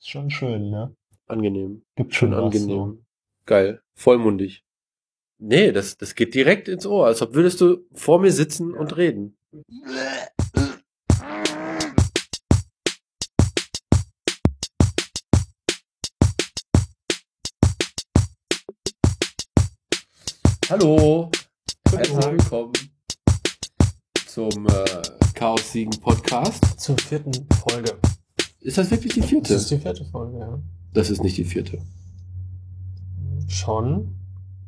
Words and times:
Ist 0.00 0.10
schon 0.10 0.30
schön, 0.30 0.70
ne? 0.70 0.94
Angenehm. 1.26 1.82
Gibt 1.96 2.14
Schon 2.14 2.30
was, 2.30 2.44
angenehm. 2.44 2.68
so. 2.68 2.98
Geil. 3.46 3.82
Vollmundig. 3.96 4.62
Nee, 5.38 5.72
das, 5.72 5.96
das 5.96 6.14
geht 6.14 6.34
direkt 6.34 6.68
ins 6.68 6.86
Ohr, 6.86 7.06
als 7.06 7.20
ob 7.20 7.34
würdest 7.34 7.60
du 7.60 7.84
vor 7.94 8.20
mir 8.20 8.30
sitzen 8.30 8.74
und 8.74 8.96
reden. 8.96 9.36
Hallo, 20.70 21.30
herzlich 21.90 22.24
willkommen 22.26 22.72
zum 24.26 24.66
äh, 24.66 25.02
Chaos 25.34 25.72
Siegen 25.72 25.98
Podcast. 26.00 26.78
Zur 26.78 26.96
vierten 26.98 27.32
Folge. 27.66 27.98
Ist 28.60 28.78
das 28.78 28.90
wirklich 28.90 29.14
die 29.14 29.20
Das 29.20 29.28
vierte? 29.28 29.54
ist 29.54 29.70
die 29.70 29.78
vierte 29.78 30.04
Folge, 30.04 30.38
ja. 30.38 30.58
Das 30.92 31.10
ist 31.10 31.22
nicht 31.22 31.36
die 31.36 31.44
vierte. 31.44 31.78
Schon. 33.46 34.14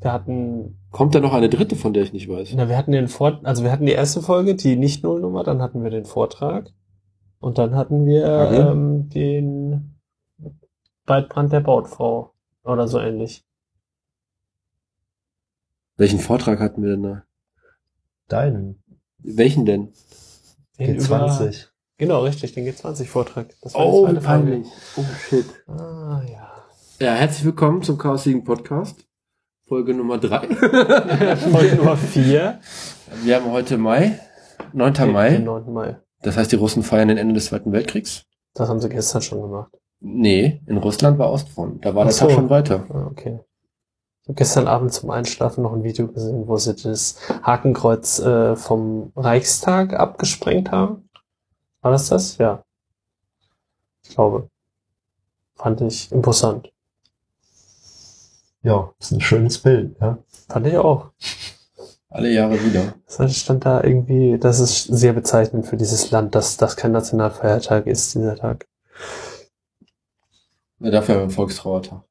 Wir 0.01 0.13
hatten, 0.13 0.79
Kommt 0.91 1.15
da 1.15 1.21
noch 1.21 1.35
eine 1.35 1.49
dritte, 1.51 1.77
von 1.77 1.93
der 1.93 2.03
ich 2.05 2.13
nicht 2.13 2.29
weiß? 2.29 2.53
na, 2.55 2.69
wir 2.69 2.77
hatten 2.79 2.93
den 2.93 3.09
Vort, 3.09 3.45
also 3.45 3.63
wir 3.65 3.71
hatten 3.73 3.85
die 3.87 3.93
erste 3.93 4.23
Folge, 4.23 4.55
die 4.55 4.77
nicht 4.77 5.03
Nullnummer, 5.03 5.45
dann 5.45 5.61
hatten 5.61 5.83
wir 5.83 5.91
den 5.91 6.05
Vortrag 6.07 6.71
und 7.39 7.59
dann 7.59 7.75
hatten 7.75 8.07
wir 8.07 8.27
Hagel? 8.27 8.61
ähm, 8.69 9.09
den 9.11 9.95
Waldbrand 11.07 11.53
der 11.53 11.61
Bautfrau 11.61 12.33
oder 12.65 12.89
so 12.89 12.99
ähnlich. 12.99 13.45
Welchen 15.97 16.19
Vortrag 16.19 16.61
hatten 16.61 16.83
wir 16.83 16.91
denn 16.93 17.03
da? 17.03 17.23
Deinen. 18.29 18.83
Welchen 19.19 19.67
denn? 19.67 19.93
Den 20.79 20.97
über- 20.97 21.27
G20. 21.27 21.67
Genau, 22.01 22.23
richtig, 22.23 22.55
den 22.55 22.67
G20-Vortrag. 22.67 23.49
Das 23.61 23.75
war 23.75 23.85
die 23.85 24.21
zweite 24.21 24.21
Folge. 24.23 24.63
Oh, 24.97 25.05
shit. 25.19 25.45
Ah, 25.69 26.23
ja. 26.27 26.51
Ja, 26.99 27.13
herzlich 27.13 27.45
willkommen 27.45 27.83
zum 27.83 27.99
Chaos 27.99 28.25
Siegen 28.25 28.43
Podcast. 28.43 29.05
Folge 29.69 29.93
Nummer 29.93 30.17
drei. 30.17 30.47
Folge 31.37 31.77
Nummer 31.77 31.99
vier. 31.99 32.61
Wir 33.23 33.37
haben 33.37 33.53
heute 33.53 33.77
Mai, 33.77 34.19
9. 34.73 34.95
Den 34.95 35.13
Mai. 35.13 35.39
9. 35.41 35.71
Mai. 35.71 35.99
Das 36.23 36.39
heißt, 36.39 36.51
die 36.51 36.57
Russen 36.57 36.83
feiern 36.83 37.09
den 37.09 37.19
Ende 37.19 37.35
des 37.35 37.45
Zweiten 37.45 37.71
Weltkriegs? 37.71 38.25
Das 38.55 38.71
haben 38.71 38.81
sie 38.81 38.89
gestern 38.89 39.21
schon 39.21 39.43
gemacht. 39.43 39.71
Nee, 40.01 40.63
in 40.67 40.79
Russland 40.79 41.19
war 41.19 41.31
Ostfront. 41.31 41.85
Da 41.85 41.95
war 41.95 42.07
Ach 42.07 42.13
so. 42.13 42.29
Tag 42.29 42.35
schon 42.35 42.49
weiter. 42.49 42.87
Ah, 42.89 43.09
okay. 43.11 43.41
Ich 44.23 44.29
habe 44.29 44.37
gestern 44.37 44.69
Abend 44.69 44.95
zum 44.95 45.11
Einschlafen 45.11 45.63
noch 45.65 45.75
ein 45.75 45.85
Video 45.85 46.09
gesehen, 46.09 46.49
wo 46.49 46.57
sie 46.57 46.75
das 46.75 47.19
Hakenkreuz 47.43 48.21
äh, 48.21 48.57
vom 48.57 49.13
Reichstag 49.17 49.93
abgesprengt 49.93 50.71
haben. 50.73 51.10
War 51.83 51.93
das 51.93 52.09
das? 52.09 52.39
Ja. 52.39 52.65
Ich 54.03 54.11
glaube. 54.11 54.49
Fand 55.55 55.81
ich 55.83 56.11
imposant. 56.11 56.73
Ja, 58.63 58.93
ist 58.99 59.13
ein 59.13 59.21
schönes 59.21 59.59
Bild, 59.59 59.97
ja. 60.01 60.19
Fand 60.49 60.67
ich 60.67 60.77
auch. 60.77 61.11
Alle 62.09 62.31
Jahre 62.31 62.63
wieder. 62.65 62.95
Das 63.07 63.37
stand 63.37 63.65
da 63.65 63.83
irgendwie, 63.83 64.37
das 64.39 64.59
ist 64.59 64.85
sehr 64.85 65.13
bezeichnend 65.13 65.67
für 65.67 65.77
dieses 65.77 66.11
Land, 66.11 66.35
dass 66.35 66.57
das 66.57 66.77
kein 66.77 66.93
Nationalfeiertag 66.93 67.87
ist, 67.87 68.15
dieser 68.15 68.37
Tag. 68.37 68.67
Ja, 70.81 70.91
dafür 70.91 71.15
haben 71.15 71.21
wir 71.21 71.23
einen 71.25 71.31
Volkstrauertag. 71.31 72.03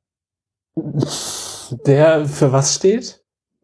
Der 0.75 2.25
für 2.25 2.52
was 2.52 2.75
steht? 2.75 3.23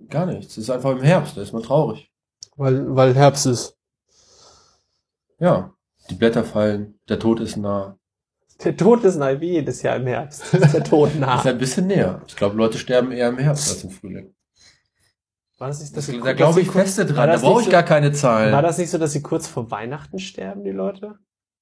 Gar 0.10 0.26
nichts. 0.26 0.58
Es 0.58 0.64
ist 0.64 0.70
einfach 0.70 0.92
im 0.92 1.02
Herbst, 1.02 1.38
da 1.38 1.42
ist 1.42 1.54
man 1.54 1.64
traurig. 1.64 2.12
Weil, 2.58 2.96
weil 2.96 3.16
Herbst 3.16 3.46
ist. 3.46 3.78
Ja. 5.40 5.75
Die 6.10 6.16
Blätter 6.16 6.44
fallen, 6.44 7.00
der 7.10 7.20
Tod 7.20 7.40
ist 7.40 7.58
nah. 7.58 7.98
Der 8.64 8.78
Tod 8.78 9.04
ist 9.04 9.18
nahe 9.18 9.42
wie 9.42 9.52
jedes 9.54 9.82
Jahr 9.82 9.98
im 9.98 10.08
Herbst. 10.08 10.54
Ist 10.54 10.74
der 10.74 10.84
Tod 10.84 11.16
nah. 11.20 11.40
Ist 11.40 11.48
ein 11.48 11.58
bisschen 11.58 11.88
näher. 11.88 12.22
Ich 12.28 12.36
glaube, 12.36 12.56
Leute 12.56 12.78
sterben 12.78 13.12
eher 13.12 13.28
im 13.30 13.38
Herbst 13.38 13.70
als 13.70 13.84
im 13.84 13.90
Frühling. 13.90 14.34
War 15.58 15.68
das 15.70 15.80
nicht, 15.80 15.96
Das, 15.96 16.06
dass 16.06 16.16
sie- 16.16 16.22
da 16.22 16.34
glaube 16.34 16.62
ich 16.62 16.70
feste 16.70 17.06
dran. 17.06 17.28
Da 17.28 17.34
das 17.34 17.42
brauche 17.42 17.60
ich 17.62 17.66
so- 17.66 17.72
gar 17.72 17.84
keine 17.84 18.12
Zahlen. 18.12 18.54
War 18.54 18.62
das 18.62 18.78
nicht 18.78 18.90
so, 18.90 18.98
dass 18.98 19.12
sie 19.14 19.22
kurz 19.22 19.48
vor 19.48 19.72
Weihnachten 19.72 20.20
sterben, 20.20 20.64
die 20.64 20.72
Leute? 20.72 21.16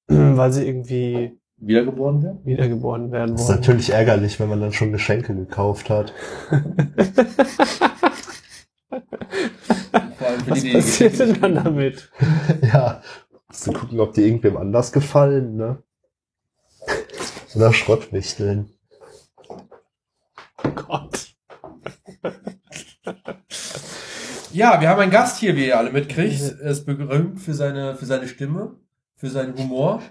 Weil 0.06 0.52
sie 0.52 0.66
irgendwie 0.66 1.38
Wiedergeboren 1.56 2.22
werden? 2.22 2.40
wiedergeboren 2.44 3.10
werden 3.12 3.32
Das 3.32 3.42
ist 3.42 3.48
wollen. 3.48 3.60
natürlich 3.60 3.90
ärgerlich, 3.90 4.38
wenn 4.38 4.48
man 4.48 4.60
dann 4.60 4.72
schon 4.72 4.92
Geschenke 4.92 5.34
gekauft 5.34 5.88
hat. 5.90 6.12
Vor 8.88 10.28
allem 10.28 10.40
für 10.44 10.50
Was 10.50 10.60
die, 10.62 10.68
die 10.68 10.72
passiert 10.74 11.18
denn 11.18 11.40
dann 11.40 11.54
damit? 11.54 12.10
ja. 12.62 13.00
Zu 13.54 13.72
gucken, 13.72 14.00
ob 14.00 14.12
die 14.14 14.22
irgendwem 14.22 14.56
anders 14.56 14.90
gefallen, 14.92 15.56
ne? 15.56 15.82
Oder 17.54 17.72
Schrottwichteln. 17.72 18.68
Oh 19.48 20.70
Gott. 20.74 21.34
Ja, 24.52 24.80
wir 24.80 24.88
haben 24.88 25.00
einen 25.00 25.10
Gast 25.10 25.38
hier, 25.38 25.56
wie 25.56 25.66
ihr 25.66 25.78
alle 25.78 25.92
mitkriegt. 25.92 26.40
Er 26.60 26.70
ist 26.70 26.84
berühmt 26.84 27.40
für 27.40 27.54
seine, 27.54 27.94
für 27.94 28.06
seine 28.06 28.26
Stimme, 28.28 28.76
für 29.16 29.30
seinen 29.30 29.56
Humor. 29.56 30.02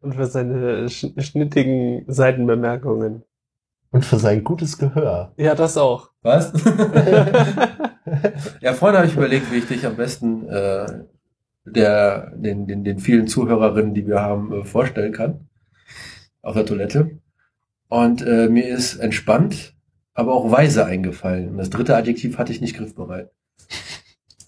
Und 0.00 0.16
für 0.16 0.26
seine 0.26 0.88
sch 0.90 1.06
schnittigen 1.18 2.04
Seitenbemerkungen. 2.08 3.22
Und 3.92 4.04
für 4.04 4.18
sein 4.18 4.42
gutes 4.42 4.78
Gehör. 4.78 5.32
Ja, 5.36 5.54
das 5.54 5.76
auch. 5.76 6.10
Was? 6.22 6.52
ja, 8.60 8.72
vorhin 8.72 8.98
habe 8.98 9.06
ich 9.06 9.14
überlegt, 9.14 9.52
wie 9.52 9.58
ich 9.58 9.68
dich 9.68 9.86
am 9.86 9.96
besten 9.96 10.48
äh, 10.48 11.04
der, 11.64 12.32
den, 12.36 12.66
den, 12.66 12.84
den 12.84 12.98
vielen 12.98 13.26
Zuhörerinnen, 13.26 13.94
die 13.94 14.06
wir 14.06 14.20
haben, 14.20 14.52
äh, 14.52 14.64
vorstellen 14.64 15.12
kann. 15.12 15.48
Auf 16.42 16.54
der 16.54 16.66
Toilette. 16.66 17.18
Und 17.88 18.22
äh, 18.22 18.48
mir 18.48 18.68
ist 18.68 18.96
entspannt, 18.96 19.74
aber 20.14 20.34
auch 20.34 20.50
weise 20.50 20.84
eingefallen. 20.84 21.50
Und 21.50 21.58
das 21.58 21.70
dritte 21.70 21.96
Adjektiv 21.96 22.38
hatte 22.38 22.52
ich 22.52 22.60
nicht 22.60 22.76
griffbereit. 22.76 23.30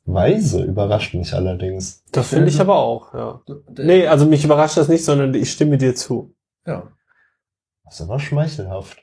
Weise 0.07 0.63
überrascht 0.65 1.15
mich 1.15 1.33
allerdings. 1.33 2.03
Das 2.13 2.29
finde 2.29 2.49
ich 2.49 2.61
aber 2.61 2.77
auch, 2.77 3.15
ja. 3.15 3.41
Nee, 3.79 4.07
also 4.07 4.27
mich 4.27 4.45
überrascht 4.45 4.77
das 4.77 4.89
nicht, 4.89 5.05
sondern 5.05 5.33
ich 5.35 5.51
stimme 5.51 5.79
dir 5.79 5.95
zu. 5.95 6.35
Ja. 6.67 6.91
Das 7.85 7.95
ist 7.95 8.01
aber 8.03 8.19
schmeichelhaft. 8.19 9.03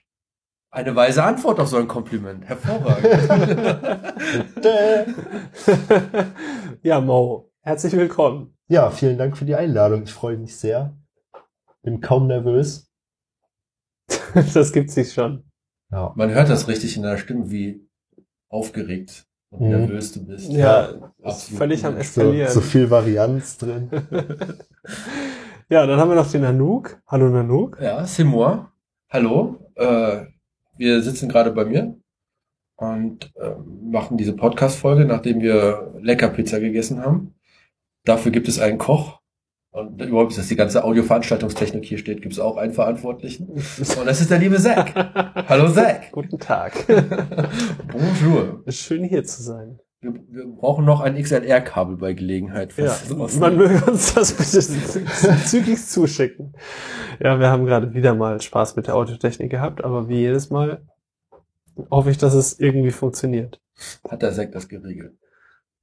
Eine 0.70 0.96
weise 0.96 1.24
Antwort 1.24 1.60
auf 1.60 1.68
so 1.68 1.78
ein 1.78 1.88
Kompliment. 1.88 2.46
Hervorragend. 2.46 3.08
ja, 6.84 7.02
Mo, 7.02 7.51
herzlich 7.62 7.94
willkommen. 7.94 8.56
Ja, 8.68 8.90
vielen 8.92 9.18
Dank 9.18 9.38
für 9.38 9.46
die 9.46 9.56
Einladung. 9.56 10.04
Ich 10.04 10.14
freue 10.14 10.38
mich 10.38 10.56
sehr. 10.58 10.96
Bin 11.84 12.02
kaum 12.02 12.28
nervös. 12.28 12.88
Das 14.54 14.72
gibt 14.72 14.90
sich 14.92 15.12
schon. 15.14 15.44
Ja. 15.92 16.14
Man 16.16 16.30
hört 16.32 16.50
das 16.50 16.68
richtig 16.70 16.96
in 16.96 17.04
deiner 17.04 17.18
Stimme, 17.18 17.52
wie 17.52 17.86
aufgeregt 18.50 19.26
und 19.50 19.62
Mhm. 19.64 19.70
nervös 19.70 20.14
du 20.14 20.26
bist. 20.26 20.50
Ja, 20.52 20.86
ist 20.86 21.02
absolut. 21.24 21.58
völlig 21.58 21.86
am 21.86 21.94
So, 21.96 22.00
Eskalieren. 22.00 22.50
so 22.52 22.62
viel 22.62 22.90
Varianz 22.90 23.58
drin. 23.58 23.90
Ja, 25.70 25.86
dann 25.88 25.98
haben 26.02 26.10
wir 26.10 26.16
noch 26.16 26.30
den 26.30 26.42
Nanook. 26.42 27.02
Hallo 27.08 27.30
Nanook. 27.30 27.80
Ja, 27.80 28.04
c'est 28.04 28.26
moi. 28.26 28.70
Hallo. 29.10 29.72
Äh, 29.76 30.26
wir 30.76 31.02
sitzen 31.02 31.30
gerade 31.30 31.52
bei 31.52 31.64
mir 31.64 31.96
und 32.76 33.32
ähm, 33.42 33.90
machen 33.90 34.18
diese 34.18 34.36
Podcast-Folge, 34.36 35.06
nachdem 35.06 35.40
wir 35.40 35.94
lecker 36.02 36.28
Pizza 36.28 36.60
gegessen 36.60 37.00
haben. 37.00 37.36
Dafür 38.04 38.32
gibt 38.32 38.48
es 38.48 38.60
einen 38.60 38.78
Koch. 38.78 39.20
Und 39.74 40.02
überhaupt, 40.02 40.38
dass 40.38 40.50
die 40.50 40.58
ganze 40.58 40.84
Audioveranstaltungstechnik 40.84 41.86
hier 41.86 41.98
steht, 41.98 42.22
gibt 42.22 42.34
es 42.34 42.40
auch 42.40 42.58
einen 42.58 42.74
Verantwortlichen. 42.74 43.48
Und 43.50 44.06
das 44.06 44.20
ist 44.20 44.30
der 44.30 44.40
liebe 44.40 44.58
Zack. 44.58 44.94
Hallo 45.48 45.72
Zack. 45.72 46.12
Guten 46.12 46.40
Tag. 46.40 46.74
Bonjour. 47.88 48.64
Schön 48.68 49.06
hier 49.06 49.24
zu 49.24 49.42
sein. 49.42 49.80
Wir, 50.02 50.14
wir 50.30 50.48
brauchen 50.48 50.84
noch 50.84 51.00
ein 51.00 51.16
XLR-Kabel 51.16 51.96
bei 51.96 52.14
Gelegenheit. 52.14 52.76
Ja, 52.76 52.98
man 53.40 53.56
möge 53.56 53.86
uns 53.90 54.14
das 54.14 54.34
bitte 54.34 54.60
zügig 55.46 55.86
zuschicken. 55.86 56.54
Ja, 57.22 57.40
wir 57.40 57.50
haben 57.50 57.66
gerade 57.66 57.94
wieder 57.94 58.16
mal 58.16 58.42
Spaß 58.42 58.76
mit 58.76 58.88
der 58.88 58.96
Audiotechnik 58.96 59.52
gehabt, 59.52 59.84
aber 59.84 60.10
wie 60.10 60.18
jedes 60.18 60.50
Mal 60.50 60.86
hoffe 61.90 62.10
ich, 62.10 62.18
dass 62.18 62.34
es 62.34 62.60
irgendwie 62.60 62.92
funktioniert. 62.92 63.62
Hat 64.10 64.22
der 64.22 64.34
Zack 64.34 64.52
das 64.52 64.68
geregelt. 64.68 65.14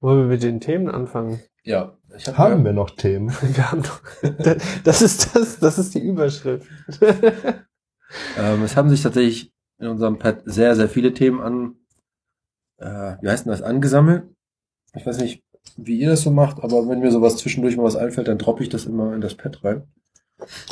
Wollen 0.01 0.19
wir 0.19 0.27
mit 0.27 0.43
den 0.43 0.61
Themen 0.61 0.91
anfangen? 0.91 1.41
Ja. 1.63 1.98
Hab 2.11 2.39
Haben 2.39 2.65
wir 2.65 2.73
noch 2.73 2.91
Themen? 2.91 3.31
Wir 3.43 3.71
haben 3.71 3.83
doch, 3.83 4.01
das 4.85 5.03
ist 5.03 5.35
das, 5.35 5.59
das 5.59 5.79
ist 5.79 5.95
die 5.95 6.01
Überschrift. 6.01 6.69
Ähm, 8.39 8.63
es 8.63 8.75
haben 8.75 8.89
sich 8.89 9.03
tatsächlich 9.03 9.53
in 9.79 9.87
unserem 9.87 10.19
Pad 10.19 10.41
sehr, 10.47 10.75
sehr 10.75 10.89
viele 10.89 11.13
Themen 11.13 11.41
an, 11.41 11.75
äh, 12.79 13.17
wie 13.21 13.29
heißt 13.29 13.45
denn 13.45 13.51
das, 13.51 13.61
angesammelt. 13.61 14.25
Ich 14.95 15.05
weiß 15.05 15.19
nicht, 15.19 15.43
wie 15.77 15.99
ihr 15.99 16.09
das 16.09 16.23
so 16.23 16.31
macht, 16.31 16.63
aber 16.63 16.89
wenn 16.89 17.01
mir 17.01 17.13
sowas 17.13 17.37
zwischendurch 17.37 17.77
mal 17.77 17.85
was 17.85 17.97
einfällt, 17.97 18.29
dann 18.29 18.39
droppe 18.39 18.63
ich 18.63 18.71
das 18.71 18.87
immer 18.87 19.15
in 19.15 19.21
das 19.21 19.35
Pad 19.35 19.63
rein. 19.63 19.83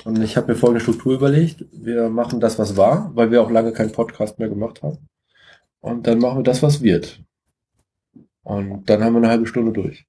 Und 0.05 0.23
ich 0.23 0.37
habe 0.37 0.53
mir 0.53 0.59
folgende 0.59 0.81
Struktur 0.81 1.15
überlegt. 1.15 1.67
Wir 1.73 2.09
machen 2.09 2.41
das, 2.41 2.59
was 2.59 2.77
war, 2.77 3.15
weil 3.15 3.31
wir 3.31 3.43
auch 3.43 3.51
lange 3.51 3.73
keinen 3.73 3.93
Podcast 3.93 4.39
mehr 4.39 4.49
gemacht 4.49 4.83
haben. 4.83 5.09
Und 5.81 6.07
dann 6.07 6.19
machen 6.19 6.39
wir 6.39 6.45
das, 6.45 6.63
was 6.63 6.83
wird. 6.83 7.23
Und 8.45 8.89
dann 8.89 9.03
haben 9.03 9.13
wir 9.13 9.19
eine 9.19 9.29
halbe 9.29 9.47
Stunde 9.47 9.73
durch. 9.73 10.07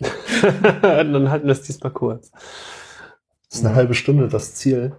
Dann 0.82 1.30
halten 1.30 1.46
wir 1.46 1.52
es 1.52 1.62
diesmal 1.62 1.92
kurz. 1.92 2.30
Das 2.30 3.60
ist 3.60 3.64
eine 3.66 3.74
halbe 3.74 3.94
Stunde 3.94 4.28
das 4.28 4.54
Ziel. 4.54 4.96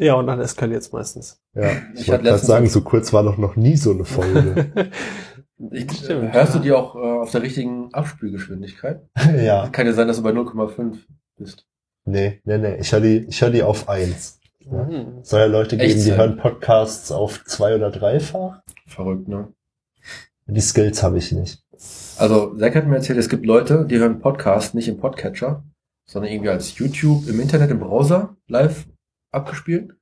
Ja, 0.00 0.14
und 0.14 0.28
dann 0.28 0.40
eskaliert 0.40 0.82
es 0.82 0.92
meistens. 0.92 1.40
Ja, 1.54 1.72
Ich 1.94 2.02
ich 2.02 2.08
wollte 2.08 2.24
gerade 2.24 2.38
sagen, 2.38 2.68
so 2.68 2.82
kurz 2.82 3.12
war 3.12 3.24
doch 3.24 3.36
noch 3.36 3.56
nie 3.56 3.76
so 3.76 3.92
eine 3.92 4.04
Folge. 4.04 4.70
Ich, 5.72 5.90
Stimmt, 5.90 6.32
hörst 6.32 6.54
ja. 6.54 6.58
du 6.60 6.64
die 6.64 6.72
auch 6.72 6.94
äh, 6.94 6.98
auf 6.98 7.32
der 7.32 7.42
richtigen 7.42 7.92
Abspielgeschwindigkeit? 7.92 9.02
ja. 9.42 9.68
Kann 9.70 9.88
ja 9.88 9.92
sein, 9.92 10.06
dass 10.06 10.18
du 10.18 10.22
bei 10.22 10.30
0,5 10.30 10.98
bist. 11.36 11.66
Nee, 12.04 12.40
nee, 12.44 12.58
nee. 12.58 12.76
Ich 12.76 12.92
höre 12.92 13.00
die, 13.00 13.26
ich 13.28 13.42
höre 13.42 13.50
die 13.50 13.64
auf 13.64 13.88
eins. 13.88 14.38
Ja. 14.60 14.84
Mhm. 14.84 15.24
Soll 15.24 15.40
ja 15.40 15.46
Leute 15.46 15.76
geben, 15.76 15.88
die 15.88 15.96
Echtzeit. 15.96 16.16
hören 16.16 16.36
Podcasts 16.36 17.10
auf 17.10 17.44
zwei 17.44 17.74
oder 17.74 17.90
dreifach. 17.90 18.60
Verrückt, 18.86 19.26
ne? 19.26 19.52
Die 20.46 20.60
Skills 20.60 21.02
habe 21.02 21.18
ich 21.18 21.32
nicht. 21.32 21.60
Also, 22.18 22.56
Zack 22.56 22.74
hat 22.74 22.86
mir 22.86 22.96
erzählt, 22.96 23.18
es 23.18 23.28
gibt 23.28 23.46
Leute, 23.46 23.86
die 23.88 23.98
hören 23.98 24.20
Podcast 24.20 24.74
nicht 24.74 24.88
im 24.88 24.98
Podcatcher, 24.98 25.64
sondern 26.04 26.32
irgendwie 26.32 26.50
als 26.50 26.76
YouTube 26.78 27.28
im 27.28 27.40
Internet, 27.40 27.70
im 27.70 27.80
Browser 27.80 28.36
live 28.48 28.86
abgespielt. 29.30 29.94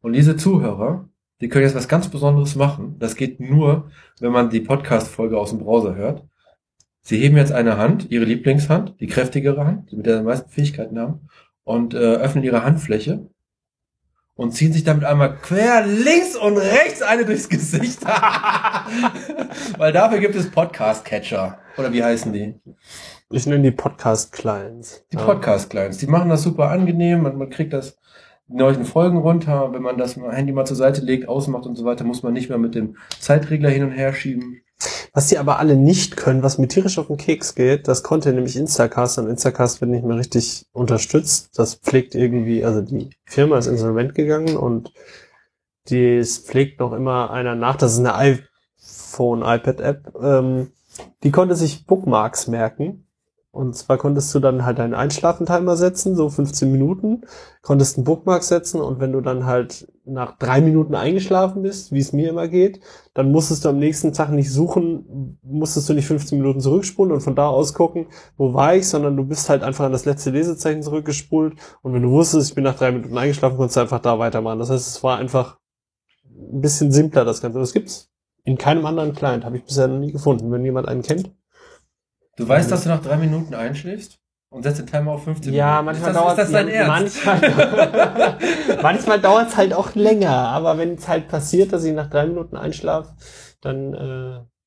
Und 0.00 0.14
diese 0.14 0.36
Zuhörer, 0.36 1.08
die 1.40 1.48
können 1.48 1.64
jetzt 1.64 1.74
was 1.74 1.88
ganz 1.88 2.08
Besonderes 2.08 2.56
machen. 2.56 2.96
Das 2.98 3.16
geht 3.16 3.40
nur, 3.40 3.90
wenn 4.20 4.32
man 4.32 4.50
die 4.50 4.60
Podcast-Folge 4.60 5.38
aus 5.38 5.50
dem 5.50 5.58
Browser 5.58 5.94
hört. 5.94 6.24
Sie 7.02 7.18
heben 7.18 7.36
jetzt 7.36 7.52
eine 7.52 7.76
Hand, 7.78 8.10
ihre 8.10 8.24
Lieblingshand, 8.24 9.00
die 9.00 9.06
kräftigere 9.06 9.64
Hand, 9.64 9.90
die 9.90 9.96
mit 9.96 10.06
der 10.06 10.18
sie 10.18 10.24
meisten 10.24 10.50
Fähigkeiten 10.50 10.98
haben, 10.98 11.28
und 11.64 11.94
äh, 11.94 11.98
öffnen 11.98 12.44
ihre 12.44 12.64
Handfläche 12.64 13.28
und 14.38 14.52
ziehen 14.52 14.72
sich 14.72 14.84
damit 14.84 15.04
einmal 15.04 15.36
quer 15.36 15.84
links 15.84 16.36
und 16.36 16.56
rechts 16.58 17.02
eine 17.02 17.24
durchs 17.24 17.48
Gesicht. 17.48 18.04
Weil 19.78 19.92
dafür 19.92 20.20
gibt 20.20 20.36
es 20.36 20.48
Podcast-Catcher. 20.48 21.58
Oder 21.76 21.92
wie 21.92 22.04
heißen 22.04 22.32
die? 22.32 22.54
Ich 23.30 23.46
nenne 23.46 23.64
die 23.64 23.72
Podcast-Clients. 23.72 25.04
Die. 25.10 25.16
Podcast-Clients. 25.16 25.98
Die 25.98 26.06
machen 26.06 26.30
das 26.30 26.44
super 26.44 26.70
angenehm. 26.70 27.22
Man, 27.22 27.36
man 27.36 27.50
kriegt 27.50 27.72
das 27.72 27.98
die 28.46 28.54
neuen 28.54 28.84
Folgen 28.84 29.18
runter. 29.18 29.72
Wenn 29.72 29.82
man 29.82 29.98
das 29.98 30.14
Handy 30.16 30.52
mal 30.52 30.66
zur 30.66 30.76
Seite 30.76 31.00
legt, 31.00 31.28
ausmacht 31.28 31.66
und 31.66 31.74
so 31.74 31.84
weiter, 31.84 32.04
muss 32.04 32.22
man 32.22 32.32
nicht 32.32 32.48
mehr 32.48 32.58
mit 32.58 32.76
dem 32.76 32.96
Zeitregler 33.18 33.70
hin 33.70 33.82
und 33.82 33.90
her 33.90 34.12
schieben. 34.14 34.60
Was 35.12 35.28
die 35.28 35.38
aber 35.38 35.58
alle 35.58 35.76
nicht 35.76 36.16
können, 36.16 36.42
was 36.42 36.58
mir 36.58 36.68
tierisch 36.68 36.98
auf 36.98 37.06
den 37.06 37.16
Keks 37.16 37.54
geht, 37.54 37.88
das 37.88 38.02
konnte 38.02 38.32
nämlich 38.32 38.56
Instacast 38.56 39.18
und 39.18 39.28
Instacast 39.28 39.80
wird 39.80 39.90
nicht 39.90 40.04
mehr 40.04 40.16
richtig 40.16 40.66
unterstützt. 40.72 41.58
Das 41.58 41.74
pflegt 41.74 42.14
irgendwie, 42.14 42.64
also 42.64 42.82
die 42.82 43.10
Firma 43.24 43.58
ist 43.58 43.66
insolvent 43.66 44.14
gegangen 44.14 44.56
und 44.56 44.92
das 45.90 46.38
pflegt 46.38 46.80
noch 46.80 46.92
immer 46.92 47.30
einer 47.30 47.54
nach. 47.54 47.76
Das 47.76 47.94
ist 47.94 48.00
eine 48.00 48.14
iPhone, 48.14 49.42
iPad-App. 49.42 50.14
Ähm, 50.20 50.72
die 51.22 51.30
konnte 51.30 51.56
sich 51.56 51.86
Bookmarks 51.86 52.46
merken. 52.46 53.07
Und 53.50 53.74
zwar 53.74 53.96
konntest 53.96 54.34
du 54.34 54.40
dann 54.40 54.66
halt 54.66 54.78
einen 54.78 54.92
Einschlafentimer 54.92 55.76
setzen, 55.76 56.14
so 56.14 56.28
15 56.28 56.70
Minuten, 56.70 57.22
konntest 57.62 57.96
einen 57.96 58.04
Bookmark 58.04 58.42
setzen 58.42 58.80
und 58.80 59.00
wenn 59.00 59.12
du 59.12 59.22
dann 59.22 59.46
halt 59.46 59.90
nach 60.04 60.36
drei 60.36 60.60
Minuten 60.60 60.94
eingeschlafen 60.94 61.62
bist, 61.62 61.90
wie 61.90 61.98
es 61.98 62.12
mir 62.12 62.28
immer 62.28 62.46
geht, 62.46 62.80
dann 63.14 63.32
musstest 63.32 63.64
du 63.64 63.70
am 63.70 63.78
nächsten 63.78 64.12
Tag 64.12 64.30
nicht 64.30 64.52
suchen, 64.52 65.38
musstest 65.42 65.88
du 65.88 65.94
nicht 65.94 66.06
15 66.06 66.38
Minuten 66.38 66.60
zurückspulen 66.60 67.12
und 67.12 67.20
von 67.20 67.34
da 67.34 67.48
aus 67.48 67.72
gucken, 67.72 68.06
wo 68.36 68.52
war 68.52 68.76
ich, 68.76 68.86
sondern 68.86 69.16
du 69.16 69.24
bist 69.24 69.48
halt 69.48 69.62
einfach 69.62 69.86
an 69.86 69.92
das 69.92 70.04
letzte 70.04 70.30
Lesezeichen 70.30 70.82
zurückgespult 70.82 71.54
und 71.82 71.94
wenn 71.94 72.02
du 72.02 72.10
wusstest, 72.10 72.50
ich 72.50 72.54
bin 72.54 72.64
nach 72.64 72.76
drei 72.76 72.92
Minuten 72.92 73.16
eingeschlafen, 73.16 73.56
konntest 73.56 73.76
du 73.76 73.80
einfach 73.80 74.00
da 74.00 74.18
weitermachen. 74.18 74.58
Das 74.58 74.70
heißt, 74.70 74.86
es 74.86 75.02
war 75.02 75.18
einfach 75.18 75.58
ein 76.24 76.60
bisschen 76.60 76.92
simpler, 76.92 77.24
das 77.24 77.40
Ganze. 77.40 77.58
Das 77.58 77.72
gibt's 77.72 78.10
in 78.44 78.56
keinem 78.56 78.86
anderen 78.86 79.14
Client, 79.14 79.44
habe 79.44 79.56
ich 79.56 79.64
bisher 79.64 79.88
noch 79.88 79.98
nie 79.98 80.12
gefunden. 80.12 80.50
Wenn 80.50 80.64
jemand 80.64 80.88
einen 80.88 81.02
kennt. 81.02 81.30
Du 82.38 82.48
weißt, 82.48 82.70
dass 82.70 82.84
du 82.84 82.88
nach 82.88 83.02
drei 83.02 83.16
Minuten 83.16 83.54
einschläfst 83.54 84.18
und 84.50 84.62
setzt 84.62 84.78
den 84.78 84.86
Timer 84.86 85.12
auf 85.12 85.24
15 85.24 85.52
Ja, 85.52 85.82
Minuten. 85.82 85.84
manchmal 85.86 86.10
ist 86.10 86.16
das, 86.16 86.22
dauert 86.22 86.38
Ist 86.38 86.44
das 86.44 86.52
dein 86.52 86.68
ja, 86.68 86.96
Ernst? 86.96 87.26
Manchmal, 87.26 88.38
manchmal 88.82 89.20
dauert 89.20 89.48
es 89.48 89.56
halt 89.56 89.74
auch 89.74 89.94
länger, 89.94 90.30
aber 90.30 90.78
wenn 90.78 90.94
es 90.94 91.08
halt 91.08 91.28
passiert, 91.28 91.72
dass 91.72 91.84
ich 91.84 91.92
nach 91.94 92.08
drei 92.08 92.26
Minuten 92.26 92.56
einschlafe, 92.56 93.14
dann 93.60 93.94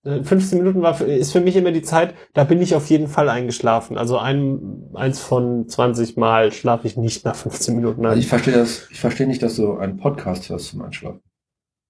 äh, 0.03 0.23
15 0.23 0.57
Minuten 0.57 0.81
war 0.81 0.99
ist 0.99 1.31
für 1.31 1.41
mich 1.41 1.55
immer 1.55 1.71
die 1.71 1.83
Zeit, 1.83 2.15
da 2.33 2.43
bin 2.43 2.59
ich 2.61 2.73
auf 2.75 2.87
jeden 2.89 3.07
Fall 3.07 3.29
eingeschlafen. 3.29 3.97
Also 3.99 4.17
ein, 4.17 4.89
eins 4.95 5.19
von 5.19 5.67
20 5.67 6.17
Mal 6.17 6.51
schlafe 6.51 6.87
ich 6.87 6.97
nicht 6.97 7.23
nach 7.23 7.35
15 7.35 7.75
Minuten 7.75 8.05
Also 8.05 8.15
ein. 8.15 8.19
ich 8.19 8.27
verstehe 8.27 8.55
das, 8.55 8.87
ich 8.89 8.99
verstehe 8.99 9.27
nicht, 9.27 9.43
dass 9.43 9.55
du 9.55 9.77
einen 9.77 9.97
Podcast 9.97 10.49
hörst 10.49 10.69
zum 10.69 10.81
Einschlafen. 10.81 11.21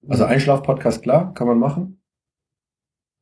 Also 0.08 0.24
Einschlaf-Podcast, 0.24 1.02
klar, 1.02 1.32
kann 1.32 1.46
man 1.46 1.58
machen. 1.58 2.02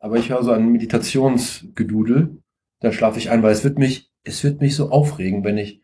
Aber 0.00 0.16
ich 0.16 0.30
höre 0.30 0.42
so 0.42 0.50
ein 0.52 0.72
Meditationsgedudel, 0.72 2.39
dann 2.81 2.93
schlafe 2.93 3.19
ich 3.19 3.31
ein, 3.31 3.43
weil 3.43 3.53
es 3.53 3.65
wird 3.65 3.79
mich, 3.79 4.11
es 4.25 4.43
wird 4.43 4.61
mich 4.61 4.75
so 4.75 4.91
aufregen, 4.91 5.44
wenn 5.44 5.59
ich 5.59 5.81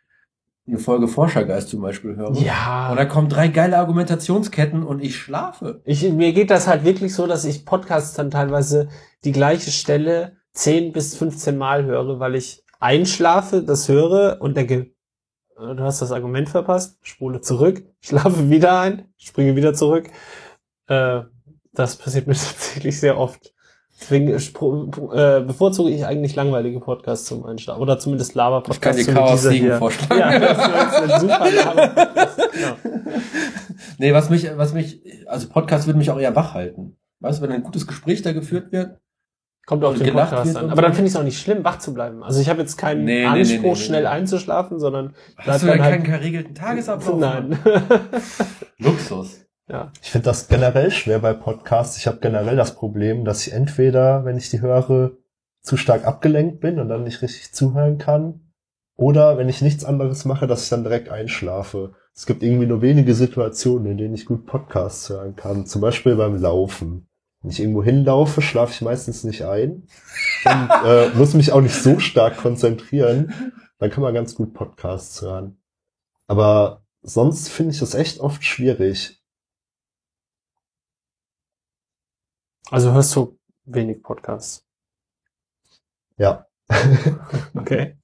eine 0.66 0.78
Folge 0.78 1.06
Forschergeist 1.06 1.68
zum 1.68 1.80
Beispiel 1.80 2.16
höre. 2.16 2.34
ja. 2.38 2.90
Und 2.90 2.96
da 2.96 3.04
kommen 3.04 3.28
drei 3.28 3.48
geile 3.48 3.78
Argumentationsketten 3.78 4.82
und 4.82 5.00
ich 5.00 5.16
schlafe. 5.16 5.80
Ich, 5.84 6.10
mir 6.10 6.32
geht 6.32 6.50
das 6.50 6.66
halt 6.66 6.84
wirklich 6.84 7.14
so, 7.14 7.26
dass 7.26 7.44
ich 7.44 7.64
Podcasts 7.64 8.14
dann 8.14 8.30
teilweise 8.30 8.88
die 9.24 9.32
gleiche 9.32 9.70
Stelle 9.70 10.38
10 10.54 10.92
bis 10.92 11.16
15 11.16 11.56
Mal 11.56 11.84
höre, 11.84 12.18
weil 12.18 12.34
ich 12.34 12.64
einschlafe, 12.80 13.62
das 13.62 13.88
höre 13.88 14.40
und 14.40 14.56
denke, 14.56 14.92
äh, 15.56 15.74
du 15.74 15.80
hast 15.80 16.02
das 16.02 16.12
Argument 16.12 16.48
verpasst, 16.48 16.98
spule 17.02 17.40
zurück, 17.40 17.84
schlafe 18.00 18.50
wieder 18.50 18.80
ein, 18.80 19.08
springe 19.16 19.54
wieder 19.54 19.74
zurück. 19.74 20.08
Äh, 20.88 21.22
das 21.72 21.96
passiert 21.96 22.26
mir 22.26 22.34
tatsächlich 22.34 22.98
sehr 22.98 23.18
oft. 23.18 23.54
Deswegen 23.98 24.28
spro- 24.38 25.12
äh, 25.14 25.40
bevorzuge 25.42 25.90
ich 25.90 26.04
eigentlich 26.04 26.34
langweilige 26.36 26.80
Podcasts 26.80 27.24
zum 27.26 27.46
Einschlafen. 27.46 27.80
Oder 27.80 27.98
zumindest 27.98 28.30
Ich 28.32 28.34
kann 28.36 28.50
Lava-Podcasts. 28.52 29.06
dir 29.06 29.14
Chaos 29.14 29.42
Siegen 29.42 29.66
hier. 29.68 29.78
vorschlagen. 29.78 30.20
Ja, 30.20 30.38
das 30.38 30.58
ist 30.58 31.12
ein 31.14 31.20
super 31.20 31.50
Lava-Podcast. 31.50 32.38
Genau. 32.52 32.76
Nee, 33.98 34.12
was 34.12 34.28
mich, 34.30 34.48
was 34.56 34.74
mich, 34.74 35.00
also 35.26 35.48
Podcast 35.48 35.86
würde 35.86 35.98
mich 35.98 36.10
auch 36.10 36.18
eher 36.18 36.34
wach 36.36 36.52
halten. 36.54 36.96
Weißt 37.20 37.38
du, 37.38 37.42
wenn 37.44 37.52
ein 37.52 37.62
gutes 37.62 37.86
Gespräch 37.86 38.20
da 38.22 38.32
geführt 38.32 38.72
wird, 38.72 38.98
Kommt 39.66 39.82
auf 39.84 39.98
den 39.98 40.12
Podcast 40.14 40.56
an. 40.56 40.70
Aber 40.70 40.80
dann 40.82 40.92
finde 40.92 41.08
ich 41.08 41.14
es 41.14 41.18
auch 41.18 41.24
nicht 41.24 41.40
schlimm, 41.40 41.64
wach 41.64 41.78
zu 41.78 41.92
bleiben. 41.92 42.22
Also 42.22 42.40
ich 42.40 42.48
habe 42.48 42.60
jetzt 42.60 42.76
keinen 42.76 43.04
Nee, 43.04 43.22
nee, 43.22 43.26
Anspruch, 43.26 43.74
nee, 43.74 43.74
schnell 43.76 44.06
einzuschlafen, 44.06 44.78
sondern 44.78 45.14
hast 45.38 45.62
du 45.62 45.66
dann 45.66 45.78
dann 45.78 45.84
halt- 45.86 46.04
keinen 46.04 46.04
geregelten 46.04 46.54
Tagesablauf? 46.54 47.18
nein. 47.18 47.58
Luxus. 48.78 49.45
Ja. 49.68 49.92
Ich 50.02 50.10
finde 50.10 50.26
das 50.26 50.48
generell 50.48 50.90
schwer 50.90 51.18
bei 51.18 51.32
Podcasts. 51.32 51.96
Ich 51.96 52.06
habe 52.06 52.18
generell 52.18 52.56
das 52.56 52.74
Problem, 52.74 53.24
dass 53.24 53.46
ich 53.46 53.52
entweder, 53.52 54.24
wenn 54.24 54.36
ich 54.36 54.50
die 54.50 54.60
höre, 54.60 55.12
zu 55.62 55.76
stark 55.76 56.04
abgelenkt 56.04 56.60
bin 56.60 56.78
und 56.78 56.88
dann 56.88 57.04
nicht 57.04 57.22
richtig 57.22 57.52
zuhören 57.52 57.98
kann. 57.98 58.52
Oder 58.96 59.36
wenn 59.36 59.48
ich 59.48 59.60
nichts 59.60 59.84
anderes 59.84 60.24
mache, 60.24 60.46
dass 60.46 60.64
ich 60.64 60.68
dann 60.70 60.84
direkt 60.84 61.10
einschlafe. 61.10 61.94
Es 62.14 62.24
gibt 62.24 62.42
irgendwie 62.42 62.66
nur 62.66 62.80
wenige 62.80 63.14
Situationen, 63.14 63.90
in 63.90 63.98
denen 63.98 64.14
ich 64.14 64.24
gut 64.24 64.46
Podcasts 64.46 65.10
hören 65.10 65.36
kann. 65.36 65.66
Zum 65.66 65.82
Beispiel 65.82 66.16
beim 66.16 66.40
Laufen. 66.40 67.08
Wenn 67.42 67.50
ich 67.50 67.60
irgendwo 67.60 67.82
hinlaufe, 67.82 68.40
schlafe 68.40 68.72
ich 68.72 68.80
meistens 68.80 69.22
nicht 69.24 69.44
ein 69.44 69.86
und 70.44 70.70
äh, 70.86 71.10
muss 71.10 71.34
mich 71.34 71.52
auch 71.52 71.60
nicht 71.60 71.74
so 71.74 71.98
stark 71.98 72.38
konzentrieren. 72.38 73.52
Dann 73.78 73.90
kann 73.90 74.02
man 74.02 74.14
ganz 74.14 74.34
gut 74.34 74.54
Podcasts 74.54 75.20
hören. 75.20 75.58
Aber 76.26 76.82
sonst 77.02 77.50
finde 77.50 77.72
ich 77.72 77.80
das 77.80 77.94
echt 77.94 78.20
oft 78.20 78.42
schwierig. 78.42 79.22
Also 82.70 82.92
hörst 82.92 83.14
du 83.14 83.38
wenig 83.64 84.02
Podcasts. 84.02 84.64
Ja. 86.16 86.46
Okay. 87.54 87.96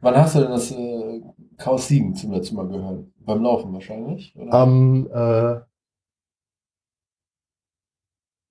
Wann 0.00 0.16
hast 0.16 0.34
du 0.34 0.40
denn 0.40 0.50
das 0.50 0.70
äh, 0.70 1.22
Chaos 1.56 1.88
Siegen 1.88 2.14
zum 2.14 2.32
letzten 2.32 2.56
Mal 2.56 2.68
gehört? 2.68 3.06
Beim 3.20 3.42
Laufen 3.42 3.72
wahrscheinlich? 3.72 4.34
Oder? 4.36 4.52
Am, 4.52 5.06
äh, 5.06 5.60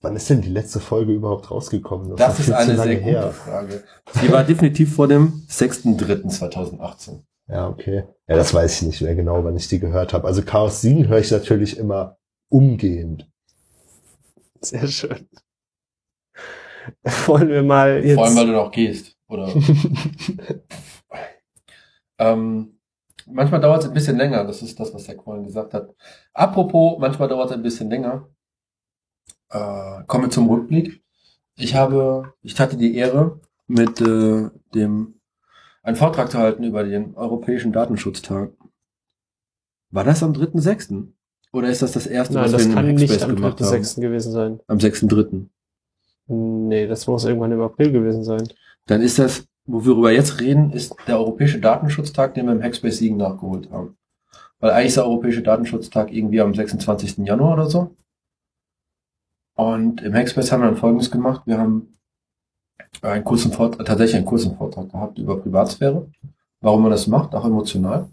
wann 0.01 0.15
ist 0.15 0.29
denn 0.29 0.41
die 0.41 0.49
letzte 0.49 0.79
Folge 0.79 1.11
überhaupt 1.13 1.51
rausgekommen? 1.51 2.15
das 2.15 2.39
noch 2.39 2.39
ist 2.39 2.51
eine 2.51 2.73
lange 2.73 3.03
sehr 3.03 3.21
gute 3.21 3.33
Frage. 3.33 3.83
Die 4.21 4.31
war 4.31 4.43
definitiv 4.43 4.95
vor 4.95 5.07
dem 5.07 5.43
6.3.2018. 5.49 7.23
Ja, 7.47 7.67
okay. 7.67 8.05
Ja, 8.27 8.35
das 8.35 8.53
weiß 8.53 8.81
ich 8.81 8.87
nicht 8.87 9.01
mehr 9.01 9.15
genau, 9.15 9.43
wann 9.43 9.55
ich 9.57 9.67
die 9.67 9.79
gehört 9.79 10.13
habe. 10.13 10.27
Also 10.27 10.43
Chaos 10.43 10.81
Siegen 10.81 11.07
höre 11.07 11.19
ich 11.19 11.31
natürlich 11.31 11.77
immer 11.77 12.17
umgehend. 12.49 13.29
Sehr 14.61 14.87
schön. 14.87 15.27
Wollen 17.25 17.49
wir 17.49 17.63
mal 17.63 18.03
jetzt. 18.03 18.15
Vor 18.15 18.25
allem, 18.25 18.35
weil 18.35 18.47
du 18.47 18.53
noch 18.53 18.71
gehst. 18.71 19.17
Oder 19.27 19.47
ähm, 22.19 22.79
manchmal 23.25 23.61
dauert 23.61 23.81
es 23.81 23.87
ein 23.87 23.93
bisschen 23.93 24.17
länger. 24.17 24.43
Das 24.43 24.61
ist 24.61 24.79
das, 24.79 24.93
was 24.93 25.05
der 25.05 25.15
vorhin 25.21 25.45
gesagt 25.45 25.73
hat. 25.73 25.95
Apropos, 26.33 26.99
manchmal 26.99 27.27
dauert 27.27 27.49
es 27.49 27.55
ein 27.55 27.63
bisschen 27.63 27.89
länger. 27.89 28.27
Äh, 29.49 30.03
kommen 30.07 30.25
wir 30.25 30.29
zum 30.29 30.49
Rückblick. 30.49 31.03
Ich 31.55 31.75
habe, 31.75 32.33
ich 32.41 32.59
hatte 32.59 32.77
die 32.77 32.95
Ehre, 32.95 33.39
mit 33.67 34.01
äh, 34.01 34.49
dem 34.73 35.19
einen 35.81 35.95
Vortrag 35.95 36.31
zu 36.31 36.37
halten 36.37 36.63
über 36.63 36.83
den 36.83 37.15
Europäischen 37.15 37.71
Datenschutztag. 37.71 38.51
War 39.91 40.03
das 40.03 40.23
am 40.23 40.33
3.6.? 40.33 41.07
Oder 41.51 41.69
ist 41.69 41.81
das 41.81 41.91
das 41.91 42.07
erste, 42.07 42.33
Nein, 42.33 42.45
was 42.45 42.51
das 42.51 42.67
wir 42.67 42.73
kann 42.73 42.87
in 42.89 42.95
nicht 42.95 43.11
Hackspace 43.11 43.29
am 43.29 43.35
gemacht 43.35 43.61
haben? 43.61 43.67
3.6. 43.67 44.01
gewesen 44.01 44.31
sein. 44.31 44.59
Am 44.67 44.77
6.3. 44.77 45.47
Nee, 46.67 46.87
das 46.87 47.07
muss 47.07 47.25
irgendwann 47.25 47.51
im 47.51 47.61
April 47.61 47.91
gewesen 47.91 48.23
sein. 48.23 48.47
Dann 48.87 49.01
ist 49.01 49.19
das, 49.19 49.45
worüber 49.65 50.03
wir 50.03 50.11
jetzt 50.11 50.39
reden, 50.41 50.71
ist 50.71 50.95
der 51.07 51.17
Europäische 51.17 51.59
Datenschutztag, 51.59 52.33
den 52.33 52.47
wir 52.47 52.53
im 52.53 52.63
Hackspace 52.63 52.97
Siegen 52.97 53.17
nachgeholt 53.17 53.69
haben. 53.71 53.97
weil 54.59 54.71
eigentlich 54.71 54.87
ist 54.87 54.97
der 54.97 55.05
Europäische 55.05 55.41
Datenschutztag 55.41 56.11
irgendwie 56.11 56.41
am 56.41 56.53
26. 56.53 57.17
Januar 57.19 57.53
oder 57.53 57.69
so. 57.69 57.95
Und 59.55 60.01
im 60.01 60.13
Hackspace 60.13 60.51
haben 60.51 60.61
wir 60.61 60.67
dann 60.67 60.77
Folgendes 60.77 61.11
gemacht. 61.11 61.43
Wir 61.45 61.57
haben 61.57 61.97
einen 63.01 63.23
kurzen 63.23 63.51
Vortrag, 63.51 63.85
tatsächlich 63.85 64.15
einen 64.15 64.25
kurzen 64.25 64.55
Vortrag 64.55 64.89
gehabt 64.89 65.17
über 65.17 65.39
Privatsphäre, 65.39 66.09
warum 66.61 66.81
man 66.83 66.91
das 66.91 67.07
macht, 67.07 67.35
auch 67.35 67.45
emotional. 67.45 68.09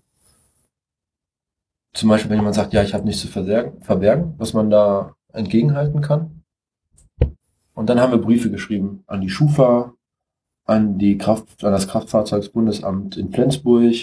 Zum 1.95 2.09
Beispiel, 2.09 2.31
wenn 2.31 2.39
jemand 2.39 2.55
sagt, 2.55 2.73
ja, 2.73 2.83
ich 2.83 2.95
habe 2.95 3.05
nichts 3.05 3.23
zu 3.23 3.29
verbergen, 3.29 4.35
was 4.39 4.53
man 4.53 4.71
da 4.71 5.15
entgegenhalten 5.33 6.00
kann. 6.00 6.40
Und 7.81 7.89
dann 7.89 7.99
haben 7.99 8.13
wir 8.13 8.19
Briefe 8.19 8.51
geschrieben 8.51 9.05
an 9.07 9.23
die 9.23 9.31
Schufa, 9.31 9.95
an 10.67 10.99
die 10.99 11.17
Kraft, 11.17 11.65
an 11.65 11.73
das 11.73 11.89
Kraftfahrzeugsbundesamt 11.89 13.17
in 13.17 13.33
Flensburg, 13.33 13.95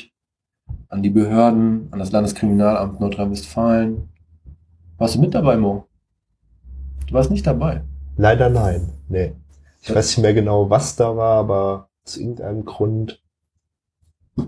an 0.89 1.03
die 1.03 1.11
Behörden, 1.11 1.87
an 1.91 1.99
das 1.99 2.11
Landeskriminalamt 2.11 2.99
Nordrhein-Westfalen. 2.99 4.09
Warst 4.97 5.13
du 5.13 5.21
mit 5.21 5.35
dabei, 5.35 5.57
Mo? 5.57 5.85
Du 7.05 7.13
warst 7.13 7.29
nicht 7.29 7.45
dabei. 7.45 7.83
Leider 8.15 8.49
nein. 8.49 8.93
Nee. 9.09 9.33
Ich 9.83 9.93
weiß 9.93 10.07
nicht 10.07 10.23
mehr 10.23 10.33
genau, 10.33 10.71
was 10.71 10.95
da 10.95 11.15
war, 11.15 11.37
aber 11.37 11.89
aus 12.03 12.17
irgendeinem 12.17 12.65
Grund. 12.65 13.21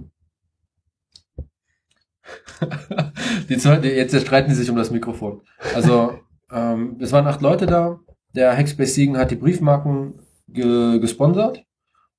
die 3.48 3.60
zwei, 3.60 3.78
jetzt 3.78 4.20
streiten 4.20 4.50
die 4.50 4.56
sich 4.56 4.72
um 4.72 4.76
das 4.76 4.90
Mikrofon. 4.90 5.42
Also, 5.76 6.16
ähm, 6.52 6.98
es 7.00 7.12
waren 7.12 7.28
acht 7.28 7.42
Leute 7.42 7.68
da. 7.68 8.00
Der 8.36 8.56
Hackspace 8.56 8.96
Siegen 8.96 9.18
hat 9.18 9.32
die 9.32 9.36
Briefmarken 9.36 10.20
ge 10.48 11.00
gesponsert. 11.00 11.64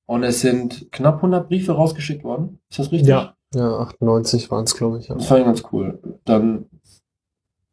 Und 0.05 0.23
es 0.23 0.41
sind 0.41 0.91
knapp 0.91 1.17
100 1.17 1.47
Briefe 1.47 1.71
rausgeschickt 1.73 2.23
worden. 2.23 2.59
Ist 2.69 2.79
das 2.79 2.91
richtig? 2.91 3.07
Ja. 3.09 3.35
Ja, 3.53 3.79
98 3.79 4.49
waren 4.49 4.63
es, 4.63 4.75
glaube 4.75 4.99
ich. 4.99 5.07
Ja. 5.09 5.15
Das 5.15 5.25
fand 5.25 5.41
ich 5.41 5.45
ganz 5.45 5.63
cool. 5.71 5.99
Dann 6.25 6.65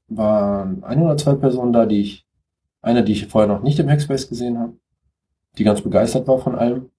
waren 0.09 0.83
ein 0.85 1.03
oder 1.03 1.17
zwei 1.17 1.35
Personen 1.35 1.73
da, 1.73 1.87
die 1.87 2.01
ich, 2.01 2.27
eine, 2.83 3.05
die 3.05 3.13
ich 3.13 3.27
vorher 3.27 3.49
noch 3.49 3.63
nicht 3.63 3.79
im 3.79 3.89
Hackspace 3.89 4.29
gesehen 4.29 4.59
habe, 4.59 4.75
die 5.57 5.65
ganz 5.65 5.83
begeistert 5.83 6.27
war 6.27 6.39
von 6.39 6.55
allem. 6.55 6.91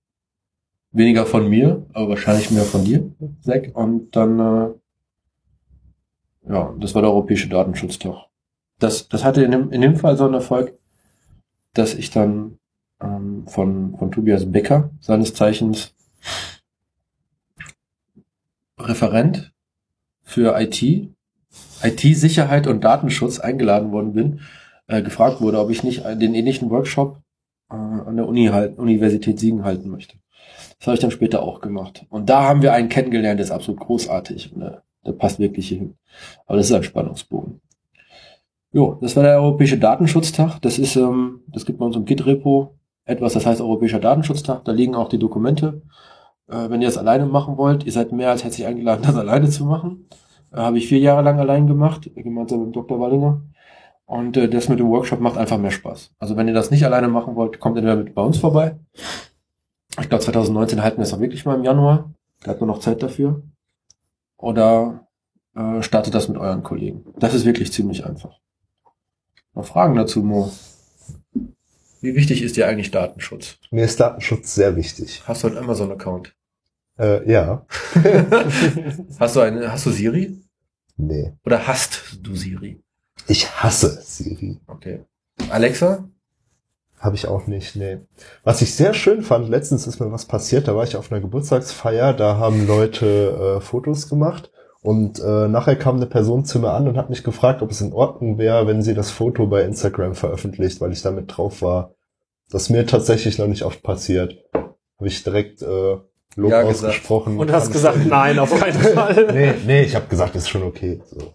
Weniger 0.91 1.25
von 1.25 1.47
mir, 1.47 1.85
aber 1.93 2.09
wahrscheinlich 2.09 2.51
mehr 2.51 2.63
von 2.63 2.83
dir, 2.83 3.11
Zack. 3.41 3.71
Und 3.75 4.15
dann, 4.15 4.39
äh, 4.39 4.69
ja, 6.51 6.73
das 6.79 6.95
war 6.95 7.01
der 7.01 7.11
Europäische 7.11 7.47
Datenschutztag. 7.47 8.25
Das, 8.79 9.07
das 9.07 9.23
hatte 9.23 9.43
in 9.43 9.51
dem, 9.51 9.71
in 9.71 9.81
dem 9.81 9.97
Fall 9.97 10.17
so 10.17 10.25
einen 10.25 10.33
Erfolg, 10.35 10.78
dass 11.73 11.93
ich 11.93 12.11
dann 12.11 12.57
ähm, 13.01 13.45
von, 13.47 13.95
von 13.97 14.11
Tobias 14.11 14.51
Becker, 14.51 14.91
seines 14.99 15.33
Zeichens 15.33 15.93
Referent 18.79 19.53
für 20.23 20.59
IT, 20.59 20.81
IT-Sicherheit 21.83 22.67
und 22.67 22.83
Datenschutz 22.83 23.39
eingeladen 23.39 23.91
worden 23.91 24.13
bin, 24.13 24.41
äh, 24.87 25.01
gefragt 25.01 25.41
wurde, 25.41 25.59
ob 25.59 25.69
ich 25.69 25.83
nicht 25.83 26.03
den 26.05 26.33
ähnlichen 26.33 26.69
Workshop 26.69 27.21
äh, 27.69 27.75
an 27.75 28.15
der 28.15 28.27
Uni 28.27 28.47
halt, 28.47 28.77
Universität 28.77 29.39
Siegen 29.39 29.63
halten 29.63 29.89
möchte. 29.89 30.17
Das 30.79 30.87
habe 30.87 30.95
ich 30.95 31.01
dann 31.01 31.11
später 31.11 31.41
auch 31.41 31.61
gemacht. 31.61 32.05
Und 32.09 32.29
da 32.29 32.43
haben 32.43 32.61
wir 32.61 32.73
einen 32.73 32.89
kennengelernt, 32.89 33.39
der 33.39 33.45
ist 33.45 33.51
absolut 33.51 33.81
großartig. 33.81 34.55
Äh, 34.55 34.77
der 35.05 35.13
passt 35.13 35.39
wirklich 35.39 35.67
hier 35.67 35.79
hin. 35.79 35.95
Aber 36.45 36.57
das 36.57 36.67
ist 36.67 36.73
ein 36.73 36.83
Spannungsbogen. 36.83 37.61
Jo, 38.71 38.99
das 39.01 39.15
war 39.15 39.23
der 39.23 39.41
Europäische 39.41 39.79
Datenschutztag. 39.79 40.59
Das 40.61 40.77
ist, 40.77 40.95
ähm, 40.95 41.41
das 41.47 41.65
gibt 41.65 41.79
bei 41.79 41.85
uns 41.85 41.95
im 41.95 42.05
Git-Repo 42.05 42.75
etwas, 43.05 43.33
das 43.33 43.45
heißt 43.45 43.61
Europäischer 43.61 43.99
Datenschutztag. 43.99 44.63
Da 44.65 44.71
liegen 44.71 44.95
auch 44.95 45.09
die 45.09 45.17
Dokumente. 45.17 45.81
Äh, 46.47 46.69
wenn 46.69 46.81
ihr 46.81 46.87
das 46.87 46.97
alleine 46.97 47.25
machen 47.25 47.57
wollt, 47.57 47.85
ihr 47.85 47.91
seid 47.91 48.11
mehr 48.11 48.29
als 48.29 48.43
herzlich 48.43 48.67
eingeladen, 48.67 49.01
das 49.05 49.15
alleine 49.15 49.49
zu 49.49 49.65
machen. 49.65 50.07
Äh, 50.51 50.57
Habe 50.57 50.77
ich 50.77 50.87
vier 50.87 50.99
Jahre 50.99 51.23
lang 51.23 51.39
allein 51.39 51.65
gemacht, 51.65 52.09
gemeinsam 52.15 52.65
mit 52.65 52.75
Dr. 52.75 52.99
Wallinger. 52.99 53.41
Und 54.05 54.37
äh, 54.37 54.47
das 54.49 54.69
mit 54.69 54.79
dem 54.79 54.89
Workshop 54.89 55.19
macht 55.19 55.37
einfach 55.37 55.57
mehr 55.57 55.71
Spaß. 55.71 56.11
Also 56.19 56.37
wenn 56.37 56.47
ihr 56.47 56.53
das 56.53 56.71
nicht 56.71 56.85
alleine 56.85 57.07
machen 57.07 57.35
wollt, 57.35 57.59
kommt 57.59 57.77
entweder 57.77 57.95
mit 57.95 58.13
bei 58.13 58.21
uns 58.21 58.37
vorbei. 58.37 58.77
Ich 59.99 60.09
glaube 60.09 60.23
2019 60.23 60.83
halten 60.83 60.97
wir 60.97 61.03
es 61.03 61.13
auch 61.13 61.19
wirklich 61.19 61.45
mal 61.45 61.55
im 61.55 61.63
Januar. 61.63 62.11
Da 62.43 62.51
hat 62.51 62.59
man 62.59 62.67
noch 62.67 62.79
Zeit 62.79 63.01
dafür. 63.01 63.41
Oder 64.37 65.07
äh, 65.55 65.81
startet 65.81 66.13
das 66.13 66.27
mit 66.27 66.37
euren 66.37 66.63
Kollegen. 66.63 67.05
Das 67.17 67.33
ist 67.33 67.45
wirklich 67.45 67.73
ziemlich 67.73 68.05
einfach. 68.05 68.39
Noch 69.53 69.65
Fragen 69.65 69.95
dazu, 69.95 70.23
Mo? 70.23 70.51
Wie 72.01 72.15
wichtig 72.15 72.41
ist 72.43 72.55
dir 72.55 72.67
eigentlich 72.67 72.91
Datenschutz? 72.91 73.57
Mir 73.71 73.83
ist 73.83 73.99
Datenschutz 73.99 74.55
sehr 74.55 74.75
wichtig. 74.75 75.23
Hast 75.25 75.43
du 75.43 75.47
einen 75.47 75.57
Amazon-Account? 75.57 76.33
Äh, 76.97 77.29
ja. 77.29 77.65
hast 79.19 79.35
du 79.35 79.41
eine, 79.41 79.71
hast 79.71 79.85
du 79.85 79.91
Siri? 79.91 80.37
Nee. 80.97 81.33
Oder 81.45 81.67
hast 81.67 82.17
du 82.21 82.35
Siri? 82.35 82.81
Ich 83.27 83.49
hasse 83.49 84.01
Siri. 84.01 84.59
Okay. 84.67 85.01
Alexa? 85.49 86.07
Habe 86.99 87.15
ich 87.15 87.27
auch 87.27 87.47
nicht, 87.47 87.75
nee. 87.75 87.99
Was 88.43 88.61
ich 88.61 88.75
sehr 88.75 88.93
schön 88.93 89.21
fand, 89.21 89.49
letztens 89.49 89.87
ist 89.87 89.99
mir 89.99 90.11
was 90.11 90.25
passiert, 90.25 90.67
da 90.67 90.75
war 90.75 90.83
ich 90.83 90.97
auf 90.97 91.11
einer 91.11 91.21
Geburtstagsfeier, 91.21 92.13
da 92.13 92.37
haben 92.37 92.67
Leute 92.67 93.57
äh, 93.57 93.61
Fotos 93.61 94.09
gemacht 94.09 94.51
und 94.81 95.19
äh, 95.19 95.47
nachher 95.47 95.75
kam 95.75 95.97
eine 95.97 96.05
Person 96.05 96.45
zu 96.45 96.59
mir 96.59 96.71
an 96.71 96.87
und 96.87 96.97
hat 96.97 97.09
mich 97.09 97.23
gefragt, 97.23 97.61
ob 97.61 97.71
es 97.71 97.81
in 97.81 97.93
Ordnung 97.93 98.37
wäre, 98.37 98.65
wenn 98.67 98.81
sie 98.81 98.93
das 98.93 99.11
Foto 99.11 99.47
bei 99.47 99.63
Instagram 99.63 100.15
veröffentlicht, 100.15 100.79
weil 100.79 100.91
ich 100.93 101.01
damit 101.01 101.35
drauf 101.35 101.61
war. 101.61 101.93
Das 102.49 102.63
ist 102.63 102.69
mir 102.69 102.85
tatsächlich 102.85 103.37
noch 103.37 103.47
nicht 103.47 103.63
oft 103.63 103.83
passiert. 103.83 104.37
Habe 104.53 105.07
ich 105.07 105.23
direkt 105.23 105.61
äh, 105.61 105.97
Lob 106.35 106.51
Ja, 106.51 106.61
ausgesprochen. 106.61 107.37
Und 107.37 107.51
hast 107.51 107.71
gesagt, 107.71 108.05
nein, 108.05 108.39
auf 108.39 108.57
keinen 108.57 108.79
Fall. 108.79 109.27
Nee, 109.33 109.53
nee, 109.65 109.81
ich 109.83 109.95
habe 109.95 110.07
gesagt, 110.07 110.35
ist 110.35 110.49
schon 110.49 110.63
okay. 110.63 111.01
So. 111.05 111.33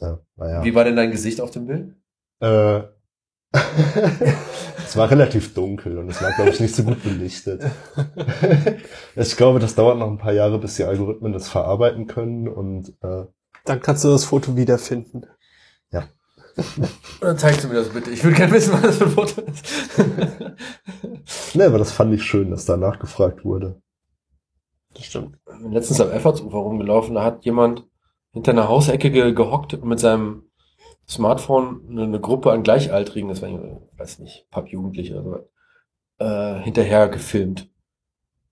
Ja, 0.00 0.18
naja. 0.36 0.64
Wie 0.64 0.74
war 0.74 0.84
denn 0.84 0.96
dein 0.96 1.10
Gesicht 1.10 1.40
auf 1.40 1.50
dem 1.50 1.66
Bild? 1.66 1.94
Äh, 2.40 2.82
es 4.84 4.96
war 4.96 5.10
relativ 5.10 5.54
dunkel 5.54 5.98
und 5.98 6.08
es 6.10 6.20
war, 6.20 6.32
glaube 6.32 6.50
ich, 6.50 6.60
nicht 6.60 6.74
so 6.74 6.82
gut 6.82 7.02
belichtet. 7.02 7.62
ich 9.16 9.36
glaube, 9.36 9.60
das 9.60 9.74
dauert 9.74 9.98
noch 9.98 10.10
ein 10.10 10.18
paar 10.18 10.32
Jahre, 10.32 10.58
bis 10.58 10.76
die 10.76 10.84
Algorithmen 10.84 11.32
das 11.32 11.48
verarbeiten 11.48 12.06
können 12.06 12.48
und 12.48 12.90
äh, 13.02 13.24
Dann 13.64 13.80
kannst 13.80 14.04
du 14.04 14.08
das 14.08 14.24
Foto 14.24 14.56
wiederfinden. 14.56 15.26
Dann 17.20 17.38
zeigst 17.38 17.64
du 17.64 17.68
mir 17.68 17.74
das 17.74 17.88
bitte. 17.88 18.10
Ich 18.10 18.22
würde 18.22 18.36
gerne 18.36 18.52
wissen, 18.52 18.72
was 18.74 18.82
das 18.82 18.96
für 18.98 19.04
ein 19.04 19.10
Foto 19.10 19.40
ist. 19.42 19.96
ne, 21.54 21.66
aber 21.66 21.78
das 21.78 21.92
fand 21.92 22.14
ich 22.14 22.22
schön, 22.22 22.50
dass 22.50 22.64
da 22.64 22.76
nachgefragt 22.76 23.44
wurde. 23.44 23.80
Das 24.94 25.06
stimmt. 25.06 25.38
Ich 25.52 25.62
bin 25.62 25.72
letztens 25.72 26.00
am 26.00 26.10
Effortsufer 26.10 26.58
rumgelaufen, 26.58 27.14
da 27.14 27.24
hat 27.24 27.44
jemand 27.44 27.84
hinter 28.32 28.52
einer 28.52 28.68
Hausecke 28.68 29.10
ge 29.10 29.32
gehockt 29.32 29.74
und 29.74 29.84
mit 29.84 29.98
seinem 29.98 30.44
Smartphone 31.08 31.82
eine, 31.88 32.02
eine 32.04 32.20
Gruppe 32.20 32.52
an 32.52 32.62
Gleichaltrigen, 32.62 33.28
das 33.28 33.42
war, 33.42 33.48
ich 33.48 33.58
weiß 33.98 34.18
nicht, 34.20 34.46
Pappjugendliche 34.50 35.20
oder 35.20 35.48
so, 36.18 36.24
äh, 36.24 36.62
hinterher 36.62 37.08
gefilmt. 37.08 37.68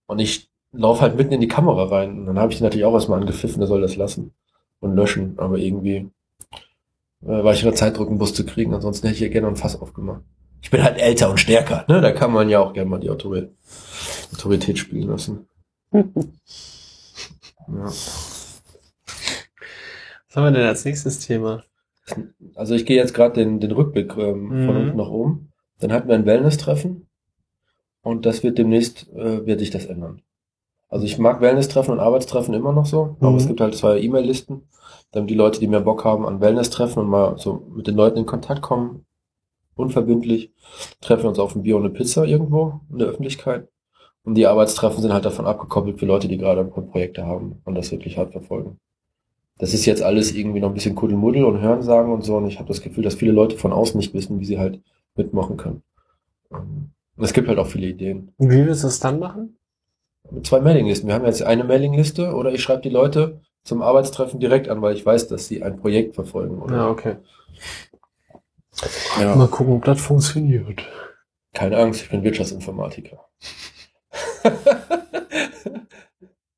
Und 0.06 0.18
ich 0.18 0.50
laufe 0.73 1.02
halt 1.02 1.16
mitten 1.16 1.32
in 1.32 1.40
die 1.40 1.49
Kamera 1.49 1.85
rein. 1.85 2.18
Und 2.18 2.26
dann 2.26 2.38
habe 2.38 2.52
ich 2.52 2.61
natürlich 2.61 2.85
auch 2.85 2.94
erstmal 2.94 3.21
angepfiffen, 3.21 3.59
der 3.59 3.68
soll 3.68 3.80
das 3.80 3.97
lassen 3.97 4.35
und 4.80 4.94
löschen. 4.97 5.38
Aber 5.38 5.59
irgendwie 5.59 6.11
äh, 7.23 7.44
war 7.44 7.52
ich 7.52 7.64
unter 7.64 7.76
Zeitdruck, 7.76 8.09
einen 8.09 8.18
Bus 8.18 8.35
zu 8.35 8.44
kriegen, 8.44 8.75
ansonsten 8.75 9.06
hätte 9.06 9.16
ich 9.16 9.23
ja 9.23 9.28
gerne 9.28 9.49
ein 9.49 9.56
Fass 9.56 9.80
aufgemacht. 9.80 10.23
Ich 10.61 10.71
bin 10.71 10.82
halt 10.82 10.99
älter 10.99 11.28
und 11.30 11.40
stärker, 11.40 11.85
ne? 11.88 12.00
Da 12.00 12.12
kann 12.12 12.32
man 12.32 12.49
ja 12.49 12.61
auch 12.61 12.73
gerne 12.73 12.88
mal 12.88 13.00
die 13.00 13.11
Autorität, 13.11 13.50
Autorität 14.32 14.78
spielen 14.78 15.09
lassen. 15.09 15.49
Ja. 17.68 17.85
Was 17.85 18.62
haben 20.35 20.44
wir 20.44 20.50
denn 20.50 20.66
als 20.66 20.85
nächstes 20.85 21.21
Thema? 21.21 21.62
Also 22.54 22.75
ich 22.75 22.87
gehe 22.87 22.97
jetzt 22.97 23.14
gerade 23.14 23.35
den, 23.35 23.61
den 23.61 23.73
Rückblick 23.73 24.16
ähm, 24.16 24.49
von 24.66 24.75
Mhm. 24.76 24.81
unten 24.83 24.97
nach 24.97 25.09
oben. 25.11 25.52
Dann 25.81 25.92
hatten 25.92 26.09
wir 26.09 26.14
ein 26.14 26.26
Wellness-Treffen 26.26 27.07
und 28.02 28.26
das 28.26 28.42
wird 28.42 28.59
demnächst, 28.59 29.09
äh, 29.14 29.47
wird 29.47 29.61
sich 29.61 29.71
das 29.71 29.87
ändern. 29.87 30.23
Also 30.88 31.07
ich 31.07 31.19
mag 31.19 31.40
Wellness-Treffen 31.40 31.92
und 31.92 32.00
Arbeitstreffen 32.00 32.54
immer 32.54 32.73
noch 32.73 32.87
so, 32.87 33.16
aber 33.21 33.31
Mhm. 33.31 33.37
es 33.37 33.47
gibt 33.47 33.61
halt 33.61 33.75
zwei 33.75 33.99
E-Mail-Listen, 34.00 34.69
damit 35.12 35.31
die 35.31 35.35
Leute, 35.35 35.59
die 35.61 35.66
mehr 35.66 35.81
Bock 35.81 36.04
haben 36.04 36.26
an 36.26 36.40
Wellness-Treffen 36.40 37.00
und 37.02 37.09
mal 37.09 37.38
so 37.38 37.62
mit 37.75 37.87
den 37.87 37.97
Leuten 37.97 38.19
in 38.19 38.26
Kontakt 38.26 38.62
kommen, 38.62 39.07
unverbindlich, 39.75 40.52
treffen 41.00 41.25
wir 41.25 41.28
uns 41.31 41.38
auf 41.38 41.54
ein 41.57 41.62
Bier 41.62 41.76
und 41.76 41.85
eine 41.85 41.95
Pizza 41.95 42.25
irgendwo 42.26 42.81
in 42.90 42.99
der 42.99 43.09
Öffentlichkeit. 43.09 43.69
Und 44.25 44.35
die 44.37 44.47
Arbeitstreffen 44.47 45.00
sind 45.02 45.12
halt 45.12 45.25
davon 45.25 45.47
abgekoppelt 45.47 45.99
für 45.99 46.07
Leute, 46.07 46.28
die 46.28 46.38
gerade 46.38 46.61
ein 46.61 46.71
paar 46.71 46.85
Projekte 46.85 47.26
haben 47.26 47.61
und 47.64 47.75
das 47.75 47.90
wirklich 47.90 48.19
hart 48.19 48.33
verfolgen. 48.33 48.78
Das 49.59 49.75
ist 49.75 49.87
jetzt 49.87 50.02
alles 50.02 50.32
irgendwie 50.35 50.61
noch 50.61 50.68
ein 50.68 50.75
bisschen 50.75 50.94
Kuddelmuddel 50.94 51.44
und 51.44 51.61
Hörensagen 51.61 52.12
und 52.12 52.23
so. 52.23 52.37
Und 52.37 52.47
ich 52.49 52.59
habe 52.59 52.68
das 52.68 52.80
Gefühl, 52.80 53.04
dass 53.04 53.14
viele 53.14 53.32
Leute 53.32 53.56
von 53.56 53.73
außen 53.73 53.99
nicht 53.99 54.12
wissen, 54.14 54.40
wie 54.40 54.44
sie 54.44 54.59
halt 54.59 54.80
mitmachen 55.14 55.56
können. 55.56 55.82
Ähm, 56.52 56.90
Und 57.16 57.25
es 57.25 57.32
gibt 57.32 57.49
halt 57.49 57.59
auch 57.59 57.66
viele 57.66 57.87
Ideen. 57.87 58.32
Und 58.38 58.50
wie 58.50 58.66
willst 58.66 58.82
du 58.82 58.87
das 58.88 58.99
dann 59.00 59.18
machen? 59.18 59.56
Mit 60.30 60.47
zwei 60.47 60.61
Mailinglisten. 60.61 61.09
Wir 61.09 61.14
haben 61.14 61.26
jetzt 61.26 61.42
eine 61.42 61.64
Mailingliste 61.64 62.35
oder 62.35 62.52
ich 62.52 62.62
schreibe 62.62 62.82
die 62.82 62.88
Leute 62.88 63.40
zum 63.64 63.82
Arbeitstreffen 63.82 64.40
direkt 64.40 64.68
an, 64.68 64.82
weil 64.82 64.97
ich 64.97 65.04
weiß, 65.04 65.28
dass 65.28 65.47
sie 65.47 65.62
ein 65.62 65.76
Projekt 65.76 66.14
verfolgen. 66.14 66.61
Oder? 66.61 66.76
Ja, 66.76 66.88
okay. 66.88 67.16
Ja. 69.21 69.37
Mal 69.37 69.49
gucken, 69.49 69.75
ob 69.75 69.85
das 69.85 70.00
funktioniert. 70.00 70.82
Keine 71.52 71.76
Angst, 71.76 72.02
ich 72.02 72.11
bin 72.11 72.25
Wirtschaftsinformatiker. 72.25 73.18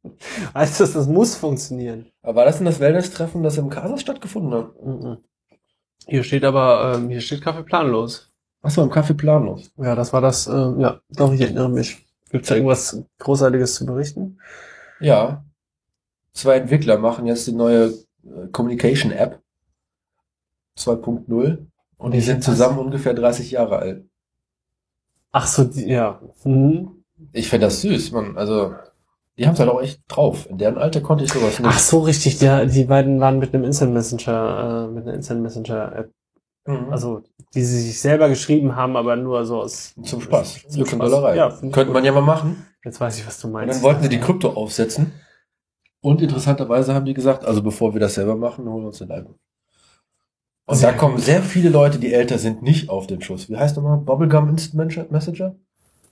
Heißt 0.55 0.81
das, 0.81 0.93
das 0.93 1.07
muss 1.07 1.37
funktionieren? 1.37 2.07
Aber 2.23 2.37
war 2.37 2.45
das 2.45 2.59
denn 2.59 2.67
das 2.67 2.81
Wellness-Treffen, 2.81 3.43
das 3.43 3.59
im 3.59 3.71
Casas 3.71 4.01
stattgefunden 4.01 4.55
hat? 4.55 4.83
Mhm. 4.83 5.19
Hier 6.07 6.23
steht 6.23 6.45
aber, 6.45 6.95
ähm, 6.97 7.09
hier 7.09 7.21
steht 7.21 7.43
Kaffee 7.43 7.63
planlos. 7.63 8.31
Achso, 8.65 8.83
im 8.83 8.91
Café 8.91 9.13
Planlos. 9.13 9.71
Ja, 9.77 9.95
das 9.95 10.15
war 10.15 10.23
das, 10.23 10.47
ähm, 10.47 10.81
ja, 10.81 10.99
doch, 11.11 11.33
ich 11.35 11.41
erinnere 11.43 11.69
mich. 11.69 12.07
Gibt's 12.31 12.49
da 12.49 12.55
irgendwas 12.55 13.03
Großartiges 13.19 13.75
zu 13.75 13.85
berichten? 13.85 14.39
Ja. 15.01 15.45
Zwei 16.33 16.57
Entwickler 16.57 16.97
machen 16.97 17.27
jetzt 17.27 17.47
die 17.47 17.53
neue 17.53 17.89
äh, 18.25 18.49
Communication 18.53 19.13
App 19.13 19.39
2.0 20.79 21.59
und 21.99 22.15
die 22.15 22.23
sind 22.23 22.43
zusammen 22.43 22.79
ungefähr 22.79 23.13
30 23.13 23.51
Jahre 23.51 23.79
alt. 23.79 24.05
Ach 25.31 25.47
so, 25.47 25.65
die, 25.65 25.87
ja. 25.87 26.23
Mhm. 26.45 27.05
Ich 27.33 27.51
finde 27.51 27.67
das 27.67 27.83
süß, 27.83 28.13
man. 28.13 28.39
Also, 28.39 28.75
die 29.39 29.47
haben 29.47 29.55
es 29.55 29.61
halt 29.61 29.71
auch 29.71 29.83
echt 29.83 30.01
drauf. 30.09 30.49
In 30.49 30.59
deren 30.59 30.79
Alter 30.79 31.01
konnte 31.01 31.25
ich 31.25 31.33
sowas 31.33 31.59
nicht. 31.59 31.69
Ach 31.69 31.79
so, 31.79 32.01
richtig, 32.01 32.41
ja, 32.41 32.65
die 32.65 32.85
beiden 32.85 33.21
waren 33.21 33.39
mit 33.39 33.55
einem 33.55 33.65
Instant 33.65 33.93
Messenger, 33.93 34.87
äh, 34.89 34.93
mit 34.93 35.05
einer 35.05 35.15
Instant 35.15 35.43
Messenger 35.43 35.93
App. 35.97 36.11
Mhm. 36.67 36.91
Also, 36.91 37.23
die 37.55 37.63
sie 37.63 37.81
sich 37.81 38.01
selber 38.01 38.29
geschrieben 38.29 38.75
haben, 38.77 38.97
aber 38.97 39.17
nur 39.17 39.45
so 39.45 39.61
aus. 39.63 39.95
zum 40.03 40.21
Spaß. 40.21 40.63
Zum 40.69 40.71
Glück 40.85 40.93
und 40.93 40.99
Spaß. 41.01 41.11
Dollerei. 41.11 41.37
Ja, 41.37 41.51
Könnte 41.73 41.93
man 41.93 42.05
ja 42.05 42.13
mal 42.13 42.21
machen. 42.23 42.67
Jetzt 42.85 43.01
weiß 43.01 43.19
ich, 43.19 43.27
was 43.27 43.41
du 43.41 43.49
Und 43.49 43.53
meinst. 43.55 43.77
dann 43.77 43.83
wollten 43.83 44.03
sie 44.03 44.09
die 44.09 44.21
Krypto 44.21 44.51
aufsetzen. 44.51 45.13
Und 46.01 46.21
interessanterweise 46.21 46.95
haben 46.95 47.07
die 47.07 47.15
gesagt, 47.15 47.45
also 47.45 47.63
bevor 47.63 47.95
wir 47.95 48.01
das 48.01 48.15
selber 48.15 48.37
machen, 48.37 48.69
holen 48.69 48.83
wir 48.83 48.89
uns 48.89 49.01
eine 49.01 49.15
Leibe. 49.15 49.35
Und 50.67 50.77
Sehr 50.77 50.93
da 50.93 50.97
kommen 50.99 51.19
sehr 51.19 51.43
viele 51.43 51.69
Leute, 51.71 51.99
die 51.99 52.13
älter 52.13 52.39
sind, 52.39 52.63
nicht 52.63 52.89
auf 52.89 53.07
den 53.07 53.21
Schuss. 53.21 53.49
Wie 53.51 53.57
heißt 53.57 53.77
nochmal? 53.77 53.99
Bubblegum 53.99 54.49
Instant 54.49 55.11
Messenger? 55.11 55.55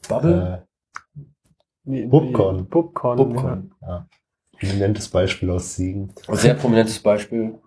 Bubble? 0.08 0.66
Wie- 1.84 2.04
wie- 2.04 2.08
Popcorn. 2.08 2.68
Popcorn. 2.68 3.16
Popcorn. 3.18 3.74
Ja. 3.82 4.06
Prominentes 4.58 5.08
Beispiel 5.08 5.50
aus 5.50 5.74
Siegen. 5.74 6.12
Ein 6.28 6.36
sehr 6.36 6.54
prominentes 6.54 6.98
Beispiel. 7.00 7.58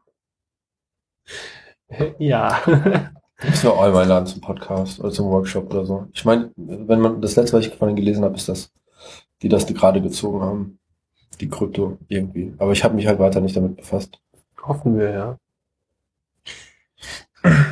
Ja. 2.20 2.60
ja. 2.68 3.12
Müssen 3.44 3.64
wir 3.64 3.74
auch 3.74 3.82
einmal 3.84 4.04
einladen 4.04 4.28
zum 4.28 4.40
Podcast 4.42 5.00
oder 5.02 5.12
zum 5.12 5.30
Workshop 5.30 5.70
oder 5.74 5.86
so. 5.86 6.08
Ich 6.14 6.24
meine, 6.24 6.52
wenn 6.56 7.02
man 7.02 7.22
das 7.22 7.36
letzte, 7.36 7.58
was 7.58 7.66
ich 7.66 7.76
von 7.76 7.90
ihnen 7.90 7.98
gelesen 7.98 8.24
habe, 8.24 8.36
ist 8.36 8.48
das, 8.48 8.72
die 9.42 9.50
das 9.50 9.68
gerade 9.68 10.02
gezogen 10.02 10.42
haben. 10.42 10.80
Die 11.42 11.50
Krypto 11.50 11.98
irgendwie. 12.08 12.54
Aber 12.60 12.72
ich 12.72 12.84
habe 12.86 12.96
mich 12.96 13.08
halt 13.08 13.20
weiter 13.20 13.42
nicht 13.42 13.58
damit 13.58 13.76
befasst. 13.76 14.22
Hoffen 14.64 14.98
wir, 14.98 15.12
ja. 15.12 15.38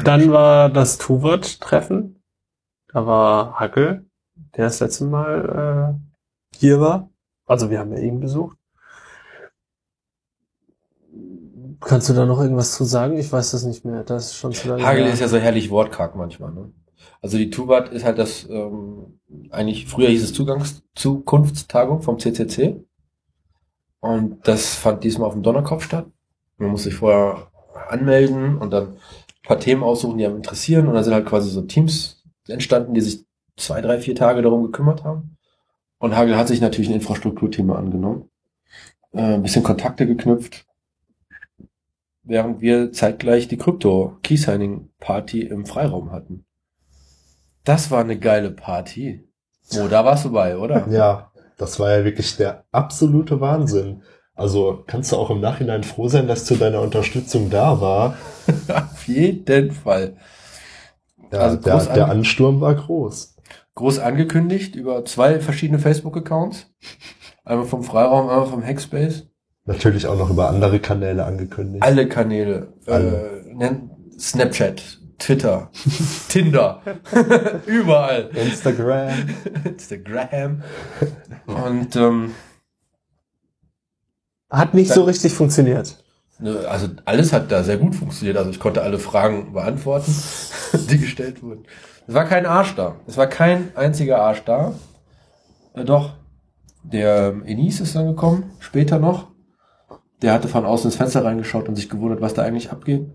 Dann 0.03 0.31
war 0.31 0.69
das 0.69 0.97
Tuwort-Treffen. 0.97 2.21
Da 2.91 3.07
war 3.07 3.59
Hackel, 3.59 4.05
der 4.57 4.65
das 4.65 4.81
letzte 4.81 5.05
Mal 5.05 5.95
äh, 5.97 6.12
hier 6.55 6.79
war. 6.79 7.09
Also 7.45 7.69
wir 7.69 7.79
haben 7.79 7.91
ja 7.93 7.99
ihn 7.99 8.19
besucht. 8.19 8.57
Kannst 11.79 12.09
du 12.09 12.13
da 12.13 12.25
noch 12.25 12.39
irgendwas 12.39 12.75
zu 12.75 12.85
sagen? 12.85 13.17
Ich 13.17 13.31
weiß 13.31 13.51
das 13.51 13.63
nicht 13.63 13.83
mehr. 13.83 14.03
Das 14.03 14.27
ist 14.27 14.35
schon 14.35 14.53
zu 14.53 14.69
lange. 14.69 14.85
Hagel 14.85 15.05
ist 15.05 15.19
ja 15.19 15.27
so 15.27 15.37
herrlich 15.37 15.69
wortkarg 15.69 16.15
manchmal. 16.15 16.51
Ne? 16.51 16.71
Also 17.21 17.37
die 17.37 17.49
Tubat 17.49 17.89
ist 17.91 18.05
halt 18.05 18.17
das, 18.17 18.47
ähm, 18.49 19.19
eigentlich 19.49 19.87
früher 19.87 20.09
hieß 20.09 20.23
es 20.23 20.33
Zugangszukunftstagung 20.33 22.01
vom 22.01 22.19
CCC. 22.19 22.83
Und 23.99 24.47
das 24.47 24.75
fand 24.75 25.03
diesmal 25.03 25.27
auf 25.27 25.33
dem 25.33 25.43
Donnerkopf 25.43 25.83
statt. 25.83 26.07
Man 26.57 26.71
muss 26.71 26.83
sich 26.83 26.95
vorher 26.95 27.47
anmelden 27.89 28.57
und 28.57 28.71
dann 28.71 28.89
ein 28.89 28.97
paar 29.43 29.59
Themen 29.59 29.83
aussuchen, 29.83 30.17
die 30.17 30.25
einem 30.25 30.37
interessieren. 30.37 30.87
Und 30.87 30.95
dann 30.95 31.03
sind 31.03 31.13
halt 31.13 31.25
quasi 31.25 31.49
so 31.49 31.61
Teams 31.61 32.23
entstanden, 32.47 32.93
die 32.93 33.01
sich 33.01 33.25
zwei, 33.57 33.81
drei, 33.81 33.99
vier 33.99 34.15
Tage 34.15 34.41
darum 34.41 34.63
gekümmert 34.63 35.03
haben. 35.03 35.37
Und 36.03 36.17
Hagel 36.17 36.35
hat 36.35 36.49
sich 36.49 36.59
natürlich 36.59 36.89
ein 36.89 36.95
Infrastrukturthema 36.95 37.75
angenommen. 37.77 38.29
Äh, 39.13 39.35
ein 39.35 39.41
bisschen 39.41 39.63
Kontakte 39.63 40.05
geknüpft. 40.05 40.65
Während 42.23 42.59
wir 42.59 42.91
zeitgleich 42.91 43.47
die 43.47 43.55
Krypto 43.55 44.17
Key 44.21 44.35
Signing 44.35 44.89
Party 44.99 45.43
im 45.43 45.65
Freiraum 45.65 46.11
hatten. 46.11 46.43
Das 47.63 47.89
war 47.89 48.01
eine 48.01 48.19
geile 48.19 48.51
Party. 48.51 49.25
Oh, 49.77 49.87
da 49.87 50.03
warst 50.03 50.25
du 50.25 50.33
bei, 50.33 50.57
oder? 50.57 50.85
Ja, 50.91 51.31
das 51.57 51.79
war 51.79 51.97
ja 51.97 52.03
wirklich 52.03 52.35
der 52.35 52.65
absolute 52.73 53.39
Wahnsinn. 53.39 54.03
Also 54.35 54.83
kannst 54.85 55.13
du 55.13 55.15
auch 55.15 55.29
im 55.29 55.39
Nachhinein 55.39 55.83
froh 55.85 56.09
sein, 56.09 56.27
dass 56.27 56.43
zu 56.43 56.55
deiner 56.55 56.81
Unterstützung 56.81 57.49
da 57.49 57.79
war. 57.79 58.17
Auf 58.67 59.07
jeden 59.07 59.71
Fall. 59.71 60.17
Ja, 61.31 61.39
Also 61.39 61.55
der, 61.61 61.77
der 61.85 62.05
an- 62.05 62.11
Ansturm 62.17 62.59
war 62.59 62.75
groß. 62.75 63.32
Groß 63.75 63.99
angekündigt 63.99 64.75
über 64.75 65.03
zwei 65.05 65.39
verschiedene 65.39 65.79
Facebook-Accounts. 65.79 66.67
Einmal 67.43 67.65
vom 67.65 67.83
Freiraum, 67.83 68.29
einmal 68.29 68.47
vom 68.47 68.63
Hackspace. 68.63 69.27
Natürlich 69.65 70.07
auch 70.07 70.17
noch 70.17 70.29
über 70.29 70.49
andere 70.49 70.79
Kanäle 70.79 71.25
angekündigt. 71.25 71.83
Alle 71.83 72.07
Kanäle. 72.07 72.73
Alle. 72.85 73.43
Äh, 73.59 74.19
Snapchat, 74.19 74.99
Twitter, 75.17 75.71
Tinder. 76.29 76.81
Überall. 77.65 78.29
Instagram. 78.35 79.13
Instagram. 79.63 80.63
Und 81.47 81.95
ähm, 81.95 82.35
Hat 84.49 84.73
nicht 84.73 84.91
so 84.91 85.03
richtig 85.03 85.33
funktioniert. 85.33 86.03
Ne, 86.39 86.67
Also 86.67 86.89
alles 87.05 87.33
hat 87.33 87.51
da 87.51 87.63
sehr 87.63 87.77
gut 87.77 87.95
funktioniert. 87.95 88.37
Also 88.37 88.49
ich 88.51 88.59
konnte 88.59 88.81
alle 88.81 88.99
Fragen 88.99 89.53
beantworten, 89.53 90.13
die 90.89 90.99
gestellt 90.99 91.41
wurden. 91.41 91.65
Es 92.07 92.13
war 92.13 92.25
kein 92.25 92.45
Arsch 92.45 92.75
da. 92.75 92.95
Es 93.07 93.17
war 93.17 93.27
kein 93.27 93.75
einziger 93.75 94.21
Arsch 94.21 94.43
da. 94.43 94.73
Äh, 95.73 95.85
doch, 95.85 96.11
der 96.83 97.29
ähm, 97.29 97.45
Enis 97.45 97.79
ist 97.79 97.95
dann 97.95 98.07
gekommen, 98.07 98.51
später 98.59 98.99
noch. 98.99 99.27
Der 100.21 100.33
hatte 100.33 100.47
von 100.47 100.65
außen 100.65 100.89
ins 100.89 100.95
Fenster 100.95 101.23
reingeschaut 101.23 101.67
und 101.67 101.75
sich 101.75 101.89
gewundert, 101.89 102.21
was 102.21 102.33
da 102.33 102.43
eigentlich 102.43 102.71
abgeht. 102.71 103.07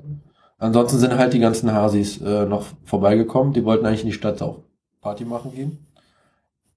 Ansonsten 0.58 0.98
sind 0.98 1.16
halt 1.16 1.32
die 1.32 1.38
ganzen 1.38 1.72
Hasis 1.72 2.20
äh, 2.20 2.44
noch 2.44 2.66
vorbeigekommen. 2.84 3.52
Die 3.52 3.64
wollten 3.64 3.86
eigentlich 3.86 4.02
in 4.02 4.08
die 4.08 4.12
Stadt 4.12 4.42
auch 4.42 4.62
Party 5.00 5.24
machen 5.24 5.52
gehen. 5.54 5.86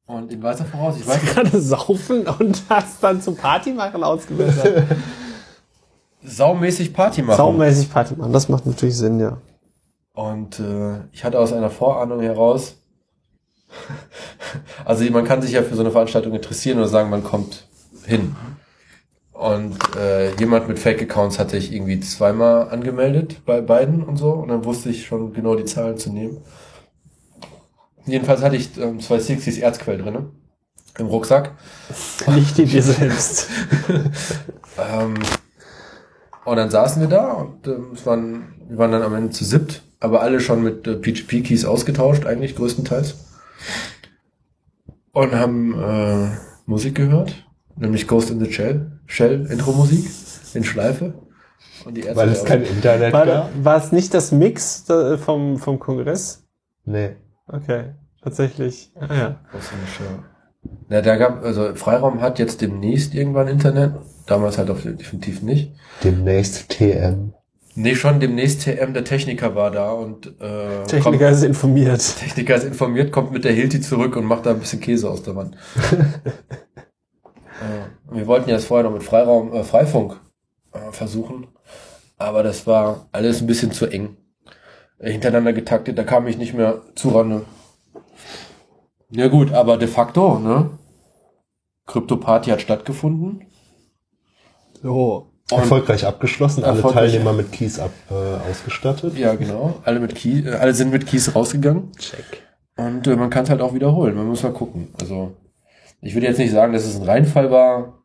Und 0.06 0.32
in 0.32 0.44
weißer 0.44 0.66
Voraus, 0.66 0.98
ich 0.98 1.08
weiß 1.08 1.22
nicht, 1.22 1.34
Gerade 1.34 1.62
saufen 1.62 2.28
und 2.28 2.62
hast 2.70 3.02
dann 3.02 3.22
zum 3.22 3.36
Party 3.36 3.72
machen 3.72 4.04
ausgebildet. 4.04 4.84
saumäßig 6.24 6.94
Party 6.94 7.22
machen. 7.22 7.38
Saumäßig 7.38 7.92
Party 7.92 8.16
machen, 8.16 8.34
das 8.34 8.50
macht 8.50 8.66
natürlich 8.66 8.98
Sinn, 8.98 9.20
ja. 9.20 9.38
Und 10.22 10.60
äh, 10.60 11.00
ich 11.12 11.24
hatte 11.24 11.40
aus 11.40 11.52
einer 11.52 11.72
Vorahnung 11.72 12.22
heraus, 12.22 12.76
also 14.86 15.04
man 15.06 15.26
kann 15.26 15.42
sich 15.42 15.54
ja 15.54 15.64
für 15.64 15.74
so 15.74 15.82
eine 15.82 15.90
Veranstaltung 15.90 16.36
interessieren 16.36 16.78
oder 16.78 16.88
sagen, 16.88 17.10
man 17.10 17.24
kommt 17.24 17.66
hin. 18.06 18.36
Und 19.34 19.80
äh, 19.96 20.36
jemand 20.36 20.68
mit 20.68 20.78
Fake-Accounts 20.78 21.40
hatte 21.40 21.58
ich 21.58 21.74
irgendwie 21.74 22.00
zweimal 22.02 22.70
angemeldet 22.70 23.44
bei 23.48 23.62
beiden 23.62 24.04
und 24.04 24.18
so. 24.18 24.34
Und 24.34 24.50
dann 24.50 24.64
wusste 24.64 24.90
ich 24.90 25.08
schon 25.08 25.34
genau 25.34 25.56
die 25.56 25.66
Zahlen 25.66 25.98
zu 25.98 26.12
nehmen. 26.12 26.38
Jedenfalls 28.06 28.44
hatte 28.44 28.58
ich 28.58 28.78
ähm, 28.78 29.00
zwei 29.00 29.18
Sixties 29.18 29.58
Erzquell 29.58 29.98
drinne 29.98 30.30
im 31.00 31.08
Rucksack. 31.08 31.54
Nicht 32.28 32.60
die 32.60 32.66
dir 32.66 32.84
selbst. 32.84 33.50
Ähm, 34.78 35.16
und 36.46 36.56
dann 36.56 36.72
saßen 36.72 37.02
wir 37.02 37.10
da 37.10 37.34
und 37.34 37.68
ähm, 37.68 37.90
es 37.94 38.06
waren, 38.06 38.54
wir 38.70 38.78
waren 38.78 38.94
dann 38.94 39.04
am 39.04 39.14
Ende 39.14 39.32
zu 39.32 39.44
siebt, 39.44 39.84
aber 40.02 40.22
alle 40.22 40.42
schon 40.42 40.64
mit 40.64 40.86
äh, 40.88 40.96
PGP-Keys 40.96 41.64
ausgetauscht, 41.64 42.26
eigentlich 42.26 42.56
größtenteils. 42.56 43.16
Und 45.14 45.34
haben 45.34 45.80
äh, 45.80 46.28
Musik 46.66 46.96
gehört, 46.96 47.48
nämlich 47.78 48.08
Ghost 48.08 48.30
in 48.30 48.44
the 48.44 48.52
Shell, 48.52 49.00
Shell 49.06 49.46
Intro-Musik 49.50 50.10
in 50.54 50.64
Schleife. 50.64 51.14
Und 51.86 51.96
die 51.96 52.04
Weil 52.14 52.30
es 52.30 52.44
kein 52.44 52.64
Internet 52.64 53.14
War, 53.14 53.26
gab. 53.26 53.50
war 53.64 53.78
es 53.78 53.92
nicht 53.92 54.14
das 54.14 54.32
Mix 54.32 54.90
äh, 54.90 55.18
vom, 55.18 55.58
vom 55.58 55.80
Kongress? 55.80 56.44
Nee. 56.86 57.16
Okay, 57.48 57.94
tatsächlich. 58.24 58.92
Ah, 59.00 59.14
ja. 59.14 59.40
Ghost 59.52 59.72
in 59.72 59.80
the 59.86 59.92
Shell. 59.92 60.20
Ja, 60.90 61.02
da 61.02 61.16
gab, 61.16 61.44
also 61.44 61.74
Freiraum 61.76 62.22
hat 62.22 62.38
jetzt 62.38 62.62
demnächst 62.62 63.16
irgendwann 63.16 63.48
Internet, 63.48 63.94
damals 64.28 64.58
halt 64.58 64.70
auf 64.70 64.84
definitiv 64.84 65.42
nicht. 65.42 65.74
Demnächst 66.04 66.70
TM. 66.70 67.34
Nee, 67.76 67.96
schon 67.96 68.20
demnächst 68.20 68.64
TM, 68.64 68.94
der 68.94 69.06
Techniker 69.06 69.56
war 69.56 69.72
da 69.72 69.92
und 69.92 70.28
äh, 70.42 70.84
Techniker 70.88 71.30
ist 71.30 71.44
informiert. 71.44 72.18
Techniker 72.18 72.56
ist 72.56 72.66
informiert, 72.66 73.12
kommt 73.12 73.32
mit 73.32 73.46
der 73.46 73.54
Hilti 73.54 73.80
zurück 73.80 74.18
und 74.18 74.26
macht 74.26 74.46
da 74.46 74.52
ein 74.52 74.60
bisschen 74.60 74.82
Käse 74.82 75.10
aus 75.10 75.24
der 75.24 75.36
Wand. 75.38 75.56
äh, 77.62 78.14
wir 78.14 78.28
wollten 78.28 78.50
ja 78.50 78.56
das 78.56 78.66
vorher 78.66 78.84
noch 78.84 78.94
mit 78.94 79.04
Freiraum, 79.04 79.54
äh, 79.54 79.64
Freifunk 79.64 80.20
äh, 80.74 80.92
versuchen, 80.92 81.48
aber 82.18 82.44
das 82.44 82.68
war 82.68 83.08
alles 83.14 83.42
ein 83.42 83.48
bisschen 83.48 83.72
zu 83.72 83.86
eng. 83.86 84.18
Äh, 84.98 85.12
hintereinander 85.12 85.54
getaktet, 85.54 85.98
da 85.98 86.04
kam 86.04 86.28
ich 86.28 86.38
nicht 86.38 86.54
mehr 86.54 86.82
zurande. 86.96 87.46
Ja 89.10 89.28
gut, 89.28 89.54
aber 89.54 89.78
de 89.78 89.88
facto, 89.88 90.40
ne? 90.40 90.72
Krypto-Party 91.86 92.50
hat 92.52 92.62
stattgefunden. 92.62 93.46
So. 94.82 95.31
Und, 95.52 95.60
Erfolgreich 95.62 96.06
abgeschlossen, 96.06 96.64
alle 96.64 96.78
Erfolgreich. 96.78 97.12
Teilnehmer 97.12 97.34
mit 97.34 97.52
Keys 97.52 97.80
ab, 97.80 97.92
äh, 98.10 98.50
ausgestattet. 98.50 99.18
ja, 99.18 99.36
genau. 99.36 99.76
Alle 99.84 100.00
mit 100.00 100.16
Key, 100.16 100.42
äh, 100.46 100.54
alle 100.56 100.74
sind 100.74 100.92
mit 100.92 101.06
Keys 101.06 101.36
rausgegangen. 101.36 101.92
Check. 101.98 102.24
Und 102.78 103.06
äh, 103.08 103.16
man 103.16 103.30
kann 103.30 103.44
es 103.44 103.50
halt 103.50 103.62
auch 103.62 103.74
wiederholen. 103.74 104.16
Man 104.16 104.28
muss 104.28 104.44
mal 104.44 104.54
gucken. 104.54 104.88
Also, 105.00 105.34
ich 106.02 106.14
würde 106.14 106.28
jetzt 106.28 106.38
nicht 106.40 106.52
sagen, 106.52 106.74
dass 106.74 106.86
es 106.86 106.96
ein 106.96 107.04
Reinfall 107.04 107.52
war, 107.52 107.98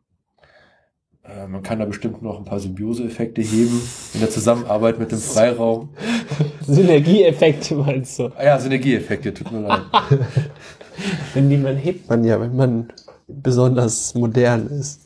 Äh, 1.27 1.45
man 1.47 1.61
kann 1.61 1.77
da 1.79 1.83
bestimmt 1.85 2.21
noch 2.21 2.37
ein 2.37 2.45
paar 2.45 2.59
Symbiose-Effekte 2.59 3.41
heben 3.41 3.81
in 4.13 4.21
der 4.21 4.29
Zusammenarbeit 4.29 4.97
mit 4.97 5.11
dem 5.11 5.17
Freiraum. 5.19 5.89
Synergieeffekte 6.65 7.75
meinst 7.75 8.17
du? 8.19 8.29
Ah 8.37 8.45
ja, 8.45 8.57
Synergieeffekte, 8.59 9.33
tut 9.33 9.51
mir 9.51 9.59
leid. 9.61 9.81
Wenn 11.33 11.49
die 11.49 11.57
man 11.57 11.75
hebt 11.75 12.09
man 12.09 12.23
ja, 12.23 12.39
wenn 12.39 12.55
man 12.55 12.93
besonders 13.27 14.15
modern 14.15 14.67
ist. 14.67 15.01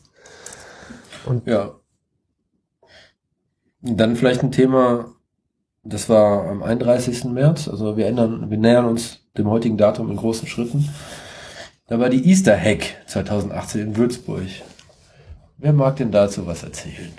Ja. 1.44 1.72
Dann 3.82 4.16
vielleicht 4.16 4.42
ein 4.42 4.52
Thema, 4.52 5.06
das 5.82 6.08
war 6.08 6.48
am 6.48 6.62
31. 6.62 7.24
März, 7.24 7.68
also 7.68 7.96
wir 7.96 8.06
ändern, 8.06 8.50
wir 8.50 8.58
nähern 8.58 8.84
uns 8.86 9.20
dem 9.36 9.48
heutigen 9.50 9.76
Datum 9.76 10.10
in 10.10 10.16
großen 10.16 10.46
Schritten. 10.46 10.88
Da 11.88 11.98
war 11.98 12.08
die 12.08 12.28
Easter 12.28 12.56
Hack 12.58 12.84
2018 13.06 13.80
in 13.80 13.96
Würzburg. 13.96 14.42
Wer 15.58 15.72
mag 15.72 15.96
denn 15.96 16.10
dazu 16.12 16.46
was 16.46 16.62
erzählen? 16.62 17.12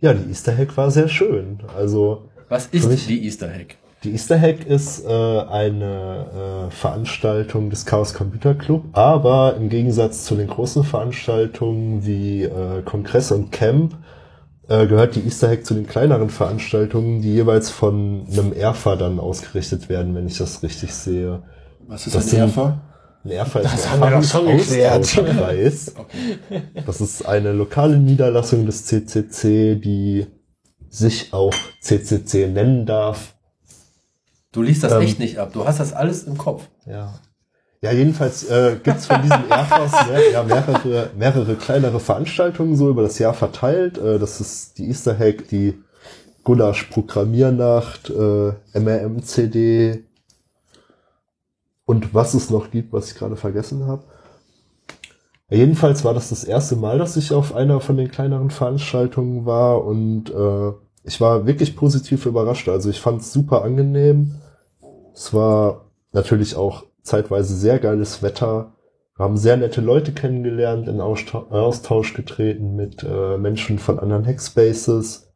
Ja, 0.00 0.12
die 0.14 0.28
Easter 0.30 0.56
Hack 0.56 0.76
war 0.76 0.90
sehr 0.90 1.08
schön. 1.08 1.58
Also 1.76 2.28
Was 2.48 2.66
ist 2.66 2.88
mich- 2.88 3.06
die 3.06 3.24
Easter 3.24 3.48
Hack? 3.50 3.76
Die 4.04 4.12
Easter 4.12 4.40
Hack 4.40 4.64
ist 4.64 5.04
äh, 5.04 5.08
eine 5.08 6.68
äh, 6.68 6.70
Veranstaltung 6.70 7.68
des 7.68 7.84
Chaos 7.84 8.14
Computer 8.14 8.54
Club, 8.54 8.84
aber 8.92 9.56
im 9.56 9.68
Gegensatz 9.68 10.24
zu 10.24 10.36
den 10.36 10.46
großen 10.46 10.84
Veranstaltungen 10.84 12.06
wie 12.06 12.44
äh, 12.44 12.82
Kongress 12.84 13.32
und 13.32 13.50
Camp 13.50 13.96
äh, 14.68 14.86
gehört 14.86 15.16
die 15.16 15.24
Easter 15.24 15.48
Hack 15.48 15.64
zu 15.66 15.74
den 15.74 15.86
kleineren 15.86 16.30
Veranstaltungen, 16.30 17.22
die 17.22 17.32
jeweils 17.32 17.70
von 17.70 18.26
einem 18.30 18.52
ERFA 18.52 18.96
dann 18.96 19.18
ausgerichtet 19.18 19.88
werden, 19.88 20.14
wenn 20.14 20.26
ich 20.26 20.38
das 20.38 20.62
richtig 20.62 20.94
sehe. 20.94 21.42
Was 21.86 22.06
ist 22.06 22.14
Das 22.14 22.32
ein 22.32 22.40
ERFA? 22.40 22.80
Ein 23.24 23.30
ERFA 23.30 23.60
Das 23.60 23.74
ist 23.74 23.90
haben 23.90 24.00
wir 24.00 24.10
doch 24.10 24.24
schon 24.24 24.46
geklärt. 24.46 25.18
Okay. 25.96 26.38
Das 26.86 27.00
ist 27.00 27.26
eine 27.26 27.52
lokale 27.52 27.98
Niederlassung 27.98 28.66
des 28.66 28.84
CCC, 28.86 29.76
die 29.76 30.26
sich 30.88 31.32
auch 31.32 31.54
CCC 31.80 32.46
nennen 32.46 32.86
darf. 32.86 33.34
Du 34.52 34.62
liest 34.62 34.82
das 34.84 34.92
Ähm. 34.92 35.02
echt 35.02 35.18
nicht 35.18 35.38
ab. 35.38 35.52
Du 35.52 35.66
hast 35.66 35.80
das 35.80 35.92
alles 35.92 36.24
im 36.24 36.38
Kopf. 36.38 36.68
Ja. 36.86 37.14
Ja, 37.80 37.92
jedenfalls 37.92 38.44
äh, 38.50 38.76
gibt's 38.82 39.06
von 39.06 39.22
diesen 39.22 39.48
Airfors 39.50 39.92
ne, 40.08 40.32
ja, 40.32 40.42
mehrere, 40.42 41.10
mehrere 41.16 41.54
kleinere 41.54 42.00
Veranstaltungen 42.00 42.76
so 42.76 42.90
über 42.90 43.02
das 43.02 43.18
Jahr 43.18 43.34
verteilt. 43.34 43.98
Äh, 43.98 44.18
das 44.18 44.40
ist 44.40 44.78
die 44.78 44.88
Easter 44.88 45.16
Hack, 45.16 45.48
die 45.48 45.78
Gulasch 46.42 46.84
Programmiernacht, 46.84 48.10
äh, 48.10 48.52
MRM-CD 48.78 50.04
und 51.84 52.14
was 52.14 52.34
es 52.34 52.50
noch 52.50 52.70
gibt, 52.70 52.92
was 52.92 53.12
ich 53.12 53.18
gerade 53.18 53.36
vergessen 53.36 53.86
habe. 53.86 54.02
Ja, 55.48 55.58
jedenfalls 55.58 56.04
war 56.04 56.14
das 56.14 56.30
das 56.30 56.44
erste 56.44 56.76
Mal, 56.76 56.98
dass 56.98 57.16
ich 57.16 57.32
auf 57.32 57.54
einer 57.54 57.80
von 57.80 57.96
den 57.96 58.10
kleineren 58.10 58.50
Veranstaltungen 58.50 59.46
war 59.46 59.84
und 59.84 60.30
äh, 60.30 60.72
ich 61.04 61.20
war 61.20 61.46
wirklich 61.46 61.76
positiv 61.76 62.26
überrascht. 62.26 62.68
Also 62.68 62.90
ich 62.90 63.00
fand 63.00 63.22
es 63.22 63.32
super 63.32 63.62
angenehm. 63.62 64.34
Es 65.14 65.32
war 65.32 65.86
natürlich 66.12 66.56
auch 66.56 66.84
zeitweise 67.08 67.54
sehr 67.54 67.78
geiles 67.78 68.22
Wetter. 68.22 68.74
Wir 69.16 69.24
haben 69.24 69.36
sehr 69.36 69.56
nette 69.56 69.80
Leute 69.80 70.12
kennengelernt, 70.12 70.86
in 70.86 71.00
Austausch, 71.00 72.14
getreten 72.14 72.76
mit 72.76 73.02
äh, 73.02 73.36
Menschen 73.36 73.78
von 73.78 73.98
anderen 73.98 74.24
Hackspaces. 74.24 75.32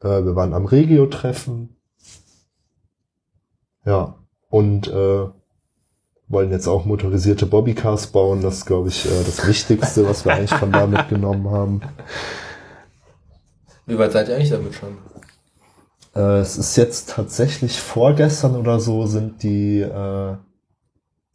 Äh, 0.00 0.24
wir 0.24 0.34
waren 0.34 0.54
am 0.54 0.64
Regio-Treffen. 0.64 1.76
Ja, 3.84 4.16
und 4.48 4.88
äh, 4.88 5.26
wollen 6.28 6.50
jetzt 6.50 6.68
auch 6.68 6.84
motorisierte 6.84 7.46
Bobbycars 7.46 8.06
bauen. 8.08 8.40
Das 8.40 8.58
ist, 8.58 8.66
glaube 8.66 8.88
ich, 8.88 9.04
äh, 9.04 9.24
das 9.24 9.46
Wichtigste, 9.46 10.08
was 10.08 10.24
wir 10.24 10.32
eigentlich 10.32 10.54
von 10.54 10.72
da 10.72 10.86
mitgenommen 10.86 11.50
haben. 11.50 11.82
Wie 13.86 13.98
weit 13.98 14.12
seid 14.12 14.28
ihr 14.28 14.36
eigentlich 14.36 14.50
damit 14.50 14.74
schon? 14.74 14.96
Äh, 16.14 16.38
es 16.38 16.56
ist 16.56 16.76
jetzt 16.76 17.10
tatsächlich 17.10 17.80
vorgestern 17.80 18.56
oder 18.56 18.80
so 18.80 19.06
sind 19.06 19.42
die, 19.42 19.80
äh, 19.80 20.36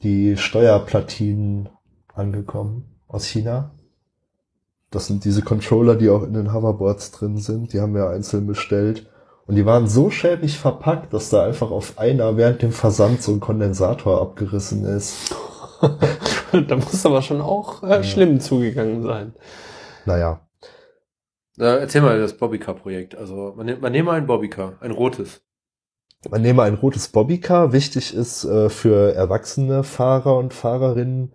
die 0.04 0.38
Steuerplatinen 0.38 1.70
angekommen 2.14 2.96
aus 3.08 3.26
China. 3.26 3.72
Das 4.92 5.08
sind 5.08 5.26
diese 5.26 5.42
Controller, 5.42 5.96
die 5.96 6.10
auch 6.10 6.24
in 6.24 6.34
den 6.34 6.54
Hoverboards 6.54 7.12
drin 7.12 7.38
sind. 7.38 7.74
Die 7.74 7.82
haben 7.82 7.94
wir 7.94 8.10
einzeln 8.10 8.48
bestellt. 8.48 9.08
Und 9.46 9.56
die 9.56 9.66
waren 9.66 9.88
so 9.88 10.10
schäbig 10.10 10.58
verpackt, 10.60 11.14
dass 11.14 11.30
da 11.30 11.44
einfach 11.44 11.72
auf 11.72 11.98
einer 11.98 12.38
während 12.38 12.62
dem 12.62 12.72
Versand 12.72 13.22
so 13.22 13.32
ein 13.32 13.40
Kondensator 13.40 14.22
abgerissen 14.22 14.86
ist. 14.86 15.36
da 16.68 16.76
muss 16.76 17.06
aber 17.06 17.22
schon 17.22 17.42
auch 17.42 17.84
äh, 17.84 18.04
schlimm 18.04 18.40
zugegangen 18.40 19.04
sein. 19.04 19.34
Naja, 20.06 20.42
Äh, 21.60 21.80
erzähl 21.80 22.02
mal 22.02 22.20
das 22.20 22.34
Bobbycar-Projekt. 22.38 23.16
Also 23.16 23.54
man, 23.56 23.66
nimmt- 23.66 23.82
man 23.82 23.92
nehme 23.92 24.12
ein 24.12 24.26
Bobbycar, 24.28 24.78
ein 24.80 24.92
rotes. 24.92 25.42
Man 26.30 26.42
nehme 26.42 26.64
ein 26.64 26.76
rotes 26.76 27.08
Bobbycar. 27.10 27.72
Wichtig 27.74 28.14
ist 28.14 28.44
äh, 28.46 28.70
für 28.70 29.14
erwachsene 29.14 29.84
Fahrer 29.84 30.38
und 30.38 30.54
Fahrerinnen, 30.54 31.34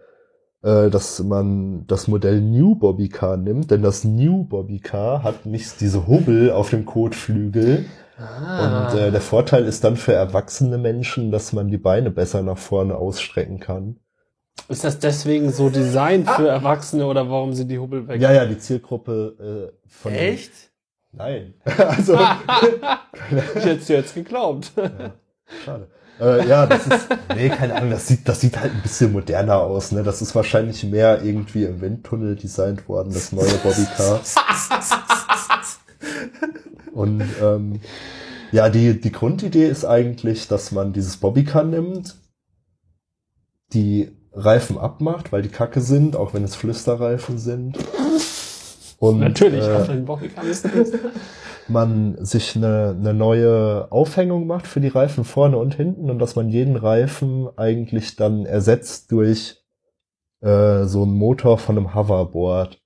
äh, 0.63 0.91
dass 0.91 1.23
man 1.23 1.87
das 1.87 2.09
Modell 2.09 2.41
New 2.41 2.75
Bobbycar 2.75 3.37
nimmt, 3.37 3.71
denn 3.71 3.83
das 3.83 4.05
New 4.05 4.45
Bobbycar 4.45 5.23
hat 5.23 5.47
nicht 5.47 5.81
diese 5.81 6.07
Hubbel 6.07 6.51
auf 6.51 6.71
dem 6.71 6.85
Kotflügel. 6.85 7.87
Ah. 8.17 8.89
Und 8.93 8.99
äh, 8.99 9.11
der 9.11 9.21
Vorteil 9.21 9.65
ist 9.65 9.85
dann 9.85 9.97
für 9.97 10.13
erwachsene 10.13 10.79
Menschen, 10.79 11.31
dass 11.31 11.53
man 11.53 11.69
die 11.69 11.79
Beine 11.79 12.11
besser 12.11 12.43
nach 12.43 12.59
vorne 12.59 12.97
ausstrecken 12.97 13.59
kann. 13.61 13.97
Ist 14.69 14.85
das 14.85 14.99
deswegen 14.99 15.53
so 15.53 15.69
designt 15.69 16.31
für 16.31 16.49
Erwachsene 16.49 17.07
oder 17.07 17.29
warum 17.29 17.53
sind 17.55 17.69
die 17.69 17.79
Hubbel 17.79 18.07
weg? 18.09 18.21
Ja, 18.21 18.33
ja, 18.33 18.47
die 18.47 18.59
Zielgruppe 18.59 19.73
äh, 19.75 19.89
von 19.89 20.13
den- 20.13 20.21
Echt? 20.21 20.53
Nein. 21.13 21.55
also 21.65 22.15
Ich 23.57 23.65
hätte 23.65 23.81
es 23.81 23.87
dir 23.87 23.97
jetzt 23.97 24.15
geglaubt. 24.15 24.73
Schade. 25.65 25.89
Äh, 26.21 26.47
ja, 26.47 26.67
das 26.67 26.87
ist, 26.87 27.09
nee, 27.35 27.49
keine 27.49 27.75
Ahnung, 27.75 27.91
das 27.91 28.07
sieht, 28.07 28.29
das 28.29 28.41
sieht 28.41 28.57
halt 28.59 28.73
ein 28.73 28.83
bisschen 28.83 29.13
moderner 29.13 29.57
aus, 29.59 29.91
ne? 29.91 30.05
Das 30.05 30.23
ist 30.23 30.33
wahrscheinlich 30.35 30.85
mehr 30.85 31.23
irgendwie 31.25 31.65
im 31.65 31.81
Windtunnel 31.81 32.37
designt 32.37 32.89
worden, 32.89 33.13
das 33.13 33.33
neue 33.33 33.53
Bobbycar. 33.55 34.21
Und 36.93 37.25
ähm, 37.43 37.81
ja, 38.53 38.69
die, 38.69 39.01
die 39.01 39.11
Grundidee 39.11 39.67
ist 39.69 39.85
eigentlich, 39.85 40.47
dass 40.47 40.71
man 40.71 40.93
dieses 40.93 41.17
Bobbycar 41.17 41.65
nimmt, 41.65 42.15
die 43.73 44.17
Reifen 44.35 44.79
abmacht, 44.79 45.33
weil 45.33 45.43
die 45.43 45.49
kacke 45.49 45.81
sind, 45.81 46.17
auch 46.17 46.35
wenn 46.35 46.45
es 46.45 46.57
Flüsterreifen 46.57 47.39
sind. 47.39 47.79
Und, 48.99 49.21
Natürlich, 49.21 49.65
äh, 49.65 49.87
man 51.69 52.17
sich 52.25 52.57
eine, 52.57 52.97
eine 52.99 53.15
neue 53.15 53.91
Aufhängung 53.91 54.47
macht 54.47 54.67
für 54.67 54.81
die 54.81 54.89
Reifen 54.89 55.25
vorne 55.25 55.57
und 55.59 55.75
hinten 55.75 56.11
und 56.11 56.19
dass 56.19 56.37
man 56.37 56.49
jeden 56.49 56.77
Reifen 56.77 57.49
eigentlich 57.57 58.17
dann 58.17 58.47
ersetzt 58.47 59.11
durch 59.13 59.63
äh, 60.41 60.85
so 60.85 61.03
einen 61.03 61.15
Motor 61.15 61.59
von 61.59 61.77
einem 61.79 61.95
Hoverboard. 61.95 62.81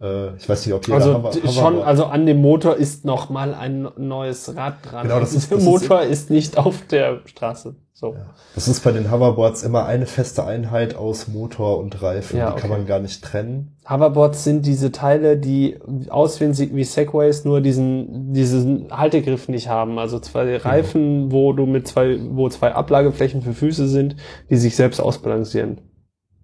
Äh, 0.00 0.36
ich 0.36 0.48
weiß 0.48 0.64
nicht, 0.66 0.74
ob 0.74 0.86
jeder 0.86 0.96
Also 0.98 1.14
Hover- 1.14 1.30
Hoverboard- 1.32 1.52
schon, 1.54 1.82
also 1.82 2.04
an 2.06 2.26
dem 2.26 2.40
Motor 2.40 2.76
ist 2.76 3.04
noch 3.04 3.30
mal 3.30 3.54
ein 3.54 3.88
neues 3.96 4.54
Rad 4.54 4.76
dran. 4.82 5.02
Genau, 5.08 5.20
das 5.20 5.32
ist- 5.34 5.50
der 5.50 5.58
das 5.58 5.64
ist- 5.66 5.70
Motor 5.70 6.02
ist, 6.02 6.30
nicht 6.30 6.56
auf 6.58 6.86
der 6.86 7.20
Straße. 7.26 7.76
So. 7.98 8.14
Ja. 8.14 8.26
Das 8.54 8.68
ist 8.68 8.84
bei 8.84 8.92
den 8.92 9.10
Hoverboards 9.10 9.64
immer 9.64 9.86
eine 9.86 10.06
feste 10.06 10.44
Einheit 10.44 10.94
aus 10.94 11.26
Motor 11.26 11.78
und 11.78 12.00
Reifen. 12.00 12.38
Ja, 12.38 12.52
die 12.52 12.60
kann 12.60 12.70
okay. 12.70 12.78
man 12.78 12.86
gar 12.86 13.00
nicht 13.00 13.24
trennen. 13.24 13.76
Hoverboards 13.90 14.44
sind 14.44 14.66
diese 14.66 14.92
Teile, 14.92 15.36
die 15.36 15.80
aussehen 16.08 16.56
wie 16.56 16.84
Segways, 16.84 17.44
nur 17.44 17.60
diesen, 17.60 18.32
diesen 18.32 18.96
Haltegriff 18.96 19.48
nicht 19.48 19.68
haben. 19.68 19.98
Also 19.98 20.20
zwei 20.20 20.44
Genau. 20.44 20.62
Reifen, 20.62 21.32
wo 21.32 21.52
du 21.52 21.66
mit 21.66 21.88
zwei, 21.88 22.20
wo 22.30 22.48
zwei 22.48 22.72
Ablageflächen 22.72 23.42
für 23.42 23.52
Füße 23.52 23.88
sind, 23.88 24.14
die 24.48 24.56
sich 24.58 24.76
selbst 24.76 25.00
ausbalancieren. 25.00 25.80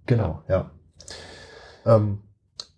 Genau, 0.07 0.41
ja. 0.49 0.73
Ähm, 1.87 2.19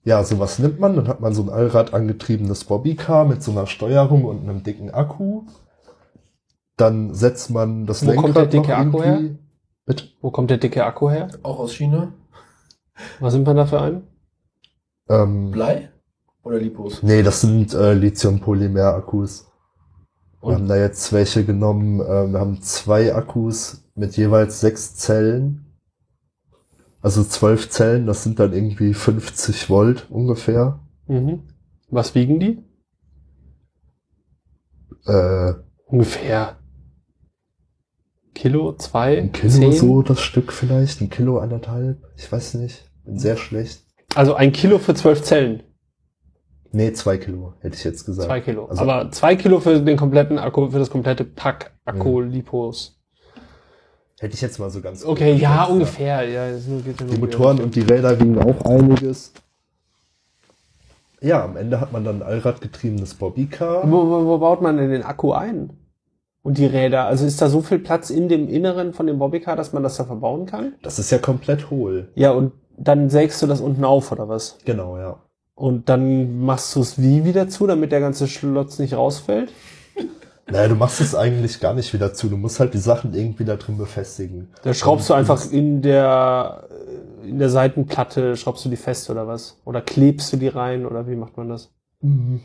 ja, 0.05 0.23
sowas 0.23 0.59
nimmt 0.59 0.81
man, 0.81 0.97
dann 0.97 1.09
hat 1.09 1.21
man 1.21 1.33
so 1.33 1.43
ein 1.43 1.49
Allrad 1.49 1.95
angetriebenes 1.95 2.65
Bobbycar 2.65 3.25
mit 3.25 3.43
so 3.43 3.53
einer 3.53 3.67
Steuerung 3.67 4.27
und 4.27 4.43
einem 4.43 4.63
dicken 4.63 4.91
Akku. 4.91 5.47
Dann 6.77 7.15
setzt 7.15 7.51
man 7.51 7.87
das 7.87 8.03
Wo 8.03 8.11
Lenkrad 8.11 8.25
kommt 8.25 8.37
der 8.37 8.47
dicke 8.47 8.77
Akku 8.77 9.03
her? 9.03 9.21
Bitte? 9.87 10.05
Wo 10.21 10.31
kommt 10.31 10.51
der 10.51 10.59
dicke 10.59 10.85
Akku 10.85 11.09
her? 11.09 11.29
Auch 11.43 11.59
aus 11.59 11.75
China? 11.75 12.13
Was 13.21 13.33
sind 13.33 13.47
wir 13.47 13.55
da 13.55 13.67
für 13.67 13.81
einen? 13.81 14.03
Ähm, 15.09 15.51
Blei? 15.51 15.91
Oder 16.43 16.59
Lipos? 16.59 17.03
nee, 17.03 17.23
das 17.23 17.41
sind 17.41 17.75
äh, 17.75 17.95
Lithium-Polymer-Akkus. 17.95 19.51
Wir 20.43 20.55
haben 20.55 20.69
da 20.69 20.77
jetzt 20.77 21.13
welche 21.13 21.45
genommen. 21.45 22.01
Äh, 22.01 22.33
wir 22.33 22.39
haben 22.39 22.61
zwei 22.63 23.15
Akkus 23.15 23.85
mit 23.95 24.17
jeweils 24.17 24.61
sechs 24.61 24.95
Zellen. 24.97 25.67
Also 27.01 27.25
zwölf 27.25 27.71
Zellen, 27.71 28.07
das 28.07 28.23
sind 28.23 28.39
dann 28.39 28.53
irgendwie 28.53 28.95
50 28.95 29.71
Volt 29.71 30.11
ungefähr. 30.11 30.81
Mhm. 31.07 31.43
Was 31.89 32.15
wiegen 32.15 32.41
die? 32.41 32.63
Äh, 35.07 35.55
Ungefähr. 35.87 36.57
Kilo, 38.37 38.75
zwei, 38.75 39.17
ein 39.19 39.33
Kilo 39.33 39.51
zehn? 39.51 39.73
so 39.73 40.03
das 40.03 40.21
Stück 40.21 40.53
vielleicht, 40.53 41.01
ein 41.01 41.09
Kilo 41.09 41.39
anderthalb, 41.39 41.99
ich 42.19 42.31
weiß 42.31 42.55
nicht, 42.55 42.85
bin 43.05 43.19
sehr 43.19 43.39
schlecht. 43.39 43.81
Also 44.15 44.35
ein 44.35 44.53
Kilo 44.53 44.79
für 44.79 44.95
zwölf 44.95 45.23
Zellen. 45.23 45.63
Nee, 46.71 46.93
zwei 46.93 47.17
Kilo, 47.17 47.55
hätte 47.61 47.77
ich 47.77 47.85
jetzt 47.85 48.05
gesagt. 48.05 48.29
Zwei 48.29 48.41
Kilo. 48.43 48.67
Also- 48.67 48.83
Aber 48.83 49.11
zwei 49.11 49.37
Kilo 49.37 49.61
für 49.61 49.81
den 49.81 49.97
kompletten 49.97 50.39
Akku, 50.39 50.69
für 50.69 50.79
das 50.79 50.91
komplette 50.91 51.25
Pack 51.25 51.73
Akku 51.87 52.21
Lipos. 52.21 53.01
Hätte 54.19 54.35
ich 54.35 54.41
jetzt 54.43 54.59
mal 54.59 54.69
so 54.71 54.83
ganz 54.83 55.03
Okay, 55.05 55.35
ja, 55.35 55.53
geschätzt, 55.55 55.71
ungefähr. 55.73 56.29
Ja, 56.29 56.47
Die 57.11 57.19
Motoren 57.19 57.61
und 57.61 57.75
die 57.75 57.81
Räder 57.81 58.21
wiegen 58.21 58.39
auch 58.39 58.65
einiges. 58.67 59.33
Ja, 61.23 61.43
am 61.45 61.57
Ende 61.57 61.81
hat 61.81 61.93
man 61.93 62.05
dann 62.05 62.17
ein 62.17 62.23
allradgetriebenes 62.23 63.15
Bobbycar. 63.15 63.91
Wo, 63.91 64.07
wo, 64.09 64.27
wo 64.27 64.39
baut 64.39 64.61
man 64.61 64.77
denn 64.77 64.91
den 64.91 65.03
Akku 65.03 65.33
ein? 65.33 65.71
Und 66.47 66.59
die 66.59 66.67
Räder? 66.67 67.07
Also 67.07 67.27
ist 67.27 67.43
da 67.43 67.49
so 67.49 67.61
viel 67.61 67.81
Platz 67.81 68.09
in 68.09 68.29
dem 68.29 68.49
Inneren 68.49 68.93
von 68.93 69.09
dem 69.09 69.19
Bobbycar, 69.19 69.57
dass 69.57 69.73
man 69.73 69.83
das 69.83 69.97
da 69.97 70.05
verbauen 70.05 70.47
kann? 70.47 70.75
Das 70.81 71.01
ist 71.01 71.11
ja 71.11 71.19
komplett 71.19 71.71
hohl. 71.71 72.07
Ja, 72.15 72.31
und 72.31 72.53
dann 72.79 73.11
sägst 73.11 73.43
du 73.43 73.49
das 73.49 73.61
unten 73.61 73.85
auf, 73.85 74.13
oder 74.13 74.29
was? 74.29 74.57
Genau, 74.65 74.97
ja. 74.97 75.19
Und 75.57 75.89
dann 75.89 76.39
machst 76.39 76.77
du 76.77 76.83
es 76.83 77.03
wie 77.03 77.25
wieder 77.25 77.49
zu, 77.49 77.67
damit 77.67 77.91
der 77.91 77.99
ganze 77.99 78.29
Schlotz 78.29 78.79
nicht 78.79 78.95
rausfällt? 78.95 79.53
Naja, 80.49 80.69
du 80.69 80.77
machst 80.77 81.01
es 81.01 81.17
eigentlich 81.17 81.59
gar 81.59 81.75
nicht 81.75 81.93
wieder 81.93 82.15
zu. 82.15 82.29
Du 82.29 82.37
musst 82.37 82.61
halt 82.61 82.73
die 82.73 82.79
Sachen 82.79 83.13
irgendwie 83.15 83.45
da 83.45 83.57
drin 83.57 83.79
befestigen. 83.79 84.47
Da 84.63 84.73
schraubst 84.73 85.11
du 85.11 85.15
einfach 85.15 85.51
in 85.51 85.83
der, 85.83 86.69
in 87.25 87.41
der 87.41 87.51
Seitenplatte, 87.51 88.37
schraubst 88.37 88.65
du 88.65 88.69
die 88.69 88.77
fest 88.77 89.11
oder 89.11 89.27
was? 89.27 89.59
Oder 89.65 89.81
klebst 89.81 90.33
du 90.33 90.37
die 90.37 90.47
rein 90.47 90.87
oder 90.87 91.09
wie 91.09 91.17
macht 91.17 91.37
man 91.37 91.49
das? 91.49 91.73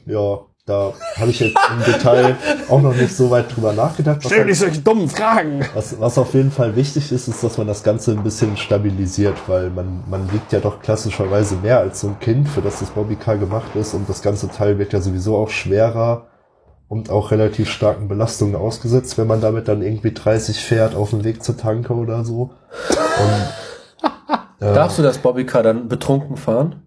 Ja, 0.07 0.39
da 0.71 0.93
habe 1.19 1.31
ich 1.31 1.39
jetzt 1.41 1.57
im 1.69 1.93
Detail 1.93 2.38
auch 2.69 2.81
noch 2.81 2.95
nicht 2.95 3.15
so 3.15 3.29
weit 3.29 3.53
drüber 3.53 3.73
nachgedacht. 3.73 4.23
Was, 4.23 4.31
halt, 4.31 4.55
solche 4.55 4.79
dummen 4.79 5.10
Fragen! 5.10 5.65
was, 5.73 5.99
was 5.99 6.17
auf 6.17 6.34
jeden 6.34 6.51
Fall 6.51 6.75
wichtig 6.75 7.12
ist, 7.12 7.27
ist, 7.27 7.43
dass 7.43 7.57
man 7.57 7.67
das 7.67 7.84
Ganze 7.84 8.12
ein 8.12 8.23
bisschen 8.23 8.55
stabilisiert, 8.55 9.36
weil 9.47 9.69
man, 9.69 10.03
man 10.10 10.31
wiegt 10.31 10.53
ja 10.53 10.60
doch 10.60 10.81
klassischerweise 10.81 11.55
mehr 11.57 11.79
als 11.79 11.99
so 11.99 12.07
ein 12.07 12.19
Kind, 12.19 12.47
für 12.47 12.62
das 12.62 12.79
das 12.79 12.89
Bobbycar 12.91 13.38
gemacht 13.38 13.75
ist 13.75 13.93
und 13.93 14.07
das 14.07 14.21
ganze 14.21 14.47
Teil 14.49 14.79
wird 14.79 14.93
ja 14.93 15.01
sowieso 15.01 15.36
auch 15.36 15.49
schwerer 15.49 16.27
und 16.88 17.10
auch 17.10 17.31
relativ 17.31 17.69
starken 17.69 18.07
Belastungen 18.07 18.55
ausgesetzt, 18.55 19.17
wenn 19.17 19.27
man 19.27 19.41
damit 19.41 19.67
dann 19.67 19.81
irgendwie 19.81 20.13
30 20.13 20.57
fährt 20.60 20.95
auf 20.95 21.10
dem 21.10 21.23
Weg 21.23 21.43
zur 21.43 21.57
Tanke 21.57 21.93
oder 21.93 22.23
so. 22.23 22.51
Und, 23.19 24.10
äh, 24.67 24.73
Darfst 24.73 24.97
du 24.97 25.03
das 25.03 25.17
Bobbycar 25.17 25.63
dann 25.63 25.89
betrunken 25.89 26.38
fahren? 26.38 26.84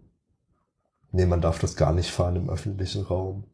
Nee, 1.12 1.26
man 1.26 1.40
darf 1.40 1.58
das 1.58 1.76
gar 1.76 1.92
nicht 1.92 2.10
fahren 2.10 2.36
im 2.36 2.50
öffentlichen 2.50 3.04
Raum. 3.04 3.44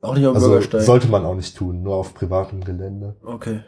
Auch 0.00 0.14
nicht 0.14 0.26
auf 0.26 0.32
dem 0.32 0.36
Also 0.36 0.48
Bürgersteig? 0.48 0.82
sollte 0.82 1.08
man 1.08 1.24
auch 1.24 1.34
nicht 1.34 1.56
tun, 1.56 1.82
nur 1.82 1.96
auf 1.96 2.14
privatem 2.14 2.62
Gelände. 2.64 3.16
okay. 3.24 3.60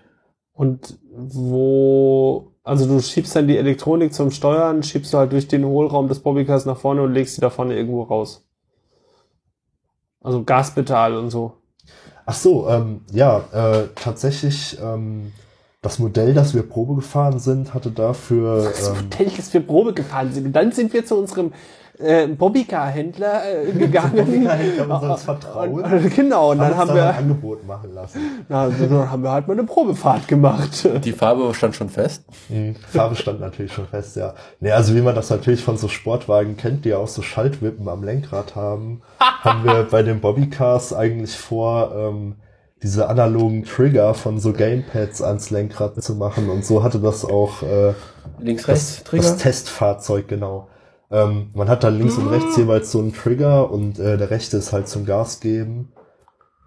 Und 0.53 0.99
wo, 1.17 2.53
also 2.63 2.87
du 2.87 3.01
schiebst 3.01 3.35
dann 3.35 3.49
die 3.49 3.57
Elektronik 3.57 4.13
zum 4.13 4.31
Steuern, 4.31 4.83
schiebst 4.83 5.13
du 5.15 5.17
halt 5.19 5.33
durch 5.33 5.49
den 5.49 5.65
Hohlraum 5.65 6.07
des 6.09 6.21
Bobbycars 6.21 6.67
nach 6.67 6.77
vorne 6.77 7.03
und 7.03 7.15
legst 7.15 7.37
sie 7.37 7.41
da 7.41 7.49
vorne 7.49 7.75
irgendwo 7.77 8.03
raus. 8.03 8.45
Also 10.21 10.45
Gaspedal 10.45 11.15
und 11.17 11.31
so. 11.31 11.55
Ach 12.27 12.35
so, 12.35 12.69
ähm, 12.69 13.01
ja, 13.11 13.39
äh, 13.53 13.87
tatsächlich, 13.95 14.79
ähm, 14.83 15.33
das 15.83 15.99
Modell, 15.99 16.35
das 16.35 16.55
wir 16.55 16.63
Probe 16.63 16.95
gefahren 16.97 17.39
sind, 17.39 17.73
hatte 17.73 17.91
dafür, 17.91 18.65
Das 18.65 18.89
ähm, 18.89 18.97
Modell, 19.05 19.33
das 19.37 19.53
wir 19.55 19.61
Probe 19.61 19.95
gefahren 19.95 20.33
sind. 20.33 20.47
Und 20.47 20.53
dann 20.53 20.73
sind 20.73 20.93
wir 20.93 21.07
zu 21.07 21.17
unserem 21.17 21.53
äh, 21.99 22.27
Bobbycar-Händler 22.27 23.43
äh, 23.67 23.73
gegangen. 23.79 24.17
Bobbycar-Händler 24.17 24.95
unseres 24.95 25.23
Vertrauens. 25.23 25.93
Und, 25.93 26.15
genau, 26.15 26.51
und 26.51 26.59
dann 26.59 26.77
haben 26.77 26.95
wir, 26.95 27.09
ein 27.09 27.17
Angebot 27.17 27.67
machen 27.67 27.95
lassen. 27.95 28.45
na, 28.49 28.69
dann 28.69 29.11
haben 29.11 29.23
wir 29.23 29.31
halt 29.31 29.49
mal 29.49 29.55
eine 29.55 29.65
Probefahrt 29.65 30.29
gemacht. 30.29 30.87
Die 31.03 31.13
Farbe 31.13 31.55
stand 31.55 31.75
schon 31.75 31.89
fest? 31.89 32.25
Mhm. 32.51 32.77
Farbe 32.77 33.17
stand 33.17 33.41
natürlich 33.41 33.73
schon 33.73 33.87
fest, 33.87 34.17
ja. 34.17 34.35
Nee, 34.61 34.73
also 34.73 34.95
wie 34.95 35.01
man 35.01 35.15
das 35.15 35.31
natürlich 35.31 35.63
von 35.63 35.79
so 35.79 35.89
Sportwagen 35.89 36.59
kennt, 36.59 36.85
die 36.85 36.91
ja 36.91 36.99
auch 36.99 37.09
so 37.09 37.23
Schaltwippen 37.23 37.89
am 37.89 38.05
Lenkrad 38.05 38.55
haben, 38.55 39.01
haben 39.19 39.65
wir 39.65 39.85
bei 39.85 40.03
den 40.03 40.21
Bobbycars 40.21 40.93
eigentlich 40.93 41.37
vor, 41.37 41.95
ähm, 41.97 42.37
diese 42.83 43.09
analogen 43.09 43.65
Trigger 43.65 44.15
von 44.15 44.39
so 44.39 44.53
Gamepads 44.53 45.21
ans 45.23 45.51
Lenkrad 45.51 46.03
zu 46.03 46.15
machen. 46.15 46.49
Und 46.49 46.65
so 46.65 46.83
hatte 46.83 46.99
das 46.99 47.25
auch 47.25 47.63
äh, 47.63 47.93
Links, 48.39 48.69
rechts, 48.69 48.97
das, 48.97 49.05
Trigger? 49.05 49.23
das 49.25 49.37
Testfahrzeug, 49.39 50.29
genau. 50.29 50.69
Ähm, 51.11 51.51
man 51.55 51.69
hat 51.69 51.83
dann 51.85 51.99
links 51.99 52.17
und 52.17 52.29
rechts 52.29 52.57
jeweils 52.57 52.91
so 52.93 53.01
einen 53.01 53.13
Trigger 53.13 53.71
und 53.71 53.99
äh, 53.99 54.17
der 54.17 54.31
rechte 54.31 54.57
ist 54.57 54.73
halt 54.73 54.89
zum 54.89 55.05
Gas 55.05 55.41
geben. 55.41 55.93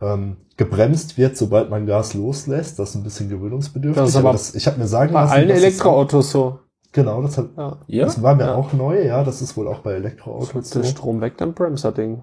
Ähm, 0.02 0.38
gebremst 0.58 1.17
wird, 1.17 1.38
sobald 1.38 1.69
man 1.69 1.86
Gas 1.88 2.13
loslässt. 2.13 2.78
Das 2.78 2.89
ist 2.89 2.95
ein 2.95 3.04
bisschen 3.04 3.30
gewöhnungsbedürftig. 3.30 4.02
Das 4.02 4.10
ist 4.10 4.15
aber 4.17 4.34
das, 4.34 4.54
ich 4.54 4.67
habe 4.67 4.78
mir 4.80 4.88
sagen 4.88 5.13
Bei 5.13 5.21
lassen, 5.21 5.34
allen 5.34 5.47
dass 5.47 5.58
es- 5.58 5.63
Elektroautos 5.63 6.32
so. 6.32 6.60
Genau, 6.91 7.23
das, 7.23 7.38
hat, 7.39 7.47
Ja. 7.88 8.06
das 8.06 8.21
war 8.21 8.36
mir 8.36 8.45
Ja. 8.47 8.56
auch 8.56 8.71
neu. 8.73 9.02
Ja, 9.04 9.23
das 9.23 9.41
ist 9.41 9.58
wohl 9.58 9.67
auch 9.67 9.80
bei 9.80 9.93
Elektroautos 9.93 10.69
der 10.69 10.84
so. 10.84 10.89
Strom 10.89 11.21
weg, 11.21 11.38
dann 11.38 11.54
bremst 11.54 11.86
das 11.86 11.93
Ding. 11.95 12.21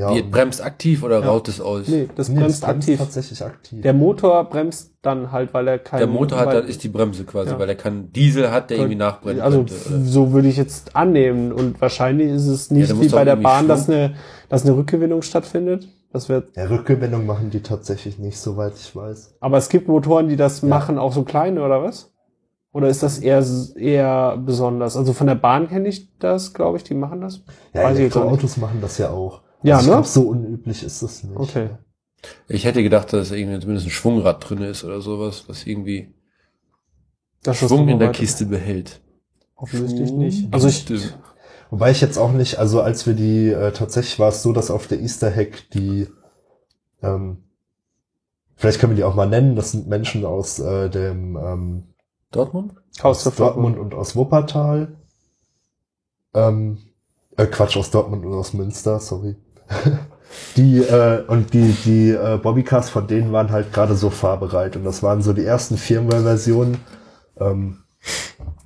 Ja, 0.00 0.14
Wie, 0.14 0.22
bremst 0.22 0.64
aktiv 0.64 1.02
oder 1.02 1.20
Ja. 1.20 1.28
raut 1.28 1.46
es 1.48 1.60
aus? 1.60 1.86
Nee, 1.86 2.08
das 2.16 2.30
nee, 2.30 2.40
bremst 2.40 2.62
das 2.62 2.70
aktiv. 2.70 2.98
tatsächlich 2.98 3.44
aktiv. 3.44 3.82
Der 3.82 3.92
Motor 3.92 4.44
bremst 4.44 4.94
dann 5.02 5.30
halt, 5.30 5.52
weil 5.52 5.68
er 5.68 5.78
kein... 5.78 5.98
Der 5.98 6.06
Motor 6.06 6.38
hat, 6.38 6.54
dann 6.54 6.66
ist 6.66 6.82
die 6.82 6.88
Bremse 6.88 7.24
quasi, 7.24 7.50
Ja. 7.50 7.58
weil 7.58 7.68
er 7.68 7.74
kann 7.74 8.10
Diesel 8.12 8.50
hat, 8.50 8.70
der 8.70 8.78
irgendwie 8.78 8.96
nachbrennen 8.96 9.42
Also 9.42 9.58
könnte. 9.58 9.74
so 10.04 10.32
würde 10.32 10.48
ich 10.48 10.56
jetzt 10.56 10.96
annehmen. 10.96 11.52
Und 11.52 11.80
wahrscheinlich 11.80 12.30
ist 12.30 12.46
es 12.46 12.70
nicht 12.70 12.88
der 12.90 13.00
wie 13.00 13.08
bei 13.08 13.24
der 13.24 13.36
Bahn, 13.36 13.68
dass 13.68 13.88
eine, 13.88 14.14
dass 14.48 14.64
eine 14.64 14.74
Rückgewinnung 14.76 15.20
stattfindet. 15.22 15.86
Das 16.12 16.28
wird, 16.28 16.56
ja, 16.56 16.64
Rückgewinnung 16.64 17.24
machen 17.26 17.50
die 17.50 17.60
tatsächlich 17.62 18.18
nicht, 18.18 18.38
soweit 18.40 18.72
ich 18.74 18.96
weiß. 18.96 19.36
aber 19.38 19.58
es 19.58 19.68
gibt 19.68 19.86
Motoren, 19.86 20.28
die 20.28 20.36
das 20.36 20.62
Ja. 20.62 20.68
machen, 20.68 20.98
auch 20.98 21.12
so 21.12 21.22
kleine, 21.22 21.62
oder 21.62 21.82
was? 21.84 22.10
Oder 22.72 22.88
ist 22.88 23.02
das 23.02 23.18
eher, 23.18 23.44
eher 23.76 24.36
besonders? 24.38 24.96
Also 24.96 25.12
von 25.12 25.26
der 25.26 25.34
Bahn 25.34 25.68
kenne 25.68 25.88
ich 25.88 26.16
das, 26.18 26.54
glaube 26.54 26.78
ich, 26.78 26.84
die 26.84 26.94
machen 26.94 27.20
das. 27.20 27.42
Ja, 27.74 27.82
Weiß 27.84 27.98
Elektroautos 27.98 28.56
machen 28.56 28.78
das 28.80 28.96
ja 28.98 29.10
auch. 29.10 29.42
Ja, 29.62 29.76
also 29.76 29.84
ich 29.84 29.88
ne? 29.88 29.94
glaube, 29.94 30.08
so 30.08 30.22
unüblich 30.22 30.82
ist 30.82 31.02
das 31.02 31.24
nicht. 31.24 31.36
Okay. 31.36 31.70
Ich 32.48 32.64
hätte 32.64 32.82
gedacht, 32.82 33.12
dass 33.12 33.30
irgendwie 33.30 33.60
zumindest 33.60 33.86
ein 33.86 33.90
Schwungrad 33.90 34.48
drin 34.48 34.62
ist 34.62 34.84
oder 34.84 35.00
sowas, 35.00 35.44
was 35.46 35.66
irgendwie 35.66 36.14
Das 37.42 37.56
Schwung 37.56 37.88
in 37.88 37.98
der 37.98 38.08
weiter. 38.08 38.18
Kiste 38.18 38.46
behält. 38.46 39.00
Offensichtlich 39.56 40.12
nicht. 40.12 40.52
Also 40.52 40.68
ich. 40.68 40.84
Wobei 41.70 41.92
ich 41.92 42.00
jetzt 42.00 42.18
auch 42.18 42.32
nicht, 42.32 42.58
also 42.58 42.80
als 42.80 43.06
wir 43.06 43.14
die, 43.14 43.48
äh, 43.48 43.70
tatsächlich 43.72 44.18
war 44.18 44.30
es 44.30 44.42
so, 44.42 44.52
dass 44.52 44.72
auf 44.72 44.88
der 44.88 45.00
Easter 45.00 45.32
Hack 45.32 45.70
die, 45.72 46.08
ähm, 47.00 47.44
vielleicht 48.56 48.80
können 48.80 48.92
wir 48.92 48.96
die 48.96 49.04
auch 49.04 49.14
mal 49.14 49.28
nennen, 49.28 49.54
das 49.54 49.70
sind 49.70 49.86
Menschen 49.86 50.24
aus 50.24 50.58
äh, 50.58 50.90
dem 50.90 51.36
ähm, 51.36 51.94
Dortmund? 52.32 52.74
Haus 53.02 53.24
aus 53.24 53.36
Dortmund 53.36 53.78
und 53.78 53.94
aus 53.94 54.16
Wuppertal. 54.16 54.96
Ähm, 56.34 56.78
äh, 57.36 57.46
Quatsch, 57.46 57.76
aus 57.76 57.92
Dortmund 57.92 58.24
und 58.26 58.34
aus 58.34 58.52
Münster, 58.52 58.98
sorry. 58.98 59.36
die, 60.56 60.78
äh, 60.78 61.22
und 61.26 61.52
die, 61.52 61.74
die 61.84 62.10
äh, 62.10 62.38
Bobbycars 62.38 62.90
von 62.90 63.06
denen 63.06 63.32
waren 63.32 63.50
halt 63.50 63.72
gerade 63.72 63.94
so 63.94 64.10
fahrbereit. 64.10 64.76
Und 64.76 64.84
das 64.84 65.02
waren 65.02 65.22
so 65.22 65.32
die 65.32 65.44
ersten 65.44 65.76
Firmware-Versionen, 65.76 66.78
ähm, 67.38 67.78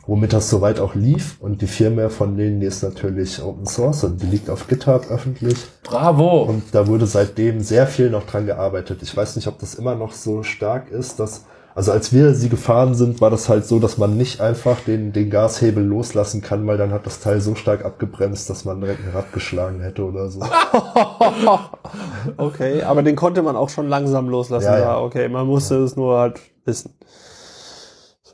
womit 0.06 0.32
das 0.32 0.50
soweit 0.50 0.80
auch 0.80 0.94
lief. 0.94 1.36
Und 1.40 1.62
die 1.62 1.66
Firmware 1.66 2.10
von 2.10 2.36
denen, 2.36 2.60
die 2.60 2.66
ist 2.66 2.82
natürlich 2.82 3.42
Open 3.42 3.66
Source 3.66 4.04
und 4.04 4.22
die 4.22 4.26
liegt 4.26 4.50
auf 4.50 4.66
GitHub 4.66 5.10
öffentlich. 5.10 5.56
Bravo! 5.82 6.42
Und 6.42 6.62
da 6.72 6.86
wurde 6.86 7.06
seitdem 7.06 7.60
sehr 7.60 7.86
viel 7.86 8.10
noch 8.10 8.26
dran 8.26 8.46
gearbeitet. 8.46 9.02
Ich 9.02 9.16
weiß 9.16 9.36
nicht, 9.36 9.48
ob 9.48 9.58
das 9.58 9.74
immer 9.74 9.94
noch 9.94 10.12
so 10.12 10.42
stark 10.42 10.90
ist, 10.90 11.20
dass, 11.20 11.44
also 11.74 11.90
als 11.92 12.12
wir 12.12 12.34
sie 12.34 12.48
gefahren 12.48 12.94
sind, 12.94 13.20
war 13.20 13.30
das 13.30 13.48
halt 13.48 13.66
so, 13.66 13.78
dass 13.78 13.98
man 13.98 14.16
nicht 14.16 14.40
einfach 14.40 14.80
den, 14.80 15.12
den 15.12 15.28
Gashebel 15.30 15.82
loslassen 15.84 16.40
kann, 16.40 16.66
weil 16.66 16.78
dann 16.78 16.92
hat 16.92 17.06
das 17.06 17.20
Teil 17.20 17.40
so 17.40 17.54
stark 17.54 17.84
abgebremst, 17.84 18.48
dass 18.48 18.64
man 18.64 18.80
direkt 18.80 19.00
ein 19.04 19.10
Rad 19.12 19.32
geschlagen 19.32 19.80
hätte 19.80 20.04
oder 20.04 20.28
so. 20.30 20.40
okay, 22.36 22.82
aber 22.82 23.02
den 23.02 23.16
konnte 23.16 23.42
man 23.42 23.56
auch 23.56 23.68
schon 23.70 23.88
langsam 23.88 24.28
loslassen. 24.28 24.66
Ja, 24.66 24.78
Ja, 24.78 24.84
ja. 24.84 25.00
okay, 25.00 25.28
man 25.28 25.46
musste 25.46 25.76
es 25.82 25.96
nur 25.96 26.18
halt 26.18 26.40
wissen. 26.64 26.94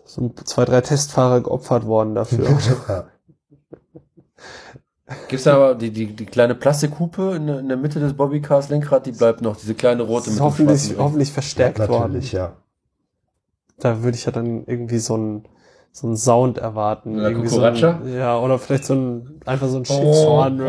So 0.04 0.28
zwei, 0.44 0.64
drei 0.64 0.80
Testfahrer 0.80 1.40
geopfert 1.40 1.86
worden 1.86 2.14
dafür. 2.14 2.46
ja. 2.88 3.04
Gibt's 5.28 5.44
da 5.44 5.54
aber 5.56 5.74
die, 5.74 5.90
die, 5.90 6.06
die 6.14 6.26
kleine 6.26 6.54
Plastikhupe 6.54 7.34
in, 7.36 7.46
der- 7.46 7.58
in 7.60 7.68
der 7.68 7.76
Mitte 7.76 7.98
des 8.00 8.12
Bobbycars 8.14 8.68
Lenkrad, 8.68 9.06
die 9.06 9.12
bleibt 9.12 9.40
noch, 9.42 9.56
diese 9.56 9.74
kleine 9.74 10.02
rote 10.04 10.30
dem 10.30 10.38
hoffentlich, 10.40 10.94
hoffentlich 10.98 11.32
verstärkt 11.32 11.78
worden. 11.80 12.12
Natürlich, 12.12 12.32
ja. 12.32 12.52
Da 13.80 14.02
würde 14.02 14.16
ich 14.16 14.24
ja 14.26 14.32
dann 14.32 14.64
irgendwie 14.66 14.98
so 14.98 15.16
ein 15.16 15.44
so 15.92 16.06
ein 16.06 16.16
Sound 16.16 16.58
erwarten. 16.58 17.18
Eine 17.18 17.30
irgendwie 17.30 17.48
so 17.48 17.60
ein, 17.62 17.74
ja, 18.14 18.38
oder 18.38 18.58
vielleicht 18.60 18.84
so 18.84 18.94
ein, 18.94 19.40
einfach 19.44 19.66
so 19.68 19.78
ein 19.78 19.82
Oh. 19.88 19.92
Schiffshorn. 19.92 20.60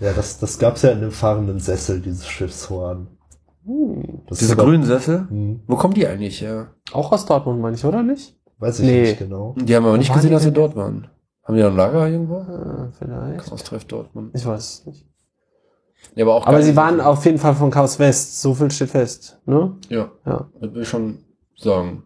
Ja, 0.00 0.12
das, 0.14 0.38
das 0.38 0.58
gab's 0.58 0.82
ja 0.82 0.90
in 0.90 1.00
dem 1.00 1.10
fahrenden 1.10 1.58
Sessel, 1.58 2.00
dieses 2.00 2.26
Schiffshorn. 2.28 3.08
Hm. 3.64 4.20
Das 4.28 4.38
Diese 4.38 4.52
aber- 4.52 4.64
grünen 4.64 4.84
Sessel? 4.84 5.26
Hm, 5.28 5.60
Wo 5.66 5.76
kommen 5.76 5.94
die 5.94 6.06
eigentlich 6.06 6.40
her? 6.40 6.68
Auch 6.92 7.10
aus 7.12 7.26
Dortmund, 7.26 7.60
meine 7.60 7.76
ich, 7.76 7.84
oder 7.84 8.02
nicht? 8.02 8.36
weiß 8.60 8.80
ich 8.80 8.86
Nee. 8.86 9.00
nicht 9.02 9.18
genau. 9.18 9.54
Die 9.58 9.74
haben 9.76 9.86
aber 9.86 9.98
nicht 9.98 10.12
gesehen, 10.12 10.32
dass 10.32 10.44
wir 10.44 10.50
denn? 10.50 10.62
dort 10.62 10.76
waren. 10.76 11.08
Haben 11.44 11.56
die 11.56 11.62
noch 11.62 11.70
ein 11.70 11.76
Lager 11.76 12.08
irgendwo? 12.08 12.38
Äh, 12.40 12.88
vielleicht. 12.98 13.48
Chaos 13.48 13.62
Treff 13.64 13.84
Dortmund. 13.86 14.32
Ich 14.34 14.44
weiß 14.44 14.58
es 14.80 14.86
nicht. 14.86 15.06
Ja, 16.14 16.24
aber 16.24 16.34
auch 16.34 16.46
Aber 16.46 16.62
sie 16.62 16.74
waren 16.76 17.00
auf 17.00 17.24
jeden 17.24 17.38
Fall 17.38 17.54
von 17.54 17.70
Chaos 17.70 17.98
West. 17.98 18.40
So 18.40 18.54
viel 18.54 18.70
steht 18.70 18.90
fest. 18.90 19.38
Ne? 19.46 19.76
Ja, 19.88 20.10
Ja. 20.26 20.48
das 20.60 20.74
will 20.74 20.82
ich 20.82 20.88
schon 20.88 21.18
sagen. 21.56 22.04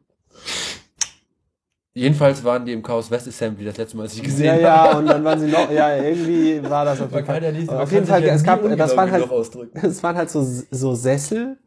Jedenfalls 1.94 2.42
waren 2.42 2.64
die 2.64 2.72
im 2.72 2.82
Chaos 2.82 3.10
West 3.10 3.28
Assembly 3.28 3.66
das 3.66 3.76
letzte 3.76 3.96
Mal, 3.98 4.04
als 4.04 4.14
ich 4.14 4.22
gesehen 4.22 4.46
Ja, 4.46 4.52
habe. 4.52 4.62
ja, 4.92 4.98
und 4.98 5.06
dann 5.06 5.22
waren 5.24 5.38
sie 5.38 5.46
noch, 5.48 5.70
ja, 5.70 5.94
irgendwie 5.96 6.62
war 6.68 6.86
das 6.86 7.00
auf 7.02 7.12
jeden 7.12 7.26
Fall. 7.26 7.42
ja 7.42 7.52
nicht, 7.52 7.68
auf 7.68 7.92
jeden 7.92 8.06
Fall, 8.06 8.24
ja 8.24 8.32
es 8.34 8.42
gab, 8.42 8.62
das 8.78 8.96
waren 8.96 9.10
halt, 9.10 9.28
es 9.82 10.02
waren 10.02 10.16
halt 10.16 10.30
so, 10.30 10.42
so 10.70 10.94
Sessel, 10.94 11.58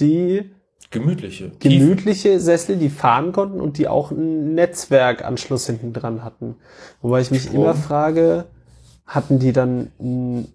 die 0.00 0.50
Gemütliche. 0.90 1.50
gemütliche 1.60 2.38
Sessel, 2.40 2.76
die 2.76 2.90
fahren 2.90 3.32
konnten 3.32 3.58
und 3.60 3.78
die 3.78 3.88
auch 3.88 4.10
einen 4.10 4.54
Netzwerkanschluss 4.54 5.64
hinten 5.66 5.94
dran 5.94 6.22
hatten. 6.22 6.56
Wobei 7.00 7.22
ich 7.22 7.30
mich 7.30 7.44
Strom. 7.44 7.62
immer 7.62 7.74
frage, 7.74 8.44
hatten 9.06 9.38
die 9.38 9.52
dann 9.54 9.92
einen 9.98 10.48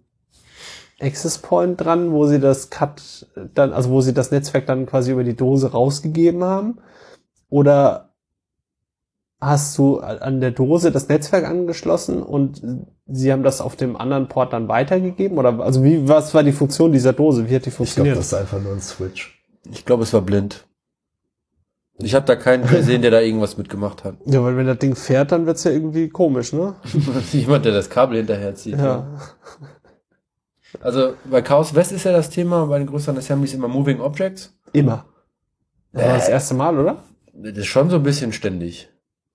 Access 1.01 1.37
Point 1.37 1.79
dran, 1.81 2.11
wo 2.11 2.27
sie 2.27 2.39
das 2.39 2.69
Cut 2.69 3.27
dann, 3.53 3.73
also 3.73 3.89
wo 3.89 4.01
sie 4.01 4.13
das 4.13 4.31
Netzwerk 4.31 4.65
dann 4.65 4.85
quasi 4.85 5.11
über 5.11 5.23
die 5.23 5.35
Dose 5.35 5.71
rausgegeben 5.71 6.43
haben? 6.43 6.79
Oder 7.49 8.13
hast 9.39 9.77
du 9.77 9.99
an 9.99 10.41
der 10.41 10.51
Dose 10.51 10.91
das 10.91 11.07
Netzwerk 11.07 11.45
angeschlossen 11.45 12.21
und 12.21 12.61
sie 13.07 13.31
haben 13.31 13.43
das 13.43 13.61
auf 13.61 13.75
dem 13.77 13.95
anderen 13.95 14.27
Port 14.27 14.51
dann 14.53 14.67
weitergegeben? 14.67 15.37
Oder 15.37 15.59
also 15.61 15.83
wie, 15.83 16.07
was 16.07 16.33
war 16.33 16.43
die 16.43 16.51
Funktion 16.51 16.91
dieser 16.91 17.13
Dose? 17.13 17.49
Wie 17.49 17.55
hat 17.55 17.65
die 17.65 17.69
Ich 17.69 17.75
glaube, 17.75 17.85
funktioniert? 17.85 18.17
das 18.17 18.25
ist 18.27 18.33
einfach 18.33 18.61
nur 18.61 18.73
ein 18.73 18.81
Switch. 18.81 19.41
Ich 19.71 19.85
glaube, 19.85 20.03
es 20.03 20.13
war 20.13 20.21
blind. 20.21 20.65
Ich 22.01 22.15
habe 22.15 22.25
da 22.25 22.37
keinen 22.37 22.65
gesehen, 22.65 23.01
der 23.01 23.11
da 23.11 23.19
irgendwas 23.19 23.57
mitgemacht 23.57 24.05
hat. 24.05 24.15
ja, 24.25 24.41
weil 24.41 24.55
wenn 24.55 24.67
das 24.67 24.79
Ding 24.79 24.95
fährt, 24.95 25.33
dann 25.33 25.45
wird's 25.45 25.65
ja 25.65 25.71
irgendwie 25.71 26.07
komisch, 26.07 26.53
ne? 26.53 26.75
Jemand, 27.33 27.65
der 27.65 27.73
das 27.73 27.89
Kabel 27.89 28.17
hinterherzieht. 28.17 28.77
Ja. 28.77 29.19
Also 30.81 31.13
bei 31.29 31.41
Chaos 31.41 31.73
West 31.75 31.91
ist 31.91 32.03
ja 32.05 32.11
das 32.11 32.29
Thema, 32.29 32.65
bei 32.65 32.77
den 32.77 32.87
größeren 32.87 33.17
Assemblies 33.17 33.53
immer 33.53 33.67
Moving 33.67 33.99
Objects. 34.01 34.53
Immer. 34.73 35.05
Das 35.91 36.05
war 36.05 36.13
das 36.13 36.29
erste 36.29 36.53
Mal, 36.53 36.77
oder? 36.77 37.03
Das 37.33 37.57
ist 37.57 37.65
schon 37.67 37.89
so 37.89 37.95
ein 37.97 38.03
bisschen 38.03 38.33
ständig. 38.33 38.89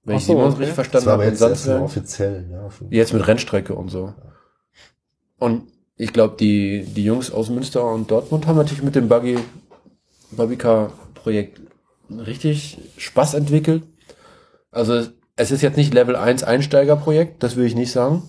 Wenn 0.05 0.17
Ach 0.17 0.21
ich 0.21 0.27
so, 0.27 0.33
Simons 0.35 0.55
okay. 0.55 0.59
richtig 0.63 0.75
verstanden 0.75 1.09
habe. 1.11 1.25
jetzt 1.25 1.39
Sandsberg. 1.39 1.83
offiziellen, 1.83 2.51
ja. 2.51 2.69
Von- 2.69 2.91
Jetzt 2.91 3.13
mit 3.15 3.27
Rennstrecke 3.27 3.75
und 3.75 3.89
so. 3.89 4.15
Und 5.39 5.65
ich 5.97 6.13
glaube, 6.13 6.37
die, 6.39 6.85
die 6.85 7.05
Jungs 7.05 7.31
aus 7.33 7.49
Münster 7.51 7.85
und 7.91 8.11
Dortmund 8.11 8.47
haben 8.47 8.57
natürlich 8.57 8.83
mit 8.83 8.95
dem 8.95 9.09
Buggy, 9.09 9.39
Buggycar-Projekt 10.33 11.61
richtig 12.11 12.79
Spaß 12.99 13.35
entwickelt. 13.35 13.83
Also 14.71 15.07
es 15.37 15.51
ist 15.51 15.63
jetzt 15.63 15.77
nicht 15.77 15.95
Level 15.95 16.17
1 16.17 16.45
Einsteigerprojekt, 16.45 17.43
das 17.43 17.57
will 17.57 17.65
ich 17.65 17.75
nicht 17.75 17.93
sagen. 17.93 18.23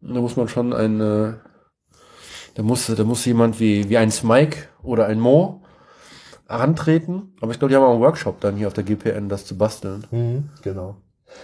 Da 0.00 0.20
muss 0.20 0.36
man 0.36 0.48
schon 0.48 0.72
ein, 0.72 1.00
äh, 1.00 1.32
da 2.54 2.62
muss, 2.62 2.86
da 2.86 3.04
muss 3.04 3.24
jemand 3.24 3.60
wie, 3.60 3.88
wie 3.88 3.96
ein 3.96 4.10
Smike 4.10 4.68
oder 4.82 5.06
ein 5.06 5.20
Mo 5.20 5.62
herantreten. 6.48 7.34
Aber 7.40 7.52
ich 7.52 7.58
glaube, 7.58 7.70
die 7.70 7.76
haben 7.76 7.84
auch 7.84 7.92
einen 7.92 8.00
Workshop 8.00 8.40
dann 8.40 8.56
hier 8.56 8.66
auf 8.66 8.74
der 8.74 8.84
GPN, 8.84 9.28
das 9.28 9.46
zu 9.46 9.56
basteln. 9.56 10.06
Mhm, 10.10 10.50
genau. 10.62 10.96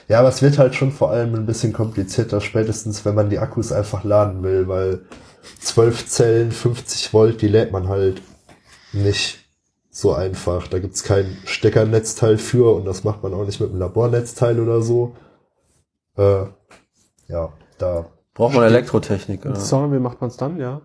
Ja, 0.08 0.18
aber 0.18 0.28
es 0.28 0.42
wird 0.42 0.58
halt 0.58 0.74
schon 0.74 0.90
vor 0.90 1.10
allem 1.10 1.34
ein 1.34 1.46
bisschen 1.46 1.72
komplizierter, 1.72 2.40
spätestens 2.40 3.04
wenn 3.04 3.14
man 3.14 3.30
die 3.30 3.38
Akkus 3.38 3.72
einfach 3.72 4.02
laden 4.02 4.42
will, 4.42 4.66
weil 4.66 5.06
12 5.60 6.08
Zellen, 6.08 6.52
50 6.52 7.12
Volt, 7.12 7.40
die 7.40 7.48
lädt 7.48 7.70
man 7.70 7.88
halt 7.88 8.20
nicht 8.92 9.38
so 9.90 10.12
einfach. 10.12 10.66
Da 10.68 10.78
gibt's 10.78 11.04
kein 11.04 11.36
Steckernetzteil 11.44 12.36
für 12.38 12.74
und 12.74 12.84
das 12.84 13.04
macht 13.04 13.22
man 13.22 13.32
auch 13.32 13.44
nicht 13.44 13.60
mit 13.60 13.70
einem 13.70 13.78
Labornetzteil 13.78 14.60
oder 14.60 14.82
so. 14.82 15.14
Äh, 16.16 16.46
ja, 17.28 17.52
da. 17.78 18.06
Braucht 18.36 18.54
man 18.54 18.64
Elektrotechnik. 18.64 19.44
oder? 19.44 19.56
So, 19.56 19.90
wie 19.92 19.98
macht 19.98 20.20
man's 20.20 20.36
dann, 20.36 20.58
ja? 20.58 20.80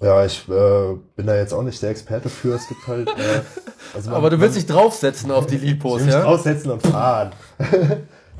Ja, 0.00 0.24
ich 0.24 0.46
äh, 0.48 0.94
bin 1.16 1.26
da 1.26 1.34
jetzt 1.36 1.52
auch 1.52 1.62
nicht 1.62 1.80
der 1.82 1.90
Experte 1.90 2.28
für. 2.28 2.54
Es 2.54 2.68
gibt 2.68 2.86
halt. 2.86 3.08
Äh, 3.08 3.12
also 3.94 4.10
man- 4.10 4.18
Aber 4.18 4.30
du 4.30 4.38
willst 4.40 4.56
man- 4.56 4.64
dich 4.66 4.66
draufsetzen 4.74 5.30
auf 5.30 5.46
die 5.46 5.56
Ich 5.56 5.62
Lipos, 5.62 6.02
mich 6.02 6.12
ja? 6.12 6.22
draufsetzen 6.22 6.70
und 6.70 6.86
fahren. 6.86 7.30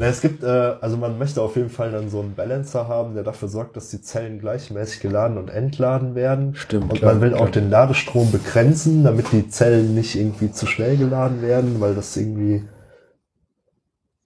Na, 0.01 0.07
es 0.07 0.21
gibt, 0.21 0.45
äh, 0.45 0.47
also 0.47 0.97
man 0.97 1.19
möchte 1.19 1.43
auf 1.43 1.57
jeden 1.57 1.71
Fall 1.71 1.91
dann 1.91 2.09
so 2.09 2.21
einen 2.21 2.37
Balancer 2.37 2.87
haben, 2.87 3.15
der 3.15 3.25
dafür 3.25 3.49
sorgt, 3.49 3.77
dass 3.77 3.89
die 3.91 4.01
Zellen 4.01 4.39
gleichmäßig 4.39 5.01
geladen 5.01 5.37
und 5.39 5.49
entladen 5.51 6.15
werden. 6.15 6.55
Stimmt, 6.55 6.93
Und 6.93 6.99
klar, 7.01 7.15
man 7.15 7.21
will 7.21 7.31
klar. 7.33 7.43
auch 7.43 7.49
den 7.51 7.69
Ladestrom 7.69 8.31
begrenzen, 8.31 9.03
damit 9.03 9.33
die 9.33 9.49
Zellen 9.49 9.97
nicht 9.97 10.15
irgendwie 10.15 10.53
zu 10.53 10.67
schnell 10.67 10.97
geladen 10.97 11.43
werden, 11.43 11.81
weil 11.81 11.97
das 11.97 12.17
irgendwie 12.17 12.63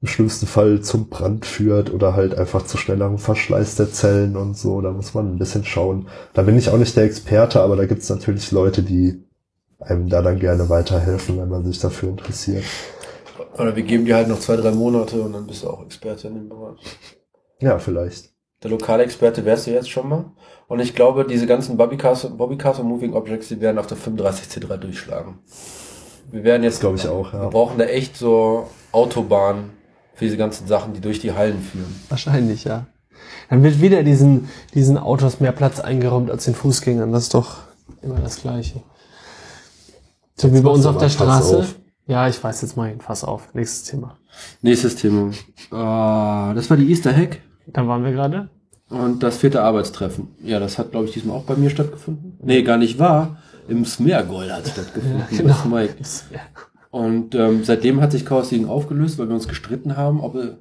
im 0.03 0.09
schlimmsten 0.09 0.47
Fall 0.47 0.81
zum 0.81 1.09
Brand 1.09 1.47
führt 1.47 1.95
oder 1.95 2.15
halt 2.17 2.37
einfach 2.37 2.67
zu 2.67 2.77
schnellerem 2.77 3.19
Verschleiß 3.19 3.77
der 3.77 3.93
Zellen 3.93 4.37
und 4.37 4.59
so. 4.59 4.81
Da 4.81 4.91
muss 4.91 5.15
man 5.15 5.33
ein 5.33 5.39
bisschen 5.39 5.65
schauen. 5.65 6.09
Da 6.35 6.43
bin 6.43 6.59
ich 6.59 6.69
auch 6.69 6.77
nicht 6.77 6.97
der 6.97 7.05
Experte, 7.05 7.61
aber 7.61 7.77
da 7.77 7.87
gibt's 7.87 8.11
natürlich 8.11 8.51
Leute, 8.51 8.83
die 8.83 9.23
einem 9.79 10.09
da 10.09 10.21
dann 10.21 10.41
gerne 10.41 10.69
weiterhelfen, 10.69 11.39
wenn 11.39 11.49
man 11.49 11.65
sich 11.65 11.79
dafür 11.79 12.09
interessiert. 12.09 12.65
Oder 13.57 13.77
wir 13.77 13.85
geben 13.85 14.05
dir 14.05 14.17
halt 14.17 14.27
noch 14.27 14.41
zwei, 14.41 14.57
drei 14.57 14.73
Monate 14.73 15.23
und 15.23 15.35
dann 15.35 15.47
bist 15.47 15.63
du 15.63 15.71
auch 15.71 15.85
Experte 15.85 16.29
in 16.29 16.35
dem 16.35 16.49
Bereich. 16.49 16.81
Ja, 17.61 17.79
vielleicht. 17.79 18.33
Der 18.65 18.71
lokale 18.71 19.05
Experte 19.05 19.45
wärst 19.45 19.69
du 19.69 19.71
jetzt 19.71 19.91
schon 19.91 20.09
mal. 20.09 20.25
Und 20.67 20.81
ich 20.81 20.97
glaube, 20.97 21.25
diese 21.25 21.47
ganzen 21.47 21.77
Bobbycars 21.77 22.25
und, 22.25 22.39
Bobbycars 22.39 22.81
und 22.81 22.89
Moving 22.89 23.15
Objects, 23.15 23.49
die 23.49 23.61
werden 23.61 23.79
auf 23.79 23.87
der 23.87 23.99
35C3 23.99 24.79
durchschlagen. 24.79 25.39
Wir 26.33 26.43
werden 26.43 26.65
jetzt, 26.65 26.81
glaube 26.81 26.97
ich 26.97 27.07
auch, 27.07 27.33
wir 27.33 27.41
ja. 27.41 27.49
brauchen 27.49 27.79
da 27.79 27.85
echt 27.85 28.17
so 28.17 28.69
Autobahnen 28.91 29.82
für 30.23 30.27
diese 30.27 30.37
ganzen 30.37 30.69
Sachen, 30.69 30.93
die 30.95 31.01
durch 31.01 31.19
die 31.19 31.33
Hallen 31.33 31.61
führen. 31.61 31.93
Wahrscheinlich, 32.09 32.63
ja. 32.63 32.87
Dann 33.51 33.63
wird 33.65 33.81
wieder 33.81 34.05
diesen, 34.05 34.49
diesen 34.73 34.97
Autos 34.97 35.41
mehr 35.41 35.51
Platz 35.53 35.81
eingeräumt 35.81 36.31
als 36.31 36.45
den 36.45 36.55
Fußgängern. 36.55 37.11
Das 37.11 37.25
ist 37.25 37.35
doch 37.35 37.59
immer 38.03 38.21
das 38.21 38.41
Gleiche. 38.41 38.83
So 40.37 40.55
wie 40.55 40.61
bei 40.61 40.71
uns 40.71 40.87
auf 40.87 40.99
der 40.99 41.09
Straße. 41.09 41.59
auf. 41.59 41.75
Ja, 42.07 42.29
ich 42.29 42.43
weiß 42.43 42.63
jetzt 42.63 42.77
mal 42.77 42.89
hin. 42.89 43.01
Fass 43.01 43.25
auf. 43.25 43.53
Nächstes 43.53 43.85
Thema. 43.91 44.17
Nächstes 44.61 44.95
Thema. 44.97 45.33
Ah, 45.73 46.53
das 46.55 46.71
war 46.71 46.77
die 46.77 46.89
Easter 46.89 47.15
Hack 47.15 47.41
Da 47.67 47.87
waren 47.87 48.05
wir 48.05 48.13
gerade. 48.13 48.49
und 48.91 49.23
das 49.25 49.39
vierte 49.39 49.63
Arbeitstreffen. 49.63 50.29
Ja, 50.43 50.61
das 50.61 50.79
hat, 50.79 50.93
glaube 50.93 51.07
ich, 51.07 51.13
diesmal 51.13 51.37
auch 51.37 51.45
bei 51.45 51.57
mir 51.57 51.71
stattgefunden. 51.71 52.39
Nee, 52.43 52.63
gar 52.63 52.79
nicht 52.79 52.99
wahr. 52.99 53.39
Im 53.69 53.85
Smeargold 53.85 54.53
hat 54.53 54.67
es 54.67 54.73
stattgefunden. 54.73 55.25
Ja, 55.31 55.37
genau. 55.37 55.57
Und 56.93 57.35
ähm, 57.35 57.65
seitdem 57.65 58.03
hat 58.03 58.13
sich 58.13 58.27
Chaos 58.27 58.51
League 58.51 58.69
aufgelöst, 58.69 59.19
weil 59.19 59.27
wir 59.27 59.35
uns 59.35 59.49
gestritten 59.49 59.97
haben, 59.97 60.21
ob 60.21 60.35
äh, 60.35 60.57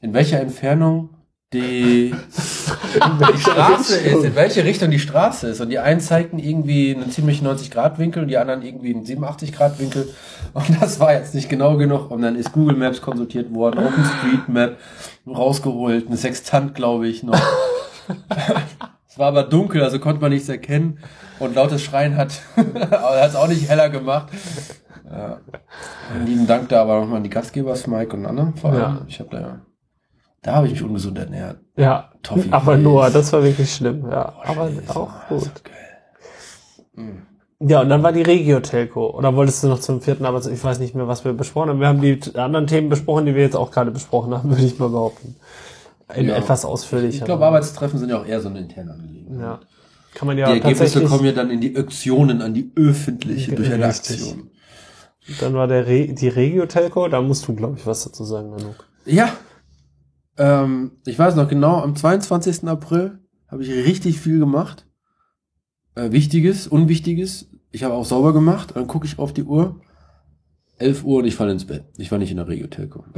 in 0.00 0.14
welcher 0.14 0.40
Entfernung 0.40 1.10
die, 1.52 2.14
die 2.94 3.38
Straße 3.38 3.98
ist, 3.98 4.24
in 4.24 4.34
welche 4.34 4.64
Richtung 4.64 4.90
die 4.90 4.98
Straße 4.98 5.46
ist. 5.46 5.60
Und 5.60 5.68
die 5.68 5.78
einen 5.78 6.00
zeigten 6.00 6.38
irgendwie 6.38 6.94
einen 6.94 7.10
ziemlich 7.10 7.42
90-Grad-Winkel 7.42 8.22
und 8.22 8.28
die 8.28 8.38
anderen 8.38 8.62
irgendwie 8.62 8.94
einen 8.94 9.04
87-Grad-Winkel. 9.04 10.08
Und 10.54 10.80
das 10.80 11.00
war 11.00 11.12
jetzt 11.12 11.34
nicht 11.34 11.50
genau 11.50 11.76
genug. 11.76 12.10
Und 12.10 12.22
dann 12.22 12.34
ist 12.34 12.52
Google 12.52 12.78
Maps 12.78 13.02
konsultiert 13.02 13.52
worden, 13.52 13.86
OpenStreetMap 13.86 14.78
rausgeholt, 15.26 16.08
ein 16.08 16.16
Sextant, 16.16 16.74
glaube 16.74 17.08
ich, 17.08 17.22
noch. 17.22 17.34
es 19.06 19.18
war 19.18 19.28
aber 19.28 19.42
dunkel, 19.42 19.82
also 19.82 19.98
konnte 19.98 20.22
man 20.22 20.32
nichts 20.32 20.48
erkennen. 20.48 20.98
Und 21.40 21.54
lautes 21.54 21.82
Schreien 21.82 22.16
hat 22.16 22.40
es 23.22 23.36
auch 23.36 23.48
nicht 23.48 23.68
heller 23.68 23.90
gemacht. 23.90 24.28
Ja. 25.16 25.40
Lieben 26.24 26.46
Dank 26.46 26.68
da 26.70 26.82
aber 26.82 27.00
nochmal 27.00 27.18
an 27.18 27.22
die 27.24 27.30
Gastgeber, 27.30 27.76
Mike 27.86 28.16
und 28.16 28.26
Anne. 28.26 28.52
Vor 28.60 28.70
allem. 28.70 28.80
Ja. 28.80 29.00
Ich 29.06 29.20
habe 29.20 29.30
da, 29.30 29.60
da 30.42 30.54
habe 30.56 30.66
ich 30.66 30.72
mich 30.72 30.82
ungesund 30.82 31.16
ernährt. 31.18 31.58
Ja, 31.76 32.10
Toffee 32.22 32.50
aber 32.50 32.76
nur, 32.76 33.08
das 33.10 33.32
war 33.32 33.42
wirklich 33.42 33.72
schlimm. 33.72 34.02
Ja, 34.10 34.32
Boah, 34.32 34.46
aber 34.46 34.70
Scheiße, 34.72 34.96
auch 34.96 35.10
das 35.30 35.44
gut. 35.44 35.64
geil. 35.64 37.04
Ja, 37.60 37.80
und 37.80 37.88
dann 37.88 38.02
war 38.02 38.12
die 38.12 38.22
Regio-Telco. 38.22 39.10
Oder 39.16 39.34
wolltest 39.36 39.62
du 39.62 39.68
noch 39.68 39.78
zum 39.80 40.00
vierten 40.00 40.24
Arbeits... 40.26 40.46
Ich 40.46 40.62
weiß 40.62 40.80
nicht 40.80 40.94
mehr, 40.94 41.08
was 41.08 41.24
wir 41.24 41.32
besprochen 41.32 41.70
haben. 41.70 41.80
Wir 41.80 41.88
haben 41.88 42.00
die 42.00 42.20
anderen 42.34 42.66
Themen 42.66 42.88
besprochen, 42.88 43.26
die 43.26 43.34
wir 43.34 43.42
jetzt 43.42 43.56
auch 43.56 43.70
gerade 43.70 43.90
besprochen 43.90 44.34
haben, 44.34 44.50
würde 44.50 44.64
ich 44.64 44.78
mal 44.78 44.88
behaupten. 44.90 45.36
In 46.14 46.28
Ja. 46.28 46.36
etwas 46.36 46.64
ausführlicher. 46.64 47.20
Ich 47.20 47.24
glaube, 47.24 47.46
Arbeitstreffen 47.46 47.98
sind 47.98 48.10
ja 48.10 48.20
auch 48.20 48.26
eher 48.26 48.40
so 48.40 48.48
eine 48.48 48.58
interne 48.58 48.92
Angelegenheit. 48.92 49.40
Ja. 49.40 49.60
Kann 50.14 50.28
man 50.28 50.36
ja 50.38 50.46
die 50.52 50.60
Ergebnisse 50.60 51.04
kommen 51.04 51.24
ja 51.24 51.32
dann 51.32 51.50
in 51.50 51.60
die 51.60 51.76
Aktionen, 51.76 52.42
an 52.42 52.54
die 52.54 52.70
öffentliche, 52.76 53.54
durch 53.54 53.72
eine. 53.72 53.86
Aktion. 53.86 54.50
Dann 55.40 55.54
war 55.54 55.66
der 55.66 55.86
Re 55.86 56.08
die 56.08 56.28
Regio-Telco. 56.28 57.08
Da 57.08 57.22
musst 57.22 57.48
du, 57.48 57.54
glaube 57.54 57.78
ich, 57.78 57.86
was 57.86 58.04
dazu 58.04 58.24
sagen, 58.24 58.50
Nanook. 58.50 58.86
Ja. 59.06 59.32
Ähm, 60.36 60.92
ich 61.06 61.18
weiß 61.18 61.36
noch 61.36 61.48
genau, 61.48 61.80
am 61.80 61.96
22. 61.96 62.68
April 62.68 63.20
habe 63.48 63.62
ich 63.62 63.70
richtig 63.70 64.20
viel 64.20 64.38
gemacht. 64.38 64.86
Äh, 65.94 66.12
Wichtiges, 66.12 66.66
Unwichtiges. 66.66 67.50
Ich 67.70 67.84
habe 67.84 67.94
auch 67.94 68.04
sauber 68.04 68.32
gemacht. 68.32 68.72
Dann 68.74 68.86
gucke 68.86 69.06
ich 69.06 69.18
auf 69.18 69.32
die 69.32 69.44
Uhr. 69.44 69.80
11 70.78 71.04
Uhr 71.04 71.18
und 71.18 71.24
ich 71.24 71.36
falle 71.36 71.52
ins 71.52 71.66
Bett. 71.66 71.84
Ich 71.96 72.10
war 72.10 72.18
nicht 72.18 72.32
in 72.32 72.36
der 72.36 72.48
Regio-Telco. 72.48 73.04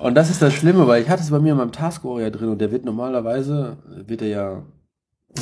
und 0.00 0.14
das 0.14 0.30
ist 0.30 0.42
das 0.42 0.52
Schlimme, 0.52 0.86
weil 0.88 1.02
ich 1.02 1.08
hatte 1.08 1.22
es 1.22 1.30
bei 1.30 1.38
mir 1.38 1.52
in 1.52 1.58
meinem 1.58 1.72
Taskore 1.72 2.22
ja 2.22 2.30
drin 2.30 2.48
und 2.48 2.60
der 2.60 2.72
wird 2.72 2.84
normalerweise, 2.84 3.76
wird 4.06 4.22
er 4.22 4.28
ja 4.28 4.62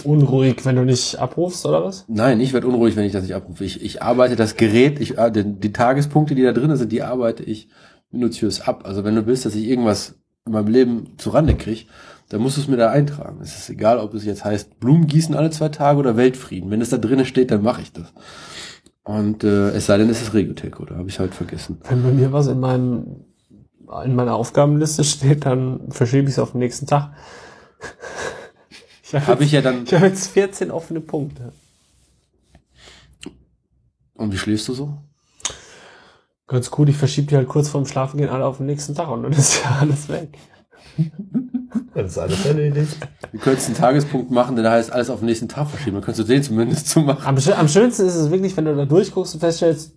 Unruhig, 0.04 0.64
wenn 0.64 0.76
du 0.76 0.84
nicht 0.84 1.18
abrufst, 1.18 1.66
oder 1.66 1.84
was? 1.84 2.04
Nein, 2.08 2.40
ich 2.40 2.52
werde 2.52 2.66
unruhig, 2.66 2.96
wenn 2.96 3.04
ich 3.04 3.12
das 3.12 3.22
nicht 3.22 3.34
abrufe. 3.34 3.64
Ich, 3.64 3.82
ich 3.82 4.02
arbeite 4.02 4.36
das 4.36 4.56
Gerät, 4.56 5.00
ich, 5.00 5.18
äh, 5.18 5.30
die, 5.30 5.44
die 5.44 5.72
Tagespunkte, 5.72 6.34
die 6.34 6.42
da 6.42 6.52
drin 6.52 6.74
sind, 6.76 6.92
die 6.92 7.02
arbeite 7.02 7.42
ich 7.42 7.68
minutiös 8.10 8.60
ab. 8.62 8.82
Also 8.84 9.04
wenn 9.04 9.14
du 9.14 9.26
willst, 9.26 9.44
dass 9.44 9.54
ich 9.54 9.66
irgendwas 9.66 10.14
in 10.46 10.52
meinem 10.52 10.68
Leben 10.68 11.14
zu 11.18 11.30
Rande 11.30 11.54
kriege, 11.54 11.84
dann 12.28 12.40
musst 12.40 12.56
du 12.56 12.62
es 12.62 12.68
mir 12.68 12.76
da 12.76 12.90
eintragen. 12.90 13.40
Es 13.42 13.56
ist 13.56 13.70
egal, 13.70 13.98
ob 13.98 14.14
es 14.14 14.24
jetzt 14.24 14.44
heißt 14.44 14.80
Blumen 14.80 15.06
gießen 15.06 15.34
alle 15.34 15.50
zwei 15.50 15.68
Tage 15.68 15.98
oder 15.98 16.16
Weltfrieden. 16.16 16.70
Wenn 16.70 16.80
es 16.80 16.90
da 16.90 16.96
drinnen 16.96 17.26
steht, 17.26 17.50
dann 17.50 17.62
mache 17.62 17.82
ich 17.82 17.92
das. 17.92 18.12
Und 19.04 19.44
äh, 19.44 19.70
es 19.70 19.86
sei 19.86 19.98
denn, 19.98 20.08
es 20.08 20.22
ist 20.22 20.32
Regiotelco, 20.32 20.84
da 20.84 20.96
habe 20.96 21.08
ich 21.08 21.18
halt 21.18 21.34
vergessen. 21.34 21.78
Wenn 21.88 22.02
bei 22.02 22.12
mir 22.12 22.32
was 22.32 22.46
in 22.46 22.60
meinem 22.60 23.24
in 24.04 24.14
meiner 24.14 24.34
Aufgabenliste 24.36 25.04
steht, 25.04 25.44
dann 25.44 25.90
verschiebe 25.90 26.24
ich 26.24 26.34
es 26.34 26.38
auf 26.38 26.52
den 26.52 26.60
nächsten 26.60 26.86
Tag. 26.86 27.12
Ich 29.12 29.18
habe 29.18 29.26
Habe 29.26 29.44
ich 29.44 29.52
ja 29.52 29.60
dann. 29.60 29.84
ich 29.84 29.92
habe 29.92 30.06
jetzt 30.06 30.28
14 30.28 30.70
offene 30.70 31.00
Punkte. 31.00 31.52
Und 34.14 34.32
wie 34.32 34.38
schläfst 34.38 34.68
du 34.68 34.74
so? 34.74 34.94
Ganz 36.46 36.70
gut, 36.70 36.88
ich 36.88 36.96
verschiebe 36.96 37.26
die 37.26 37.36
halt 37.36 37.48
kurz 37.48 37.68
vorm 37.68 37.84
Schlafengehen 37.84 38.30
alle 38.30 38.46
auf 38.46 38.56
den 38.56 38.66
nächsten 38.66 38.94
Tag 38.94 39.08
und 39.08 39.22
dann 39.22 39.32
ist 39.32 39.62
ja 39.62 39.78
alles 39.80 40.08
weg. 40.08 40.38
Das 41.94 42.12
ist 42.12 42.18
alles 42.18 42.46
erledigt. 42.46 42.96
Du 43.32 43.38
könntest 43.38 43.66
einen 43.66 43.76
Tagespunkt 43.76 44.30
machen, 44.30 44.56
der 44.56 44.70
heißt 44.70 44.90
alles 44.90 45.10
auf 45.10 45.18
den 45.18 45.26
nächsten 45.26 45.48
Tag 45.48 45.68
verschieben. 45.68 45.96
Dann 45.96 46.04
könntest 46.04 46.26
du 46.26 46.32
den 46.32 46.42
zumindest 46.42 46.88
zu 46.88 47.00
machen. 47.00 47.22
Am, 47.26 47.36
am 47.36 47.68
schönsten 47.68 48.06
ist 48.06 48.14
es 48.14 48.30
wirklich, 48.30 48.56
wenn 48.56 48.64
du 48.64 48.74
da 48.74 48.86
durchguckst 48.86 49.34
und 49.34 49.40
feststellst, 49.40 49.94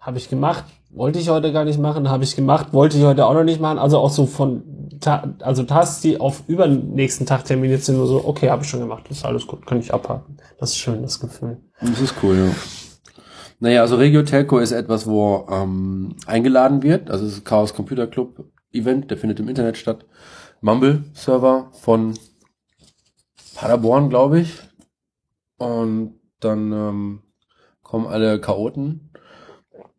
habe 0.00 0.18
ich 0.18 0.28
gemacht, 0.28 0.64
wollte 0.90 1.18
ich 1.20 1.28
heute 1.28 1.52
gar 1.52 1.64
nicht 1.64 1.78
machen, 1.78 2.08
habe 2.08 2.24
ich 2.24 2.34
gemacht, 2.34 2.72
wollte 2.72 2.98
ich 2.98 3.04
heute 3.04 3.26
auch 3.26 3.34
noch 3.34 3.44
nicht 3.44 3.60
machen. 3.60 3.78
Also 3.78 3.98
auch 3.98 4.10
so 4.10 4.26
von, 4.26 4.62
also 5.06 5.62
Tasks, 5.62 6.00
die 6.00 6.20
auf 6.20 6.42
übernächsten 6.46 7.26
Tag 7.26 7.44
terminiert 7.44 7.82
sind, 7.82 7.96
nur 7.96 8.06
so, 8.06 8.24
okay, 8.24 8.50
habe 8.50 8.62
ich 8.62 8.68
schon 8.68 8.80
gemacht, 8.80 9.04
ist 9.10 9.24
alles 9.24 9.46
gut, 9.46 9.66
kann 9.66 9.80
ich 9.80 9.92
abhaken. 9.92 10.36
Das 10.58 10.70
ist 10.70 10.78
schön, 10.78 11.02
das 11.02 11.20
Gefühl. 11.20 11.58
Das 11.80 12.00
ist 12.00 12.14
cool, 12.22 12.36
ja. 12.36 12.54
Naja, 13.60 13.82
also 13.82 13.96
Regio 13.96 14.22
Telco 14.22 14.58
ist 14.58 14.72
etwas, 14.72 15.06
wo 15.06 15.46
ähm, 15.50 16.16
eingeladen 16.26 16.82
wird. 16.82 17.10
Also 17.10 17.26
es 17.26 17.34
ist 17.34 17.44
Chaos 17.44 17.74
Computer 17.74 18.06
Club 18.06 18.46
Event, 18.72 19.10
der 19.10 19.18
findet 19.18 19.38
im 19.40 19.48
Internet 19.48 19.76
statt. 19.76 20.06
Mumble-Server 20.62 21.70
von 21.72 22.14
Paderborn, 23.54 24.08
glaube 24.08 24.40
ich. 24.40 24.58
Und 25.58 26.18
dann 26.40 26.72
ähm, 26.72 27.22
kommen 27.82 28.06
alle 28.06 28.40
Chaoten, 28.40 29.12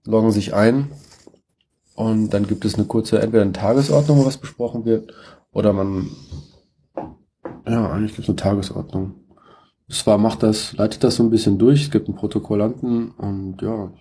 loggen 0.06 0.32
sich 0.32 0.56
ein 0.56 0.91
und 2.02 2.30
dann 2.30 2.47
gibt 2.47 2.66
es 2.66 2.76
eine 2.76 2.86
kurze, 2.86 3.22
entweder 3.22 3.43
eine 3.43 3.52
Tagesordnung, 3.52 4.18
wo 4.20 4.26
was 4.26 4.38
besprochen 4.38 4.86
wird, 4.86 5.14
oder 5.54 5.72
man, 5.72 6.10
ja, 7.68 7.91
eigentlich 7.91 8.16
gibt 8.16 8.24
es 8.24 8.30
eine 8.30 8.38
Tagesordnung. 8.38 9.14
Zwar 9.89 10.18
macht 10.18 10.41
das, 10.41 10.74
leitet 10.74 11.04
das 11.04 11.18
so 11.18 11.24
ein 11.24 11.30
bisschen 11.30 11.58
durch, 11.60 11.84
es 11.84 11.91
gibt 11.91 12.08
einen 12.08 12.18
Protokollanten 12.18 13.12
und 13.12 13.62
ja, 13.62 13.91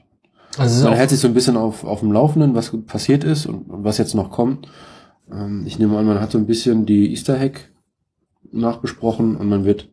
Also 0.57 0.89
man 0.89 0.97
hält 0.97 1.11
sich 1.11 1.21
so 1.21 1.29
ein 1.29 1.35
bisschen 1.35 1.57
auf, 1.57 1.85
auf 1.85 2.01
dem 2.01 2.13
Laufenden, 2.13 2.55
was 2.55 2.75
passiert 2.87 3.25
ist 3.25 3.47
und, 3.47 3.69
und 3.69 3.85
was 3.85 3.99
jetzt 3.99 4.15
noch 4.15 4.31
kommt. 4.31 4.69
Ähm, 5.31 5.65
ich 5.67 5.79
nehme 5.79 5.99
an, 5.99 6.07
man 6.07 6.21
hat 6.21 6.31
so 6.31 6.39
ein 6.39 6.47
bisschen 6.47 6.87
die 6.87 7.11
Easter 7.11 7.39
Hack 7.39 7.71
nachbesprochen 8.53 9.37
und 9.37 9.49
man 9.49 9.65
wird 9.65 9.89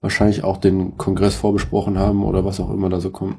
wahrscheinlich 0.00 0.44
auch 0.44 0.56
den 0.56 0.96
Kongress 0.96 1.34
vorbesprochen 1.34 1.98
haben 1.98 2.24
oder 2.24 2.44
was 2.44 2.58
auch 2.60 2.70
immer 2.70 2.88
da 2.88 3.00
so 3.00 3.10
kommt. 3.10 3.36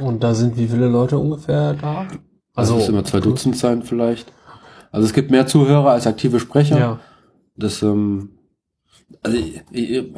und 0.00 0.24
da 0.24 0.34
sind 0.34 0.56
wie 0.56 0.66
viele 0.66 0.88
Leute 0.88 1.18
ungefähr 1.18 1.74
da? 1.74 2.06
Also 2.54 2.76
es 2.78 2.88
immer 2.88 3.04
zwei 3.04 3.20
Dutzend 3.20 3.56
sein 3.56 3.82
vielleicht. 3.82 4.32
Also 4.90 5.06
es 5.06 5.14
gibt 5.14 5.30
mehr 5.30 5.46
Zuhörer 5.46 5.90
als 5.90 6.06
aktive 6.06 6.38
Sprecher. 6.38 6.78
Ja. 6.78 7.00
Das, 7.56 7.82
ähm, 7.82 8.30
also 9.22 9.36
ich, 9.36 9.62
ich, 9.70 9.90
ich 9.90 10.12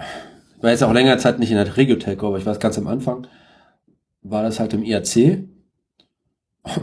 war 0.61 0.71
jetzt 0.71 0.83
auch 0.83 0.93
länger 0.93 1.19
Zeit 1.19 1.39
nicht 1.39 1.51
in 1.51 1.57
der 1.57 1.77
Regiotelco, 1.77 2.27
aber 2.27 2.39
ich 2.39 2.47
weiß 2.47 2.59
ganz 2.59 2.79
am 2.79 2.89
Anfang, 2.89 3.27
war 4.23 4.43
das 4.43 4.59
halt 4.59 4.73
im 4.73 4.83
IRC. 4.83 5.45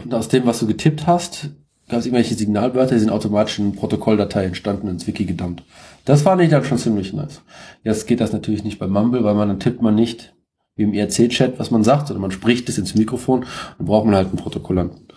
Und 0.03 0.13
aus 0.13 0.27
dem, 0.27 0.45
was 0.45 0.59
du 0.59 0.67
getippt 0.67 1.07
hast, 1.07 1.49
gab 1.89 1.99
es 1.99 2.05
irgendwelche 2.05 2.35
Signalwörter, 2.35 2.93
die 2.93 2.99
sind 2.99 3.09
automatisch 3.09 3.59
in 3.59 3.75
Protokolldatei 3.75 4.45
entstanden 4.45 4.87
ins 4.87 5.07
Wiki 5.07 5.25
gedumpt. 5.25 5.63
Das 6.05 6.21
fand 6.21 6.41
ich 6.41 6.49
dann 6.49 6.63
schon 6.63 6.77
ziemlich 6.77 7.13
nice. 7.13 7.41
Jetzt 7.83 8.07
geht 8.07 8.21
das 8.21 8.31
natürlich 8.31 8.63
nicht 8.63 8.79
bei 8.79 8.87
Mumble, 8.87 9.23
weil 9.23 9.35
man 9.35 9.49
dann 9.49 9.59
tippt 9.59 9.81
man 9.81 9.95
nicht 9.95 10.33
wie 10.75 10.83
im 10.83 10.93
IRC-Chat, 10.93 11.59
was 11.59 11.71
man 11.71 11.83
sagt, 11.83 12.07
sondern 12.07 12.21
man 12.21 12.31
spricht 12.31 12.69
es 12.69 12.77
ins 12.77 12.95
Mikrofon 12.95 13.45
und 13.77 13.85
braucht 13.85 14.05
man 14.05 14.15
halt 14.15 14.29
einen 14.29 14.37
Protokollanten. 14.37 15.07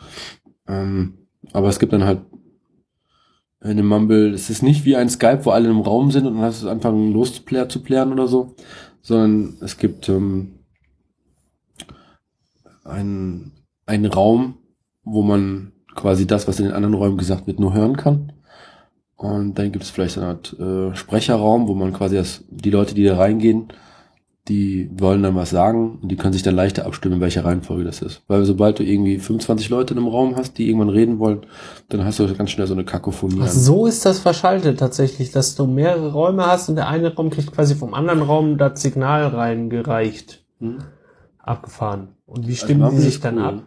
Ähm, 0.67 1.15
aber 1.53 1.69
es 1.69 1.79
gibt 1.79 1.93
dann 1.93 2.05
halt 2.05 2.21
in 3.63 3.79
dem 3.79 3.87
Mumble, 3.87 4.33
es 4.33 4.51
ist 4.51 4.63
nicht 4.63 4.85
wie 4.85 4.97
ein 4.97 5.09
Skype, 5.09 5.45
wo 5.45 5.51
alle 5.51 5.69
im 5.69 5.81
Raum 5.81 6.11
sind 6.11 6.27
und 6.27 6.35
dann 6.35 6.43
hast 6.43 6.63
du 6.63 6.69
anfangen 6.69 7.13
los 7.13 7.33
zu 7.35 7.43
plären, 7.43 8.13
oder 8.13 8.29
so, 8.29 8.55
sondern 9.01 9.57
es 9.61 9.79
gibt 9.79 10.09
ähm, 10.09 10.59
einen, 12.85 13.53
einen 13.87 14.07
Raum, 14.07 14.59
wo 15.03 15.23
man 15.23 15.73
quasi 15.95 16.27
das, 16.27 16.47
was 16.47 16.59
in 16.59 16.67
den 16.67 16.75
anderen 16.75 16.95
Räumen 16.95 17.17
gesagt 17.17 17.47
wird, 17.47 17.59
nur 17.59 17.73
hören 17.73 17.97
kann. 17.97 18.33
Und 19.17 19.59
dann 19.59 19.73
gibt 19.73 19.85
es 19.85 19.91
vielleicht 19.91 20.19
eine 20.19 20.27
Art 20.27 20.59
äh, 20.59 20.95
Sprecherraum, 20.95 21.69
wo 21.69 21.75
man 21.75 21.93
quasi 21.93 22.17
das, 22.17 22.45
die 22.51 22.71
Leute, 22.71 22.95
die 22.95 23.05
da 23.05 23.17
reingehen, 23.17 23.69
die 24.49 24.91
wollen 24.95 25.23
dann 25.23 25.35
was 25.35 25.51
sagen 25.51 25.99
und 26.03 26.11
die 26.11 26.17
können 26.17 26.35
sich 26.35 26.43
dann 26.43 26.55
leichter 26.55 26.85
abstimmen, 26.85 27.15
in 27.17 27.21
welcher 27.23 27.45
Reihenfolge 27.47 27.85
das 27.85 28.03
ist. 28.03 28.23
Weil 28.29 28.45
sobald 28.45 28.79
du 28.79 28.83
irgendwie 28.85 29.19
25 29.19 29.71
Leute 29.71 29.95
in 29.95 29.99
einem 29.99 30.09
Raum 30.09 30.37
hast, 30.37 30.59
die 30.59 30.67
irgendwann 30.69 30.91
reden 30.91 31.19
wollen, 31.19 31.47
dann 31.89 32.05
hast 32.05 32.19
du 32.19 32.35
ganz 32.35 32.51
schnell 32.51 32.67
so 32.67 32.75
eine 32.75 32.85
Kakophonie. 32.85 33.41
Ach, 33.43 33.49
so 33.49 33.87
ist 33.87 34.05
das 34.05 34.19
verschaltet 34.19 34.79
tatsächlich, 34.79 35.31
dass 35.33 35.55
du 35.55 35.67
mehrere 35.67 36.13
Räume 36.13 36.45
hast 36.47 36.69
und 36.69 36.77
der 36.77 36.89
eine 36.89 37.15
Raum 37.15 37.31
kriegt 37.31 37.53
quasi 37.53 37.75
vom 37.75 37.95
anderen 37.95 38.21
Raum 38.21 38.59
das 38.59 38.83
Signal 38.83 39.27
reingereicht. 39.29 40.45
Hm? 40.61 40.79
Abgefahren. 41.39 42.09
Und 42.27 42.47
wie 42.47 42.53
Also 42.53 42.65
stimmen 42.65 42.81
die 42.81 42.85
Mumble 42.85 43.01
sich 43.01 43.15
ist 43.15 43.25
dann 43.25 43.37
cool. 43.39 43.45
ab? 43.45 43.63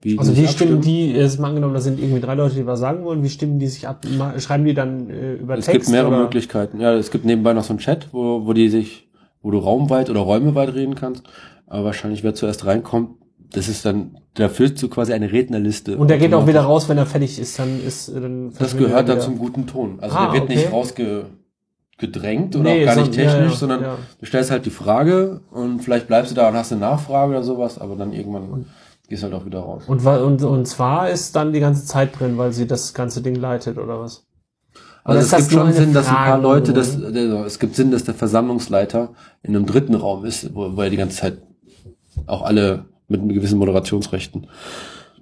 Wie 0.00 0.16
Also 0.18 0.36
wie 0.36 0.46
stimmen 0.46 0.80
die, 0.80 1.10
jetzt 1.12 1.40
mal 1.40 1.48
angenommen, 1.48 1.74
da 1.74 1.80
sind 1.80 1.98
irgendwie 1.98 2.20
drei 2.20 2.34
Leute, 2.36 2.54
die 2.54 2.66
was 2.66 2.78
sagen 2.78 3.04
wollen, 3.04 3.24
wie 3.24 3.28
stimmen 3.28 3.58
die 3.58 3.66
sich 3.66 3.88
ab? 3.88 4.04
Schreiben 4.38 4.64
die 4.64 4.74
dann 4.74 5.10
äh, 5.10 5.34
über 5.34 5.58
Es 5.58 5.64
Text? 5.66 5.80
gibt 5.80 5.90
mehrere 5.90 6.08
oder? 6.10 6.22
Möglichkeiten. 6.22 6.80
Ja, 6.80 6.94
es 6.94 7.10
gibt 7.10 7.24
nebenbei 7.24 7.52
noch 7.52 7.64
so 7.64 7.70
einen 7.70 7.80
Chat, 7.80 8.08
wo, 8.12 8.46
wo 8.46 8.52
die 8.52 8.68
sich, 8.68 9.07
wo 9.42 9.50
du 9.50 9.58
raumweit 9.58 10.10
oder 10.10 10.20
räumeweit 10.20 10.74
reden 10.74 10.94
kannst. 10.94 11.22
Aber 11.66 11.84
wahrscheinlich, 11.84 12.24
wer 12.24 12.34
zuerst 12.34 12.64
reinkommt, 12.66 13.10
das 13.52 13.68
ist 13.68 13.84
dann, 13.84 14.18
da 14.34 14.48
führst 14.48 14.82
du 14.82 14.88
quasi 14.88 15.12
eine 15.12 15.32
Rednerliste. 15.32 15.96
Und 15.96 16.08
der 16.10 16.18
geht 16.18 16.34
auch 16.34 16.46
wieder 16.46 16.62
raus, 16.62 16.88
wenn 16.88 16.98
er 16.98 17.06
fertig 17.06 17.38
ist, 17.38 17.58
dann 17.58 17.80
ist 17.84 18.08
äh, 18.08 18.20
dann 18.20 18.52
Das 18.58 18.76
gehört 18.76 19.08
dann 19.08 19.20
zum 19.20 19.38
guten 19.38 19.66
Ton. 19.66 19.98
Also 20.00 20.16
Ah, 20.16 20.24
der 20.26 20.32
wird 20.34 20.42
okay. 20.44 20.56
nicht 20.56 20.72
rausgedrängt 20.72 22.54
oder 22.56 22.62
Nee, 22.64 22.82
auch 22.82 22.86
gar 22.94 22.96
nicht 22.96 23.14
so- 23.14 23.20
ja, 23.20 23.30
technisch, 23.32 23.52
ja, 23.52 23.58
sondern 23.58 23.82
ja. 23.82 23.98
du 24.20 24.26
stellst 24.26 24.50
halt 24.50 24.66
die 24.66 24.70
Frage 24.70 25.40
und 25.50 25.80
vielleicht 25.80 26.06
bleibst 26.06 26.30
du 26.30 26.34
da 26.36 26.48
und 26.48 26.54
hast 26.54 26.72
eine 26.72 26.80
Nachfrage 26.82 27.30
oder 27.30 27.42
sowas, 27.42 27.78
aber 27.78 27.96
dann 27.96 28.12
irgendwann 28.12 28.66
gehst 29.08 29.22
halt 29.22 29.32
auch 29.32 29.46
wieder 29.46 29.60
raus. 29.60 29.84
Und, 29.86 30.04
und, 30.06 30.42
und 30.42 30.66
zwar 30.66 31.08
ist 31.08 31.34
dann 31.34 31.52
die 31.54 31.60
ganze 31.60 31.86
Zeit 31.86 32.18
drin, 32.20 32.36
weil 32.36 32.52
sie 32.52 32.66
das 32.66 32.92
ganze 32.92 33.22
Ding 33.22 33.34
leitet, 33.36 33.78
oder 33.78 34.00
was? 34.00 34.26
Also 35.08 35.36
es 35.36 35.48
gibt 35.48 35.52
schon 35.52 35.72
Sinn, 35.72 35.92
dass 35.94 36.08
ein 36.08 36.14
paar 36.14 36.38
Leute, 36.40 36.72
das, 36.72 37.02
also 37.02 37.44
es 37.44 37.58
gibt 37.58 37.74
Sinn, 37.74 37.90
dass 37.90 38.04
der 38.04 38.14
Versammlungsleiter 38.14 39.10
in 39.42 39.56
einem 39.56 39.66
dritten 39.66 39.94
Raum 39.94 40.24
ist, 40.24 40.54
wo, 40.54 40.76
wo 40.76 40.80
er 40.82 40.90
die 40.90 40.96
ganze 40.96 41.16
Zeit 41.16 41.38
auch 42.26 42.42
alle 42.42 42.84
mit 43.08 43.26
gewissen 43.28 43.58
Moderationsrechten 43.58 44.46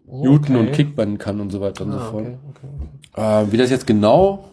muten 0.06 0.56
und 0.56 0.72
kickbannen 0.72 1.18
kann 1.18 1.40
und 1.40 1.50
so 1.50 1.60
weiter 1.60 1.84
und 1.84 1.92
so 1.92 1.98
Ah, 1.98 2.10
fort. 2.10 2.26
okay, 2.26 2.36
okay. 3.12 3.44
Äh, 3.46 3.52
wie 3.52 3.56
das 3.56 3.70
jetzt 3.70 3.86
genau 3.86 4.44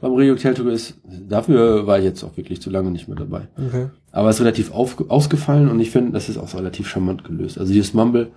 beim 0.00 0.14
Regio 0.14 0.34
Teltour 0.34 0.72
ist, 0.72 0.94
dafür 1.28 1.86
war 1.86 1.98
ich 1.98 2.04
jetzt 2.04 2.24
auch 2.24 2.36
wirklich 2.36 2.62
zu 2.62 2.70
lange 2.70 2.90
nicht 2.90 3.06
mehr 3.06 3.18
dabei. 3.18 3.48
okay. 3.58 3.88
Aber 4.12 4.30
es 4.30 4.36
ist 4.36 4.40
relativ 4.42 4.72
auf, 4.72 4.96
ausgefallen 5.10 5.68
und 5.70 5.78
ich 5.78 5.90
finde, 5.90 6.12
das 6.12 6.28
ist 6.28 6.38
auch 6.38 6.52
relativ 6.54 6.88
charmant 6.88 7.22
gelöst. 7.22 7.58
Also 7.58 7.72
dieses 7.72 7.92
Mumble 7.94 8.30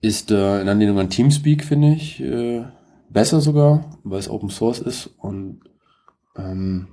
ist 0.00 0.30
äh, 0.30 0.60
in 0.62 0.68
Anlehnung 0.68 0.98
an 0.98 1.10
Teamspeak, 1.10 1.64
finde 1.64 1.92
ich, 1.94 2.20
äh, 2.22 2.62
besser 3.10 3.40
sogar, 3.40 3.98
weil 4.04 4.18
es 4.18 4.30
Open 4.30 4.50
Source 4.50 4.78
ist. 4.78 5.06
Und 5.18 5.60
ähm, 6.36 6.88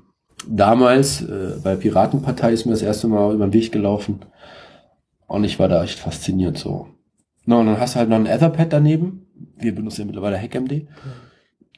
damals 0.48 1.22
äh, 1.22 1.60
bei 1.64 1.76
Piratenpartei 1.76 2.52
ist 2.52 2.66
mir 2.66 2.74
das 2.74 2.82
erste 2.82 3.08
Mal 3.08 3.34
über 3.34 3.48
den 3.48 3.54
Weg 3.54 3.72
gelaufen. 3.72 4.20
Und 5.28 5.44
ich 5.44 5.60
war 5.60 5.68
da 5.68 5.84
echt 5.84 6.00
fasziniert 6.00 6.58
so. 6.58 6.88
Na, 7.46 7.60
und 7.60 7.68
dann 7.68 7.80
hast 7.80 7.96
du 7.96 8.00
halt 8.00 8.10
noch 8.10 8.18
ein 8.18 8.26
Etherpad 8.26 8.74
daneben. 8.74 9.28
Wir 9.56 9.74
benutzen 9.74 10.02
ja 10.02 10.06
mittlerweile 10.06 10.42
HackMD, 10.42 10.88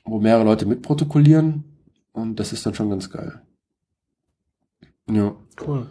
wo 0.06 0.20
mehrere 0.20 0.46
Leute 0.46 0.66
mitprotokollieren. 0.66 1.64
Und 2.12 2.40
das 2.40 2.54
ist 2.54 2.66
dann 2.66 2.74
schon 2.74 2.90
ganz 2.90 3.10
geil. 3.10 3.42
Ja. 5.10 5.36
Cool. 5.66 5.88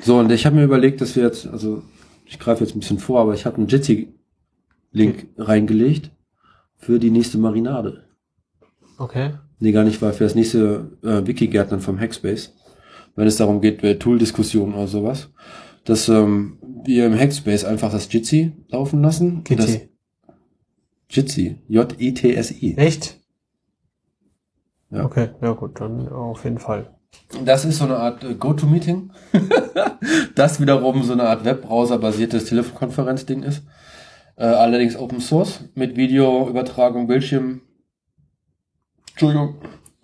So, 0.00 0.18
und 0.18 0.30
ich 0.30 0.44
habe 0.44 0.56
mir 0.56 0.64
überlegt, 0.64 1.00
dass 1.00 1.16
wir 1.16 1.22
jetzt, 1.22 1.46
also 1.46 1.82
ich 2.26 2.38
greife 2.38 2.64
jetzt 2.64 2.74
ein 2.74 2.80
bisschen 2.80 2.98
vor, 2.98 3.20
aber 3.20 3.34
ich 3.34 3.46
habe 3.46 3.58
einen 3.58 3.68
Jitsi-Link 3.68 5.28
reingelegt 5.38 6.10
für 6.84 6.98
die 6.98 7.10
nächste 7.10 7.38
Marinade. 7.38 8.04
Okay. 8.98 9.34
Nee, 9.58 9.72
gar 9.72 9.84
nicht, 9.84 10.02
weil 10.02 10.12
für 10.12 10.24
das 10.24 10.34
nächste 10.34 10.98
äh, 11.02 11.26
Wiki-Gärtnern 11.26 11.80
vom 11.80 11.98
Hackspace, 11.98 12.54
wenn 13.16 13.26
es 13.26 13.36
darum 13.36 13.60
geht, 13.60 13.82
äh, 13.82 13.98
Tool-Diskussionen 13.98 14.74
oder 14.74 14.86
sowas, 14.86 15.30
dass 15.84 16.08
ähm, 16.08 16.58
wir 16.84 17.06
im 17.06 17.18
Hackspace 17.18 17.64
einfach 17.64 17.90
das 17.90 18.12
Jitsi 18.12 18.52
laufen 18.68 19.00
lassen. 19.02 19.42
Jitsi, 21.08 21.58
J-I-T-S-I. 21.68 22.74
Echt? 22.76 23.20
Ja. 24.90 25.04
Okay, 25.04 25.30
ja 25.40 25.52
gut, 25.52 25.80
dann 25.80 26.08
auf 26.08 26.44
jeden 26.44 26.58
Fall. 26.58 26.90
Das 27.44 27.64
ist 27.64 27.78
so 27.78 27.84
eine 27.84 27.96
Art 27.96 28.22
äh, 28.24 28.34
Go-To-Meeting. 28.34 29.10
das 30.34 30.60
wiederum 30.60 31.02
so 31.02 31.14
eine 31.14 31.24
Art 31.24 31.44
Webbrowser-basiertes 31.44 32.44
Telefonkonferenz-Ding 32.44 33.42
ist. 33.42 33.62
Äh, 34.36 34.44
allerdings 34.46 34.96
Open 34.96 35.20
Source 35.20 35.64
mit 35.74 35.96
Videoübertragung, 35.96 37.06
Bildschirm, 37.06 37.60
Entschuldigung, 39.10 39.54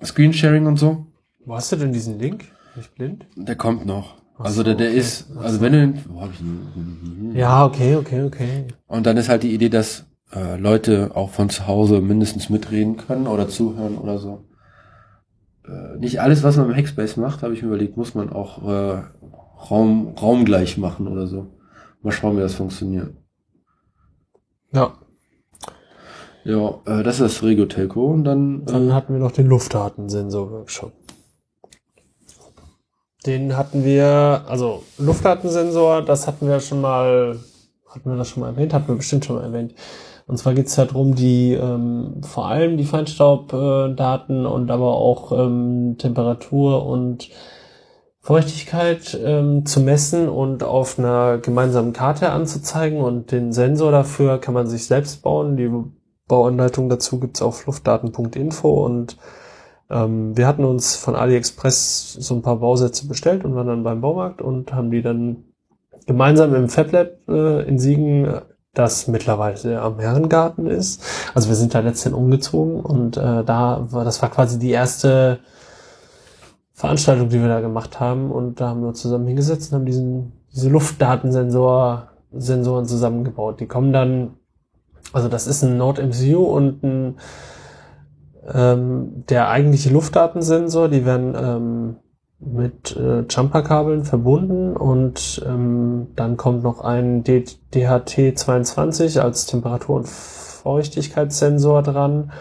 Screensharing 0.03 0.67
und 0.67 0.79
so. 0.79 1.07
Wo 1.45 1.55
hast 1.57 1.73
du 1.73 1.77
denn 1.77 1.93
diesen 1.93 2.19
Link? 2.19 2.45
Bin 2.75 2.83
ich 2.83 2.91
blind? 2.93 3.27
Der 3.37 3.57
kommt 3.57 3.87
noch. 3.87 4.17
Ach 4.39 4.45
Also 4.45 4.59
so, 4.59 4.63
der, 4.63 4.75
der 4.77 4.89
okay. 4.91 4.99
ist, 4.99 5.37
also 5.37 5.57
so. 5.57 5.61
wenn 5.63 5.73
du, 5.73 6.01
wo 6.09 6.21
hab 6.21 6.33
ich 6.33 6.41
ihn? 6.41 7.33
Ja, 7.35 7.65
okay, 7.65 7.97
okay, 7.97 8.23
okay. 8.23 8.67
Und 8.87 9.07
dann 9.07 9.17
ist 9.17 9.29
halt 9.29 9.43
die 9.43 9.53
Idee, 9.53 9.69
dass 9.69 10.07
äh, 10.33 10.57
Leute 10.57 11.11
auch 11.15 11.31
von 11.31 11.51
zu 11.51 11.67
Hause 11.67 12.01
mindestens 12.01 12.51
mitreden 12.51 12.97
können 12.97 13.27
oder 13.27 13.49
zuhören 13.49 13.99
oder 13.99 14.19
so. 14.19 14.45
Äh, 15.67 15.99
nicht 15.99 16.21
alles, 16.21 16.43
was 16.45 16.57
man 16.57 16.71
im 16.71 16.77
Hackspace 16.77 17.17
macht, 17.17 17.43
habe 17.43 17.53
ich 17.55 17.63
mir 17.63 17.69
überlegt, 17.69 17.97
muss 17.97 18.15
man 18.15 18.31
auch 18.31 18.67
äh, 18.67 19.03
Raum, 19.71 20.15
raumgleich 20.21 20.79
machen 20.79 21.09
oder 21.09 21.27
so. 21.27 21.49
Mal 22.03 22.13
schauen, 22.13 22.37
wie 22.37 22.41
das 22.41 22.55
funktioniert. 22.55 23.13
Ja, 24.73 24.95
Ja, 26.45 26.81
äh, 26.87 27.03
das 27.03 27.21
ist 27.21 27.37
das 27.37 27.43
Regio 27.43 27.67
Telco 27.67 28.07
und 28.07 28.25
dann, 28.25 28.65
dann 28.65 28.91
äh, 28.91 28.93
hatten 28.93 29.13
wir 29.13 29.21
noch 29.21 29.33
den 29.33 29.47
Luftdatensensor-Workshop. 29.47 30.93
Den 33.27 33.57
hatten 33.57 33.85
wir, 33.85 34.45
also 34.49 34.83
Luftdatensensor, 34.97 36.03
das 36.03 36.27
hatten 36.27 36.49
wir 36.49 36.61
schon 36.61 36.81
mal, 36.81 37.39
hatten 37.87 38.11
wir 38.11 38.17
das 38.17 38.31
schon 38.31 38.41
mal 38.43 38.49
erwähnt, 38.49 38.73
hatten 38.73 38.89
wir 38.89 38.95
bestimmt 38.95 39.27
schon 39.27 39.37
mal 39.37 39.45
erwähnt. 39.45 39.75
Und 40.27 40.39
zwar 40.39 40.55
geht 40.55 40.69
es 40.69 40.77
darum, 40.77 41.15
die 41.15 41.53
ähm, 41.53 42.23
vor 42.23 42.47
allem 42.47 42.79
die 42.79 42.85
Feinstaubdaten 42.85 44.47
und 44.47 44.71
aber 44.71 44.95
auch 44.95 45.33
ähm, 45.33 45.97
Temperatur 45.99 46.87
und 46.87 47.29
Feuchtigkeit 48.23 49.19
ähm, 49.25 49.65
zu 49.65 49.81
messen 49.81 50.29
und 50.29 50.63
auf 50.63 50.99
einer 50.99 51.39
gemeinsamen 51.39 51.93
Karte 51.93 52.31
anzuzeigen. 52.31 53.01
Und 53.01 53.33
den 53.33 53.53
Sensor 53.53 53.93
dafür 53.93 54.39
kann 54.39 54.55
man 54.55 54.67
sich 54.67 54.87
selbst 54.87 55.23
bauen. 55.23 55.57
Die 55.57 55.71
Bauanleitung 56.29 56.89
dazu 56.89 57.19
gibt's 57.19 57.43
auf 57.43 57.67
luftdaten.info 57.67 58.85
und 58.85 59.17
ähm, 59.91 60.37
wir 60.37 60.47
hatten 60.47 60.65
uns 60.65 60.97
von 60.97 61.17
AliExpress 61.17 62.15
so 62.15 62.35
ein 62.35 62.43
paar 62.43 62.57
Bausätze 62.57 63.09
bestellt 63.09 63.45
und 63.45 63.55
waren 63.57 63.67
dann 63.67 63.83
beim 63.83 64.01
Baumarkt 64.01 64.41
und 64.41 64.73
haben 64.73 64.91
die 64.91 65.03
dann 65.03 65.45
gemeinsam 66.07 66.55
im 66.55 66.69
FabLab 66.69 67.29
äh, 67.29 67.69
in 67.69 67.79
Siegen, 67.79 68.41
das 68.73 69.09
mittlerweile 69.09 69.81
am 69.81 69.99
Herrengarten 69.99 70.67
ist. 70.67 71.03
Also 71.35 71.49
wir 71.49 71.57
sind 71.57 71.75
da 71.75 71.81
letztendlich 71.81 72.23
umgezogen 72.23 72.81
und 72.81 73.17
äh, 73.17 73.43
da 73.45 73.87
war 73.91 74.05
das 74.05 74.23
war 74.23 74.31
quasi 74.31 74.61
die 74.61 74.71
erste 74.71 75.41
Veranstaltung, 76.81 77.29
die 77.29 77.41
wir 77.41 77.49
da 77.49 77.61
gemacht 77.61 78.01
haben 78.01 78.31
und 78.31 78.59
da 78.59 78.71
haben 78.71 78.81
wir 78.81 78.89
uns 78.89 79.03
zusammen 79.03 79.27
hingesetzt 79.27 79.71
und 79.71 79.81
haben 79.81 79.87
diesen 79.87 80.33
diese 80.51 80.71
Luftdatensensor 80.71 82.09
Sensoren 82.33 82.87
zusammengebaut. 82.87 83.61
Die 83.61 83.67
kommen 83.67 83.93
dann 83.93 84.37
also 85.13 85.29
das 85.29 85.47
ist 85.47 85.63
ein 85.63 85.77
Node 85.77 86.03
MCU 86.03 86.43
und 86.43 86.83
ein 86.83 87.19
ähm, 88.53 89.25
der 89.29 89.51
eigentliche 89.51 89.91
Luftdatensensor, 89.91 90.89
die 90.89 91.05
werden 91.05 91.35
ähm, 91.37 91.97
mit 92.39 92.97
äh, 92.97 93.27
Jumperkabeln 93.29 94.05
verbunden 94.05 94.75
und 94.75 95.45
ähm, 95.47 96.09
dann 96.17 96.39
kommt 96.39 96.63
noch 96.63 96.81
ein 96.81 97.25
D 97.25 97.45
DHT22 97.75 99.21
als 99.21 99.45
Temperatur- 99.45 99.97
und 99.97 100.09
Feuchtigkeitssensor 100.09 101.83
dran. 101.83 102.33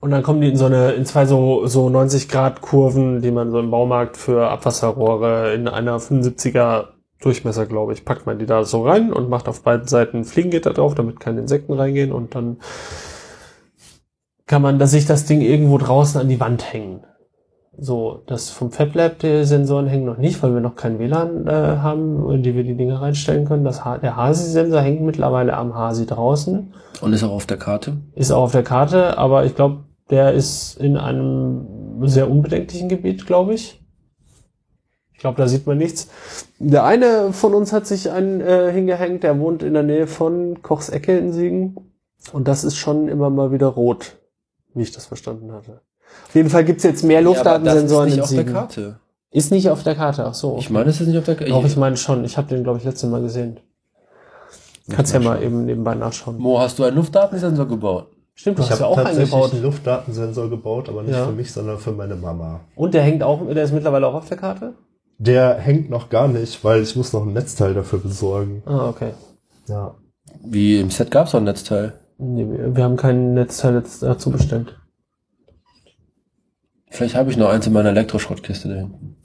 Und 0.00 0.10
dann 0.10 0.22
kommen 0.22 0.40
die 0.40 0.48
in 0.48 0.56
so 0.56 0.64
eine, 0.64 0.92
in 0.92 1.04
zwei 1.04 1.26
so, 1.26 1.66
so 1.66 1.90
90 1.90 2.28
Grad 2.28 2.62
Kurven, 2.62 3.20
die 3.20 3.30
man 3.30 3.50
so 3.50 3.60
im 3.60 3.70
Baumarkt 3.70 4.16
für 4.16 4.48
Abwasserrohre 4.48 5.52
in 5.54 5.68
einer 5.68 5.98
75er 5.98 6.88
Durchmesser, 7.20 7.66
glaube 7.66 7.92
ich, 7.92 8.06
packt 8.06 8.24
man 8.24 8.38
die 8.38 8.46
da 8.46 8.64
so 8.64 8.86
rein 8.86 9.12
und 9.12 9.28
macht 9.28 9.46
auf 9.46 9.62
beiden 9.62 9.86
Seiten 9.86 10.24
Fliegengitter 10.24 10.72
drauf, 10.72 10.94
damit 10.94 11.20
keine 11.20 11.40
Insekten 11.40 11.74
reingehen 11.74 12.12
und 12.12 12.34
dann 12.34 12.56
kann 14.46 14.62
man 14.62 14.78
dass 14.78 14.90
sich 14.92 15.04
das 15.04 15.26
Ding 15.26 15.42
irgendwo 15.42 15.76
draußen 15.76 16.18
an 16.18 16.28
die 16.28 16.40
Wand 16.40 16.72
hängen. 16.72 17.04
So, 17.78 18.22
das 18.26 18.50
vom 18.50 18.72
FabLab, 18.72 19.18
die 19.18 19.44
Sensoren 19.44 19.86
hängen 19.86 20.06
noch 20.06 20.16
nicht, 20.16 20.42
weil 20.42 20.54
wir 20.54 20.60
noch 20.60 20.76
kein 20.76 20.98
WLAN 20.98 21.46
äh, 21.46 21.50
haben, 21.50 22.28
in 22.30 22.42
die 22.42 22.54
wir 22.54 22.64
die 22.64 22.76
Dinge 22.76 23.00
reinstellen 23.00 23.46
können. 23.46 23.64
Das, 23.64 23.82
der 24.02 24.16
Hasi-Sensor 24.16 24.80
hängt 24.80 25.02
mittlerweile 25.02 25.54
am 25.56 25.74
Hasi 25.74 26.04
draußen, 26.06 26.74
und 27.00 27.12
ist 27.12 27.22
auch 27.22 27.30
auf 27.30 27.46
der 27.46 27.58
Karte. 27.58 27.98
ist 28.14 28.32
auch 28.32 28.42
auf 28.42 28.52
der 28.52 28.64
Karte, 28.64 29.16
aber 29.18 29.44
ich 29.44 29.54
glaube, 29.54 29.84
der 30.10 30.32
ist 30.32 30.76
in 30.76 30.96
einem 30.96 31.66
sehr 32.02 32.30
unbedenklichen 32.30 32.88
Gebiet, 32.88 33.26
glaube 33.26 33.54
ich. 33.54 33.80
Ich 35.12 35.20
glaube, 35.20 35.36
da 35.36 35.48
sieht 35.48 35.66
man 35.66 35.76
nichts. 35.76 36.08
Der 36.58 36.84
eine 36.84 37.32
von 37.32 37.54
uns 37.54 37.72
hat 37.72 37.86
sich 37.86 38.10
einen 38.10 38.40
äh, 38.40 38.72
hingehängt, 38.72 39.22
der 39.22 39.38
wohnt 39.38 39.62
in 39.62 39.74
der 39.74 39.82
Nähe 39.82 40.06
von 40.06 40.62
Kochs 40.62 40.88
Ecke 40.88 41.16
in 41.18 41.32
Siegen. 41.32 41.76
Und 42.32 42.48
das 42.48 42.64
ist 42.64 42.76
schon 42.76 43.08
immer 43.08 43.30
mal 43.30 43.52
wieder 43.52 43.66
rot, 43.66 44.16
wie 44.74 44.82
ich 44.82 44.92
das 44.92 45.06
verstanden 45.06 45.52
hatte. 45.52 45.82
Auf 46.26 46.34
jeden 46.34 46.50
Fall 46.50 46.64
gibt's 46.64 46.82
jetzt 46.84 47.04
mehr 47.04 47.22
Luftdatensensoren 47.22 48.08
ja, 48.08 48.14
in 48.16 48.24
Siegen. 48.24 48.40
auf 48.40 48.44
der 48.46 48.54
Karte. 48.54 49.00
Ist 49.30 49.52
nicht 49.52 49.70
auf 49.70 49.82
der 49.82 49.94
Karte, 49.94 50.24
ach 50.24 50.34
so. 50.34 50.56
Ich 50.58 50.70
meine, 50.70 50.90
es 50.90 51.00
ist 51.00 51.06
nicht 51.06 51.18
auf 51.18 51.24
der 51.24 51.36
Karte. 51.36 51.52
Doch, 51.52 51.64
ich 51.64 51.76
meine 51.76 51.96
schon. 51.96 52.24
Ich 52.24 52.36
habe 52.36 52.48
den, 52.48 52.64
glaube 52.64 52.78
ich, 52.78 52.84
letztes 52.84 53.08
Mal 53.08 53.20
gesehen. 53.20 53.60
Kannst 54.88 55.14
ja 55.14 55.20
mal 55.20 55.42
eben 55.42 55.66
nebenbei 55.66 55.94
nachschauen. 55.94 56.38
Mo, 56.38 56.58
hast 56.58 56.78
du 56.78 56.84
einen 56.84 56.96
Luftdatensensor 56.96 57.68
gebaut? 57.68 58.08
Stimmt, 58.40 58.58
du 58.58 58.62
Ich 58.62 58.70
hast 58.70 58.80
habe 58.80 58.84
ja 58.84 58.86
auch 58.88 58.96
tatsächlich 58.96 59.34
eingebaut. 59.34 59.52
einen 59.52 59.62
Luftdatensensor 59.64 60.48
gebaut, 60.48 60.88
aber 60.88 61.02
nicht 61.02 61.12
Ja. 61.14 61.26
für 61.26 61.32
mich, 61.32 61.52
sondern 61.52 61.76
für 61.78 61.92
meine 61.92 62.16
Mama. 62.16 62.60
Und 62.74 62.94
der 62.94 63.02
hängt 63.02 63.22
auch, 63.22 63.46
der 63.46 63.62
ist 63.64 63.72
mittlerweile 63.74 64.06
auch 64.06 64.14
auf 64.14 64.28
der 64.28 64.38
Karte? 64.38 64.72
Der 65.18 65.56
hängt 65.58 65.90
noch 65.90 66.08
gar 66.08 66.26
nicht, 66.26 66.64
weil 66.64 66.80
ich 66.82 66.96
muss 66.96 67.12
noch 67.12 67.26
ein 67.26 67.34
Netzteil 67.34 67.74
dafür 67.74 67.98
besorgen. 67.98 68.62
Ah, 68.64 68.88
okay. 68.88 69.12
Ja. 69.68 69.94
Wie 70.42 70.80
im 70.80 70.90
Set 70.90 71.10
gab's 71.10 71.32
doch 71.32 71.38
ein 71.40 71.44
Netzteil. 71.44 72.00
Nee, 72.16 72.46
wir 72.74 72.82
haben 72.82 72.96
kein 72.96 73.34
Netzteil 73.34 73.74
jetzt 73.74 74.02
dazu 74.02 74.30
bestellt. 74.30 74.74
Vielleicht 76.88 77.16
habe 77.16 77.30
ich 77.30 77.36
noch 77.36 77.50
eins 77.50 77.66
in 77.66 77.74
meiner 77.74 77.90
Elektroschrottkiste 77.90 78.68
da 78.70 78.74
hinten. 78.76 79.16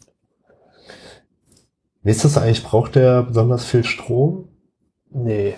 Wie 2.03 2.11
ist 2.11 2.25
das 2.25 2.37
eigentlich? 2.37 2.63
Braucht 2.65 2.95
der 2.95 3.23
besonders 3.23 3.63
viel 3.63 3.85
Strom? 3.85 4.49
Nee, 5.09 5.55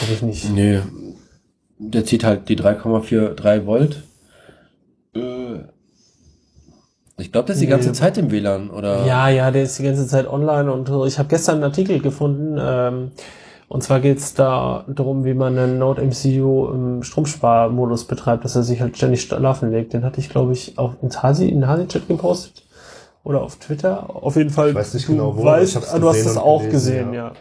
hab 0.00 0.10
ich 0.10 0.22
nicht. 0.22 0.50
Nee. 0.50 0.80
Der 1.78 2.04
zieht 2.04 2.24
halt 2.24 2.48
die 2.48 2.56
3,43 2.56 3.66
Volt. 3.66 4.02
Äh, 5.14 5.60
Ich 7.20 7.32
glaube, 7.32 7.48
das 7.48 7.56
ist 7.56 7.60
die 7.62 7.66
Nee. 7.66 7.70
ganze 7.72 7.92
Zeit 7.92 8.16
im 8.18 8.30
WLAN, 8.30 8.70
oder? 8.70 9.04
Ja, 9.04 9.28
ja, 9.28 9.50
der 9.50 9.64
ist 9.64 9.76
die 9.78 9.82
ganze 9.82 10.06
Zeit 10.06 10.28
online 10.28 10.72
und 10.72 10.86
so. 10.86 11.04
ich 11.04 11.18
habe 11.18 11.28
gestern 11.28 11.56
einen 11.56 11.64
Artikel 11.64 11.98
gefunden. 12.00 12.56
Ähm, 12.60 13.10
und 13.68 13.82
zwar 13.82 13.98
geht's 14.00 14.34
da 14.34 14.84
darum, 14.88 15.24
wie 15.24 15.34
man 15.34 15.58
einen 15.58 15.78
Node 15.78 16.00
MCU 16.02 16.68
im 16.72 17.02
Stromsparmodus 17.02 18.04
betreibt, 18.06 18.44
dass 18.44 18.54
er 18.56 18.62
sich 18.62 18.80
halt 18.80 18.96
ständig 18.96 19.22
schlafen 19.22 19.70
legt. 19.72 19.92
Den 19.92 20.04
hatte 20.04 20.20
ich, 20.20 20.28
glaube 20.30 20.52
ich, 20.52 20.78
auch 20.78 20.94
ins 21.02 21.22
Hasi, 21.22 21.48
in 21.48 21.60
den 21.60 21.68
Hasi-Chat 21.68 22.06
gepostet. 22.08 22.64
Oder 23.24 23.42
auf 23.42 23.56
Twitter. 23.56 24.08
Auf 24.14 24.36
jeden 24.36 24.50
Fall. 24.50 24.70
Ich 24.70 24.74
weiß 24.76 24.94
nicht 24.94 25.08
du 25.08 25.12
genau 25.12 25.36
wo, 25.36 25.44
Weißt, 25.44 25.70
ich 25.70 25.76
hab's 25.76 25.92
du 25.92 26.08
hast 26.08 26.24
das 26.24 26.36
auch 26.36 26.60
gelesen, 26.60 26.72
gesehen, 26.72 27.12
ja. 27.14 27.26
ja. 27.28 27.32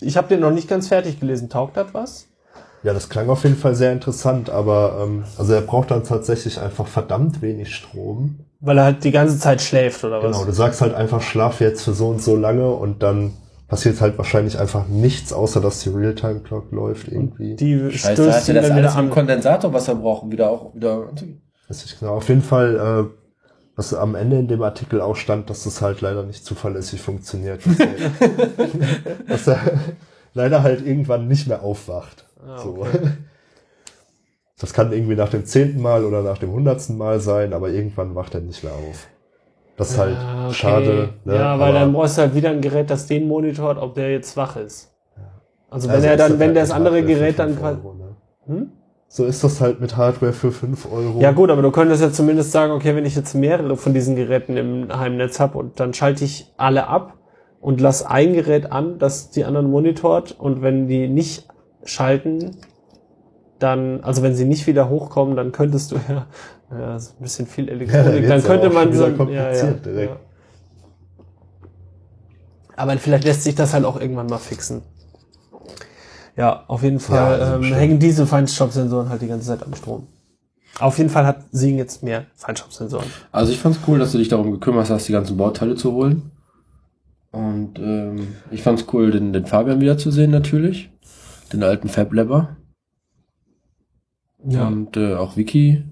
Ich 0.00 0.16
habe 0.16 0.28
den 0.28 0.40
noch 0.40 0.52
nicht 0.52 0.68
ganz 0.68 0.86
fertig 0.88 1.18
gelesen. 1.20 1.48
Taugt 1.50 1.76
das 1.76 1.92
was? 1.92 2.28
Ja, 2.88 2.94
das 2.94 3.10
klang 3.10 3.28
auf 3.28 3.42
jeden 3.42 3.58
Fall 3.58 3.74
sehr 3.74 3.92
interessant, 3.92 4.48
aber 4.48 5.00
ähm, 5.02 5.24
also 5.36 5.52
er 5.52 5.60
braucht 5.60 5.90
dann 5.90 6.04
tatsächlich 6.04 6.58
einfach 6.58 6.86
verdammt 6.86 7.42
wenig 7.42 7.74
Strom. 7.74 8.38
Weil 8.60 8.78
er 8.78 8.84
halt 8.84 9.04
die 9.04 9.10
ganze 9.10 9.38
Zeit 9.38 9.60
schläft, 9.60 10.04
oder 10.04 10.22
was? 10.22 10.32
Genau, 10.32 10.46
du 10.46 10.52
sagst 10.52 10.80
halt 10.80 10.94
einfach, 10.94 11.20
schlaf 11.20 11.60
jetzt 11.60 11.82
für 11.82 11.92
so 11.92 12.08
und 12.08 12.22
so 12.22 12.34
lange 12.34 12.70
und 12.70 13.02
dann 13.02 13.34
passiert 13.68 14.00
halt 14.00 14.16
wahrscheinlich 14.16 14.58
einfach 14.58 14.88
nichts, 14.88 15.34
außer 15.34 15.60
dass 15.60 15.80
die 15.80 15.90
Realtime-Clock 15.90 16.72
läuft 16.72 17.08
irgendwie. 17.08 17.56
Die 17.56 17.90
Scheiße, 17.90 18.22
stößt 18.22 18.26
das 18.26 18.46
dann 18.46 18.56
alles 18.56 18.70
wieder 18.70 18.80
mit 18.80 18.90
dem 18.90 18.96
an. 18.96 19.10
Kondensatorwasser 19.10 19.94
brauchen, 19.94 20.32
wieder 20.32 20.48
auch 20.48 20.74
wieder? 20.74 21.10
Weiß 21.68 21.84
ich 21.84 22.00
genau. 22.00 22.14
Auf 22.14 22.30
jeden 22.30 22.40
Fall, 22.40 23.10
äh, 23.10 23.44
was 23.76 23.92
am 23.92 24.14
Ende 24.14 24.38
in 24.38 24.48
dem 24.48 24.62
Artikel 24.62 25.02
auch 25.02 25.16
stand, 25.16 25.50
dass 25.50 25.64
das 25.64 25.82
halt 25.82 26.00
leider 26.00 26.22
nicht 26.22 26.42
zuverlässig 26.42 27.02
funktioniert. 27.02 27.60
Dass 27.66 27.78
er, 27.78 27.88
dass 29.28 29.46
er 29.46 29.60
leider 30.32 30.62
halt 30.62 30.86
irgendwann 30.86 31.28
nicht 31.28 31.48
mehr 31.48 31.62
aufwacht. 31.62 32.24
Ah, 32.44 32.58
so. 32.58 32.78
okay. 32.80 33.08
Das 34.60 34.72
kann 34.72 34.92
irgendwie 34.92 35.14
nach 35.14 35.28
dem 35.28 35.44
zehnten 35.44 35.80
Mal 35.80 36.04
oder 36.04 36.22
nach 36.22 36.38
dem 36.38 36.50
hundertsten 36.50 36.98
Mal 36.98 37.20
sein, 37.20 37.52
aber 37.52 37.68
irgendwann 37.68 38.16
wacht 38.16 38.34
er 38.34 38.40
nicht 38.40 38.64
mehr 38.64 38.72
auf. 38.72 39.06
Das 39.76 39.90
ist 39.92 39.98
halt 39.98 40.16
Ah, 40.16 40.46
okay. 40.46 40.54
schade. 40.54 41.08
Ne? 41.24 41.36
Ja, 41.36 41.58
weil 41.60 41.70
aber, 41.70 41.78
dann 41.78 41.92
brauchst 41.92 42.18
du 42.18 42.22
halt 42.22 42.34
wieder 42.34 42.50
ein 42.50 42.60
Gerät, 42.60 42.90
das 42.90 43.06
den 43.06 43.28
monitort, 43.28 43.78
ob 43.78 43.94
der 43.94 44.10
jetzt 44.10 44.36
wach 44.36 44.56
ist. 44.56 44.92
Also 45.70 45.88
wenn 45.88 45.96
also 45.96 46.08
er 46.08 46.16
dann, 46.16 46.38
wenn 46.40 46.48
halt 46.48 46.56
das 46.56 46.70
andere 46.72 46.96
Hardware 46.96 47.14
Gerät 47.14 47.38
dann 47.38 47.56
quasi. 47.56 47.78
Ne? 47.78 48.16
Hm? 48.46 48.72
So 49.06 49.24
ist 49.24 49.44
das 49.44 49.60
halt 49.60 49.80
mit 49.80 49.96
Hardware 49.96 50.32
für 50.32 50.50
5 50.50 50.90
Euro. 50.92 51.20
Ja 51.20 51.30
gut, 51.32 51.50
aber 51.50 51.62
du 51.62 51.70
könntest 51.70 52.02
ja 52.02 52.10
zumindest 52.10 52.50
sagen, 52.50 52.72
okay, 52.72 52.96
wenn 52.96 53.06
ich 53.06 53.14
jetzt 53.14 53.34
mehrere 53.34 53.76
von 53.76 53.94
diesen 53.94 54.16
Geräten 54.16 54.56
im 54.56 54.88
Heimnetz 54.98 55.38
habe 55.38 55.56
und 55.56 55.78
dann 55.78 55.94
schalte 55.94 56.24
ich 56.24 56.52
alle 56.56 56.88
ab 56.88 57.14
und 57.60 57.80
lass 57.80 58.04
ein 58.04 58.32
Gerät 58.32 58.72
an, 58.72 58.98
das 58.98 59.30
die 59.30 59.44
anderen 59.44 59.70
monitort 59.70 60.32
und 60.38 60.62
wenn 60.62 60.88
die 60.88 61.08
nicht 61.08 61.46
schalten, 61.88 62.56
dann, 63.58 64.02
also 64.02 64.22
wenn 64.22 64.34
sie 64.34 64.44
nicht 64.44 64.66
wieder 64.66 64.88
hochkommen, 64.88 65.36
dann 65.36 65.52
könntest 65.52 65.92
du 65.92 65.96
ja, 66.08 66.26
ja 66.70 66.96
ist 66.96 67.18
ein 67.18 67.22
bisschen 67.22 67.46
viel 67.46 67.66
Ja, 67.68 67.72
Elektronik, 67.72 68.04
dann 68.04 68.28
dann 68.28 68.40
ja 68.40 68.46
könnte 68.46 68.70
man 68.70 68.92
so, 68.92 69.06
wieder 69.06 69.16
kompliziert 69.16 69.86
direkt. 69.86 70.16
Aber 72.76 72.96
vielleicht 72.98 73.24
lässt 73.24 73.42
sich 73.42 73.56
das 73.56 73.74
halt 73.74 73.84
auch 73.84 74.00
irgendwann 74.00 74.26
mal 74.26 74.38
fixen. 74.38 74.82
Ja, 76.36 76.64
auf 76.68 76.84
jeden 76.84 77.00
Fall 77.00 77.40
also 77.40 77.66
ähm, 77.66 77.74
hängen 77.74 77.98
diese 77.98 78.24
Feinstaubsensoren 78.24 79.08
halt 79.08 79.20
die 79.20 79.26
ganze 79.26 79.48
Zeit 79.48 79.64
am 79.64 79.74
Strom. 79.74 80.06
Auf 80.78 80.98
jeden 80.98 81.10
Fall 81.10 81.26
hat 81.26 81.46
Siegen 81.50 81.76
jetzt 81.76 82.04
mehr 82.04 82.26
Feinstaubsensoren. 82.36 83.08
Also 83.32 83.50
ich 83.50 83.58
fand's 83.58 83.80
cool, 83.88 83.98
dass 83.98 84.12
du 84.12 84.18
dich 84.18 84.28
darum 84.28 84.52
gekümmert 84.52 84.88
hast, 84.90 85.08
die 85.08 85.12
ganzen 85.12 85.36
Bauteile 85.36 85.74
zu 85.74 85.92
holen. 85.92 86.30
Und 87.32 87.80
ähm, 87.80 88.28
ich 88.52 88.62
fand's 88.62 88.86
cool, 88.92 89.10
den, 89.10 89.32
den 89.32 89.46
Fabian 89.46 89.80
wiederzusehen 89.80 90.30
natürlich. 90.30 90.90
Den 91.52 91.62
alten 91.62 91.88
Fab 91.88 92.12
Labber. 92.12 92.56
Ja. 94.44 94.66
Und 94.66 94.96
äh, 94.96 95.14
auch 95.14 95.36
Vicky. 95.36 95.84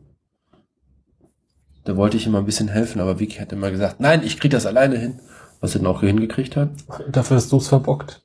Da 1.85 1.97
wollte 1.97 2.17
ich 2.17 2.27
ihm 2.27 2.33
mal 2.33 2.41
ein 2.41 2.47
bisschen 2.47 2.69
helfen, 2.69 3.01
aber 3.01 3.19
Vicky 3.21 3.39
hat 3.39 3.53
immer 3.53 3.71
gesagt, 3.71 4.01
nein, 4.01 4.23
ich 4.25 4.39
krieg 4.41 4.51
das 4.51 4.67
alleine 4.67 4.99
hin. 4.99 5.21
Was 5.61 5.75
er 5.75 5.81
dann 5.81 5.87
auch 5.89 6.01
hingekriegt 6.01 6.57
hat. 6.57 6.71
Dafür 7.11 7.39
hast 7.39 7.51
du 7.51 7.57
es 7.57 7.69
verbockt. 7.69 8.23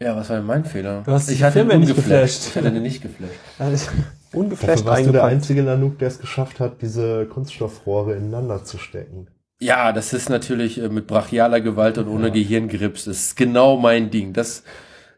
Ja, 0.00 0.16
was 0.16 0.30
war 0.30 0.36
denn 0.38 0.46
mein 0.46 0.64
Fehler? 0.64 1.02
Du 1.04 1.12
hast 1.12 1.30
ich 1.30 1.42
hatte 1.42 1.60
ihn 1.60 1.68
Filme 1.68 1.84
nicht 1.84 1.94
geflasht. 1.94 2.48
Ich 2.48 2.56
hatte 2.56 2.72
den 2.72 2.82
nicht 2.82 3.02
geflasht. 3.02 3.34
Also, 3.58 3.90
Ungeflasht 4.32 4.84
warst 4.84 5.06
du 5.06 5.12
der 5.12 5.24
einzige 5.24 5.62
Nanook, 5.62 5.98
der 5.98 6.08
es 6.08 6.18
geschafft 6.18 6.58
hat, 6.60 6.82
diese 6.82 7.26
Kunststoffrohre 7.26 8.14
ineinander 8.14 8.64
zu 8.64 8.78
stecken. 8.78 9.28
Ja, 9.60 9.92
das 9.92 10.12
ist 10.12 10.30
natürlich 10.30 10.80
äh, 10.80 10.88
mit 10.88 11.06
brachialer 11.06 11.60
Gewalt 11.60 11.98
und 11.98 12.08
ohne 12.08 12.28
Ja. 12.28 12.32
Gehirngrips. 12.32 13.04
Das 13.04 13.16
ist 13.18 13.36
genau 13.36 13.76
mein 13.76 14.10
Ding. 14.10 14.32
Das, 14.32 14.62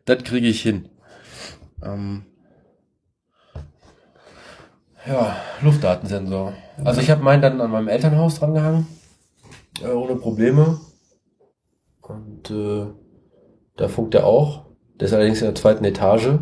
das 0.05 0.25
kriege 0.25 0.49
ich 0.49 0.63
hin. 0.63 0.89
Ähm, 1.83 2.25
ja, 5.07 5.37
Luftdatensensor. 5.63 6.53
Also 6.85 7.01
ich 7.01 7.11
habe 7.11 7.23
meinen 7.23 7.43
dann 7.43 7.61
an 7.61 7.71
meinem 7.71 7.89
Elternhaus 7.89 8.39
drangehangen. 8.39 8.87
Äh, 9.83 9.89
ohne 9.89 10.17
Probleme. 10.17 10.81
Und 12.01 12.51
äh, 12.51 12.87
da 13.77 13.89
funkt 13.89 14.15
er 14.15 14.27
auch. 14.27 14.67
Der 15.01 15.09
ist 15.09 15.15
allerdings 15.15 15.41
in 15.41 15.47
der 15.47 15.55
zweiten 15.55 15.85
Etage. 15.85 16.39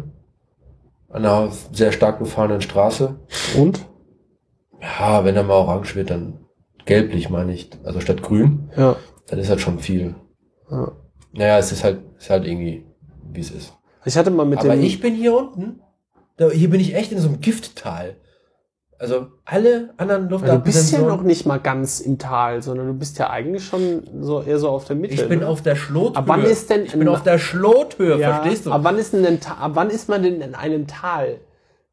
An 1.08 1.24
einer 1.24 1.50
sehr 1.72 1.92
stark 1.92 2.18
befahrenen 2.18 2.60
Straße. 2.60 3.16
Und? 3.56 3.86
Ja, 4.80 5.24
wenn 5.24 5.36
er 5.36 5.42
mal 5.42 5.54
orange 5.54 5.94
wird, 5.94 6.10
dann 6.10 6.46
gelblich 6.84 7.30
meine 7.30 7.52
ich. 7.52 7.70
Also 7.84 8.00
statt 8.00 8.22
grün. 8.22 8.70
Ja. 8.76 8.96
Dann 9.26 9.38
ist 9.38 9.48
halt 9.50 9.60
schon 9.60 9.78
viel. 9.78 10.14
ja. 10.70 10.92
Naja, 11.32 11.58
es 11.58 11.70
ist 11.70 11.84
halt, 11.84 12.00
ist 12.18 12.28
halt 12.28 12.44
irgendwie, 12.44 12.84
wie 13.32 13.40
es 13.40 13.50
ist. 13.50 13.72
Ich 14.04 14.16
hatte 14.16 14.30
mal 14.30 14.46
mit 14.46 14.60
Aber 14.60 14.74
dem. 14.74 14.82
ich 14.82 15.00
bin 15.00 15.14
hier 15.14 15.36
unten. 15.36 15.80
Hier 16.52 16.70
bin 16.70 16.80
ich 16.80 16.94
echt 16.94 17.12
in 17.12 17.18
so 17.18 17.28
einem 17.28 17.40
Gifttal. 17.40 18.16
Also 18.98 19.28
alle 19.46 19.94
anderen 19.96 20.28
Ja, 20.28 20.56
du 20.56 20.58
bist 20.58 20.92
ja 20.92 21.00
noch 21.00 21.22
nicht 21.22 21.46
mal 21.46 21.58
ganz 21.58 22.00
im 22.00 22.18
Tal, 22.18 22.62
sondern 22.62 22.86
du 22.86 22.94
bist 22.94 23.18
ja 23.18 23.30
eigentlich 23.30 23.64
schon 23.64 24.02
so 24.20 24.42
eher 24.42 24.58
so 24.58 24.68
auf 24.68 24.84
der 24.84 24.94
Mitte. 24.94 25.14
Ich 25.14 25.26
bin 25.26 25.40
ne? 25.40 25.48
auf 25.48 25.62
der 25.62 25.74
Schlothöhe. 25.74 26.18
Aber 26.18 26.28
wann 26.28 26.44
ist 26.44 26.68
denn 26.68 26.84
ich 26.84 26.92
bin 26.92 27.08
auf 27.08 27.22
der 27.22 27.38
Schlothöhe, 27.38 28.18
ja, 28.18 28.34
verstehst 28.34 28.66
du? 28.66 28.72
Aber 28.72 28.84
wann 28.84 28.98
ist 28.98 29.14
denn 29.14 29.38
ab 29.42 29.70
wann 29.72 29.88
ist 29.88 30.10
man 30.10 30.22
denn 30.22 30.42
in 30.42 30.54
einem 30.54 30.86
Tal? 30.86 31.38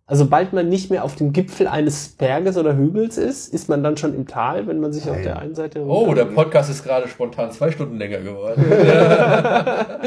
Also 0.10 0.24
sobald 0.24 0.54
man 0.54 0.70
nicht 0.70 0.90
mehr 0.90 1.04
auf 1.04 1.16
dem 1.16 1.34
Gipfel 1.34 1.68
eines 1.68 2.08
Berges 2.08 2.58
oder 2.58 2.78
Hügels 2.78 3.18
ist, 3.18 3.54
ist 3.54 3.68
man 3.68 3.84
dann 3.84 3.98
schon 3.98 4.16
im 4.16 4.26
Tal, 4.26 4.66
wenn 4.66 4.80
man 4.80 4.94
sich 4.94 5.10
auf 5.10 5.18
Nein. 5.18 5.24
der 5.24 5.40
einen 5.40 5.54
Seite 5.54 5.86
oh, 5.86 6.14
der 6.14 6.24
Podcast 6.24 6.70
ist 6.70 6.86
gerade 6.86 7.10
spontan 7.10 7.52
zwei 7.52 7.72
Stunden 7.72 7.98
länger 7.98 8.20
geworden. 8.20 8.64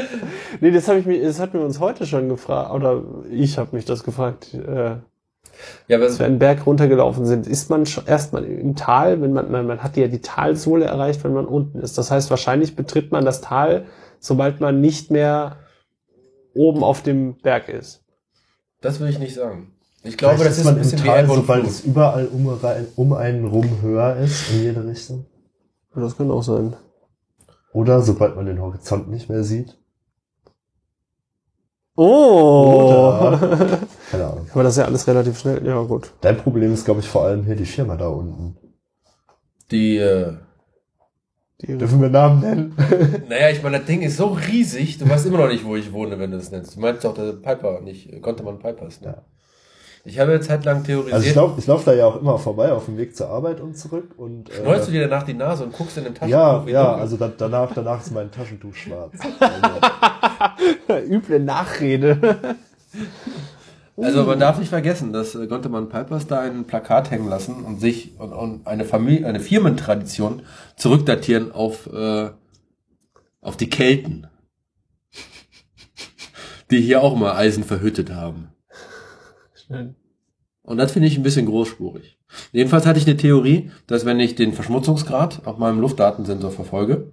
Nee, 0.59 0.71
das 0.71 0.87
habe 0.87 0.99
ich 0.99 1.05
mir 1.05 1.23
das 1.23 1.39
hatten 1.39 1.53
wir 1.53 1.65
uns 1.65 1.79
heute 1.79 2.05
schon 2.05 2.29
gefragt 2.29 2.73
oder 2.73 3.03
ich 3.29 3.57
habe 3.57 3.75
mich 3.75 3.85
das 3.85 4.03
gefragt. 4.03 4.53
Äh, 4.53 4.95
ja, 5.87 5.99
als 5.99 6.17
wir 6.17 6.25
einen 6.25 6.39
Berg 6.39 6.65
runtergelaufen 6.65 7.25
sind, 7.25 7.45
ist 7.45 7.69
man 7.69 7.85
schon 7.85 8.07
erstmal 8.07 8.45
im 8.45 8.75
Tal, 8.75 9.21
wenn 9.21 9.33
man, 9.33 9.51
man, 9.51 9.67
man 9.67 9.83
hat 9.83 9.97
ja 9.97 10.07
die 10.07 10.21
Talsohle 10.21 10.85
erreicht, 10.85 11.23
wenn 11.23 11.33
man 11.33 11.45
unten 11.45 11.79
ist. 11.79 11.97
Das 11.97 12.09
heißt, 12.09 12.29
wahrscheinlich 12.29 12.75
betritt 12.75 13.11
man 13.11 13.25
das 13.25 13.41
Tal, 13.41 13.85
sobald 14.19 14.61
man 14.61 14.81
nicht 14.81 15.11
mehr 15.11 15.57
oben 16.55 16.83
auf 16.83 17.03
dem 17.03 17.35
Berg 17.35 17.69
ist. 17.69 18.03
das 18.81 18.99
will 18.99 19.09
ich 19.09 19.19
nicht 19.19 19.35
sagen. 19.35 19.73
Ich 20.03 20.17
glaube, 20.17 20.35
Vielleicht 20.35 20.51
das 20.51 20.57
ist 20.59 20.65
man 20.65 20.75
ein 20.75 20.79
bisschen 20.81 20.97
im 20.99 21.03
wie 21.03 21.07
Tal, 21.07 21.23
Ebbe 21.23 21.31
und 21.33 21.37
sobald 21.41 21.61
Flut. 21.61 21.71
es 21.71 21.81
überall 21.85 22.27
um, 22.27 22.59
um 22.95 23.13
einen 23.13 23.45
rum 23.45 23.81
höher 23.81 24.15
ist, 24.17 24.51
in 24.51 24.63
jede 24.63 24.85
Richtung. 24.85 25.25
Das 25.93 26.17
kann 26.17 26.31
auch 26.31 26.41
sein. 26.41 26.75
Oder 27.73 28.01
sobald 28.01 28.35
man 28.35 28.45
den 28.45 28.59
Horizont 28.61 29.09
nicht 29.09 29.29
mehr 29.29 29.43
sieht. 29.43 29.77
Oh! 31.95 33.13
Oder, 33.19 33.37
keine 34.11 34.25
Ahnung. 34.25 34.47
Aber 34.53 34.63
das 34.63 34.73
ist 34.73 34.77
ja 34.77 34.85
alles 34.85 35.07
relativ 35.07 35.37
schnell. 35.37 35.65
Ja, 35.65 35.81
gut. 35.83 36.13
Dein 36.21 36.37
Problem 36.37 36.73
ist, 36.73 36.85
glaube 36.85 37.01
ich, 37.01 37.07
vor 37.07 37.25
allem 37.25 37.43
hier 37.43 37.55
die 37.55 37.65
Firma 37.65 37.95
da 37.95 38.07
unten. 38.07 38.57
Die, 39.69 39.97
äh, 39.97 40.33
Die, 41.61 41.77
Dürfen 41.77 42.01
wir 42.01 42.09
Namen 42.09 42.39
nennen? 42.39 42.75
naja, 43.29 43.49
ich 43.49 43.61
meine, 43.61 43.77
das 43.77 43.85
Ding 43.87 44.01
ist 44.01 44.17
so 44.17 44.27
riesig, 44.27 44.97
du 44.97 45.07
weißt 45.07 45.27
immer 45.27 45.37
noch 45.37 45.49
nicht, 45.49 45.63
wo 45.63 45.75
ich 45.75 45.93
wohne, 45.93 46.17
wenn 46.17 46.31
du 46.31 46.37
es 46.37 46.49
nennst. 46.49 46.75
Du 46.75 46.79
meinst 46.79 47.03
doch, 47.03 47.13
der 47.13 47.33
Piper, 47.33 47.81
nicht, 47.81 48.21
konnte 48.21 48.41
man 48.43 48.57
Pipers, 48.59 49.01
ne? 49.01 49.07
Ja. 49.07 49.25
Ich 50.03 50.19
habe 50.19 50.31
eine 50.31 50.41
Zeit 50.41 50.65
lang 50.65 50.83
theorisiert. 50.83 51.13
Also 51.13 51.27
ich 51.27 51.35
laufe 51.35 51.59
ich 51.59 51.67
lauf 51.67 51.83
da 51.83 51.93
ja 51.93 52.07
auch 52.07 52.19
immer 52.19 52.39
vorbei 52.39 52.71
auf 52.71 52.85
dem 52.85 52.97
Weg 52.97 53.15
zur 53.15 53.29
Arbeit 53.29 53.59
und 53.59 53.77
zurück 53.77 54.15
und 54.17 54.49
äh, 54.49 54.55
Schneust 54.55 54.87
du 54.87 54.91
dir 54.91 55.07
danach 55.07 55.23
die 55.23 55.35
Nase 55.35 55.63
und 55.63 55.73
guckst 55.73 55.97
in 55.97 56.05
den 56.05 56.15
Taschen? 56.15 56.31
ja, 56.31 56.63
ja, 56.65 56.95
also 56.95 57.17
da, 57.17 57.31
danach, 57.35 57.71
danach 57.73 58.01
ist 58.01 58.11
mein 58.11 58.31
Taschentuch 58.31 58.75
schwarz. 58.75 59.13
Also, 60.87 61.07
üble 61.13 61.39
Nachrede. 61.39 62.55
Also 63.97 64.23
man 64.23 64.39
darf 64.39 64.57
nicht 64.57 64.69
vergessen, 64.69 65.13
dass 65.13 65.35
äh, 65.35 65.47
Gontemann 65.47 65.89
Pipers 65.89 66.25
da 66.25 66.39
ein 66.39 66.65
Plakat 66.65 67.11
hängen 67.11 67.29
lassen 67.29 67.63
und 67.63 67.79
sich 67.79 68.19
und, 68.19 68.33
und 68.33 68.65
eine 68.65 68.85
Familie, 68.85 69.27
eine 69.27 69.39
Firmentradition 69.39 70.41
zurückdatieren 70.75 71.51
auf 71.51 71.87
äh, 71.93 72.29
auf 73.41 73.57
die 73.57 73.69
Kelten, 73.69 74.27
die 76.69 76.81
hier 76.81 77.01
auch 77.01 77.15
mal 77.15 77.33
Eisen 77.33 77.63
verhüttet 77.63 78.11
haben. 78.11 78.49
Und 80.63 80.77
das 80.77 80.91
finde 80.91 81.07
ich 81.07 81.17
ein 81.17 81.23
bisschen 81.23 81.47
großspurig. 81.47 82.19
Jedenfalls 82.51 82.85
hatte 82.85 82.99
ich 82.99 83.07
eine 83.07 83.17
Theorie, 83.17 83.71
dass 83.87 84.05
wenn 84.05 84.19
ich 84.19 84.35
den 84.35 84.53
Verschmutzungsgrad 84.53 85.45
auf 85.47 85.57
meinem 85.57 85.79
Luftdatensensor 85.79 86.51
verfolge, 86.51 87.11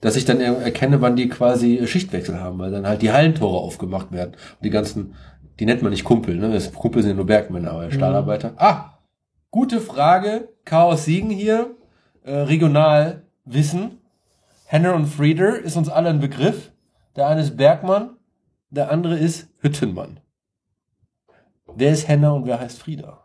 dass 0.00 0.16
ich 0.16 0.24
dann 0.24 0.40
er- 0.40 0.58
erkenne, 0.58 1.00
wann 1.00 1.16
die 1.16 1.28
quasi 1.28 1.84
Schichtwechsel 1.86 2.40
haben, 2.40 2.58
weil 2.58 2.70
dann 2.70 2.86
halt 2.86 3.02
die 3.02 3.10
Hallentore 3.12 3.58
aufgemacht 3.58 4.12
werden. 4.12 4.32
Und 4.32 4.64
die 4.64 4.70
ganzen, 4.70 5.14
die 5.58 5.66
nennt 5.66 5.82
man 5.82 5.90
nicht 5.90 6.04
Kumpel, 6.04 6.36
ne? 6.36 6.52
Das 6.52 6.72
Kumpel 6.72 7.02
sind 7.02 7.10
ja 7.12 7.16
nur 7.16 7.26
Bergmänner, 7.26 7.72
aber 7.72 7.90
Stahlarbeiter. 7.90 8.52
Ah, 8.56 8.98
gute 9.50 9.80
Frage. 9.80 10.50
Chaos 10.64 11.04
Siegen 11.06 11.30
hier. 11.30 11.74
Äh, 12.24 12.32
regional 12.34 13.22
Wissen. 13.44 13.98
Henner 14.66 14.94
und 14.94 15.06
Frieder 15.06 15.58
ist 15.60 15.76
uns 15.76 15.88
alle 15.88 16.10
ein 16.10 16.20
Begriff. 16.20 16.72
Der 17.16 17.28
eine 17.28 17.40
ist 17.40 17.56
Bergmann, 17.56 18.10
der 18.70 18.90
andere 18.90 19.16
ist 19.16 19.48
Hüttenmann. 19.60 20.20
Wer 21.76 21.92
ist 21.92 22.08
Henner 22.08 22.34
und 22.34 22.46
wer 22.46 22.58
heißt 22.58 22.78
Frieda? 22.78 23.22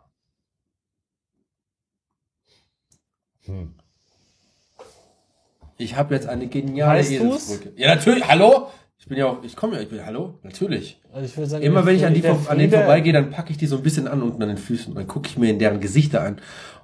hm. 3.44 3.74
Ich 5.78 5.96
habe 5.96 6.14
jetzt 6.14 6.28
eine 6.28 6.46
geniale 6.46 7.00
Weißt 7.00 7.10
du's? 7.18 7.44
Eselsbrücke. 7.48 7.72
Ja, 7.80 7.94
natürlich. 7.94 8.28
Hallo? 8.28 8.68
Ich 8.98 9.06
bin 9.06 9.18
ja 9.18 9.26
auch, 9.26 9.42
ich 9.42 9.56
komme 9.56 9.74
ja, 9.76 9.82
ich 9.82 9.88
bin, 9.88 10.04
hallo? 10.06 10.38
Natürlich. 10.44 11.00
Also 11.12 11.26
ich 11.26 11.36
würde 11.36 11.50
sagen, 11.50 11.64
Immer 11.64 11.84
wenn 11.84 11.96
ich 11.96 12.06
an, 12.06 12.14
die, 12.14 12.20
vor- 12.22 12.38
an 12.48 12.56
denen 12.58 12.70
vorbeigehe, 12.72 13.12
dann 13.12 13.30
packe 13.30 13.50
ich 13.50 13.56
die 13.58 13.66
so 13.66 13.78
ein 13.78 13.82
bisschen 13.82 14.06
an 14.06 14.22
unten 14.22 14.40
an 14.42 14.48
den 14.48 14.58
Füßen. 14.58 14.92
Und 14.92 14.96
dann 14.98 15.08
gucke 15.08 15.28
ich 15.28 15.36
mir 15.38 15.50
in 15.50 15.58
deren 15.58 15.80
Gesichter 15.80 16.22
an. 16.22 16.36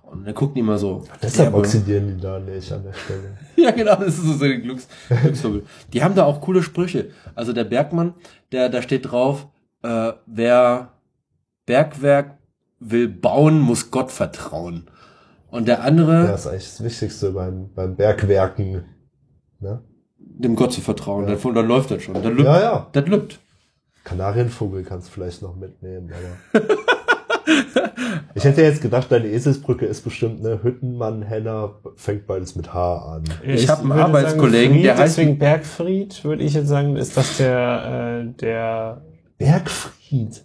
Und 0.02 0.24
dann 0.26 0.34
gucken 0.34 0.54
die 0.54 0.60
immer 0.60 0.78
so. 0.78 1.04
Deshalb 1.22 1.54
oxidieren 1.54 2.08
die 2.16 2.20
da 2.20 2.40
nicht 2.40 2.72
an 2.72 2.82
der 2.82 2.94
Stelle. 2.94 3.38
Ja, 3.56 3.70
genau, 3.72 3.94
das 3.96 4.14
ist 4.18 4.24
so 4.24 4.32
so 4.32 4.44
ein 4.46 4.62
Glücks, 4.62 4.88
Glücksvogel. 5.08 5.66
Die 5.92 6.02
haben 6.02 6.14
da 6.16 6.24
auch 6.24 6.40
coole 6.40 6.62
Sprüche. 6.62 7.10
Also 7.36 7.52
der 7.52 7.64
Bergmann, 7.64 8.14
der, 8.50 8.68
da 8.68 8.82
steht 8.82 9.10
drauf, 9.12 9.46
äh, 9.82 10.12
wer 10.26 10.92
Bergwerk 11.68 12.38
will 12.80 13.08
bauen, 13.08 13.60
muss 13.60 13.90
Gott 13.90 14.10
vertrauen. 14.10 14.86
Und 15.50 15.68
der 15.68 15.84
andere, 15.84 16.24
Ja, 16.24 16.34
ist 16.34 16.46
eigentlich 16.46 16.64
das 16.64 16.82
Wichtigste 16.82 17.30
beim, 17.32 17.70
beim 17.74 17.94
Bergwerken. 17.94 18.84
Ne? 19.60 19.82
dem 20.18 20.56
Gott 20.56 20.72
zu 20.72 20.80
vertrauen. 20.80 21.28
Ja. 21.28 21.34
Dann, 21.34 21.54
dann 21.54 21.66
läuft 21.68 21.90
das 21.90 22.02
schon. 22.02 22.14
Dann 22.14 22.32
lübt. 22.32 22.44
Ja, 22.44 22.60
ja. 22.60 22.86
Das 22.92 23.06
lübt. 23.06 23.40
Kanarienvogel 24.04 24.82
kannst 24.84 25.08
du 25.08 25.12
vielleicht 25.12 25.42
noch 25.42 25.56
mitnehmen, 25.56 26.10
aber. 26.12 26.64
ich 28.34 28.44
hätte 28.44 28.62
jetzt 28.62 28.80
gedacht, 28.80 29.10
deine 29.10 29.26
Eselsbrücke 29.26 29.84
ist 29.84 30.02
bestimmt 30.02 30.44
eine 30.44 30.62
Hüttenmann, 30.62 31.22
Henner, 31.22 31.74
fängt 31.96 32.26
beides 32.26 32.54
mit 32.56 32.72
H 32.72 32.98
an. 33.16 33.24
Ich 33.44 33.68
hab 33.68 33.80
einen 33.80 33.90
würde 33.90 34.04
Arbeitskollegen, 34.04 34.74
Fried, 34.76 34.84
der 34.84 34.94
heißt- 34.96 35.02
deswegen 35.02 35.38
Bergfried, 35.38 36.24
würde 36.24 36.44
ich 36.44 36.54
jetzt 36.54 36.68
sagen, 36.68 36.96
ist 36.96 37.16
das 37.16 37.36
der, 37.38 38.22
äh, 38.24 38.32
der 38.40 39.02
Bergfried. 39.38 40.44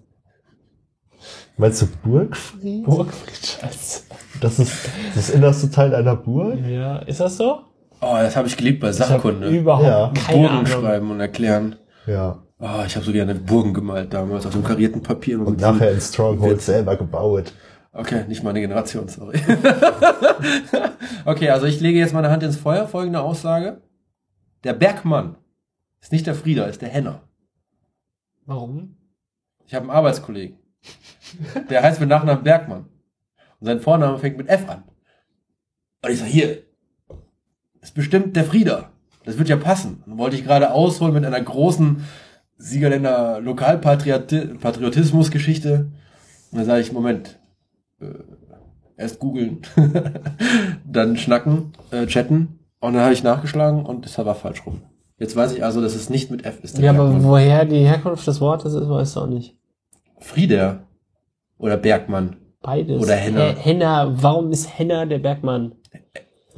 Meinst 1.57 1.81
du 1.81 1.87
Burgfried? 2.03 2.83
Burgfried, 2.83 3.45
scheiße. 3.45 4.03
Das 4.41 4.59
ist 4.59 4.89
das 5.15 5.29
innerste 5.29 5.69
Teil 5.69 5.93
einer 5.93 6.15
Burg? 6.15 6.59
Ja, 6.65 6.97
ist 6.99 7.19
das 7.19 7.37
so? 7.37 7.59
Oh, 8.01 8.15
das 8.15 8.35
habe 8.35 8.47
ich 8.47 8.57
geliebt 8.57 8.79
bei 8.81 8.91
Sachkunde. 8.91 9.49
überhaupt 9.49 9.85
Ja. 9.85 10.11
keine 10.25 10.37
Burgen 10.39 10.55
Ahnung. 10.55 10.65
schreiben 10.65 11.11
und 11.11 11.19
erklären. 11.19 11.75
Ja. 12.07 12.43
Oh, 12.59 12.83
ich 12.85 12.95
habe 12.95 13.05
so 13.05 13.11
gerne 13.11 13.35
Burgen 13.35 13.73
gemalt 13.73 14.13
damals 14.13 14.45
auf 14.45 14.53
dem 14.53 14.63
karierten 14.63 15.03
Papier. 15.03 15.39
Und 15.39 15.59
nachher 15.61 15.91
in 15.91 16.01
Stronghold 16.01 16.61
selber 16.61 16.95
gebaut. 16.97 17.53
Okay, 17.91 18.25
nicht 18.27 18.43
meine 18.43 18.59
Generation, 18.59 19.07
sorry. 19.07 19.39
okay, 21.25 21.49
also 21.49 21.65
ich 21.67 21.79
lege 21.79 21.99
jetzt 21.99 22.13
meine 22.13 22.29
Hand 22.31 22.41
ins 22.43 22.57
Feuer. 22.57 22.87
Folgende 22.87 23.21
Aussage. 23.21 23.81
Der 24.63 24.73
Bergmann 24.73 25.35
ist 26.01 26.11
nicht 26.11 26.25
der 26.25 26.35
Frieder, 26.35 26.67
ist 26.67 26.81
der 26.81 26.89
Henner. 26.89 27.21
Warum? 28.45 28.97
Ich 29.65 29.73
habe 29.75 29.83
einen 29.83 29.91
Arbeitskollegen. 29.95 30.57
Der 31.69 31.83
heißt 31.83 31.99
mit 31.99 32.09
Nachnamen 32.09 32.43
Bergmann. 32.43 32.85
Und 33.59 33.67
sein 33.67 33.79
Vorname 33.79 34.17
fängt 34.19 34.37
mit 34.37 34.49
F 34.49 34.69
an. 34.69 34.83
Und 36.03 36.11
ich 36.11 36.19
sage, 36.19 36.31
hier, 36.31 36.57
ist 37.81 37.95
bestimmt 37.95 38.35
der 38.35 38.43
Frieder. 38.43 38.91
Das 39.25 39.37
wird 39.37 39.47
ja 39.49 39.57
passen. 39.57 40.03
Dann 40.05 40.17
wollte 40.17 40.35
ich 40.35 40.43
gerade 40.43 40.71
ausholen 40.71 41.13
mit 41.13 41.23
einer 41.25 41.41
großen 41.41 42.03
Siegerländer 42.57 43.39
Lokalpatriotismus-Geschichte. 43.41 45.91
Und 46.51 46.57
dann 46.57 46.65
sage 46.65 46.81
ich, 46.81 46.91
Moment, 46.91 47.39
äh, 47.99 48.07
erst 48.97 49.19
googeln, 49.19 49.61
dann 50.85 51.17
schnacken, 51.17 51.73
äh, 51.91 52.05
chatten. 52.05 52.59
Und 52.79 52.93
dann 52.93 53.03
habe 53.03 53.13
ich 53.13 53.23
nachgeschlagen 53.23 53.85
und 53.85 54.05
das 54.05 54.17
war 54.17 54.35
falsch 54.35 54.65
rum. 54.65 54.81
Jetzt 55.17 55.35
weiß 55.35 55.53
ich 55.53 55.63
also, 55.63 55.81
dass 55.81 55.95
es 55.95 56.09
nicht 56.09 56.31
mit 56.31 56.45
F 56.45 56.63
ist. 56.63 56.77
Ja, 56.79 56.91
aber 56.91 57.23
woher 57.23 57.65
die 57.65 57.85
Herkunft 57.85 58.25
des 58.27 58.41
Wortes 58.41 58.73
ist, 58.73 58.89
weißt 58.89 59.15
du 59.15 59.21
auch 59.21 59.27
nicht. 59.27 59.55
Frieder 60.23 60.83
oder 61.57 61.77
Bergmann. 61.77 62.37
Beides. 62.61 63.01
Oder 63.03 63.15
Henner. 63.15 63.49
He- 63.55 63.59
Henner, 63.71 64.13
warum 64.21 64.51
ist 64.51 64.77
Henner 64.77 65.05
der 65.05 65.19
Bergmann? 65.19 65.73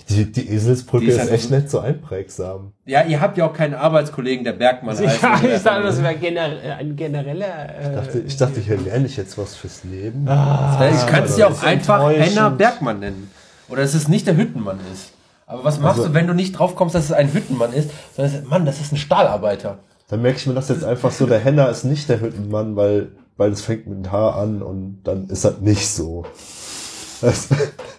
Die, 0.10 0.32
die 0.32 0.50
Eselsbrücke 0.50 1.06
Die 1.06 1.10
ist 1.12 1.16
ist, 1.16 1.22
halt 1.22 1.32
echt 1.32 1.52
nicht 1.52 1.70
so 1.70 1.80
einprägsam. 1.80 2.74
Ja, 2.86 3.04
ihr 3.06 3.22
habt 3.22 3.38
ja 3.38 3.48
auch 3.48 3.54
keinen 3.54 3.74
Arbeitskollegen, 3.74 4.44
der 4.44 4.54
Bergmann 4.54 4.96
heißt. 5.00 5.22
ja, 5.24 5.40
oder 5.40 5.56
ich 5.56 5.62
sage, 5.62 5.64
Bergmann. 5.64 5.84
das 5.86 6.04
wäre 6.04 6.16
gener 6.16 6.50
ein 6.78 6.96
genereller. 6.96 7.76
Äh, 7.76 7.82
Ich 7.90 7.96
dachte, 7.96 8.20
ich 8.20 8.38
dachte, 8.38 8.60
hier 8.60 8.78
lerne 8.78 9.06
ich 9.08 9.18
jetzt 9.18 9.38
was 9.38 9.56
fürs 9.56 9.84
Leben. 9.84 10.28
Ah, 10.28 10.90
Ich 10.94 11.08
kann 11.08 11.24
es 11.24 11.38
ja 11.38 11.48
auch 11.48 11.64
einfach. 11.64 12.12
Henner 12.12 12.52
Bergmann 12.52 13.00
nennen. 13.00 13.32
Oder 13.70 13.82
dass 13.82 13.96
es 13.96 14.08
nicht 14.08 14.28
der 14.28 14.38
Hüttenmann 14.38 14.80
ist. 14.94 15.12
Aber 15.48 15.64
was 15.64 15.80
machst 15.80 16.00
Also- 16.00 16.10
du, 16.10 16.14
wenn 16.14 16.28
du 16.28 16.34
nicht 16.34 16.54
drauf 16.60 16.76
kommst, 16.76 16.94
dass 16.94 17.06
es 17.06 17.12
ein 17.12 17.34
Hüttenmann 17.34 17.74
ist, 17.74 17.90
sondern 18.16 18.46
Mann, 18.48 18.66
das 18.66 18.80
ist 18.82 18.92
ein 18.92 18.98
Stahlarbeiter. 18.98 19.80
Dann 20.10 20.22
merke 20.22 20.38
ich 20.38 20.46
mir 20.46 20.54
das 20.54 20.70
jetzt 20.70 20.84
einfach 20.84 21.10
so, 21.12 21.26
der 21.26 21.40
Henner 21.40 21.70
ist 21.70 21.84
nicht 21.84 22.10
der 22.10 22.22
Hüttenmann, 22.22 22.76
weil, 22.76 23.08
weil 23.38 23.52
es 23.52 23.62
fängt 23.62 23.88
mit 23.88 24.06
dem 24.06 24.12
H 24.12 24.30
an 24.42 24.62
und 24.62 25.02
dann 25.04 25.28
ist 25.30 25.46
das 25.46 25.60
nicht 25.60 25.88
so. 25.88 26.26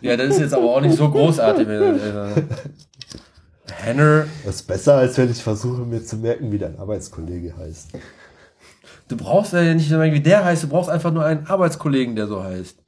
Ja, 0.00 0.16
das 0.16 0.28
ist 0.34 0.40
jetzt 0.40 0.54
aber 0.54 0.64
auch 0.76 0.80
nicht 0.80 0.96
so 0.96 1.10
großartig. 1.10 1.66
Henner, 3.68 4.26
das 4.44 4.56
ist 4.56 4.62
besser, 4.66 4.94
als 4.96 5.18
wenn 5.18 5.30
ich 5.30 5.42
versuche, 5.42 5.82
mir 5.82 6.04
zu 6.04 6.16
merken, 6.16 6.52
wie 6.52 6.58
dein 6.58 6.78
Arbeitskollege 6.78 7.56
heißt. 7.56 7.90
du 9.08 9.16
brauchst 9.16 9.52
ja 9.52 9.74
nicht 9.74 9.90
nur 9.90 10.02
wie 10.04 10.20
der 10.20 10.44
heißt, 10.44 10.62
du 10.62 10.68
brauchst 10.68 10.88
einfach 10.88 11.12
nur 11.12 11.24
einen 11.24 11.46
Arbeitskollegen, 11.46 12.14
der 12.16 12.26
so 12.28 12.42
heißt. 12.42 12.78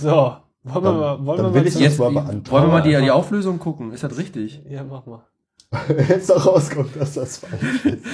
So, 0.00 0.36
wollen 0.64 0.84
wir 0.84 0.92
mal, 0.92 1.24
wollen 1.24 1.42
dann 1.42 1.54
wir 1.54 1.62
mal 1.62 1.68
jetzt- 1.80 1.98
mal 1.98 2.14
wollen 2.14 2.44
wir 2.44 2.68
mal 2.68 2.82
die, 2.82 2.96
die 2.96 3.10
Auflösung 3.10 3.58
gucken. 3.58 3.92
Ist 3.92 4.02
das 4.04 4.16
richtig? 4.18 4.62
Ja, 4.68 4.84
mach 4.84 5.06
mal. 5.06 5.24
Jetzt 6.08 6.32
auch 6.32 6.46
rauskommt, 6.46 6.96
dass 6.96 7.14
das 7.14 7.38
falsch 7.38 7.84
ist. 7.84 8.04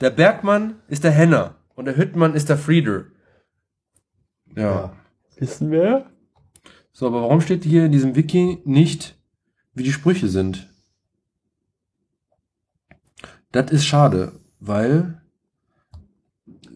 Der 0.00 0.10
Bergmann 0.10 0.76
ist 0.88 1.02
der 1.02 1.10
Henner 1.10 1.56
und 1.78 1.84
der 1.84 1.96
Hüttenmann 1.96 2.34
ist 2.34 2.48
der 2.48 2.58
Frieder. 2.58 3.04
Ja. 4.56 4.62
Ja. 4.62 4.92
Wissen 5.36 5.70
wir? 5.70 6.06
So, 6.92 7.06
aber 7.06 7.22
warum 7.22 7.40
steht 7.40 7.62
hier 7.62 7.84
in 7.84 7.92
diesem 7.92 8.16
Wiki 8.16 8.58
nicht, 8.64 9.16
wie 9.74 9.84
die 9.84 9.92
Sprüche 9.92 10.26
sind? 10.28 10.68
Das 13.52 13.70
ist 13.70 13.84
schade, 13.86 14.32
weil 14.58 15.22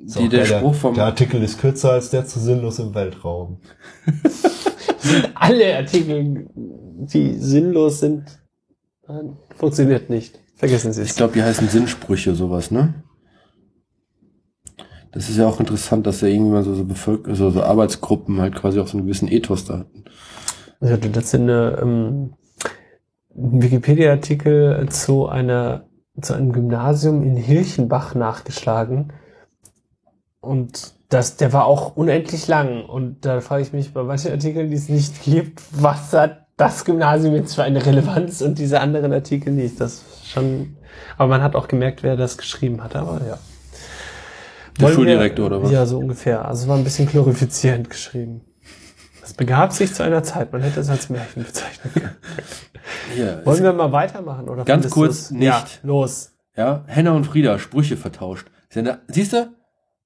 Ist 0.05 0.19
die, 0.21 0.29
der 0.29 0.47
geil, 0.47 0.59
Spruch 0.61 0.75
vom 0.77 0.95
Der 0.95 1.07
Artikel 1.07 1.43
ist 1.43 1.59
kürzer 1.61 1.91
als 1.93 2.11
der 2.11 2.25
zu 2.25 2.39
sinnlos 2.39 2.79
im 2.79 2.95
Weltraum. 2.95 3.61
Alle 5.35 5.77
Artikel, 5.77 6.49
die 6.55 7.35
sinnlos 7.39 7.99
sind, 7.99 8.39
funktioniert 9.57 10.09
nicht. 10.09 10.39
Vergessen 10.55 10.93
Sie 10.93 11.03
Ich 11.03 11.11
es. 11.11 11.17
glaube, 11.17 11.33
die 11.35 11.43
heißen 11.43 11.69
Sinnsprüche, 11.69 12.37
sowas, 12.37 12.71
ne? 12.71 12.95
Das 15.13 15.29
ist 15.29 15.37
ja 15.37 15.47
auch 15.47 15.61
interessant, 15.61 16.07
dass 16.07 16.23
ja 16.23 16.29
irgendwann 16.29 16.65
so, 16.65 16.75
so, 16.75 16.85
Bevölker 16.85 17.35
so, 17.35 17.51
so 17.51 17.63
Arbeitsgruppen 17.63 18.41
halt 18.41 18.55
quasi 18.55 18.81
auch 18.81 18.87
so 18.87 18.97
einen 18.97 19.07
gewissen 19.07 19.29
Ethos 19.31 19.67
da 19.67 19.81
hatten. 19.81 20.05
Ich 20.81 20.91
hatte 20.91 21.09
letztens 21.09 21.43
eine, 21.43 21.79
ähm, 21.81 22.33
Wikipedia-Artikel 23.35 24.89
zu 24.91 25.29
einer, 25.29 25.85
zu 26.21 26.35
einem 26.35 26.53
Gymnasium 26.53 27.23
in 27.23 27.37
Hirchenbach 27.37 28.15
nachgeschlagen. 28.15 29.13
Und 30.41 30.95
das, 31.09 31.37
der 31.37 31.53
war 31.53 31.67
auch 31.67 31.97
unendlich 31.97 32.49
lang. 32.49 32.85
Und 32.85 33.25
da 33.25 33.41
frage 33.41 33.63
ich 33.63 33.73
mich 33.73 33.93
bei 33.95 34.03
manchen 34.03 34.33
Artikeln, 34.33 34.71
die 34.71 34.77
es 34.77 34.89
nicht 34.89 35.23
gibt, 35.23 35.63
was 35.73 36.13
hat 36.13 36.47
das 36.57 36.85
Gymnasium 36.85 37.35
jetzt 37.35 37.55
für 37.55 37.63
eine 37.63 37.85
Relevanz 37.85 38.41
und 38.43 38.59
diese 38.59 38.81
anderen 38.81 39.13
Artikel 39.13 39.53
nicht. 39.53 39.81
Das 39.81 39.95
ist 39.95 40.29
schon, 40.29 40.77
aber 41.17 41.29
man 41.29 41.43
hat 41.43 41.55
auch 41.57 41.69
gemerkt, 41.69 42.03
wer 42.03 42.17
das 42.17 42.37
geschrieben 42.39 42.83
hat, 42.83 42.97
aber 42.97 43.21
ja. 43.27 43.39
Der 44.81 44.89
Schuldirektor 44.89 45.47
oder 45.47 45.63
was? 45.63 45.71
Ja, 45.71 45.87
so 45.87 45.99
ungefähr. 45.99 46.45
Also 46.47 46.63
es 46.63 46.69
war 46.69 46.77
ein 46.77 46.85
bisschen 46.85 47.07
glorifizierend 47.09 47.91
geschrieben. 47.91 48.41
Es 49.23 49.35
begab 49.35 49.73
sich 49.73 49.95
zu 49.95 50.03
einer 50.03 50.23
Zeit, 50.23 50.53
man 50.53 50.63
hätte 50.63 50.81
es 50.81 50.89
als 50.91 51.09
Märchen 51.09 51.45
bezeichnen 51.45 51.93
können. 51.95 52.17
Hier, 53.15 53.41
Wollen 53.45 53.63
wir 53.63 53.73
mal 53.73 53.93
weitermachen? 53.93 54.49
Oder 54.49 54.65
Ganz 54.65 54.91
kurz 54.91 55.29
du's- 55.29 55.41
Ja, 55.41 55.61
nicht. 55.61 55.81
los. 55.85 56.33
Ja, 56.57 56.85
Henna 56.87 57.13
und 57.13 57.25
Frieda, 57.25 57.59
Sprüche 57.59 57.97
vertauscht. 57.97 58.47
Siehst 59.09 59.33
du? 59.33 59.51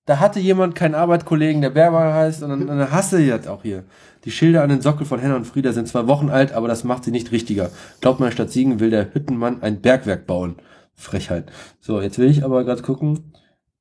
Da 0.04 0.20
hatte 0.20 0.38
jemand 0.38 0.74
keinen 0.76 0.94
Arbeitskollegen, 0.94 1.62
der 1.62 1.70
Berber 1.70 2.12
heißt, 2.14 2.42
und 2.42 2.50
dann, 2.50 2.66
dann 2.66 2.90
hasse 2.92 3.20
ich 3.20 3.30
das 3.30 3.48
auch 3.48 3.62
hier. 3.62 3.84
Die 4.24 4.30
Schilder 4.30 4.62
an 4.62 4.68
den 4.68 4.80
Sockel 4.80 5.04
von 5.06 5.18
Henna 5.18 5.34
und 5.34 5.46
Frieda 5.46 5.72
sind 5.72 5.88
zwei 5.88 6.06
Wochen 6.06 6.28
alt, 6.30 6.52
aber 6.52 6.68
das 6.68 6.84
macht 6.84 7.02
sie 7.04 7.10
nicht 7.10 7.32
richtiger. 7.32 7.70
Glaubt 8.00 8.20
man, 8.20 8.30
statt 8.30 8.50
Siegen 8.52 8.78
will 8.78 8.90
der 8.90 9.12
Hüttenmann 9.14 9.62
ein 9.62 9.80
Bergwerk 9.80 10.26
bauen. 10.26 10.56
Frechheit. 10.94 11.50
So, 11.80 12.00
jetzt 12.00 12.18
will 12.18 12.30
ich 12.30 12.44
aber 12.44 12.62
gerade 12.64 12.82
gucken. 12.82 13.32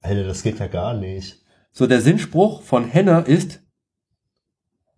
Alter, 0.06 0.24
das 0.24 0.43
geht 0.43 0.60
ja 0.60 0.68
gar 0.68 0.93
nicht. 0.93 1.41
So, 1.72 1.88
der 1.88 2.01
Sinnspruch 2.01 2.62
von 2.62 2.86
Henna 2.86 3.20
ist, 3.20 3.62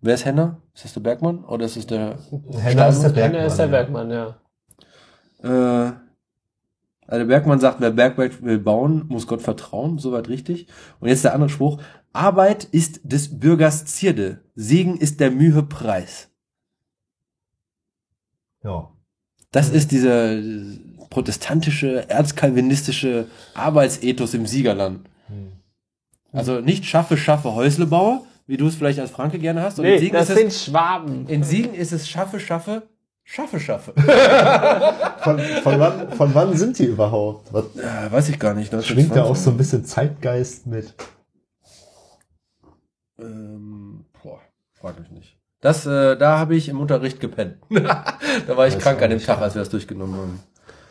wer 0.00 0.14
ist 0.14 0.24
Henna? 0.24 0.62
Ist 0.74 0.84
das 0.84 0.94
der 0.94 1.00
Bergmann 1.00 1.44
oder 1.44 1.64
ist 1.64 1.76
es 1.76 1.86
der, 1.86 2.18
Henner 2.60 2.88
ist 2.88 3.02
der 3.02 3.08
Bergmann. 3.08 3.40
Einer 3.40 3.46
ist 3.46 3.56
der 3.56 3.66
ja. 3.66 3.70
Bergmann, 3.70 4.10
ja. 4.10 4.40
äh, 5.42 5.92
also 7.06 7.20
der 7.20 7.24
Bergmann 7.24 7.58
sagt, 7.58 7.80
wer 7.80 7.90
Bergwerk 7.90 8.42
will 8.42 8.58
bauen, 8.58 9.06
muss 9.08 9.26
Gott 9.26 9.40
vertrauen, 9.40 9.98
soweit 9.98 10.28
richtig. 10.28 10.68
Und 11.00 11.08
jetzt 11.08 11.24
der 11.24 11.32
andere 11.34 11.48
Spruch. 11.48 11.80
Arbeit 12.12 12.64
ist 12.64 13.00
des 13.02 13.40
Bürgers 13.40 13.86
Zierde, 13.86 14.42
Segen 14.54 14.98
ist 14.98 15.20
der 15.20 15.30
Mühe 15.30 15.62
Preis. 15.62 16.30
Ja. 18.62 18.92
Das 19.52 19.70
ist 19.70 19.90
dieser 19.90 20.36
protestantische, 21.10 22.08
erzkalvinistische 22.08 23.26
Arbeitsethos 23.54 24.34
im 24.34 24.46
Siegerland. 24.46 25.08
Hm. 25.28 25.52
Also 26.32 26.60
nicht 26.60 26.84
schaffe, 26.84 27.16
schaffe, 27.16 27.54
Häuslebauer, 27.54 28.22
wie 28.46 28.56
du 28.56 28.66
es 28.66 28.74
vielleicht 28.74 28.98
als 29.00 29.10
Franke 29.10 29.38
gerne 29.38 29.62
hast. 29.62 29.78
Und 29.78 29.84
in 29.86 29.92
Nee, 29.92 29.98
Siegen 29.98 30.14
das 30.14 30.30
ist 30.30 30.36
sind 30.36 30.46
es, 30.48 30.64
Schwaben. 30.64 31.26
in 31.28 31.42
Siegen 31.42 31.74
ist 31.74 31.92
es 31.92 32.08
schaffe, 32.08 32.38
schaffe, 32.40 32.82
schaffe, 33.24 33.60
schaffe. 33.60 33.92
Von, 35.22 35.38
von, 35.62 35.78
wann, 35.80 36.12
von 36.12 36.34
wann 36.34 36.56
sind 36.56 36.78
die 36.78 36.84
überhaupt? 36.84 37.52
Was, 37.52 37.64
Ja, 37.74 38.10
weiß 38.10 38.28
ich 38.30 38.38
gar 38.38 38.54
nicht. 38.54 38.68
schwingt 38.84 39.14
da 39.16 39.24
auch 39.24 39.34
1920? 39.36 39.44
so 39.44 39.50
ein 39.50 39.56
bisschen 39.56 39.84
Zeitgeist 39.84 40.66
mit? 40.66 40.94
Ähm, 43.20 44.04
boah, 44.22 44.40
frag 44.74 44.98
mich 45.00 45.10
nicht. 45.10 45.36
Das, 45.60 45.86
äh, 45.86 46.16
da 46.16 46.38
habe 46.38 46.54
ich 46.54 46.68
im 46.68 46.80
Unterricht 46.80 47.18
gepennt. 47.20 47.56
da 47.70 48.56
war 48.56 48.68
ich 48.68 48.74
Weiß 48.76 48.78
krank 48.82 49.02
an 49.02 49.10
dem. 49.10 49.18
Tag, 49.20 49.40
als 49.40 49.54
wir 49.54 49.60
das 49.60 49.70
durchgenommen 49.70 50.14
haben. 50.16 50.40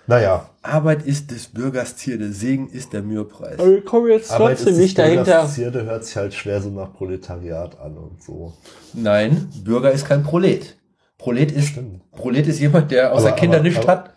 Naja, 0.10 0.50
Arbeit 0.62 1.06
ist 1.06 1.32
des 1.32 1.48
Bürgers 1.48 1.98
Zierde, 1.98 2.32
Segen 2.32 2.70
ist 2.70 2.94
der 2.94 3.02
Mühepreis. 3.04 3.60
Aber 3.60 3.70
wir 3.72 3.84
kommen 3.84 4.08
jetzt 4.10 4.32
Arbeit 4.32 4.56
trotzdem 4.58 4.74
ist 4.76 4.80
nicht 4.80 4.98
dahinter. 4.98 5.24
Bürgers 5.24 5.54
Zierde 5.54 5.84
hört 5.86 6.06
sich 6.06 6.16
halt 6.16 6.34
schwer 6.34 6.62
so 6.62 6.70
nach 6.70 6.94
Proletariat 6.94 7.78
an 7.80 7.98
und 7.98 8.24
so. 8.24 8.54
Nein, 8.94 9.52
Bürger 9.64 9.92
ist 9.92 10.06
kein 10.06 10.24
Prolet. 10.24 10.78
Prolet 11.18 11.52
ist, 11.52 11.70
Stimmt. 11.70 12.10
Prolet 12.12 12.48
ist 12.48 12.60
jemand, 12.60 12.92
der 12.92 13.14
außer 13.14 13.28
Aber- 13.30 13.36
Kinder 13.36 13.62
nichts 13.62 13.86
hat. 13.86 14.14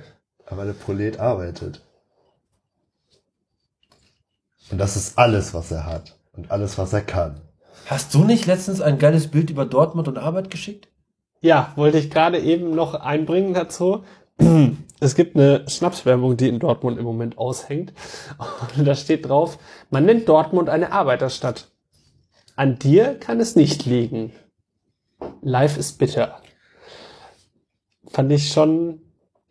Aber 0.46 0.64
der 0.64 0.72
Prolet 0.72 1.18
arbeitet. 1.20 1.82
Und 4.70 4.78
das 4.78 4.96
ist 4.96 5.18
alles, 5.18 5.52
was 5.52 5.70
er 5.70 5.84
hat. 5.84 6.16
Und 6.32 6.50
alles, 6.50 6.78
was 6.78 6.92
er 6.92 7.02
kann. 7.02 7.40
Hast 7.86 8.14
du 8.14 8.24
nicht 8.24 8.46
letztens 8.46 8.80
ein 8.80 8.98
geiles 8.98 9.28
Bild 9.28 9.50
über 9.50 9.66
Dortmund 9.66 10.08
und 10.08 10.16
Arbeit 10.18 10.50
geschickt? 10.50 10.88
Ja, 11.40 11.72
wollte 11.76 11.98
ich 11.98 12.10
gerade 12.10 12.38
eben 12.40 12.74
noch 12.74 12.94
einbringen 12.94 13.52
dazu. 13.52 14.04
Es 15.00 15.14
gibt 15.14 15.36
eine 15.36 15.64
Schnapswerbung, 15.68 16.36
die 16.36 16.48
in 16.48 16.58
Dortmund 16.58 16.98
im 16.98 17.04
Moment 17.04 17.38
aushängt. 17.38 17.92
Und 18.76 18.86
da 18.86 18.94
steht 18.94 19.28
drauf, 19.28 19.58
man 19.90 20.06
nennt 20.06 20.28
Dortmund 20.28 20.68
eine 20.68 20.92
Arbeiterstadt. 20.92 21.68
An 22.56 22.78
dir 22.78 23.18
kann 23.18 23.40
es 23.40 23.56
nicht 23.56 23.84
liegen. 23.84 24.32
Life 25.42 25.78
ist 25.78 25.98
bitter. 25.98 26.40
Fand 28.06 28.30
ich 28.32 28.52
schon 28.52 29.00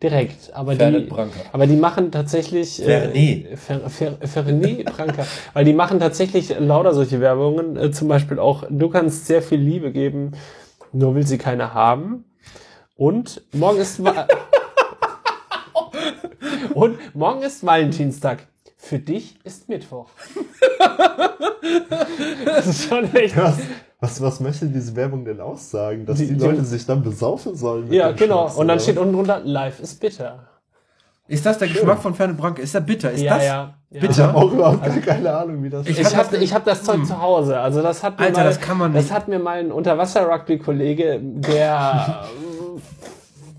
direkt. 0.02 0.52
Aber 0.54 0.74
Fernet 0.74 1.04
die, 1.04 1.06
Branca. 1.06 1.38
aber 1.52 1.66
die 1.66 1.76
machen 1.76 2.10
tatsächlich 2.10 2.76
Fernet. 2.76 3.14
Äh, 3.14 3.56
Fer, 3.56 3.90
Fer, 3.90 4.18
Fernet 4.26 4.84
Branca. 4.86 5.26
Weil 5.52 5.64
die 5.64 5.72
machen 5.72 6.00
tatsächlich 6.00 6.54
lauter 6.58 6.94
solche 6.94 7.20
Werbungen. 7.20 7.76
Äh, 7.76 7.90
zum 7.90 8.08
Beispiel 8.08 8.38
auch, 8.38 8.64
du 8.68 8.88
kannst 8.88 9.26
sehr 9.26 9.42
viel 9.42 9.60
Liebe 9.60 9.92
geben, 9.92 10.32
nur 10.92 11.14
will 11.14 11.26
sie 11.26 11.38
keine 11.38 11.74
haben. 11.74 12.24
Und 12.96 13.42
morgen 13.52 13.78
ist 13.78 14.00
Und 16.74 16.98
morgen 17.14 17.42
ist 17.42 17.64
Valentinstag. 17.64 18.46
Für 18.76 18.98
dich 18.98 19.38
ist 19.44 19.68
Mittwoch. 19.68 20.08
das 22.44 22.66
ist 22.66 22.88
schon 22.88 23.12
echt. 23.14 23.36
Was, 23.36 23.58
Was, 24.00 24.20
was 24.20 24.40
möchte 24.40 24.66
diese 24.66 24.94
Werbung 24.96 25.24
denn 25.24 25.40
aussagen? 25.40 26.04
Dass 26.04 26.18
Die- 26.18 26.26
die, 26.26 26.34
die- 26.34 26.44
Leute 26.44 26.64
sich 26.64 26.84
dann 26.84 27.02
besaufen 27.02 27.54
sollen? 27.56 27.90
Ja, 27.92 28.12
genau. 28.12 28.42
Schnaps, 28.42 28.56
Und 28.56 28.68
dann 28.68 28.76
oder 28.76 28.82
steht 28.82 28.98
unten 28.98 29.14
drunter, 29.14 29.40
Life 29.44 29.82
is 29.82 29.94
bitter. 29.94 30.48
Ist 31.26 31.46
das 31.46 31.56
der 31.56 31.66
Schön. 31.66 31.76
Geschmack 31.76 32.02
von 32.02 32.14
Fernet 32.14 32.36
Branca? 32.36 32.60
Ist 32.60 32.74
der 32.74 32.80
bitter? 32.80 33.10
Ist 33.10 33.22
ja, 33.22 33.34
das? 33.36 33.44
ja, 33.46 33.74
ja. 33.90 34.00
Bitte? 34.00 34.12
Ich 34.12 34.18
habe 34.18 34.36
auch 34.36 34.52
überhaupt 34.52 34.84
gar 34.84 34.98
keine 34.98 35.34
Ahnung, 35.34 35.62
wie 35.62 35.70
das 35.70 35.86
Ich 35.86 35.98
Ich 35.98 36.04
hab 36.04 36.16
habe 36.16 36.28
das- 36.32 36.42
ich 36.42 36.52
hab 36.52 36.64
das 36.66 36.82
Zeug 36.82 36.96
Hm. 36.96 37.04
zu 37.06 37.22
Hause. 37.22 37.58
Also 37.58 37.80
das 37.80 38.02
hat 38.02 38.18
mir 38.18 38.26
Alter, 38.26 38.40
mal, 38.40 38.44
das 38.44 38.60
kann 38.60 38.76
man 38.76 38.92
das 38.92 39.10
hat 39.10 39.28
mir 39.28 39.38
mein 39.38 39.72
Unterwasser-Rugby-Kollege, 39.72 41.20
der 41.22 41.54
Der 41.54 42.24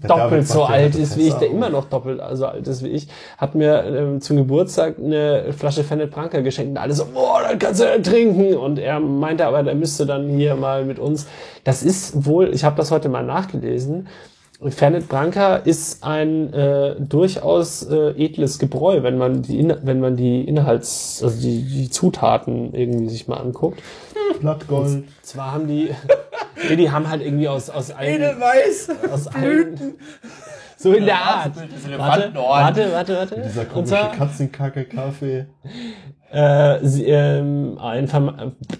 doppelt 0.02 0.48
so 0.48 0.64
alt 0.64 0.96
ist 0.96 1.18
wie 1.18 1.28
ich, 1.28 1.34
der 1.36 1.50
immer 1.50 1.70
noch 1.70 1.86
doppelt 1.86 2.22
so 2.34 2.46
alt 2.46 2.68
ist 2.68 2.84
wie 2.84 2.89
ich, 2.89 3.08
hat 3.38 3.56
mir 3.56 3.84
ähm, 3.84 4.22
zum 4.22 4.38
Geburtstag 4.38 4.96
eine 5.00 5.54
Flasche 5.54 5.84
Fernet 5.84 6.12
Branca 6.12 6.41
geschenkt 6.41 6.72
und 6.72 6.78
alle 6.78 6.93
so, 6.93 7.06
boah, 7.06 7.41
dann 7.48 7.60
kannst 7.60 7.82
du 7.82 7.86
ja 7.86 7.98
trinken. 8.00 8.56
Und 8.56 8.80
er 8.80 9.00
meinte 9.00 9.46
aber, 9.46 9.64
der 9.64 9.76
müsste 9.76 10.06
dann 10.06 10.30
hier 10.30 10.56
mal 10.56 10.86
mit 10.86 11.00
uns. 11.00 11.28
Das 11.64 11.84
ist 11.84 12.26
wohl, 12.26 12.54
ich 12.54 12.64
habe 12.64 12.78
das 12.78 12.91
heute 12.91 13.10
mal 13.10 13.24
nachgelesen. 13.24 14.08
Fernet 14.70 15.10
Branca 15.10 15.58
ist 15.58 16.04
ein 16.04 16.54
äh, 16.54 16.96
durchaus 16.98 17.84
äh, 17.84 18.12
edles 18.12 18.58
Gebräu, 18.58 19.04
wenn 19.04 19.18
man 19.18 19.41
die 19.41 19.60
In 19.60 19.74
wenn 19.84 20.00
man 20.00 20.16
die 20.16 20.41
Inhalts 20.43 21.22
also 21.22 21.39
die, 21.41 21.62
die 21.62 21.89
Zutaten 21.89 22.74
irgendwie 22.74 23.10
sich 23.10 23.28
mal 23.28 23.38
anguckt. 23.38 23.82
Blattgold. 24.39 25.04
Zwar 25.22 25.54
haben 25.54 25.68
die 25.68 25.89
nee, 26.70 26.76
die 26.76 26.91
haben 26.91 27.10
halt 27.10 27.22
irgendwie 27.22 27.47
aus 27.47 27.70
aus 27.70 27.91
allen 27.91 28.16
Edelweiß. 28.16 28.89
aus 29.12 29.28
allen 29.28 29.95
so 30.78 30.93
in 30.93 31.06
der 31.06 31.18
Art. 31.18 31.56
Warte, 31.56 32.34
warte, 32.36 32.91
warte, 32.91 33.18
warte. 33.18 33.41
Dieser 33.41 33.66
komische 33.66 34.12
Katzenkacke-Kaffee. 34.18 35.47
Äh, 36.32 36.80
sie, 36.82 37.05
ähm, 37.05 37.78
ein, 37.80 38.09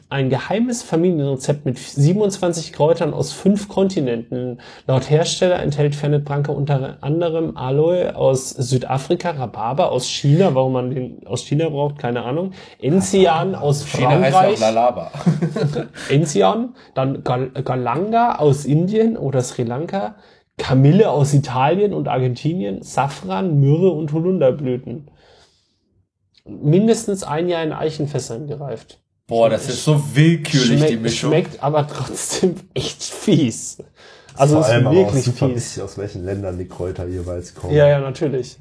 ein 0.10 0.30
geheimes 0.30 0.84
Familienrezept 0.84 1.66
mit 1.66 1.78
27 1.78 2.74
Kräutern 2.74 3.14
aus 3.14 3.34
fünf 3.34 3.70
Kontinenten. 3.70 4.60
Laut 4.88 5.10
Hersteller 5.10 5.62
enthält 5.62 5.96
Fernet 5.96 6.26
Branca 6.26 6.52
unter 6.52 6.98
anderem 7.02 7.56
Aloe 7.56 8.16
aus 8.16 8.50
Südafrika, 8.50 9.32
Rhabarber 9.32 9.92
aus 9.92 10.08
China, 10.08 10.56
warum 10.56 10.74
man 10.74 10.90
den 10.90 11.26
aus 11.28 11.44
China 11.44 11.70
braucht, 11.70 12.00
keine 12.00 12.24
Ahnung, 12.24 12.52
Enzian 12.82 13.56
aus 13.56 13.86
China 13.86 14.10
heißt 14.10 14.34
ja 14.34 14.40
auch 14.40 14.44
Frankreich, 14.44 14.60
Lalaba. 14.60 15.12
Enzian, 16.10 16.76
dann 16.94 17.24
Gal 17.24 17.52
Galanga 17.52 18.36
aus 18.36 18.66
Indien 18.66 19.18
oder 19.18 19.42
Sri 19.42 19.64
Lanka, 19.64 20.16
Kamille 20.58 21.10
aus 21.10 21.34
Italien 21.34 21.94
und 21.94 22.08
Argentinien, 22.08 22.82
Safran, 22.82 23.60
Myrrhe 23.60 23.92
und 23.92 24.14
Holunderblüten. 24.14 25.10
Mindestens 26.48 27.24
ein 27.24 27.48
Jahr 27.50 27.64
in 27.64 27.74
Eichenfässern 27.74 28.48
gereift. 28.48 29.00
Boah, 29.28 29.50
das 29.50 29.68
ist 29.68 29.84
so 29.84 30.02
willkürlich, 30.14 30.70
die 30.70 30.78
Schmeckt, 30.78 31.02
Mischung. 31.02 31.32
schmeckt 31.32 31.64
aber 31.64 31.88
trotzdem 31.88 32.56
echt 32.76 33.04
fies. 33.04 33.78
Also 34.36 34.56
Vor 34.56 34.66
ist 34.66 34.70
allem 34.70 34.88
aber 34.88 34.98
auch 35.00 35.06
wirklich 35.06 35.24
super 35.26 35.48
fies. 35.48 35.56
wichtig, 35.56 35.84
aus 35.84 35.98
welchen 35.98 36.26
Ländern 36.26 36.58
die 36.60 36.68
Kräuter 36.68 37.08
jeweils 37.08 37.56
kommen. 37.56 37.74
Ja, 37.74 37.88
ja, 37.88 38.00
natürlich. 38.00 38.58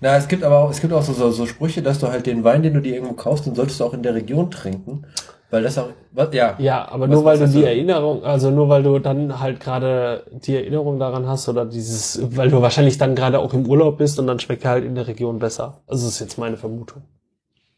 Na, 0.00 0.16
es 0.16 0.28
gibt 0.28 0.42
aber 0.42 0.58
auch, 0.58 0.70
es 0.70 0.80
gibt 0.80 0.92
auch 0.92 1.02
so, 1.02 1.12
so, 1.12 1.30
so 1.30 1.46
Sprüche, 1.46 1.82
dass 1.82 1.98
du 2.00 2.08
halt 2.08 2.26
den 2.26 2.44
Wein, 2.44 2.62
den 2.62 2.74
du 2.74 2.80
dir 2.80 2.94
irgendwo 2.94 3.14
kaufst, 3.14 3.46
den 3.46 3.54
solltest 3.54 3.80
du 3.80 3.84
auch 3.84 3.94
in 3.94 4.02
der 4.02 4.14
Region 4.14 4.50
trinken. 4.50 5.06
Weil 5.50 5.62
das 5.62 5.78
auch, 5.78 5.88
was, 6.12 6.34
ja. 6.34 6.56
Ja, 6.58 6.86
aber 6.90 7.04
Was- 7.08 7.14
nur 7.14 7.24
weil 7.24 7.38
du 7.38 7.46
die 7.46 7.52
so? 7.52 7.62
Erinnerung, 7.62 8.22
also 8.22 8.50
nur 8.50 8.68
weil 8.68 8.82
du 8.82 8.98
dann 8.98 9.40
halt 9.40 9.60
gerade 9.60 10.24
die 10.30 10.54
Erinnerung 10.56 10.98
daran 10.98 11.26
hast 11.26 11.48
oder 11.48 11.64
dieses, 11.64 12.20
weil 12.36 12.50
du 12.50 12.60
wahrscheinlich 12.60 12.98
dann 12.98 13.14
gerade 13.14 13.38
auch 13.38 13.54
im 13.54 13.66
Urlaub 13.66 13.96
bist 13.98 14.18
und 14.18 14.26
dann 14.26 14.38
schmeckt 14.40 14.64
er 14.64 14.72
halt 14.72 14.84
in 14.84 14.94
der 14.94 15.06
Region 15.06 15.38
besser. 15.38 15.80
Also 15.86 16.04
das 16.06 16.14
ist 16.14 16.20
jetzt 16.20 16.38
meine 16.38 16.56
Vermutung. 16.58 17.02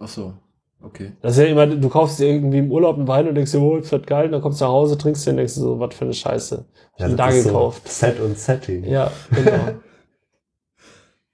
Ach 0.00 0.08
so. 0.08 0.32
Okay. 0.82 1.12
Das 1.20 1.36
ist 1.36 1.44
ja 1.44 1.44
immer, 1.50 1.66
du 1.66 1.88
kaufst 1.90 2.18
dir 2.18 2.26
irgendwie 2.28 2.58
im 2.58 2.72
Urlaub 2.72 2.96
einen 2.96 3.06
Wein 3.06 3.28
und 3.28 3.34
denkst 3.34 3.52
dir, 3.52 3.60
oh, 3.60 3.76
das 3.78 3.92
wird 3.92 4.06
geil, 4.06 4.26
und 4.26 4.32
dann 4.32 4.40
kommst 4.40 4.60
du 4.60 4.64
nach 4.64 4.72
Hause, 4.72 4.96
trinkst 4.96 5.26
den 5.26 5.32
und 5.32 5.36
denkst 5.36 5.54
dir 5.54 5.60
so, 5.60 5.78
was 5.78 5.94
für 5.94 6.06
eine 6.06 6.14
Scheiße. 6.14 6.64
Ich 6.96 7.00
Ja, 7.02 7.08
das 7.08 7.16
da 7.16 7.30
gekauft. 7.30 7.86
So 7.86 8.06
Set 8.06 8.18
und 8.20 8.38
Setting. 8.38 8.84
Ja, 8.84 9.10
genau. 9.30 9.50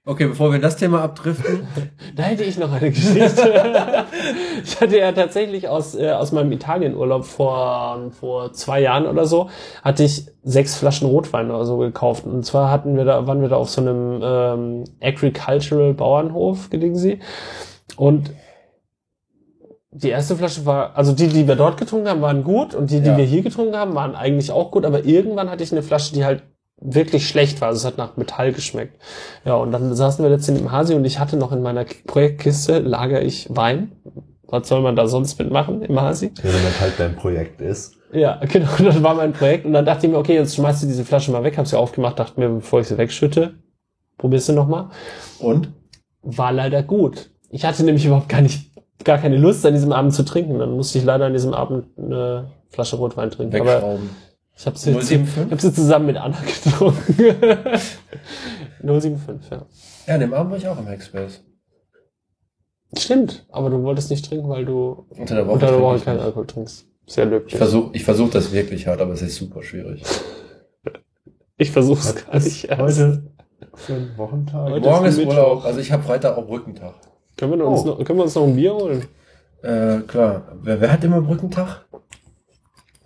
Okay, 0.07 0.27
bevor 0.27 0.53
wir 0.53 0.59
das 0.59 0.77
Thema 0.77 1.01
abdriften. 1.01 1.67
Da 2.15 2.23
hätte 2.23 2.45
ich 2.45 2.57
noch 2.57 2.71
eine 2.71 2.91
Geschichte. 2.91 4.05
ich 4.63 4.79
hatte 4.79 4.97
ja 4.97 5.11
tatsächlich 5.11 5.67
aus, 5.67 5.95
äh, 5.95 6.11
aus 6.11 6.31
meinem 6.31 6.51
Italienurlaub 6.53 7.25
vor, 7.25 8.09
vor 8.17 8.53
zwei 8.53 8.79
Jahren 8.79 9.05
oder 9.05 9.25
so, 9.25 9.49
hatte 9.83 10.03
ich 10.03 10.27
sechs 10.43 10.77
Flaschen 10.77 11.09
Rotwein 11.09 11.51
oder 11.51 11.65
so 11.65 11.77
gekauft. 11.77 12.25
Und 12.25 12.45
zwar 12.45 12.71
hatten 12.71 12.95
wir 12.95 13.03
da, 13.03 13.27
waren 13.27 13.41
wir 13.41 13.49
da 13.49 13.57
auf 13.57 13.69
so 13.69 13.81
einem 13.81 14.21
ähm, 14.23 14.83
Agricultural 15.01 15.93
Bauernhof, 15.93 16.69
gelegen 16.69 16.95
sie. 16.95 17.19
Und 17.97 18.31
die 19.91 20.09
erste 20.09 20.37
Flasche 20.37 20.65
war, 20.65 20.95
also 20.95 21.11
die, 21.11 21.27
die 21.27 21.49
wir 21.49 21.57
dort 21.57 21.77
getrunken 21.77 22.07
haben, 22.07 22.21
waren 22.21 22.45
gut 22.45 22.73
und 22.73 22.91
die, 22.91 23.01
die 23.01 23.09
Ja. 23.09 23.17
wir 23.17 23.25
hier 23.25 23.41
getrunken 23.41 23.75
haben, 23.75 23.93
waren 23.93 24.15
eigentlich 24.15 24.51
auch 24.51 24.71
gut, 24.71 24.85
aber 24.85 25.03
irgendwann 25.03 25.49
hatte 25.49 25.63
ich 25.63 25.73
eine 25.73 25.83
Flasche, 25.83 26.13
die 26.13 26.23
halt 26.23 26.43
wirklich 26.79 27.27
schlecht 27.27 27.61
war. 27.61 27.69
Also 27.69 27.79
es 27.79 27.85
hat 27.85 27.97
nach 27.97 28.17
Metall 28.17 28.53
geschmeckt. 28.53 29.01
Ja, 29.45 29.55
und 29.55 29.71
dann 29.71 29.93
saßen 29.95 30.23
wir 30.23 30.29
letztens 30.29 30.59
im 30.59 30.71
Hasi 30.71 30.93
und 30.93 31.05
ich 31.05 31.19
hatte 31.19 31.37
noch 31.37 31.51
in 31.51 31.61
meiner 31.61 31.85
Projektkiste, 32.05 32.79
lager 32.79 33.21
ich 33.21 33.47
Wein. 33.49 33.91
Was 34.47 34.69
soll 34.69 34.81
man 34.81 34.95
da 34.95 35.07
sonst 35.07 35.37
mitmachen 35.39 35.81
im 35.81 35.99
Hasi? 35.99 36.31
Ja, 36.37 36.43
wenn 36.43 36.63
das 36.63 36.79
halt 36.79 36.93
dein 36.97 37.15
Projekt 37.15 37.59
ist. 37.61 37.95
Ja, 38.13 38.39
genau, 38.51 38.69
das 38.79 39.03
war 39.03 39.15
mein 39.15 39.33
Projekt. 39.33 39.65
Und 39.65 39.73
dann 39.73 39.85
dachte 39.85 40.05
ich 40.05 40.11
mir, 40.11 40.17
okay, 40.17 40.35
jetzt 40.35 40.55
schmeißt 40.55 40.83
du 40.83 40.87
diese 40.87 41.03
Flasche 41.03 41.31
mal 41.31 41.43
weg, 41.43 41.57
hab 41.57 41.67
sie 41.67 41.77
aufgemacht, 41.77 42.19
dachte 42.19 42.39
mir, 42.39 42.49
bevor 42.49 42.79
ich 42.79 42.87
sie 42.87 42.97
wegschütte, 42.97 43.55
probierst 44.17 44.49
du 44.49 44.53
nochmal. 44.53 44.89
Und? 45.39 45.73
War 46.21 46.51
leider 46.51 46.83
gut. 46.83 47.31
Ich 47.49 47.65
hatte 47.65 47.83
nämlich 47.83 48.05
überhaupt 48.05 48.29
gar 48.29 48.41
nicht, 48.41 48.71
gar 49.03 49.17
keine 49.17 49.37
Lust 49.37 49.65
an 49.65 49.73
diesem 49.73 49.91
Abend 49.91 50.13
zu 50.13 50.23
trinken. 50.23 50.59
Dann 50.59 50.71
musste 50.71 50.97
ich 50.97 51.03
leider 51.03 51.25
an 51.25 51.33
diesem 51.33 51.53
Abend 51.53 51.85
eine 51.97 52.51
Flasche 52.69 52.97
Rotwein 52.97 53.31
trinken. 53.31 53.55
Aber 53.59 53.75
Wegschrauben. 53.75 54.09
Ich 54.57 54.65
habe 54.65 54.77
sie, 54.77 54.91
075? 54.93 55.45
ich 55.45 55.51
hab 55.51 55.61
sie 55.61 55.73
zusammen 55.73 56.05
mit 56.07 56.17
Anna 56.17 56.37
getrunken. 56.63 57.15
075, 58.81 59.51
ja. 59.51 59.65
Ja, 60.07 60.13
an 60.15 60.19
dem 60.19 60.33
Abend 60.33 60.51
war 60.51 60.57
ich 60.57 60.67
auch 60.67 60.79
im 60.79 60.87
Hackspace. 60.87 61.43
Stimmt, 62.97 63.45
aber 63.51 63.69
du 63.69 63.83
wolltest 63.83 64.09
nicht 64.09 64.27
trinken, 64.27 64.47
weil 64.49 64.65
du 64.65 65.05
Unter 65.09 65.35
der 65.35 65.45
Woche. 65.45 65.53
unter 65.53 65.67
der 65.67 65.81
Woche 65.81 65.99
keinen. 65.99 66.19
Alkohol 66.19 66.47
trinkst. 66.47 66.87
Sehr 67.05 67.25
löblich. 67.25 67.53
Ich 67.53 67.57
versuche 67.57 67.89
ich 67.93 68.03
versuch 68.03 68.29
das 68.29 68.51
wirklich 68.51 68.87
hart, 68.87 69.01
aber 69.01 69.13
es 69.13 69.21
ist 69.21 69.35
super 69.35 69.61
schwierig. 69.63 70.03
Ich 71.59 71.71
versuch's 71.71 72.05
Was 72.15 72.25
gar 72.27 72.35
nicht 72.35 72.65
erst. 72.65 72.79
heute 72.79 73.23
für 73.73 73.93
ein 73.93 74.11
Wochentag? 74.15 74.69
Heute 74.69 74.87
Morgen 74.87 75.05
ist 75.07 75.17
ist. 75.17 75.25
Urlaub, 75.25 75.65
also 75.65 75.79
ich 75.79 75.91
habe 75.91 76.03
Freitag 76.03 76.37
auch 76.37 76.45
Brückentag. 76.45 76.93
Können 77.35 77.57
wir, 77.57 77.65
uns 77.65 77.81
Oh. 77.81 77.85
noch, 77.87 78.03
können 78.05 78.19
wir 78.19 78.25
uns 78.25 78.35
noch 78.35 78.43
ein 78.43 78.55
Bier 78.55 78.75
holen? 78.75 79.05
Äh, 79.63 80.01
klar. 80.01 80.55
Wer, 80.61 80.79
wer 80.79 80.91
hat 80.93 81.03
immer 81.03 81.19
Brückentag? 81.19 81.86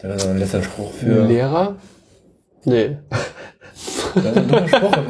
Das 0.02 0.24
ist 0.24 0.30
ein 0.30 0.40
letzter 0.40 0.64
Spruch 0.64 0.92
für. 0.94 1.26
Lehrer? 1.28 1.76
Nee. 2.66 2.98
Das 4.16 4.26
ist 4.26 4.38
ein 4.38 4.48
dummer 4.48 4.68
Spruch 4.68 4.94
im, 4.98 5.08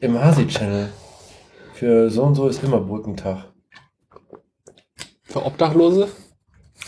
im 0.00 0.20
Hasi-Channel. 0.22 0.88
Für 1.74 2.10
so 2.10 2.22
und 2.24 2.34
so 2.34 2.48
ist 2.48 2.62
immer 2.62 2.80
Brückentag. 2.80 3.46
Für 5.22 5.44
Obdachlose? 5.44 6.08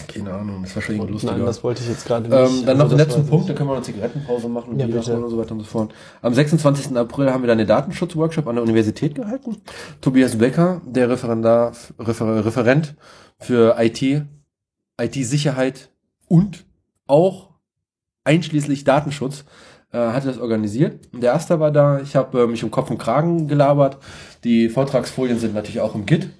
Keine 0.08 0.32
Ahnung, 0.32 0.62
das 0.62 0.76
war 0.76 0.82
schon 0.82 0.96
irgendwie 0.96 1.12
lustiger. 1.12 1.32
Nein, 1.36 1.46
das 1.46 1.64
wollte 1.64 1.82
ich 1.82 1.88
jetzt 1.88 2.04
gerade 2.06 2.28
nicht. 2.28 2.32
Ähm, 2.38 2.66
dann 2.66 2.76
noch 2.76 2.84
Also 2.84 2.96
den 2.96 2.98
das 2.98 3.16
letzten 3.16 3.26
Punkt, 3.30 3.48
dann 3.48 3.56
können 3.56 3.70
wir 3.70 3.76
noch 3.76 3.82
Zigarettenpause 3.82 4.48
machen 4.48 4.78
Ja, 4.78 4.86
bitte. 4.86 5.16
und 5.16 5.30
so 5.30 5.38
weiter 5.38 5.52
und 5.52 5.60
so 5.60 5.66
fort. 5.66 5.94
Am 6.20 6.34
26. 6.34 6.94
April 6.96 7.32
haben 7.32 7.42
wir 7.42 7.48
dann 7.48 7.58
den 7.58 7.66
Datenschutzworkshop 7.66 8.46
an 8.46 8.56
der 8.56 8.62
Universität 8.64 9.14
gehalten. 9.14 9.56
Tobias 10.02 10.36
Becker, 10.36 10.82
der 10.84 11.08
Referendar, 11.08 11.72
Refer, 11.98 12.44
Referent 12.44 12.94
für 13.40 13.76
IT, 13.78 14.26
IT-Sicherheit 15.00 15.88
und 16.28 16.65
auch 17.06 17.50
einschließlich 18.24 18.84
Datenschutz, 18.84 19.44
äh, 19.92 19.98
hatte 19.98 20.28
das 20.28 20.38
organisiert. 20.38 21.08
Der 21.12 21.32
Erste 21.32 21.60
war 21.60 21.70
da, 21.70 22.00
ich 22.00 22.16
habe 22.16 22.42
äh, 22.42 22.46
mich 22.46 22.64
um 22.64 22.70
Kopf 22.70 22.90
und 22.90 22.98
Kragen 22.98 23.48
gelabert. 23.48 23.98
Die 24.44 24.68
Vortragsfolien 24.68 25.38
sind 25.38 25.54
natürlich 25.54 25.80
auch 25.80 25.94
im 25.94 26.06
Git. 26.06 26.30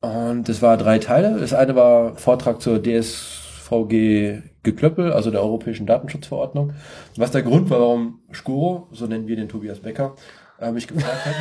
Und 0.00 0.48
es 0.48 0.62
war 0.62 0.76
drei 0.76 0.98
Teile. 0.98 1.38
Das 1.38 1.54
eine 1.54 1.74
war 1.74 2.16
Vortrag 2.16 2.60
zur 2.60 2.82
DSVG 2.82 4.42
Geklöppel, 4.62 5.12
also 5.12 5.30
der 5.30 5.42
Europäischen 5.42 5.86
Datenschutzverordnung. 5.86 6.74
Was 7.16 7.30
der 7.30 7.42
Grund 7.42 7.70
war, 7.70 7.80
warum 7.80 8.20
Skuro, 8.32 8.88
so 8.90 9.06
nennen 9.06 9.26
wir 9.26 9.36
den 9.36 9.48
Tobias 9.48 9.80
Becker, 9.80 10.14
äh, 10.60 10.70
mich 10.70 10.86
gefragt 10.86 11.26
hat. 11.26 11.34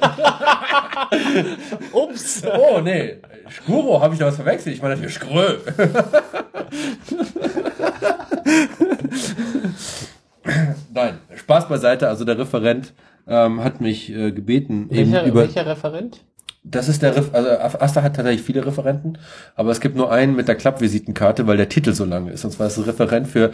Ups! 1.92 2.42
Oh, 2.44 2.80
nee, 2.80 3.18
Skuro, 3.50 4.00
habe 4.00 4.14
ich 4.14 4.20
da 4.20 4.26
was 4.26 4.36
verwechselt? 4.36 4.74
Ich 4.74 4.80
meine 4.82 4.94
natürlich 4.94 5.16
Skrö. 5.16 5.58
Nein, 10.92 11.18
Spaß 11.34 11.68
beiseite. 11.68 12.08
Also 12.08 12.24
der 12.24 12.38
Referent 12.38 12.94
ähm, 13.26 13.62
hat 13.62 13.80
mich 13.80 14.10
äh, 14.10 14.32
gebeten, 14.32 14.88
eben 14.90 15.12
Welcher, 15.12 15.26
über 15.26 15.40
welcher 15.42 15.66
Referent? 15.66 16.24
Das 16.64 16.88
ist 16.88 17.02
der, 17.02 17.16
Ref 17.16 17.32
also 17.32 17.78
Asta 17.80 18.02
hat 18.02 18.16
tatsächlich 18.16 18.42
viele 18.42 18.66
Referenten, 18.66 19.18
aber 19.54 19.70
es 19.70 19.80
gibt 19.80 19.96
nur 19.96 20.12
einen 20.12 20.36
mit 20.36 20.48
der 20.48 20.56
Klappvisitenkarte, 20.56 21.46
weil 21.46 21.56
der 21.56 21.68
Titel 21.68 21.92
so 21.92 22.04
lang 22.04 22.26
ist. 22.28 22.44
Und 22.44 22.50
zwar 22.50 22.66
ist 22.66 22.76
es 22.76 22.86
Referent 22.86 23.28
für, 23.28 23.52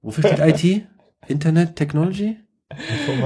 wofür 0.00 0.24
steht 0.24 0.40
IT? 0.40 0.86
Internet 1.28 1.76
Technology? 1.76 2.38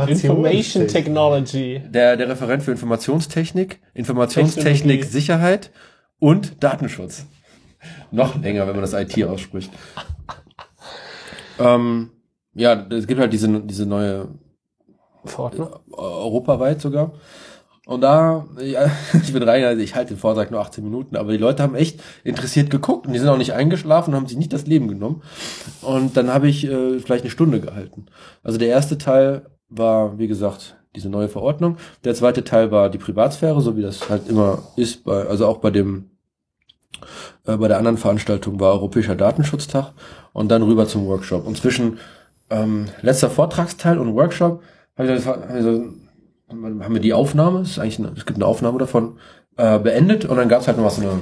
Information 0.09 0.86
Technology. 0.88 1.82
Der, 1.88 2.16
der 2.16 2.28
Referent 2.28 2.62
für 2.62 2.72
Informationstechnik, 2.72 3.80
Informationstechnik. 3.94 5.05
Sicherheit 5.05 5.70
und 6.18 6.62
Datenschutz. 6.62 7.26
Noch 8.11 8.40
länger, 8.40 8.66
wenn 8.66 8.74
man 8.74 8.82
das 8.82 8.92
IT 8.94 9.22
ausspricht. 9.24 9.70
ähm, 11.59 12.11
ja, 12.55 12.86
es 12.90 13.07
gibt 13.07 13.20
halt 13.20 13.32
diese, 13.32 13.61
diese 13.61 13.86
neue 13.86 14.28
Verordnung? 15.24 15.68
äh, 15.68 15.97
europaweit 15.97 16.80
sogar. 16.80 17.12
Und 17.87 18.01
da, 18.01 18.45
ja, 18.61 18.91
ich 19.22 19.32
bin 19.32 19.43
rein, 19.45 19.64
also 19.64 19.80
ich 19.80 19.95
halte 19.95 20.14
den 20.14 20.18
Vortrag 20.18 20.51
nur 20.51 20.61
18 20.61 20.82
Minuten, 20.82 21.16
aber 21.16 21.30
die 21.30 21.39
Leute 21.39 21.62
haben 21.62 21.76
echt 21.76 22.01
interessiert 22.24 22.68
geguckt 22.68 23.07
und 23.07 23.12
die 23.12 23.18
sind 23.20 23.28
auch 23.28 23.39
nicht 23.39 23.53
eingeschlafen 23.55 24.11
und 24.11 24.16
haben 24.16 24.26
sich 24.26 24.37
nicht 24.37 24.53
das 24.53 24.66
Leben 24.66 24.89
genommen. 24.89 25.22
Und 25.82 26.16
dann 26.16 26.34
habe 26.34 26.49
ich 26.49 26.64
äh, 26.66 26.99
vielleicht 26.99 27.22
eine 27.22 27.30
Stunde 27.30 27.61
gehalten. 27.61 28.07
Also 28.43 28.59
der 28.59 28.68
erste 28.68 28.99
Teil 28.99 29.47
war, 29.68 30.18
wie 30.18 30.26
gesagt, 30.26 30.76
diese 30.97 31.09
neue 31.09 31.28
Verordnung. 31.28 31.76
Der 32.05 32.14
zweite 32.16 32.43
Teil 32.43 32.72
war 32.72 32.91
die 32.91 32.99
Privatsphäre, 32.99 33.61
so 33.61 33.76
wie 33.76 33.82
das 33.82 34.11
halt 34.11 34.28
immer 34.28 34.62
ist, 34.74 35.05
bei, 35.05 35.22
also 35.24 35.47
auch 35.47 35.59
bei 35.59 35.70
dem 35.70 36.11
äh, 37.47 37.57
bei 37.57 37.68
der 37.68 37.78
anderen 37.78 37.99
Veranstaltung 37.99 38.59
war 38.59 38.72
Europäischer 38.72 39.14
Datenschutztag 39.14 39.93
und 40.32 40.49
dann 40.49 40.62
rüber 40.62 40.89
zum 40.89 41.07
Workshop. 41.07 41.47
Und 41.47 41.57
zwischen 41.57 41.99
ähm, 42.51 42.87
letzter 43.03 43.30
Vortragsteil 43.30 43.99
und 43.99 44.14
Workshop 44.14 44.61
habe 44.99 45.12
ich, 45.14 45.22
so- 45.22 45.30
hab 45.30 45.55
ich 45.57 45.62
so, 45.62 45.84
haben 46.49 46.94
wir 46.94 47.01
die 47.01 47.14
Aufnahme, 47.14 47.61
es, 47.61 47.72
ist 47.72 47.78
eigentlich 47.78 47.99
eine, 47.99 48.12
es 48.16 48.24
gibt 48.26 48.36
eine 48.36 48.47
Aufnahme 48.47 48.78
davon, 48.78 49.18
äh, 49.57 49.78
beendet 49.78 50.24
und 50.24 50.36
dann 50.36 50.49
gab 50.49 50.61
es 50.61 50.68
halt 50.68 50.76
noch 50.76 50.84
was, 50.84 50.97
so 50.97 51.03
eine 51.03 51.20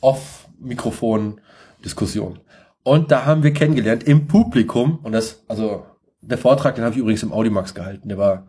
Off-Mikrofon-Diskussion. 0.00 2.40
Und 2.82 3.10
da 3.10 3.26
haben 3.26 3.42
wir 3.42 3.52
kennengelernt 3.52 4.04
im 4.04 4.26
Publikum, 4.26 5.00
und 5.02 5.12
das, 5.12 5.44
also 5.48 5.84
der 6.20 6.38
Vortrag, 6.38 6.74
den 6.74 6.84
habe 6.84 6.94
ich 6.94 7.00
übrigens 7.00 7.22
im 7.22 7.32
Audimax 7.32 7.74
gehalten, 7.74 8.08
der 8.08 8.18
war 8.18 8.48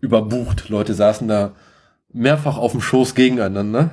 überbucht. 0.00 0.68
Leute 0.68 0.94
saßen 0.94 1.28
da 1.28 1.54
mehrfach 2.12 2.58
auf 2.58 2.72
dem 2.72 2.80
Schoß 2.80 3.14
gegeneinander, 3.14 3.90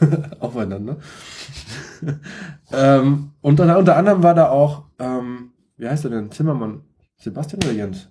aufeinander. 0.40 0.98
ähm, 2.72 3.32
und 3.40 3.60
unter, 3.60 3.78
unter 3.78 3.96
anderem 3.96 4.22
war 4.22 4.34
da 4.34 4.50
auch, 4.50 4.84
ähm, 4.98 5.52
wie 5.76 5.88
heißt 5.88 6.04
er 6.04 6.10
denn, 6.10 6.30
Zimmermann, 6.30 6.82
Sebastian 7.16 7.62
oder 7.62 7.72
Jens? 7.72 8.10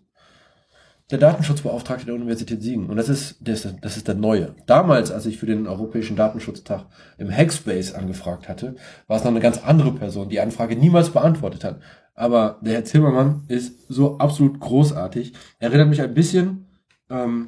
Der 1.09 1.17
Datenschutzbeauftragte 1.19 2.05
der 2.05 2.15
Universität 2.15 2.61
Siegen. 2.61 2.89
Und 2.89 2.97
das 2.97 3.07
ist, 3.07 3.37
das 3.39 3.63
ist, 3.63 3.75
das 3.81 3.95
ist 3.95 4.07
der 4.07 4.15
neue. 4.15 4.55
Damals, 4.65 5.09
als 5.11 5.25
ich 5.25 5.37
für 5.37 5.45
den 5.45 5.65
Europäischen 5.65 6.17
Datenschutztag 6.17 6.85
im 7.17 7.31
Hackspace 7.31 7.93
angefragt 7.93 8.49
hatte, 8.49 8.75
war 9.07 9.17
es 9.17 9.23
noch 9.23 9.31
eine 9.31 9.39
ganz 9.39 9.59
andere 9.63 9.93
Person, 9.93 10.27
die 10.27 10.41
Anfrage 10.41 10.75
niemals 10.75 11.11
beantwortet 11.11 11.63
hat. 11.63 11.79
Aber 12.13 12.59
der 12.61 12.73
Herr 12.73 12.83
Zimmermann 12.83 13.43
ist 13.47 13.87
so 13.87 14.17
absolut 14.17 14.59
großartig. 14.59 15.33
Er 15.59 15.69
erinnert 15.69 15.89
mich 15.89 16.01
ein 16.01 16.13
bisschen 16.13 16.67
ähm, 17.09 17.47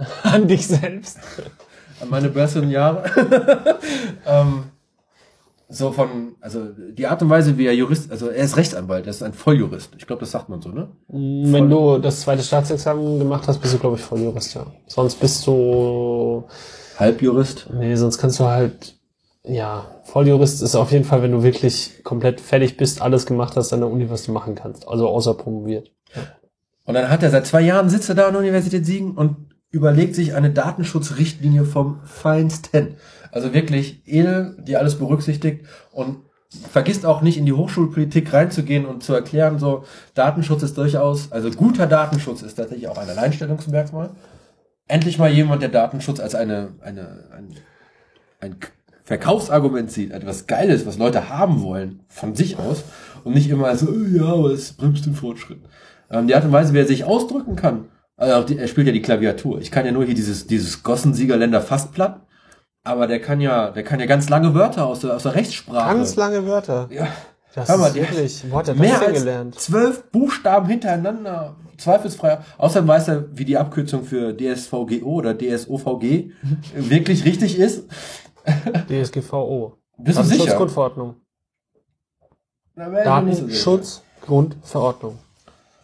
An 0.22 0.48
dich 0.48 0.66
selbst. 0.66 1.18
an 2.00 2.08
meine 2.10 2.28
besseren 2.28 2.70
Jahre. 2.70 3.04
ähm, 4.26 4.69
so 5.70 5.92
von, 5.92 6.34
also 6.40 6.66
die 6.66 7.06
Art 7.06 7.22
und 7.22 7.30
Weise, 7.30 7.56
wie 7.56 7.66
er 7.66 7.74
Jurist, 7.74 8.10
also 8.10 8.28
er 8.28 8.44
ist 8.44 8.56
Rechtsanwalt, 8.56 9.06
er 9.06 9.10
ist 9.10 9.22
ein 9.22 9.32
Volljurist. 9.32 9.92
Ich 9.96 10.06
glaube, 10.06 10.20
das 10.20 10.32
sagt 10.32 10.48
man 10.48 10.60
so, 10.60 10.70
ne? 10.70 10.88
Wenn 11.08 11.70
du 11.70 11.98
das 11.98 12.22
zweite 12.22 12.42
Staatsexamen 12.42 13.20
gemacht 13.20 13.46
hast, 13.46 13.60
bist 13.60 13.74
du, 13.74 13.78
glaube 13.78 13.96
ich, 13.96 14.02
Volljurist, 14.02 14.54
ja. 14.54 14.66
Sonst 14.88 15.20
bist 15.20 15.46
du, 15.46 16.44
Halbjurist. 16.98 17.68
nee, 17.72 17.94
sonst 17.94 18.18
kannst 18.18 18.40
du 18.40 18.44
halt, 18.44 18.96
ja, 19.44 19.86
Volljurist 20.04 20.60
ist 20.60 20.74
auf 20.74 20.90
jeden 20.90 21.04
Fall, 21.04 21.22
wenn 21.22 21.32
du 21.32 21.44
wirklich 21.44 22.02
komplett 22.02 22.40
fertig 22.40 22.76
bist, 22.76 23.00
alles 23.00 23.24
gemacht 23.24 23.56
hast 23.56 23.72
an 23.72 23.80
der 23.80 23.90
Uni, 23.90 24.10
was 24.10 24.24
du 24.24 24.32
machen 24.32 24.56
kannst. 24.56 24.88
Also 24.88 25.08
außer 25.08 25.34
promoviert. 25.34 25.92
Und 26.84 26.94
dann 26.94 27.08
hat 27.08 27.22
er 27.22 27.30
seit 27.30 27.46
zwei 27.46 27.60
Jahren 27.60 27.88
sitzt 27.88 28.08
er 28.08 28.16
da 28.16 28.26
an 28.26 28.32
der 28.32 28.40
Universität 28.40 28.84
Siegen 28.84 29.12
und 29.12 29.54
überlegt 29.70 30.16
sich 30.16 30.34
eine 30.34 30.50
Datenschutzrichtlinie 30.50 31.64
vom 31.64 32.00
Feinsten. 32.04 32.96
Also 33.32 33.54
wirklich 33.54 34.02
edel, 34.06 34.56
die 34.66 34.76
alles 34.76 34.98
berücksichtigt 34.98 35.66
und 35.92 36.18
vergisst 36.70 37.06
auch 37.06 37.22
nicht 37.22 37.38
in 37.38 37.46
die 37.46 37.52
Hochschulpolitik 37.52 38.32
reinzugehen 38.32 38.84
und 38.84 39.02
zu 39.02 39.14
erklären, 39.14 39.58
so 39.58 39.84
Datenschutz 40.14 40.62
ist 40.62 40.76
durchaus, 40.76 41.30
also 41.30 41.50
guter 41.50 41.86
Datenschutz 41.86 42.42
ist 42.42 42.54
tatsächlich 42.54 42.88
auch 42.88 42.98
ein 42.98 43.08
Alleinstellungsmerkmal. 43.08 44.10
Endlich 44.88 45.18
mal 45.18 45.30
jemand, 45.30 45.62
der 45.62 45.68
Datenschutz 45.68 46.18
als 46.18 46.34
eine, 46.34 46.70
eine, 46.80 47.28
ein, 47.32 47.54
ein 48.40 48.56
Verkaufsargument 49.04 49.90
sieht, 49.92 50.10
etwas 50.10 50.48
Geiles, 50.48 50.86
was 50.86 50.98
Leute 50.98 51.28
haben 51.28 51.62
wollen, 51.62 52.00
von 52.08 52.34
sich 52.34 52.58
aus 52.58 52.82
und 53.22 53.34
nicht 53.34 53.48
immer 53.48 53.76
so, 53.76 53.88
"Oh 53.88 54.06
ja, 54.12 54.24
aber 54.24 54.50
es 54.50 54.72
bremst 54.72 55.06
den 55.06 55.14
Fortschritt. 55.14 55.60
Ähm, 56.10 56.26
die 56.26 56.34
Art 56.34 56.44
und 56.44 56.52
Weise, 56.52 56.74
wie 56.74 56.78
er 56.78 56.86
sich 56.86 57.04
ausdrücken 57.04 57.54
kann, 57.54 57.86
also 58.16 58.46
die, 58.46 58.58
er 58.58 58.68
spielt 58.68 58.86
ja 58.86 58.92
die 58.92 59.02
Klaviatur. 59.02 59.60
Ich 59.60 59.70
kann 59.70 59.86
ja 59.86 59.92
nur 59.92 60.04
hier 60.04 60.14
dieses, 60.14 60.46
dieses 60.46 60.82
Gossensiegerländer 60.82 61.60
fast 61.60 61.92
platt, 61.92 62.20
aber 62.84 63.06
der 63.06 63.20
kann 63.20 63.40
ja, 63.40 63.70
der 63.70 63.82
kann 63.82 64.00
ja 64.00 64.06
ganz 64.06 64.28
lange 64.28 64.54
Wörter 64.54 64.86
aus 64.86 65.00
der, 65.00 65.16
aus 65.16 65.22
der 65.24 65.34
Rechtssprache. 65.34 65.94
Ganz 65.94 66.16
lange 66.16 66.46
Wörter. 66.46 66.88
Ja, 66.90 67.08
Das 67.54 67.68
Hör 67.68 67.76
mal, 67.78 67.88
ist 67.88 67.94
wirklich, 67.96 68.44
wo 68.50 68.58
hat 68.58 68.68
er 68.68 68.74
mehr 68.74 69.00
als 69.00 69.18
gelernt? 69.18 69.58
zwölf 69.58 70.04
Buchstaben 70.10 70.66
hintereinander, 70.68 71.56
zweifelsfrei. 71.78 72.38
Außerdem 72.58 72.88
weiß 72.88 73.08
er, 73.08 73.36
wie 73.36 73.44
die 73.44 73.58
Abkürzung 73.58 74.04
für 74.04 74.34
DSVGO 74.36 75.10
oder 75.14 75.34
DSOVG 75.36 76.30
wirklich 76.74 77.24
richtig 77.24 77.58
ist. 77.58 77.88
DSGVO. 78.88 79.76
Bist 79.98 80.18
du 80.18 80.22
sicher? 80.22 80.38
Datenschutzgrundverordnung. 80.38 81.16
Datenschutzgrundverordnung. 82.76 85.18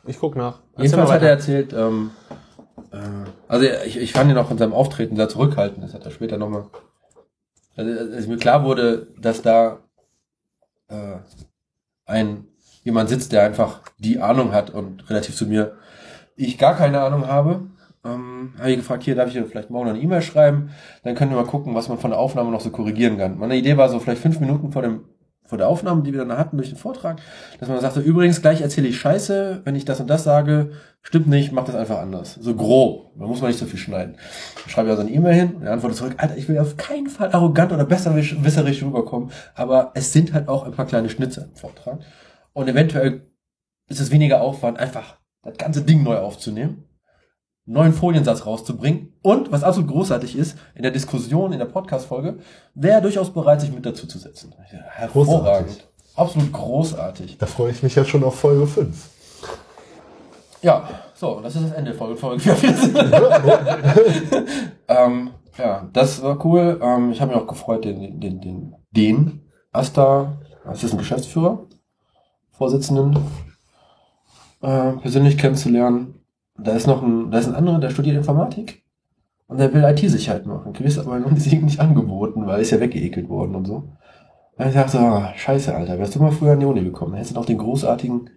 Ich 0.07 0.19
guck 0.19 0.37
nach. 0.37 0.61
Jedenfalls 0.79 1.11
hat 1.11 1.23
er 1.23 1.31
erzählt, 1.31 1.73
ähm, 1.73 2.11
äh, 2.93 2.99
also 3.49 3.67
ich, 3.85 3.97
ich 3.99 4.13
fand 4.13 4.31
ihn 4.31 4.39
auch 4.39 4.47
von 4.49 4.59
seinem 4.59 4.73
Auftreten 4.73 5.17
sehr 5.17 5.29
zurückhaltend. 5.29 5.83
Das 5.85 5.95
hat 5.95 6.05
er 6.05 6.11
später 6.13 6.39
nochmal. 6.39 6.67
Also, 7.77 8.15
als 8.15 8.27
mir 8.27 8.39
klar 8.39 8.65
wurde, 8.65 9.09
dass 9.19 9.43
da 9.43 9.81
äh, 10.89 11.19
ein 12.07 12.49
jemand 12.85 13.09
sitzt, 13.09 13.33
der 13.33 13.43
einfach 13.43 13.81
die 13.99 14.21
Ahnung 14.21 14.53
hat 14.53 14.71
und 14.71 15.09
relativ 15.11 15.35
zu 15.35 15.47
mir 15.47 15.77
ich 16.37 16.59
gar 16.59 16.77
keine 16.77 17.01
Ahnung 17.01 17.27
habe, 17.27 17.67
ähm, 18.05 18.55
habe 18.59 18.71
ich 18.71 18.77
gefragt, 18.77 19.03
hier 19.03 19.17
darf 19.17 19.35
ich 19.35 19.45
vielleicht 19.47 19.71
morgen 19.71 19.87
noch 19.87 19.95
eine 19.95 20.03
E-Mail 20.03 20.23
schreiben, 20.23 20.71
dann 21.03 21.15
können 21.15 21.33
wir 21.33 21.39
mal 21.39 21.47
gucken, 21.47 21.75
was 21.75 21.89
man 21.89 21.99
von 21.99 22.11
der 22.11 22.21
Aufnahme 22.21 22.51
noch 22.51 22.61
so 22.61 22.71
korrigieren 22.71 23.19
kann. 23.19 23.39
Meine 23.39 23.57
Idee 23.57 23.77
war 23.77 23.89
so 23.89 23.99
vielleicht 23.99 24.23
fünf 24.23 24.39
Minuten 24.39 24.71
vor 24.71 24.83
dem 24.83 25.05
vor 25.47 25.59
der 25.59 25.69
Aufnahme, 25.69 26.03
die 26.03 26.13
wir 26.13 26.25
dann 26.25 26.37
hatten 26.37 26.57
durch 26.57 26.69
den 26.69 26.79
Vortrag, 26.79 27.21
dass 27.59 27.69
man 27.69 27.81
sagte, 27.81 28.01
übrigens, 28.01 28.43
gleich 28.43 28.61
erzähle 28.61 28.89
ich 28.89 28.99
Scheiße, 28.99 29.63
wenn 29.65 29.75
ich 29.75 29.85
das 29.85 30.01
und 30.01 30.09
das 30.09 30.25
sage, 30.25 30.73
stimmt 31.03 31.29
nicht, 31.29 31.53
mach 31.53 31.65
das 31.65 31.75
einfach 31.75 31.99
anders. 31.99 32.35
So 32.41 32.55
grob, 32.55 33.13
da 33.19 33.27
muss 33.27 33.41
man 33.41 33.51
nicht 33.51 33.61
so 33.61 33.67
viel 33.67 33.79
schneiden. 33.79 34.17
Dann 34.55 34.71
schreibe 34.71 34.89
ich 34.89 34.91
also 34.91 35.03
eine 35.03 35.13
E-Mail 35.13 35.35
hin 35.35 35.55
und 35.57 35.67
antwortet 35.67 35.99
zurück, 35.99 36.15
Alter, 36.19 36.37
ich 36.37 36.49
will 36.49 36.59
auf 36.59 36.77
keinen 36.77 37.09
Fall 37.09 37.33
arrogant 37.33 37.73
oder 37.73 37.85
besserwisserisch 37.85 38.83
rüberkommen, 38.83 39.31
aber 39.55 39.93
es 39.95 40.13
sind 40.13 40.33
halt 40.33 40.49
auch 40.49 40.65
ein 40.65 40.73
paar 40.73 40.87
kleine 40.87 41.09
Schnitzer 41.09 41.45
im 41.45 41.55
Vortrag. 41.55 42.01
Und 42.53 42.69
eventuell 42.69 43.31
ist 43.89 44.01
es 44.01 44.11
weniger 44.11 44.41
Aufwand, 44.41 44.79
einfach 44.79 45.19
das 45.43 45.57
ganze 45.59 45.83
Ding 45.83 46.03
neu 46.03 46.17
aufzunehmen, 46.17 46.86
neuen 47.67 47.93
Foliensatz 47.93 48.47
rauszubringen 48.47 49.13
und, 49.23 49.53
was 49.53 49.65
absolut 49.65 49.91
großartig 49.91 50.37
ist, 50.37 50.57
in 50.75 50.83
der 50.83 50.93
Diskussion, 50.93 51.53
in 51.53 51.59
der 51.59 51.67
Podcast-Folge, 51.67 52.39
wäre 52.75 53.03
durchaus 53.03 53.33
bereit, 53.33 53.61
sich 53.61 53.73
mit 53.73 53.85
dazu 53.85 54.07
zu 54.07 54.19
setzen. 54.19 54.55
Hervorragend. 54.65 55.67
Großartig. 55.69 55.87
Absolut 56.15 56.53
großartig. 56.53 57.39
Da 57.39 57.47
freue 57.47 57.73
ich 57.73 57.83
mich 57.83 57.95
jetzt 57.95 58.09
schon 58.09 58.25
auf 58.25 58.39
Folge 58.39 58.67
5. 58.67 59.11
Ja, 60.63 60.89
so, 61.15 61.41
das 61.41 61.55
ist 61.55 61.65
das 61.65 61.73
Ende 61.73 61.93
Folge, 61.93 62.17
Folge 62.17 62.41
4. 62.55 62.75
ähm, 64.89 65.31
ja, 65.59 65.89
das 65.93 66.23
war 66.23 66.45
cool. 66.45 66.81
Ähm, 66.83 67.11
ich 67.13 67.21
habe 67.21 67.33
mich 67.33 67.43
auch 67.43 67.47
gefreut, 67.47 67.85
den, 67.85 68.21
den, 68.21 68.41
den, 68.41 68.75
den 68.91 69.43
Asta, 69.73 70.39
was 70.65 70.83
ist 70.83 70.93
ein 70.93 70.99
Geschäftsführer, 70.99 71.67
Vorsitzenden, 72.53 73.19
äh, 74.63 74.93
persönlich 74.93 75.37
kennenzulernen. 75.37 76.15
Da 76.59 76.73
ist 76.73 76.87
noch 76.87 77.03
ein, 77.03 77.31
da 77.31 77.39
ist 77.39 77.49
ein 77.49 77.55
anderer, 77.55 77.79
der 77.79 77.91
studiert 77.91 78.17
Informatik 78.17 78.83
und 79.47 79.59
der 79.59 79.73
will 79.73 79.85
IT-Sicherheit 79.85 80.47
machen. 80.47 80.73
Gewiss 80.73 80.99
aber 80.99 81.17
in 81.17 81.37
Sieg 81.37 81.63
nicht 81.63 81.81
angeboten, 81.81 82.47
weil 82.47 82.61
ist 82.61 82.71
ja 82.71 82.81
weggeekelt 82.81 83.29
worden 83.29 83.55
und 83.55 83.67
so. 83.67 83.93
Und 84.57 84.67
ich 84.67 84.75
dachte, 84.75 84.99
ah, 84.99 85.33
scheiße, 85.37 85.75
Alter, 85.75 85.99
wärst 85.99 86.15
du 86.15 86.21
mal 86.21 86.33
früher 86.33 86.53
an 86.53 86.61
die 86.61 86.67
Uni 86.67 86.83
gekommen, 86.83 87.15
hättest 87.15 87.33
du 87.33 87.35
noch 87.35 87.45
den 87.45 87.59
großartigen, 87.59 88.31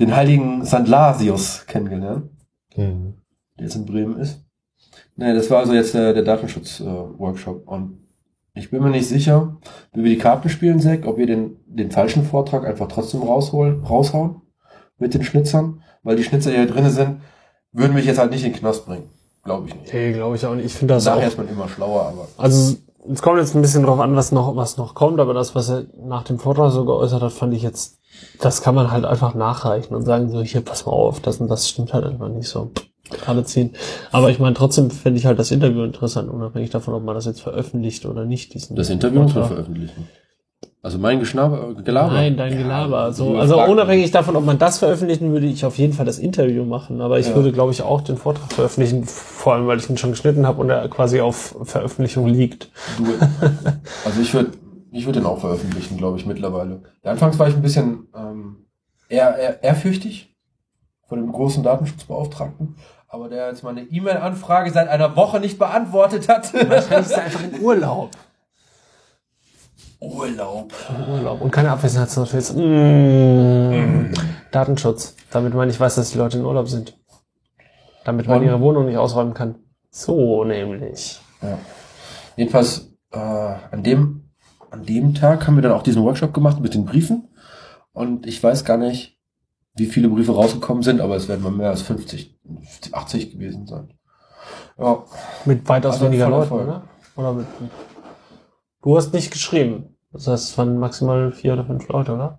den 0.00 0.14
heiligen 0.16 0.64
St. 0.64 0.86
Lasius 0.88 1.64
kennengelernt 1.66 2.30
Mhm. 2.76 3.14
der 3.56 3.66
jetzt 3.66 3.76
in 3.76 3.86
Bremen 3.86 4.18
ist. 4.18 4.44
Nee, 5.16 5.32
das 5.32 5.48
war 5.48 5.58
also 5.60 5.74
jetzt 5.74 5.94
äh, 5.94 6.12
der 6.12 6.24
Datenschutz-Workshop. 6.24 7.68
und 7.68 7.98
ich 8.54 8.70
bin 8.70 8.82
mir 8.82 8.90
nicht 8.90 9.08
sicher, 9.08 9.56
wie 9.92 10.04
wir 10.04 10.10
die 10.10 10.18
Karten 10.18 10.48
spielen, 10.48 10.80
Zack, 10.80 11.06
ob 11.06 11.18
wir 11.18 11.26
den, 11.26 11.56
den 11.66 11.90
falschen 11.90 12.24
Vortrag 12.24 12.64
einfach 12.66 12.88
trotzdem 12.88 13.22
rausholen, 13.22 13.82
raushauen 13.84 14.42
mit 14.98 15.14
den 15.14 15.24
Schnitzern, 15.24 15.82
weil 16.02 16.16
die 16.16 16.22
Schnitzer, 16.22 16.50
die 16.50 16.56
hier 16.56 16.66
drin 16.66 16.88
sind, 16.90 17.20
würden 17.74 17.92
mich 17.94 18.06
jetzt 18.06 18.18
halt 18.18 18.30
nicht 18.30 18.44
in 18.44 18.52
den 18.52 18.58
Knast 18.58 18.86
bringen. 18.86 19.10
Glaube 19.44 19.68
ich 19.68 19.74
nicht. 19.74 19.92
Nee, 19.92 20.12
glaube 20.12 20.36
ich 20.36 20.46
auch 20.46 20.54
nicht. 20.54 20.64
Ich 20.64 20.72
finde 20.74 20.94
das 20.94 21.04
Nachher 21.04 21.18
auch. 21.18 21.26
ist 21.26 21.36
man 21.36 21.48
immer 21.48 21.68
schlauer, 21.68 22.02
aber 22.06 22.28
Also 22.38 22.76
es 23.12 23.20
kommt 23.20 23.38
jetzt 23.38 23.54
ein 23.54 23.60
bisschen 23.60 23.82
drauf 23.82 24.00
an, 24.00 24.16
was 24.16 24.32
noch, 24.32 24.56
was 24.56 24.78
noch 24.78 24.94
kommt, 24.94 25.20
aber 25.20 25.34
das, 25.34 25.54
was 25.54 25.68
er 25.68 25.84
nach 26.02 26.22
dem 26.24 26.38
Vortrag 26.38 26.72
so 26.72 26.86
geäußert 26.86 27.20
hat, 27.20 27.32
fand 27.32 27.52
ich 27.52 27.62
jetzt, 27.62 27.98
das 28.40 28.62
kann 28.62 28.74
man 28.74 28.90
halt 28.90 29.04
einfach 29.04 29.34
nachreichen 29.34 29.94
und 29.94 30.06
sagen 30.06 30.30
so, 30.30 30.40
hier, 30.42 30.62
pass 30.62 30.86
mal 30.86 30.92
auf, 30.92 31.20
das 31.20 31.38
und 31.38 31.48
das 31.48 31.68
stimmt 31.68 31.92
halt 31.92 32.06
einfach 32.06 32.28
nicht 32.28 32.48
so. 32.48 32.70
Gerade 33.10 33.44
ziehen. 33.44 33.74
Aber 34.12 34.30
ich 34.30 34.38
meine, 34.38 34.54
trotzdem 34.54 34.90
fände 34.90 35.18
ich 35.18 35.26
halt 35.26 35.38
das 35.38 35.50
Interview 35.50 35.82
interessant, 35.84 36.30
unabhängig 36.30 36.70
davon, 36.70 36.94
ob 36.94 37.04
man 37.04 37.14
das 37.14 37.26
jetzt 37.26 37.42
veröffentlicht 37.42 38.06
oder 38.06 38.24
nicht. 38.24 38.54
Diesen 38.54 38.76
das 38.76 38.88
Interview 38.88 39.20
muss 39.20 39.34
man 39.34 39.46
veröffentlichen. 39.46 40.08
Also 40.84 40.98
mein 40.98 41.18
Geschnaber, 41.18 41.74
Gelaber. 41.82 42.12
Nein, 42.12 42.36
dein 42.36 42.52
Ja, 42.52 42.58
Gelaber. 42.58 43.10
So, 43.14 43.38
also 43.38 43.54
fragst 43.54 43.72
unabhängig 43.72 44.10
davon, 44.10 44.36
ob 44.36 44.44
man 44.44 44.58
das 44.58 44.80
veröffentlichen 44.80 45.32
würde, 45.32 45.46
ich 45.46 45.64
auf 45.64 45.78
jeden 45.78 45.94
Fall 45.94 46.04
das 46.04 46.18
Interview 46.18 46.62
machen. 46.66 47.00
Aber 47.00 47.18
ich 47.18 47.28
Ja. 47.28 47.34
würde, 47.34 47.52
glaube 47.52 47.72
ich, 47.72 47.80
auch 47.80 48.02
den 48.02 48.18
Vortrag 48.18 48.52
veröffentlichen, 48.52 49.04
vor 49.04 49.54
allem, 49.54 49.66
weil 49.66 49.78
ich 49.78 49.88
ihn 49.88 49.96
schon 49.96 50.10
geschnitten 50.10 50.46
habe 50.46 50.60
und 50.60 50.68
er 50.68 50.86
quasi 50.90 51.22
auf 51.22 51.56
Veröffentlichung 51.62 52.26
liegt. 52.26 52.68
Du, 52.98 53.04
also 54.04 54.20
ich 54.20 54.34
würde 54.34 54.50
ich 54.92 55.06
würd 55.06 55.16
den 55.16 55.24
auch 55.24 55.38
veröffentlichen, 55.38 55.96
glaube 55.96 56.18
ich, 56.18 56.26
mittlerweile. 56.26 56.82
Ja, 57.02 57.12
anfangs 57.12 57.38
war 57.38 57.48
ich 57.48 57.54
ein 57.54 57.62
bisschen 57.62 58.08
ähm, 58.14 58.66
eher, 59.08 59.38
eher 59.38 59.62
ehrfürchtig 59.64 60.36
von 61.08 61.18
dem 61.18 61.32
großen 61.32 61.62
Datenschutzbeauftragten, 61.62 62.76
aber 63.08 63.30
der 63.30 63.48
jetzt 63.48 63.64
meine 63.64 63.80
E-Mail-Anfrage 63.84 64.70
seit 64.70 64.88
einer 64.88 65.16
Woche 65.16 65.40
nicht 65.40 65.58
beantwortet 65.58 66.28
hat. 66.28 66.52
Wahrscheinlich 66.52 67.06
ist 67.06 67.12
er 67.12 67.24
einfach 67.24 67.42
in 67.42 67.62
Urlaub. 67.62 68.10
Urlaub. 70.04 70.72
Urlaub 71.10 71.40
und 71.40 71.50
keine 71.50 71.70
Abwesenheitsnotiz. 71.70 72.52
Mm. 72.52 74.12
Datenschutz. 74.50 75.16
Damit 75.30 75.54
man 75.54 75.66
nicht 75.68 75.80
weiß, 75.80 75.94
dass 75.96 76.10
die 76.10 76.18
Leute 76.18 76.38
in 76.38 76.44
Urlaub 76.44 76.68
sind. 76.68 76.96
Damit 78.04 78.28
man 78.28 78.38
Und- 78.40 78.44
ihre 78.46 78.60
Wohnung 78.60 78.86
nicht 78.86 78.98
ausräumen 78.98 79.34
kann. 79.34 79.56
So 79.90 80.44
nämlich. 80.44 81.20
Ja. 81.42 81.58
Jedenfalls 82.36 82.92
äh, 83.12 83.18
an 83.18 83.82
dem 83.82 84.24
an 84.70 84.84
dem 84.84 85.14
Tag 85.14 85.46
haben 85.46 85.54
wir 85.54 85.62
dann 85.62 85.72
auch 85.72 85.82
diesen 85.84 86.02
Workshop 86.02 86.34
gemacht 86.34 86.60
mit 86.60 86.74
den 86.74 86.84
Briefen 86.84 87.28
und 87.92 88.26
ich 88.26 88.42
weiß 88.42 88.64
gar 88.64 88.76
nicht, 88.76 89.20
wie 89.76 89.86
viele 89.86 90.08
Briefe 90.08 90.34
rausgekommen 90.34 90.82
sind, 90.82 91.00
aber 91.00 91.14
es 91.14 91.28
werden 91.28 91.42
mal 91.42 91.52
mehr 91.52 91.70
als 91.70 91.82
50, 91.82 92.36
80 92.92 93.30
gewesen 93.30 93.66
sein. 93.68 93.94
Ja, 94.76 95.04
Mit 95.44 95.68
weitaus 95.68 95.94
Also 95.94 96.06
weniger 96.06 96.28
Leuten, 96.28 96.52
oder? 96.54 96.82
Oder 97.14 97.32
mit. 97.34 97.46
Du 98.82 98.96
hast 98.96 99.12
nicht 99.14 99.30
geschrieben. 99.30 99.93
Das 100.14 100.28
heißt, 100.28 100.50
es 100.50 100.58
waren 100.58 100.78
maximal 100.78 101.32
vier 101.32 101.54
oder 101.54 101.64
fünf 101.64 101.88
Leute, 101.88 102.14
oder? 102.14 102.38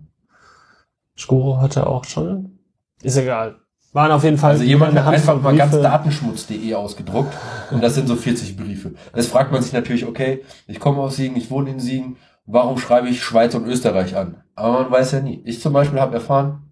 Skuro 1.16 1.60
hatte 1.60 1.86
auch 1.86 2.04
schon. 2.04 2.58
Ist 3.02 3.18
egal. 3.18 3.56
Waren 3.92 4.10
auf 4.12 4.24
jeden 4.24 4.38
Fall. 4.38 4.52
also 4.52 4.64
jemand 4.64 4.98
hat 4.98 5.06
einfach 5.06 5.40
mal 5.40 5.54
ganz 5.54 5.72
datenschmutz.de 5.72 6.74
ausgedruckt 6.74 7.32
und 7.70 7.82
das 7.82 7.94
sind 7.94 8.08
so 8.08 8.16
40 8.16 8.56
Briefe. 8.56 8.94
Jetzt 9.14 9.30
fragt 9.30 9.52
man 9.52 9.62
sich 9.62 9.72
natürlich, 9.72 10.06
okay, 10.06 10.42
ich 10.66 10.80
komme 10.80 10.98
aus 10.98 11.16
Siegen, 11.16 11.36
ich 11.36 11.50
wohne 11.50 11.70
in 11.70 11.80
Siegen, 11.80 12.16
warum 12.46 12.78
schreibe 12.78 13.08
ich 13.08 13.22
Schweiz 13.22 13.54
und 13.54 13.66
Österreich 13.66 14.16
an? 14.16 14.42
Aber 14.54 14.82
man 14.82 14.90
weiß 14.90 15.12
ja 15.12 15.20
nie. 15.20 15.42
Ich 15.44 15.60
zum 15.60 15.72
Beispiel 15.72 16.00
habe 16.00 16.14
erfahren 16.14 16.70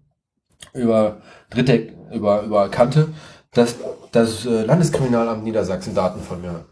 über 0.73 1.17
Dritte, 1.49 1.93
über, 2.11 2.41
über 2.41 2.69
Kante, 2.69 3.09
dass 3.53 3.75
das 4.11 4.45
äh, 4.45 4.63
Landeskriminalamt 4.63 5.43
Niedersachsen 5.43 5.93
Daten 5.95 6.19
von 6.19 6.41
mir 6.41 6.51
hat. 6.51 6.65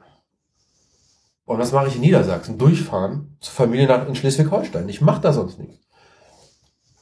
Und 1.46 1.60
was 1.60 1.72
mache 1.72 1.88
ich 1.88 1.96
in 1.96 2.02
Niedersachsen? 2.02 2.58
Durchfahren 2.58 3.36
zur 3.40 3.54
Familie 3.54 3.88
nach, 3.88 4.08
in 4.08 4.16
Schleswig-Holstein. 4.16 4.88
Ich 4.88 5.02
mache 5.02 5.22
da 5.22 5.34
sonst 5.34 5.60
nichts. 5.60 5.80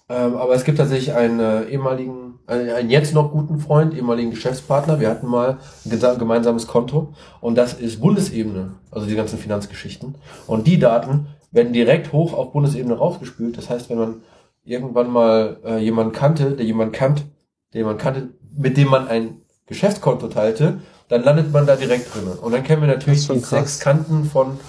Ähm, 0.09 0.35
aber 0.35 0.55
es 0.55 0.63
gibt 0.63 0.77
tatsächlich 0.77 1.13
einen 1.13 1.39
äh, 1.39 1.63
ehemaligen, 1.65 2.39
äh, 2.47 2.73
einen 2.73 2.89
jetzt 2.89 3.13
noch 3.13 3.31
guten 3.31 3.59
Freund, 3.59 3.93
ehemaligen 3.93 4.31
Geschäftspartner. 4.31 4.99
Wir 4.99 5.09
hatten 5.09 5.27
mal 5.27 5.59
ein 5.85 6.19
gemeinsames 6.19 6.67
Konto 6.67 7.13
und 7.39 7.55
das 7.55 7.73
ist 7.73 8.01
Bundesebene, 8.01 8.73
also 8.89 9.07
die 9.07 9.15
ganzen 9.15 9.37
Finanzgeschichten. 9.37 10.15
Und 10.47 10.67
die 10.67 10.79
Daten 10.79 11.27
werden 11.51 11.71
direkt 11.71 12.11
hoch 12.11 12.33
auf 12.33 12.51
Bundesebene 12.51 12.95
rausgespült. 12.95 13.57
Das 13.57 13.69
heißt, 13.69 13.89
wenn 13.89 13.99
man 13.99 14.21
irgendwann 14.63 15.11
mal 15.11 15.59
äh, 15.63 15.77
jemanden 15.77 16.13
kannte, 16.13 16.51
der 16.51 16.65
jemanden 16.65 16.93
kannt, 16.93 17.25
der 17.73 17.81
jemanden 17.81 18.01
kannte, 18.01 18.29
mit 18.57 18.75
dem 18.77 18.89
man 18.89 19.07
ein 19.07 19.41
Geschäftskonto 19.65 20.27
teilte, 20.27 20.81
dann 21.11 21.23
landet 21.23 21.51
man 21.51 21.67
da 21.67 21.75
direkt 21.75 22.15
drin. 22.15 22.27
Und 22.41 22.51
dann 22.53 22.63
kennen 22.63 22.81
wir 22.81 22.87
natürlich 22.87 23.27
die 23.27 23.39
krass. 23.39 23.49
sechs 23.49 23.79
Kanten 23.79 24.25
von, 24.25 24.59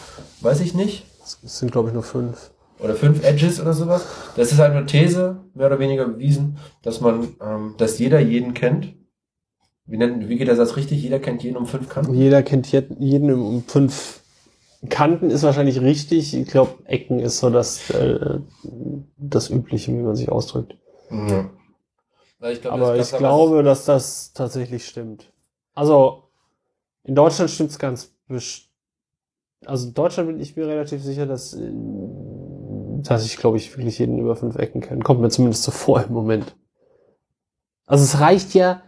weiß 0.40 0.60
ich 0.60 0.74
nicht, 0.74 1.06
Es 1.22 1.38
sind, 1.58 1.70
glaube 1.72 1.88
ich, 1.88 1.94
nur 1.94 2.02
fünf. 2.02 2.50
oder 2.80 2.94
fünf 2.96 3.24
Edges 3.24 3.60
oder 3.60 3.72
sowas. 3.72 4.04
Das 4.36 4.50
ist 4.52 4.60
eine 4.60 4.84
These, 4.84 5.36
mehr 5.54 5.68
oder 5.68 5.78
weniger 5.78 6.06
bewiesen, 6.06 6.58
dass 6.82 7.00
man, 7.00 7.28
ähm, 7.40 7.74
dass 7.78 7.98
jeder 7.98 8.18
jeden 8.20 8.54
kennt. 8.54 8.94
Wie, 9.86 9.96
nennt, 9.96 10.28
wie 10.28 10.36
geht 10.36 10.48
der 10.48 10.56
Satz 10.56 10.76
richtig? 10.76 11.02
Jeder 11.02 11.18
kennt 11.20 11.42
jeden 11.44 11.56
um 11.56 11.66
fünf 11.66 11.88
Kanten. 11.88 12.14
Jeder 12.14 12.42
kennt 12.42 12.66
je- 12.72 12.82
jeden 12.98 13.32
um 13.32 13.62
fünf 13.66 14.20
Kanten 14.88 15.30
ist 15.30 15.44
wahrscheinlich 15.44 15.80
richtig. 15.80 16.34
Ich 16.34 16.48
glaube, 16.48 16.72
Ecken 16.86 17.20
ist 17.20 17.38
so 17.38 17.50
das, 17.50 17.88
äh, 17.90 18.40
das 19.16 19.48
Übliche, 19.48 19.92
wie 19.92 20.02
man 20.02 20.16
sich 20.16 20.28
ausdrückt. 20.28 20.76
Ja. 21.10 21.50
Ich 22.50 22.60
glaub, 22.62 22.74
Aber 22.74 22.96
ich 22.96 23.12
glaube, 23.12 23.62
dass 23.62 23.84
das 23.84 24.32
tatsächlich 24.32 24.84
stimmt. 24.88 25.32
Also, 25.74 26.24
in 27.04 27.14
Deutschland 27.14 27.50
stimmt's 27.50 27.78
ganz 27.78 28.12
best 28.28 28.68
Also 29.66 29.88
in 29.88 29.94
Deutschland 29.94 30.28
bin 30.28 30.40
ich 30.40 30.56
mir 30.56 30.66
relativ 30.66 31.02
sicher, 31.02 31.26
dass, 31.26 31.54
äh, 31.54 31.70
dass 33.02 33.24
ich, 33.24 33.36
glaube 33.36 33.56
ich, 33.56 33.76
wirklich 33.76 33.98
jeden 33.98 34.18
über 34.18 34.36
fünf 34.36 34.56
Ecken 34.56 34.80
kenne. 34.80 35.02
Kommt 35.02 35.20
mir 35.20 35.30
zumindest 35.30 35.64
so 35.64 35.70
vor 35.70 36.02
im 36.02 36.12
Moment. 36.12 36.54
Also 37.86 38.04
es 38.04 38.20
reicht 38.20 38.54
ja, 38.54 38.82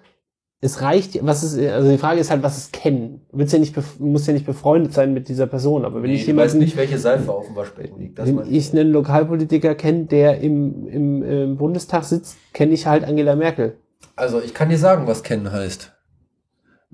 es 0.61 0.81
reicht, 0.81 1.19
was 1.27 1.43
ist, 1.43 1.59
also 1.59 1.91
die 1.91 1.99
Frage 1.99 2.21
ist 2.21 2.31
halt, 2.31 2.43
was 2.43 2.57
ist 2.57 2.73
kennen? 2.73 3.21
Du 3.31 3.39
willst 3.39 3.53
ja 3.53 3.59
nicht, 3.59 3.77
musst 3.99 4.27
ja 4.27 4.33
nicht 4.33 4.47
befreundet 4.47 4.95
sein 4.95 5.13
mit 5.13 5.29
dieser 5.29 5.47
Person, 5.47 5.85
aber 5.85 6.03
wenn 6.03 6.09
Nee, 6.09 6.17
ich 6.17 6.27
jemanden, 6.27 6.59
nicht, 6.59 6.77
welche 6.77 6.99
Seife 6.99 7.31
auf 7.33 7.47
dem 7.47 7.55
Waschbecken 7.55 8.01
liegt. 8.01 8.19
Das 8.19 8.29
wenn 8.29 8.51
ich 8.51 8.73
einen 8.73 8.91
Lokalpolitiker 8.91 9.75
kenne, 9.75 10.07
der 10.07 10.41
im, 10.41 10.87
im, 10.89 11.23
im 11.23 11.57
Bundestag 11.59 12.05
sitzt, 12.05 12.39
kenne 12.55 12.73
ich 12.73 12.87
halt 12.87 13.05
Angela 13.05 13.37
Merkel. 13.37 13.77
Also 14.17 14.41
ich 14.41 14.55
kann 14.55 14.71
dir 14.71 14.79
sagen, 14.79 15.07
was 15.07 15.23
kennen 15.23 15.53
heißt. 15.53 15.94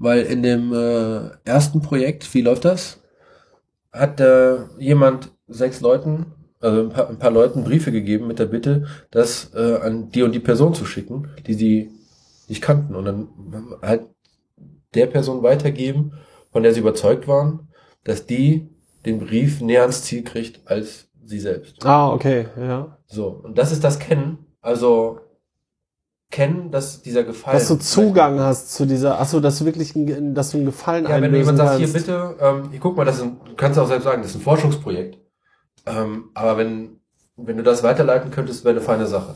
Weil 0.01 0.23
in 0.23 0.43
dem 0.43 0.73
äh, 0.73 1.29
ersten 1.45 1.83
Projekt, 1.83 2.33
wie 2.33 2.41
läuft 2.41 2.65
das? 2.65 3.03
Hat 3.93 4.19
äh, 4.19 4.57
jemand 4.79 5.31
sechs 5.47 5.83
Leuten, 5.83 6.33
also 6.59 6.81
ein 6.81 6.89
paar, 6.89 7.11
ein 7.11 7.19
paar 7.19 7.31
Leuten 7.31 7.65
Briefe 7.65 7.93
gegeben 7.93 8.27
mit 8.27 8.39
der 8.39 8.47
Bitte, 8.47 8.87
das 9.11 9.53
äh, 9.55 9.77
an 9.77 10.11
die 10.11 10.23
und 10.23 10.33
die 10.33 10.41
Person 10.41 10.73
zu 10.73 10.87
schicken, 10.87 11.29
die 11.47 11.53
sie 11.53 11.91
nicht 12.49 12.63
kannten. 12.63 12.95
Und 12.95 13.05
dann 13.05 13.29
halt 13.83 14.07
der 14.95 15.07
Person 15.07 15.43
weitergeben, 15.43 16.15
von 16.51 16.63
der 16.63 16.73
sie 16.73 16.81
überzeugt 16.81 17.29
waren, 17.29 17.69
dass 18.03 18.25
die 18.25 18.71
den 19.05 19.19
Brief 19.19 19.61
näher 19.61 19.83
ans 19.83 20.03
Ziel 20.03 20.25
kriegt 20.25 20.63
als 20.65 21.09
sie 21.23 21.41
selbst. 21.41 21.85
Ah, 21.85 22.11
okay, 22.11 22.47
ja. 22.59 22.97
So, 23.07 23.43
und 23.45 23.59
das 23.59 23.71
ist 23.71 23.85
das 23.85 23.99
Kennen. 23.99 24.47
Also 24.63 25.21
kennen, 26.31 26.71
dass 26.71 27.03
dieser 27.03 27.25
Gefallen. 27.25 27.59
Dass 27.59 27.69
du 27.69 27.77
Zugang 27.77 28.39
hast 28.41 28.73
zu 28.73 28.87
dieser, 28.87 29.21
achso, 29.21 29.41
dass 29.41 29.59
du 29.59 29.65
wirklich, 29.65 29.95
ein- 29.97 30.35
dass 30.35 30.51
du 30.51 30.59
einen 30.59 30.67
Gefallen 30.67 31.05
Ja, 31.07 31.21
wenn 31.21 31.33
du 31.33 31.39
jemand 31.39 31.59
sagst, 31.59 31.79
hier 31.79 31.93
bitte, 31.93 32.37
ähm, 32.41 32.71
hier, 32.71 32.81
guck 32.81 32.97
mal, 32.97 33.05
das 33.05 33.17
ist 33.17 33.23
ein, 33.23 33.41
du 33.45 33.55
kannst 33.57 33.79
auch 33.79 33.89
selbst 33.89 34.05
sagen, 34.05 34.23
das 34.23 34.31
ist 34.33 34.37
ein 34.37 34.43
Forschungsprojekt. 34.43 35.19
Ähm, 35.87 36.31
aber 36.35 36.57
wenn, 36.57 37.01
wenn 37.37 37.57
du 37.57 37.63
das 37.63 37.83
weiterleiten 37.83 38.31
könntest, 38.31 38.65
wäre 38.65 38.77
eine 38.77 38.81
feine 38.85 39.07
Sache. 39.07 39.35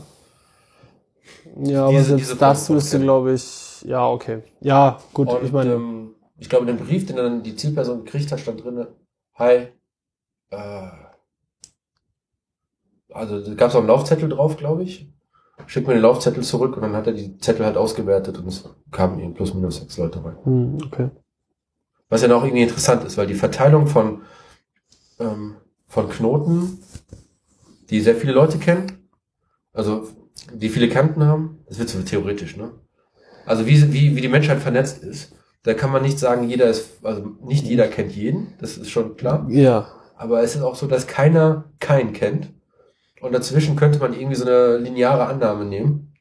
Ja, 1.57 1.83
aber 1.83 1.91
diese- 1.91 2.03
selbst 2.09 2.25
diese 2.25 2.37
das 2.37 2.69
müsste, 2.69 2.99
glaube 2.99 3.33
ich, 3.33 3.81
ja, 3.81 4.07
okay. 4.07 4.43
Ja, 4.61 4.99
gut, 5.13 5.29
Und 5.29 5.43
ich 5.43 5.51
meine, 5.51 5.73
ähm, 5.73 6.15
ich 6.37 6.49
glaube, 6.49 6.69
in 6.69 6.77
dem 6.77 6.85
Brief, 6.85 7.05
den 7.05 7.15
dann 7.17 7.43
die 7.43 7.55
Zielperson 7.55 8.05
gekriegt 8.05 8.31
hat, 8.31 8.39
stand 8.39 8.63
drinne, 8.63 8.87
hi, 9.35 9.67
äh, 10.51 10.87
also 13.13 13.39
da 13.41 13.53
gab 13.53 13.69
es 13.69 13.75
auch 13.75 13.79
einen 13.79 13.87
Laufzettel 13.87 14.29
drauf, 14.29 14.57
glaube 14.57 14.83
ich. 14.83 15.09
Schick 15.67 15.87
mir 15.87 15.93
den 15.93 16.01
Laufzettel 16.01 16.43
zurück 16.43 16.75
und 16.75 16.83
dann 16.83 16.93
hat 16.95 17.07
er 17.07 17.13
die 17.13 17.37
Zettel 17.39 17.65
halt 17.65 17.77
ausgewertet 17.77 18.37
und 18.39 18.47
es 18.47 18.69
kamen 18.91 19.19
ihm 19.19 19.33
plus 19.33 19.53
minus 19.53 19.77
sechs 19.77 19.97
Leute 19.97 20.23
rein. 20.23 20.37
hm, 20.43 20.77
okay. 20.85 21.09
Was 22.09 22.21
ja 22.21 22.27
noch 22.27 22.43
irgendwie 22.43 22.63
interessant 22.63 23.03
ist, 23.03 23.17
weil 23.17 23.27
die 23.27 23.33
Verteilung 23.35 23.87
von, 23.87 24.21
ähm, 25.19 25.57
von 25.87 26.09
Knoten, 26.09 26.79
die 27.89 28.01
sehr 28.01 28.15
viele 28.15 28.33
Leute 28.33 28.57
kennen, 28.57 29.09
also 29.73 30.07
die 30.53 30.69
viele 30.69 30.89
Kanten 30.89 31.23
haben, 31.23 31.59
das 31.67 31.79
wird 31.79 31.89
so 31.89 32.01
theoretisch, 32.01 32.57
ne? 32.57 32.71
Also 33.45 33.67
wie, 33.67 33.93
wie, 33.93 34.15
wie 34.15 34.21
die 34.21 34.27
Menschheit 34.29 34.59
vernetzt 34.59 35.03
ist, 35.03 35.33
da 35.63 35.73
kann 35.73 35.91
man 35.91 36.01
nicht 36.03 36.19
sagen, 36.19 36.49
jeder 36.49 36.67
ist, 36.67 37.05
also 37.05 37.37
nicht 37.43 37.65
jeder 37.65 37.87
kennt 37.87 38.13
jeden, 38.13 38.53
das 38.59 38.77
ist 38.77 38.91
schon 38.91 39.17
klar. 39.17 39.47
Ja, 39.49 39.87
Aber 40.15 40.41
es 40.43 40.55
ist 40.55 40.61
auch 40.63 40.75
so, 40.75 40.87
dass 40.87 41.07
keiner 41.07 41.65
keinen 41.79 42.13
kennt. 42.13 42.53
Und 43.25 43.33
dazwischen 43.33 43.75
könnte 43.75 43.99
man 43.99 44.13
irgendwie 44.13 44.35
so 44.35 44.45
eine 44.45 44.77
lineare 44.77 45.25
Annahme 45.25 45.65
nehmen, 45.65 46.13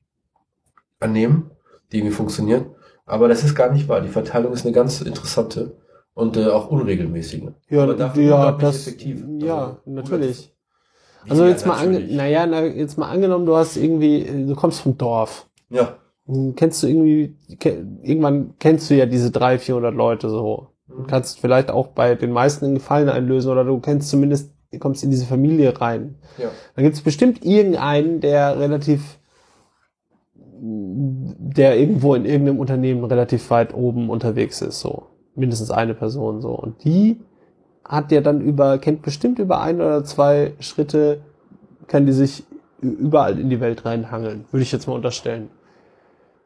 annehmen, 1.00 1.50
die 1.92 1.98
irgendwie 1.98 2.14
funktioniert. 2.14 2.66
Aber 3.06 3.28
das 3.28 3.44
ist 3.44 3.54
gar 3.54 3.70
nicht 3.70 3.88
wahr. 3.88 4.00
Die 4.00 4.08
Verteilung 4.08 4.52
ist 4.52 4.64
eine 4.64 4.74
ganz 4.74 5.02
interessante 5.02 5.76
und 6.14 6.36
äh, 6.36 6.46
auch 6.46 6.70
unregelmäßige. 6.70 7.42
ja, 7.68 7.84
ja, 8.14 8.52
das, 8.52 8.86
effektiv. 8.86 9.22
ja, 9.40 9.64
Also, 9.66 9.80
natürlich. 9.86 10.50
Also 11.28 11.44
jetzt 11.46 11.66
mal, 11.66 11.76
ange, 11.78 12.00
naja, 12.00 12.46
na, 12.46 12.64
jetzt 12.64 12.98
mal 12.98 13.10
angenommen, 13.10 13.46
du 13.46 13.56
hast 13.56 13.76
irgendwie, 13.76 14.46
du 14.46 14.54
kommst 14.54 14.80
vom 14.80 14.96
Dorf. 14.96 15.46
Ja. 15.70 15.96
Hm, 16.26 16.54
Kennst 16.54 16.82
du 16.82 16.86
irgendwie, 16.86 17.36
ke 17.58 17.86
irgendwann 18.02 18.54
kennst 18.58 18.88
du 18.90 18.94
ja 18.94 19.06
diese 19.06 19.30
300, 19.30 19.60
400 19.62 19.94
Leute 19.94 20.28
so. 20.30 20.68
Du 20.88 21.02
Mhm. 21.02 21.06
kannst 21.06 21.40
vielleicht 21.40 21.70
auch 21.70 21.88
bei 21.88 22.14
den 22.14 22.30
meisten 22.30 22.64
einen 22.66 22.74
Gefallen 22.74 23.08
einlösen 23.08 23.50
oder 23.50 23.64
du 23.64 23.78
kennst 23.80 24.10
zumindest, 24.10 24.53
kommst 24.78 25.04
in 25.04 25.10
diese 25.10 25.26
Familie 25.26 25.80
rein. 25.80 26.16
Ja. 26.38 26.50
Da 26.76 26.82
gibt 26.82 26.94
es 26.94 27.02
bestimmt 27.02 27.44
irgendeinen, 27.44 28.20
der 28.20 28.58
relativ, 28.58 29.18
der 30.60 31.78
irgendwo 31.78 32.14
in 32.14 32.24
irgendeinem 32.24 32.58
Unternehmen 32.58 33.04
relativ 33.04 33.50
weit 33.50 33.74
oben 33.74 34.10
unterwegs 34.10 34.60
ist, 34.62 34.80
so. 34.80 35.04
Mindestens 35.34 35.70
eine 35.70 35.94
Person, 35.94 36.40
so. 36.40 36.50
Und 36.50 36.84
die 36.84 37.20
hat 37.84 38.12
ja 38.12 38.20
dann 38.20 38.40
über, 38.40 38.78
kennt 38.78 39.02
bestimmt 39.02 39.38
über 39.38 39.60
ein 39.60 39.76
oder 39.76 40.04
zwei 40.04 40.52
Schritte 40.60 41.20
kann 41.86 42.06
die 42.06 42.12
sich 42.12 42.44
überall 42.80 43.38
in 43.38 43.50
die 43.50 43.60
Welt 43.60 43.84
reinhangeln, 43.84 44.44
würde 44.50 44.62
ich 44.62 44.72
jetzt 44.72 44.86
mal 44.86 44.94
unterstellen. 44.94 45.48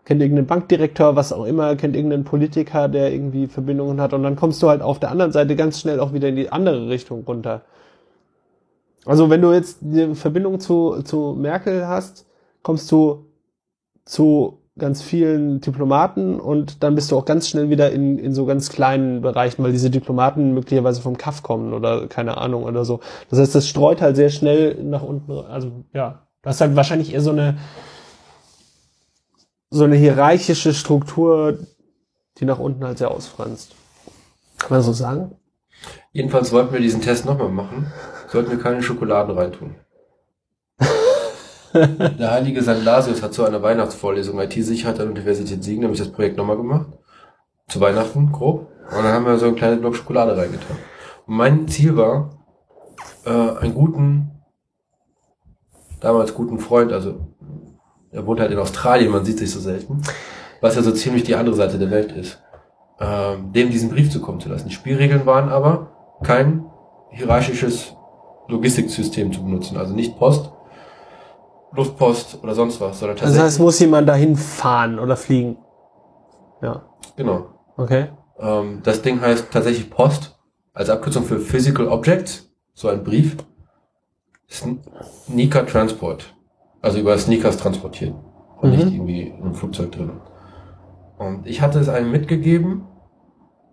Kennt 0.04 0.22
irgendeinen 0.22 0.46
Bankdirektor, 0.46 1.16
was 1.16 1.32
auch 1.32 1.44
immer, 1.44 1.76
kennt 1.76 1.94
irgendeinen 1.94 2.24
Politiker, 2.24 2.88
der 2.88 3.12
irgendwie 3.12 3.46
Verbindungen 3.46 4.00
hat 4.00 4.14
und 4.14 4.22
dann 4.22 4.36
kommst 4.36 4.62
du 4.62 4.68
halt 4.68 4.80
auf 4.80 4.98
der 4.98 5.10
anderen 5.10 5.32
Seite 5.32 5.54
ganz 5.54 5.80
schnell 5.80 6.00
auch 6.00 6.12
wieder 6.12 6.28
in 6.28 6.36
die 6.36 6.50
andere 6.50 6.88
Richtung 6.88 7.24
runter. 7.24 7.62
Also 9.08 9.30
wenn 9.30 9.40
du 9.40 9.52
jetzt 9.54 9.78
eine 9.82 10.14
Verbindung 10.14 10.60
zu, 10.60 11.00
zu 11.02 11.34
Merkel 11.34 11.88
hast, 11.88 12.26
kommst 12.62 12.92
du 12.92 13.24
zu 14.04 14.58
ganz 14.76 15.00
vielen 15.00 15.62
Diplomaten 15.62 16.38
und 16.38 16.82
dann 16.82 16.94
bist 16.94 17.10
du 17.10 17.16
auch 17.16 17.24
ganz 17.24 17.48
schnell 17.48 17.70
wieder 17.70 17.90
in, 17.90 18.18
in 18.18 18.34
so 18.34 18.44
ganz 18.44 18.68
kleinen 18.68 19.22
Bereichen, 19.22 19.64
weil 19.64 19.72
diese 19.72 19.88
Diplomaten 19.88 20.52
möglicherweise 20.52 21.00
vom 21.00 21.16
Kaff 21.16 21.42
kommen 21.42 21.72
oder 21.72 22.06
keine 22.06 22.36
Ahnung 22.36 22.64
oder 22.64 22.84
so. 22.84 23.00
Das 23.30 23.38
heißt, 23.38 23.54
das 23.54 23.66
streut 23.66 24.02
halt 24.02 24.14
sehr 24.16 24.28
schnell 24.28 24.74
nach 24.84 25.02
unten. 25.02 25.32
Also 25.32 25.72
ja, 25.94 26.26
das 26.42 26.56
ist 26.56 26.60
halt 26.60 26.76
wahrscheinlich 26.76 27.14
eher 27.14 27.22
so 27.22 27.30
eine 27.30 27.56
so 29.70 29.84
eine 29.84 29.96
hierarchische 29.96 30.74
Struktur, 30.74 31.60
die 32.36 32.44
nach 32.44 32.58
unten 32.58 32.84
halt 32.84 32.98
sehr 32.98 33.10
ausfranst. 33.10 33.74
Kann 34.58 34.70
man 34.70 34.82
so 34.82 34.92
sagen? 34.92 35.32
Jedenfalls 36.12 36.52
wollten 36.52 36.74
wir 36.74 36.80
diesen 36.80 37.00
Test 37.00 37.24
nochmal 37.24 37.48
machen. 37.48 37.90
Sollten 38.28 38.50
wir 38.50 38.58
keine 38.58 38.82
Schokoladen 38.82 39.36
reintun. 39.36 39.74
Der 41.74 42.30
heilige 42.30 42.62
St. 42.62 42.84
Lasius 42.84 43.22
hat 43.22 43.34
zu 43.34 43.44
einer 43.44 43.62
Weihnachtsvorlesung 43.62 44.38
IT-Sicherheit 44.38 45.00
an 45.00 45.06
der 45.06 45.14
Universität 45.14 45.64
Siegen 45.64 45.80
nämlich 45.80 45.98
das 45.98 46.12
Projekt 46.12 46.36
nochmal 46.36 46.56
gemacht. 46.56 46.86
Zu 47.68 47.80
Weihnachten, 47.80 48.32
grob. 48.32 48.68
Und 48.90 49.04
dann 49.04 49.12
haben 49.12 49.26
wir 49.26 49.38
so 49.38 49.46
einen 49.46 49.56
kleinen 49.56 49.80
Block 49.80 49.96
Schokolade 49.96 50.36
reingetan. 50.36 50.76
Und 51.26 51.36
mein 51.36 51.68
Ziel 51.68 51.96
war, 51.96 52.30
äh, 53.24 53.30
einen 53.30 53.74
guten, 53.74 54.42
damals 56.00 56.34
guten 56.34 56.58
Freund, 56.58 56.92
also 56.92 57.20
er 58.10 58.26
wohnt 58.26 58.40
halt 58.40 58.50
in 58.50 58.58
Australien, 58.58 59.12
man 59.12 59.24
sieht 59.24 59.38
sich 59.38 59.50
so 59.50 59.60
selten, 59.60 60.02
was 60.60 60.76
ja 60.76 60.82
so 60.82 60.92
ziemlich 60.92 61.24
die 61.24 61.34
andere 61.34 61.56
Seite 61.56 61.78
der 61.78 61.90
Welt 61.90 62.12
ist, 62.12 62.42
ähm, 63.00 63.52
dem 63.52 63.70
diesen 63.70 63.90
Brief 63.90 64.10
zukommen 64.10 64.40
zu 64.40 64.48
lassen. 64.48 64.68
Die 64.68 64.74
Spielregeln 64.74 65.26
waren 65.26 65.50
aber, 65.50 65.92
kein 66.22 66.64
hierarchisches 67.10 67.94
Logistiksystem 68.48 69.32
zu 69.32 69.44
benutzen, 69.44 69.76
also 69.76 69.94
nicht 69.94 70.18
Post, 70.18 70.50
Luftpost 71.72 72.38
oder 72.42 72.54
sonst 72.54 72.80
was, 72.80 72.98
sondern 72.98 73.16
Also 73.16 73.24
tatsächlich. 73.26 73.36
das 73.36 73.52
heißt, 73.54 73.60
muss 73.60 73.78
jemand 73.80 74.08
dahin 74.08 74.36
fahren 74.36 74.98
oder 74.98 75.16
fliegen. 75.16 75.58
Ja. 76.62 76.82
genau. 77.16 77.46
Okay. 77.76 78.08
Ähm, 78.38 78.80
das 78.82 79.02
Ding 79.02 79.20
heißt 79.20 79.48
tatsächlich 79.52 79.90
Post, 79.90 80.38
als 80.72 80.90
Abkürzung 80.90 81.24
für 81.24 81.38
Physical 81.38 81.88
Objects, 81.88 82.50
so 82.74 82.88
ein 82.88 83.04
Brief. 83.04 83.36
Sneaker 84.50 85.66
Transport. 85.66 86.34
Also 86.80 86.98
über 86.98 87.16
Sneakers 87.18 87.56
transportieren. 87.58 88.14
Und 88.60 88.70
Mhm. 88.70 88.76
nicht 88.76 88.92
irgendwie 88.94 89.32
einem 89.32 89.54
Flugzeug 89.54 89.92
drin. 89.92 90.12
Und 91.18 91.46
ich 91.46 91.60
hatte 91.60 91.78
es 91.80 91.88
einem 91.88 92.10
mitgegeben, 92.10 92.86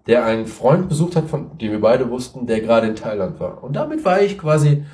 der 0.07 0.25
einen 0.25 0.45
Freund 0.45 0.87
besucht 0.87 1.15
hat, 1.15 1.29
von 1.29 1.57
dem 1.57 1.71
wir 1.71 1.81
beide 1.81 2.09
wussten, 2.09 2.45
der 2.45 2.61
gerade 2.61 2.87
in 2.87 2.95
Thailand 2.95 3.39
war. 3.39 3.63
Und 3.63 3.75
damit 3.75 4.05
war 4.05 4.21
ich 4.21 4.37
quasi, 4.37 4.85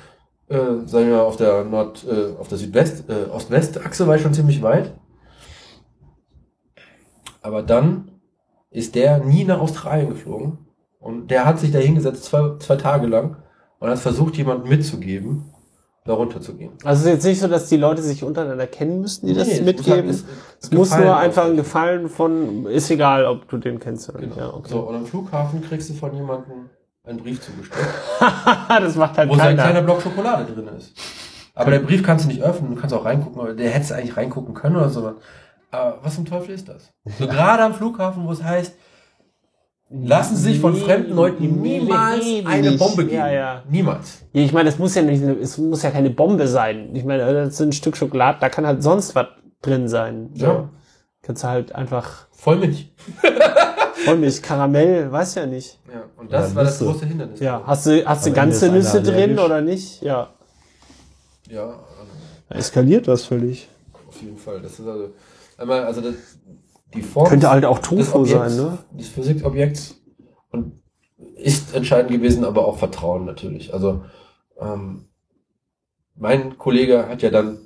äh, 0.48 0.56
sagen 0.86 1.08
wir 1.08 1.16
mal, 1.16 1.20
auf 1.20 1.36
der 1.36 1.64
Nord, 1.64 2.06
äh, 2.08 2.38
auf 2.38 2.48
der 2.48 2.58
Südwest, 2.58 3.08
äh, 3.10 3.30
Ost-West-Achse 3.30 4.06
war 4.06 4.16
ich 4.16 4.22
schon 4.22 4.34
ziemlich 4.34 4.62
weit. 4.62 4.92
Aber 7.42 7.62
dann 7.62 8.12
ist 8.70 8.94
der 8.94 9.18
nie 9.18 9.44
nach 9.44 9.60
Australien 9.60 10.08
geflogen. 10.08 10.58
Und 10.98 11.30
der 11.30 11.44
hat 11.44 11.58
sich 11.58 11.72
da 11.72 11.78
hingesetzt, 11.78 12.24
zwei, 12.24 12.56
zwei 12.58 12.76
Tage 12.76 13.06
lang, 13.06 13.36
und 13.80 13.90
hat 13.90 13.98
versucht, 13.98 14.36
jemandem 14.36 14.68
mitzugeben, 14.68 15.51
da 16.04 16.14
runterzugehen. 16.14 16.72
Also 16.84 17.00
es 17.02 17.06
ist 17.06 17.12
jetzt 17.14 17.24
nicht 17.24 17.40
so, 17.40 17.48
dass 17.48 17.68
die 17.68 17.76
Leute 17.76 18.02
sich 18.02 18.24
untereinander 18.24 18.66
kennen 18.66 19.00
müssten, 19.00 19.26
die 19.28 19.34
das 19.34 19.46
Nee, 19.46 19.54
es 19.54 19.60
mitgeben. 19.62 20.06
muss 20.06 20.22
halt- 20.24 20.32
es 20.60 20.70
muss 20.72 20.88
Gefallen 20.88 21.04
nur 21.06 21.16
einfach 21.16 21.44
ein. 21.44 21.56
Gefallen 21.56 22.08
von, 22.08 22.66
ist 22.66 22.90
egal, 22.90 23.24
ob 23.26 23.48
du 23.48 23.58
den 23.58 23.78
kennst 23.78 24.08
oder 24.08 24.18
Genau. 24.20 24.34
nicht. 24.34 24.40
Ja, 24.44 24.52
okay. 24.54 24.68
So, 24.70 24.80
und 24.80 24.94
am 24.96 25.06
Flughafen 25.06 25.62
kriegst 25.62 25.90
du 25.90 25.94
von 25.94 26.12
jemandem 26.14 26.70
einen 27.04 27.18
Brief 27.18 27.40
zugestellt, 27.40 27.86
das 28.68 28.96
macht 28.96 29.16
halt 29.18 29.28
wo 29.28 29.34
so 29.34 29.40
ein 29.40 29.54
kleiner 29.54 29.62
keiner. 29.62 29.82
Block 29.82 30.02
Schokolade 30.02 30.52
drin 30.52 30.68
ist. 30.76 30.92
Aber 31.54 31.70
der 31.70 31.80
Brief 31.80 32.02
kannst 32.02 32.24
du 32.24 32.28
nicht 32.28 32.42
öffnen, 32.42 32.74
du 32.74 32.80
kannst 32.80 32.94
auch 32.94 33.04
reingucken, 33.04 33.40
aber 33.40 33.52
der 33.54 33.70
hättest 33.70 33.92
eigentlich 33.92 34.16
reingucken 34.16 34.54
können 34.54 34.76
oder 34.76 34.88
so. 34.88 35.14
Aber 35.70 35.98
was 36.02 36.14
zum 36.16 36.24
Teufel 36.24 36.54
ist 36.54 36.68
das? 36.68 36.92
So 37.18 37.26
gerade 37.26 37.62
am 37.62 37.74
Flughafen, 37.74 38.26
wo 38.26 38.32
es 38.32 38.42
heißt, 38.42 38.74
lassen 39.92 40.36
Sie 40.36 40.52
sich 40.52 40.60
von 40.60 40.74
fremden 40.74 41.14
Leuten 41.14 41.60
niemals 41.60 42.24
eine 42.44 42.72
Bombe 42.72 43.04
geben. 43.04 43.16
Ja, 43.16 43.30
ja. 43.30 43.62
Niemals. 43.68 44.22
Ja, 44.32 44.42
ich 44.42 44.52
meine, 44.52 44.68
es 44.68 44.78
muss 44.78 44.94
ja 44.94 45.02
nicht, 45.02 45.22
es 45.22 45.58
muss 45.58 45.82
ja 45.82 45.90
keine 45.90 46.10
Bombe 46.10 46.46
sein. 46.48 46.94
Ich 46.94 47.04
meine, 47.04 47.32
das 47.32 47.54
ist 47.54 47.60
ein 47.60 47.72
Stück 47.72 47.96
Schokolade, 47.96 48.38
da 48.40 48.48
kann 48.48 48.66
halt 48.66 48.82
sonst 48.82 49.14
was 49.14 49.26
drin 49.60 49.88
sein. 49.88 50.30
So. 50.34 50.46
Ja. 50.46 50.68
Kannst 51.22 51.44
du 51.44 51.48
halt 51.48 51.74
einfach 51.74 52.26
Voll 52.32 52.56
Milch. 52.56 52.92
Vollmilch, 54.04 54.42
Karamell, 54.42 55.12
weiß 55.12 55.36
ja 55.36 55.46
nicht. 55.46 55.78
Ja, 55.88 56.02
und 56.16 56.32
das 56.32 56.50
Ja, 56.50 56.56
war 56.56 56.64
das 56.64 56.80
Nüsse. 56.80 56.92
große 56.92 57.06
Hindernis. 57.06 57.38
Ja, 57.38 57.62
hast 57.64 57.86
du, 57.86 58.04
hast 58.04 58.26
du 58.26 58.32
ganze 58.32 58.68
Nüsse 58.68 59.00
drin 59.00 59.14
allergisch. 59.38 59.44
oder 59.44 59.60
nicht? 59.60 60.02
Ja. 60.02 60.30
Ja, 61.48 61.74
Eskaliert 62.48 63.06
das 63.06 63.24
völlig. 63.24 63.68
auf 64.08 64.20
jeden 64.20 64.36
Fall. 64.38 64.60
Das 64.60 64.72
ist 64.72 64.86
also, 64.86 65.10
einmal, 65.56 65.84
also 65.84 66.00
das, 66.00 66.14
die 66.94 67.02
Form. 67.02 67.28
Könnte 67.28 67.50
halt 67.50 67.64
auch 67.64 67.78
Tofu 67.78 68.18
Objekts, 68.18 68.56
sein, 68.56 68.56
ne? 68.56 68.78
Des 68.92 69.08
Physikobjekts 69.08 70.00
und 70.50 70.80
ist 71.36 71.74
entscheidend 71.74 72.12
gewesen, 72.12 72.44
aber 72.44 72.66
auch 72.66 72.78
Vertrauen 72.78 73.24
natürlich. 73.24 73.74
Also 73.74 74.02
ähm, 74.60 75.06
mein 76.16 76.58
Kollege 76.58 77.08
hat 77.08 77.22
ja 77.22 77.30
dann 77.30 77.58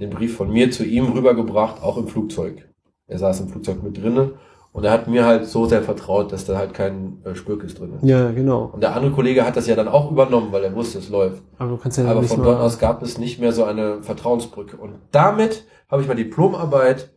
den 0.00 0.10
Brief 0.10 0.36
von 0.36 0.50
mir 0.50 0.70
zu 0.70 0.84
ihm 0.84 1.12
rübergebracht, 1.12 1.82
auch 1.82 1.96
im 1.96 2.08
Flugzeug. 2.08 2.68
Er 3.06 3.18
saß 3.18 3.40
im 3.40 3.48
Flugzeug 3.48 3.82
mit 3.82 4.02
drinnen 4.02 4.32
und 4.72 4.84
er 4.84 4.90
hat 4.90 5.06
mir 5.06 5.24
halt 5.24 5.46
so 5.46 5.66
sehr 5.66 5.82
vertraut, 5.82 6.32
dass 6.32 6.46
da 6.46 6.58
halt 6.58 6.74
kein 6.74 7.22
äh, 7.24 7.32
drin 7.32 7.92
ist. 7.94 8.02
Ja, 8.02 8.32
genau. 8.32 8.70
Und 8.72 8.80
der 8.80 8.96
andere 8.96 9.12
Kollege 9.12 9.46
hat 9.46 9.56
das 9.56 9.68
ja 9.68 9.76
dann 9.76 9.86
auch 9.86 10.10
übernommen, 10.10 10.48
weil 10.50 10.64
er 10.64 10.74
wusste, 10.74 10.98
es 10.98 11.08
läuft. 11.08 11.42
Aber 11.58 11.70
du 11.70 11.76
kannst 11.76 11.96
ja 11.96 12.06
Aber 12.06 12.24
von 12.24 12.42
dort 12.42 12.60
aus 12.60 12.80
gab 12.80 13.02
es 13.02 13.16
nicht 13.16 13.38
mehr 13.38 13.52
so 13.52 13.64
eine 13.64 14.02
Vertrauensbrücke. 14.02 14.76
Und 14.76 14.96
damit 15.12 15.64
habe 15.88 16.02
ich 16.02 16.08
meine 16.08 16.24
Diplomarbeit 16.24 17.13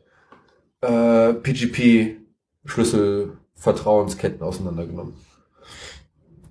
äh, 0.82 1.34
PGP 1.34 2.18
Schlüssel 2.66 3.38
Vertrauensketten 3.56 4.42
auseinandergenommen. 4.42 5.14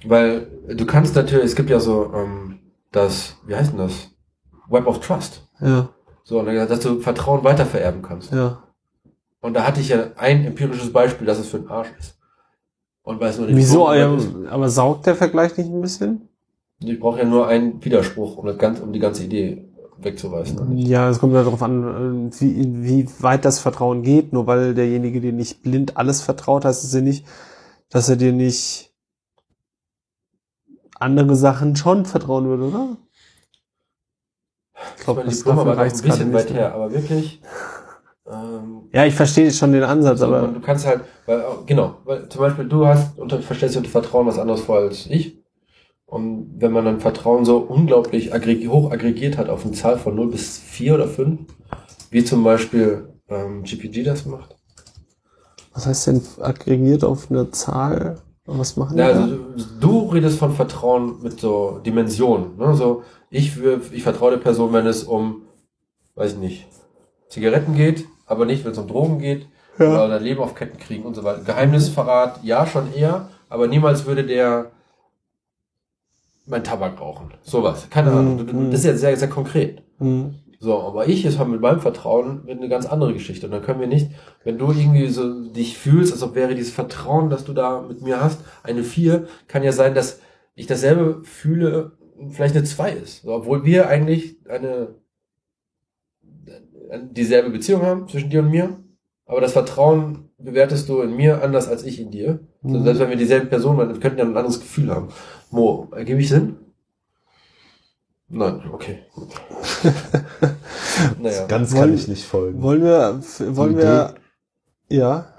Weil 0.05 0.49
du 0.69 0.87
kannst 0.87 1.15
natürlich, 1.15 1.47
es 1.47 1.57
gibt 1.57 1.71
ja 1.71 1.81
so 1.81 2.13
ähm, 2.15 2.59
das, 2.93 3.37
wie 3.47 3.55
heißt 3.55 3.73
denn 3.73 3.79
das? 3.79 4.11
Web 4.69 4.87
of 4.87 5.01
Trust. 5.01 5.47
Ja, 5.61 5.89
So, 6.25 6.41
und 6.41 6.47
dann 6.47 6.55
gesagt, 6.55 6.71
dass 6.73 6.81
du 6.81 7.01
Vertrauen 7.01 7.45
weitervererben 7.45 8.03
kannst. 8.03 8.33
ja. 8.33 8.63
Und 9.41 9.55
da 9.55 9.65
hatte 9.65 9.81
ich 9.81 9.91
ja 9.91 10.09
ein 10.17 10.45
empirisches 10.45 10.93
Beispiel, 10.93 11.25
dass 11.25 11.39
es 11.39 11.49
für 11.49 11.59
den 11.61 11.69
Arsch 11.69 11.93
ist. 12.01 12.19
Und 13.03 13.21
weil 13.21 13.31
es 13.31 13.39
nur 13.39 13.47
eine 13.47 13.57
Wieso? 13.57 13.93
Ja, 13.93 14.19
aber 14.51 14.69
saugt 14.69 15.07
der 15.07 15.15
Vergleich 15.15 15.57
nicht 15.57 15.71
ein 15.71 15.81
bisschen? 15.81 16.29
Ich 16.81 16.99
brauche 16.99 17.21
ja 17.21 17.25
nur 17.25 17.47
einen 17.47 17.85
Widerspruch, 17.85 18.39
um, 18.39 18.47
das 18.47 18.59
ganze, 18.59 18.83
um 18.83 18.93
die 18.93 18.99
ganze 18.99 19.23
Idee 19.23 19.66
wegzuweisen. 19.99 20.77
Ja, 20.77 21.09
es 21.09 21.19
kommt 21.19 21.35
ja 21.35 21.43
darauf 21.43 21.63
an, 21.63 22.31
äh, 22.31 22.41
wie, 22.41 22.85
wie 22.85 23.09
weit 23.21 23.45
das 23.45 23.59
Vertrauen 23.59 24.03
geht. 24.03 24.33
Nur 24.33 24.47
weil 24.47 24.75
derjenige 24.75 25.21
dir 25.21 25.33
nicht 25.33 25.63
blind 25.63 25.97
alles 25.97 26.23
vertraut, 26.23 26.65
heißt 26.65 26.85
es 26.85 26.93
ja 26.93 27.01
nicht, 27.01 27.27
dass 27.91 28.09
er 28.09 28.17
dir 28.17 28.33
nicht 28.33 28.93
andere 30.99 31.37
Sachen 31.37 31.77
schon 31.77 32.07
vertrauen 32.07 32.47
würde, 32.47 32.65
oder? 32.65 32.97
Ich 34.97 35.05
glaube, 35.05 35.25
das 35.25 35.39
Diplomarbeit 35.39 35.67
dafür 35.67 35.73
auch 35.73 35.85
reicht's 35.85 36.03
ein 36.03 36.09
bisschen 36.09 36.33
weit 36.33 36.53
her, 36.53 36.75
aber 36.75 36.93
wirklich. 36.93 37.41
Ähm, 38.27 38.89
Ja, 38.93 39.05
ich 39.05 39.15
verstehe 39.15 39.51
schon 39.53 39.73
den 39.73 39.85
Ansatz, 39.85 40.19
so, 40.21 40.27
aber 40.27 40.49
du 40.49 40.61
kannst 40.61 40.87
halt, 40.87 41.03
weil, 41.27 41.45
genau, 41.67 41.97
weil 42.05 42.29
zum 42.29 42.41
Beispiel 42.41 42.67
du 42.67 42.87
hast 42.87 43.19
unter, 43.19 43.41
verstehst 43.41 43.77
unter 43.77 43.91
Vertrauen 43.91 44.27
was 44.27 44.39
anderes 44.39 44.63
vor 44.63 44.79
als 44.79 45.07
ich. 45.07 45.39
Und 46.07 46.55
wenn 46.59 46.73
man 46.73 46.85
dann 46.85 47.01
Vertrauen 47.01 47.45
so 47.45 47.59
unglaublich 47.59 48.33
aggreg 48.33 48.69
hoch 48.69 48.93
aggregiert 48.93 49.37
hat 49.37 49.49
auf 49.49 49.65
eine 49.65 49.75
Zahl 49.75 49.99
von 49.99 50.15
0 50.15 50.29
bis 50.31 50.59
4 50.59 50.95
oder 50.95 51.09
5, 51.09 51.41
wie 52.11 52.25
zum 52.25 52.45
Beispiel 52.45 53.09
ähm, 53.29 53.65
GPG 53.65 54.05
das 54.05 54.25
macht. 54.25 54.57
was 55.75 55.87
heißt 55.87 56.07
denn 56.07 56.23
aggregiert 56.41 57.03
auf 57.05 57.31
eine 57.31 57.51
Zahl? 57.51 58.21
Und 58.47 58.61
was 58.61 58.77
machen 58.77 58.97
Ja, 58.97 59.07
also 59.09 59.37
du, 59.81 60.09
redest 60.11 60.39
von 60.39 60.53
Vertrauen 60.55 61.21
mit 61.23 61.41
so 61.41 61.81
Dimensionen. 61.85 62.57
Ne? 62.57 62.77
So, 62.77 63.03
ich, 63.29 63.55
ich 63.91 64.05
vertraue 64.05 64.31
der 64.31 64.39
Person, 64.39 64.73
wenn 64.73 64.87
es 64.87 65.03
um, 65.03 65.43
weiß 66.15 66.35
ich 66.35 66.39
nicht, 66.39 66.67
Zigaretten 67.29 67.75
geht, 67.75 68.05
aber 68.27 68.47
nicht, 68.47 68.65
wenn 68.65 68.71
es 68.71 68.79
um 68.79 68.87
Drogen 68.87 69.19
geht 69.19 69.49
Ja. 69.81 70.05
oder 70.05 70.21
Leben 70.21 70.41
auf 70.41 70.55
Ketten 70.55 70.79
kriegen 70.79 71.03
und 71.03 71.17
so 71.17 71.25
weiter. 71.25 71.41
Geheimnisverrat, 71.43 72.45
ja, 72.45 72.65
schon 72.69 72.95
eher, 72.95 73.29
aber 73.49 73.67
niemals 73.67 74.07
würde 74.07 74.23
der 74.25 74.71
mein 76.47 76.65
Tabak 76.65 77.01
rauchen. 77.01 77.35
Sowas. 77.43 77.89
Keine 77.91 78.11
Mhm, 78.11 78.17
Ahnung. 78.19 78.71
Das 78.71 78.81
ist 78.81 78.87
ja 78.87 78.97
sehr, 78.97 79.17
sehr 79.17 79.29
konkret. 79.29 79.83
Hm. 79.99 80.35
So, 80.59 80.81
aber 80.81 81.07
ich 81.07 81.25
ist 81.25 81.39
halt 81.39 81.51
mit 81.51 81.61
meinem 81.61 81.81
Vertrauen 81.81 82.49
eine 82.49 82.69
ganz 82.69 82.87
andere 82.87 83.13
Geschichte. 83.13 83.47
Und 83.47 83.53
dann 83.53 83.63
können 83.63 83.81
wir 83.81 83.87
nicht, 83.87 84.11
wenn 84.43 84.59
du 84.59 84.73
irgendwie 84.73 85.09
so 85.09 85.51
dich 85.51 85.77
fühlst, 85.77 86.13
als 86.13 86.23
ob 86.23 86.35
wäre 86.35 86.55
dieses 86.55 86.73
Vertrauen, 86.73 87.29
das 87.29 87.45
du 87.45 87.53
da 87.53 87.83
mit 87.83 88.01
mir 88.01 88.23
hast, 88.23 88.41
eine 88.63 88.83
vier, 88.83 89.27
kann 89.49 89.63
ja 89.63 89.73
sein, 89.73 89.95
dass 89.95 90.21
ich 90.55 90.67
dasselbe 90.67 91.23
fühle 91.25 91.93
vielleicht 92.31 92.57
eine 92.57 92.65
2 92.65 92.93
ist. 92.93 93.23
So, 93.23 93.35
obwohl 93.35 93.65
wir 93.65 93.89
eigentlich 93.89 94.37
eine 94.49 94.95
dieselbe 97.11 97.51
Beziehung 97.51 97.83
haben 97.83 98.09
zwischen 98.09 98.31
dir 98.31 98.41
und 98.41 98.51
mir. 98.51 98.79
Aber 99.27 99.41
das 99.41 99.53
Vertrauen 99.53 100.26
bewertest 100.39 100.89
du 100.89 101.01
in 101.01 101.17
mir 101.17 101.43
anders 101.43 101.69
als 101.69 101.83
ich 101.85 102.01
in 102.01 102.11
dir. 102.11 102.41
Mhm. 102.63 102.85
selbst 102.85 103.01
wenn 103.01 103.11
wir 103.11 103.17
dieselbe 103.17 103.47
Person 103.47 103.77
waren, 103.77 103.89
wir 103.89 104.01
könnten 104.01 104.19
ja 104.19 104.25
ein 104.25 104.37
anderes 104.37 104.61
Gefühl 104.61 104.91
haben. 104.95 105.09
Mo, 105.51 105.89
ergebe 105.93 106.21
ich 106.21 106.29
Sinn? 106.29 106.57
Nein, 108.29 108.63
okay. 108.73 109.05
gut. 109.15 109.29
naja. 111.21 111.47
Ganz 111.47 111.73
Wollen- 111.73 111.81
kann 111.81 111.95
ich 111.95 112.09
nicht 112.09 112.25
folgen. 112.25 112.61
Wollen 112.61 112.83
wir, 112.83 113.21
wollen 113.57 113.77
wir, 113.77 114.15
ja. 114.89 115.33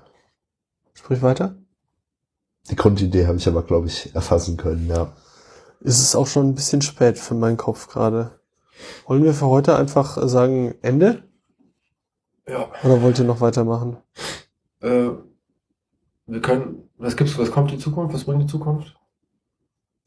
Sprich 0.94 1.22
weiter. 1.22 1.56
Die 2.70 2.76
Grundidee 2.76 3.28
habe 3.28 3.38
ich 3.38 3.48
aber, 3.48 3.64
glaube 3.64 3.88
ich, 3.88 4.14
erfassen 4.16 4.58
können, 4.58 4.88
ja. 4.88 5.14
Ist 5.82 6.00
es 6.02 6.16
auch 6.16 6.28
schon 6.28 6.50
ein 6.50 6.56
bisschen 6.56 6.82
spät 6.82 7.20
für 7.20 7.36
meinen 7.36 7.58
Kopf 7.58 7.88
gerade. 7.88 8.40
Wollen 9.06 9.24
wir 9.24 9.34
für 9.34 9.48
heute 9.48 9.76
einfach 9.76 10.18
sagen 10.28 10.76
Ende? 10.82 11.24
Ja. 12.48 12.70
Oder 12.84 13.02
wollt 13.02 13.20
ihr 13.20 13.26
noch 13.26 13.42
weitermachen? 13.42 13.98
Äh, 14.82 15.10
wir 16.28 16.42
können, 16.42 16.90
was 16.98 17.16
gibt's, 17.16 17.38
was 17.38 17.52
kommt 17.52 17.72
die 17.72 17.78
Zukunft? 17.78 18.14
Was 18.14 18.26
bringt 18.26 18.44
die 18.44 18.48
Zukunft? 18.48 18.96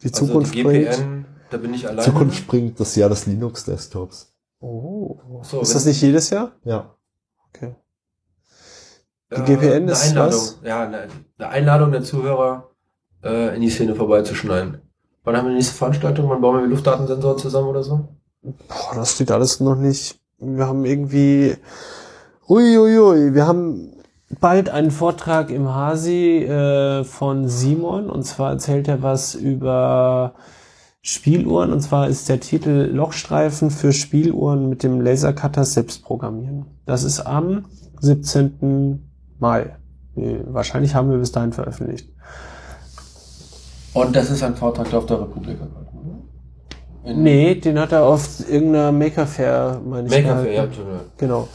Die 0.03 0.13
Zukunft 0.13 0.49
also 0.49 0.53
die 0.53 0.63
bringt. 0.63 0.91
GPN, 0.91 1.25
da 1.51 1.57
bin 1.57 1.75
ich 1.75 1.87
alleine. 1.87 2.03
Zukunft 2.03 2.47
bringt 2.47 2.79
das 2.81 2.95
Jahr 2.97 3.09
des 3.09 3.27
Linux-Desktops. 3.27 4.33
Oh. 4.61 5.19
So, 5.43 5.61
ist 5.61 5.75
das 5.75 5.87
nicht 5.87 6.01
jedes 6.03 6.31
Jahr? 6.31 6.53
Ja. 6.65 6.95
Okay. 7.49 7.75
Äh, 9.31 9.37
Die 9.37 9.43
GPN 9.55 9.73
eine 9.83 9.93
ist 9.93 10.09
Einladung. 10.09 10.41
was? 10.41 10.59
Ja, 10.63 10.83
eine, 10.85 11.09
eine 11.39 11.49
Einladung 11.49 11.93
der 11.93 12.03
Zuhörer, 12.03 12.71
äh, 13.23 13.55
in 13.55 13.63
die 13.63 13.71
Szene 13.71 13.95
vorbeizuschneiden. 13.95 14.83
Wann 15.25 15.37
haben 15.37 15.47
wir 15.47 15.51
die 15.51 15.57
nächste 15.57 15.75
Veranstaltung? 15.75 16.29
Wann 16.29 16.41
bauen 16.41 16.57
wir 16.59 16.65
die 16.65 16.71
Luftdatensensoren 16.71 17.39
zusammen 17.39 17.69
oder 17.69 17.83
so? 17.83 18.09
Boah, 18.43 18.95
das 18.95 19.13
steht 19.15 19.31
alles 19.31 19.61
noch 19.61 19.77
nicht. 19.77 20.19
Wir 20.39 20.67
haben 20.67 20.85
irgendwie. 20.87 21.57
Uiuiui, 22.49 22.99
ui, 22.99 22.99
ui. 22.99 23.35
wir 23.35 23.47
haben 23.47 23.93
bald 24.39 24.69
einen 24.69 24.91
Vortrag 24.91 25.51
im 25.51 25.75
Hasi 25.75 26.45
äh, 26.45 27.05
von 27.05 27.49
Simon 27.49 28.09
und 28.09 28.25
zwar 28.25 28.51
erzählt 28.53 28.87
er 28.87 29.03
was 29.03 29.35
über 29.35 30.35
Spieluhren 31.03 31.73
und 31.73 31.81
zwar 31.81 32.09
ist 32.09 32.29
der 32.29 32.41
Titel 32.41 32.91
Lochstreifen 32.93 33.71
für 33.71 33.93
Spieluhren 33.93 34.69
mit 34.69 34.83
dem 34.83 35.01
Lasercutter 35.01 35.65
selbst 35.65 36.05
programmieren. 36.05 36.67
Das 36.87 37.03
ist 37.05 37.21
am 37.21 37.65
17. 38.01 39.03
Mai. 39.39 39.77
Äh, 40.17 40.37
Wahrscheinlich 40.45 40.95
haben 40.95 41.11
wir 41.11 41.19
bis 41.19 41.33
dahin 41.33 41.53
veröffentlicht. 41.53 42.09
Und 43.93 44.15
das 44.15 44.31
ist 44.31 44.43
ein 44.43 44.55
Vortrag, 44.55 44.91
der 44.91 44.99
auf 45.01 45.07
der 45.07 45.21
Republik 45.21 45.59
gehalten 45.59 45.77
wurde? 45.93 47.19
Nee, 47.19 47.55
den 47.57 47.79
hat 47.79 47.93
er 47.93 48.05
auf 48.05 48.49
irgendeiner 48.49 48.93
Maker 48.93 49.27
Fair, 49.27 49.81
meine 49.85 50.07
ich. 50.07 50.13
Maker 50.13 50.43
Fair, 50.43 50.53
ja. 50.53 50.69
Genau. 51.17 51.49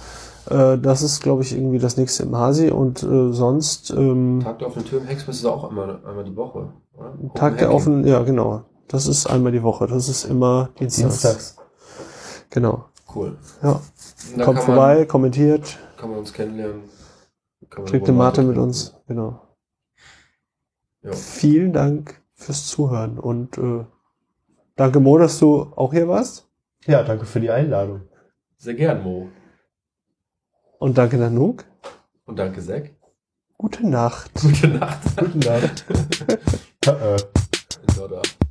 Äh, 0.50 0.78
das 0.78 1.02
ist, 1.02 1.22
glaube 1.22 1.42
ich, 1.44 1.56
irgendwie 1.56 1.80
das 1.80 1.98
nächste 1.98 2.24
im 2.24 2.36
Hasi 2.36 2.70
und 2.70 3.02
äh, 3.04 3.32
sonst 3.32 3.90
ähm, 3.92 4.42
Tag 4.44 4.60
der 4.60 4.68
offenen 4.68 4.86
Tür 4.86 5.02
im 5.02 5.08
Hexpress 5.08 5.38
ist 5.38 5.46
auch 5.46 5.70
einmal, 5.70 6.00
einmal 6.06 6.24
die 6.24 6.36
Woche. 6.36 6.72
Oder? 6.94 7.14
Tag 7.34 7.58
der 7.58 7.68
Hacking. 7.68 7.76
offenen, 7.76 8.08
ja 8.08 8.22
genau. 8.24 8.64
Das 8.88 9.08
ist 9.08 9.26
einmal 9.28 9.52
die 9.52 9.64
Woche. 9.64 9.88
Das 9.88 10.08
ist 10.08 10.26
immer 10.26 10.70
Dienstags. 10.80 11.22
Dienstags. 11.22 11.58
Genau. 12.52 12.86
Cool. 13.14 13.38
Ja. 13.64 13.82
Kommt 14.34 14.44
kann 14.44 14.56
man- 14.56 14.64
vorbei, 14.64 15.06
kommentiert, 15.06 15.80
Kann 15.98 16.10
man 16.10 16.20
uns 16.20 16.34
kennenlernen. 16.34 16.84
Kann 17.70 17.86
trinkt 17.86 18.08
eine 18.08 18.18
Mate 18.18 18.44
mit 18.44 18.58
uns. 18.58 18.96
Genau. 19.08 19.42
Ja. 21.02 21.12
Vielen 21.14 21.74
Dank 21.74 22.22
fürs 22.34 22.68
Zuhören 22.68 23.18
und 23.20 23.58
äh, 23.58 23.86
danke 24.76 25.00
Mo, 25.00 25.18
dass 25.18 25.40
du 25.40 25.72
auch 25.76 25.94
hier 25.94 26.08
warst. 26.08 26.48
Ja, 26.86 27.04
danke 27.04 27.26
für 27.26 27.40
die 27.40 27.50
Einladung. 27.50 28.02
Sehr 28.58 28.74
gern, 28.76 29.04
Mo. 29.04 29.28
Und 30.80 30.98
danke 30.98 31.18
Nanook. 31.18 31.66
Und 32.26 32.38
danke 32.38 32.62
Zack. 32.62 32.92
Gute 33.58 33.88
Nacht. 33.88 34.32
Gute 34.42 34.68
Nacht. 34.68 35.18
Gute 35.18 35.38
Nacht. 35.38 35.86
Äh, 36.88 37.16
äh. 37.16 38.45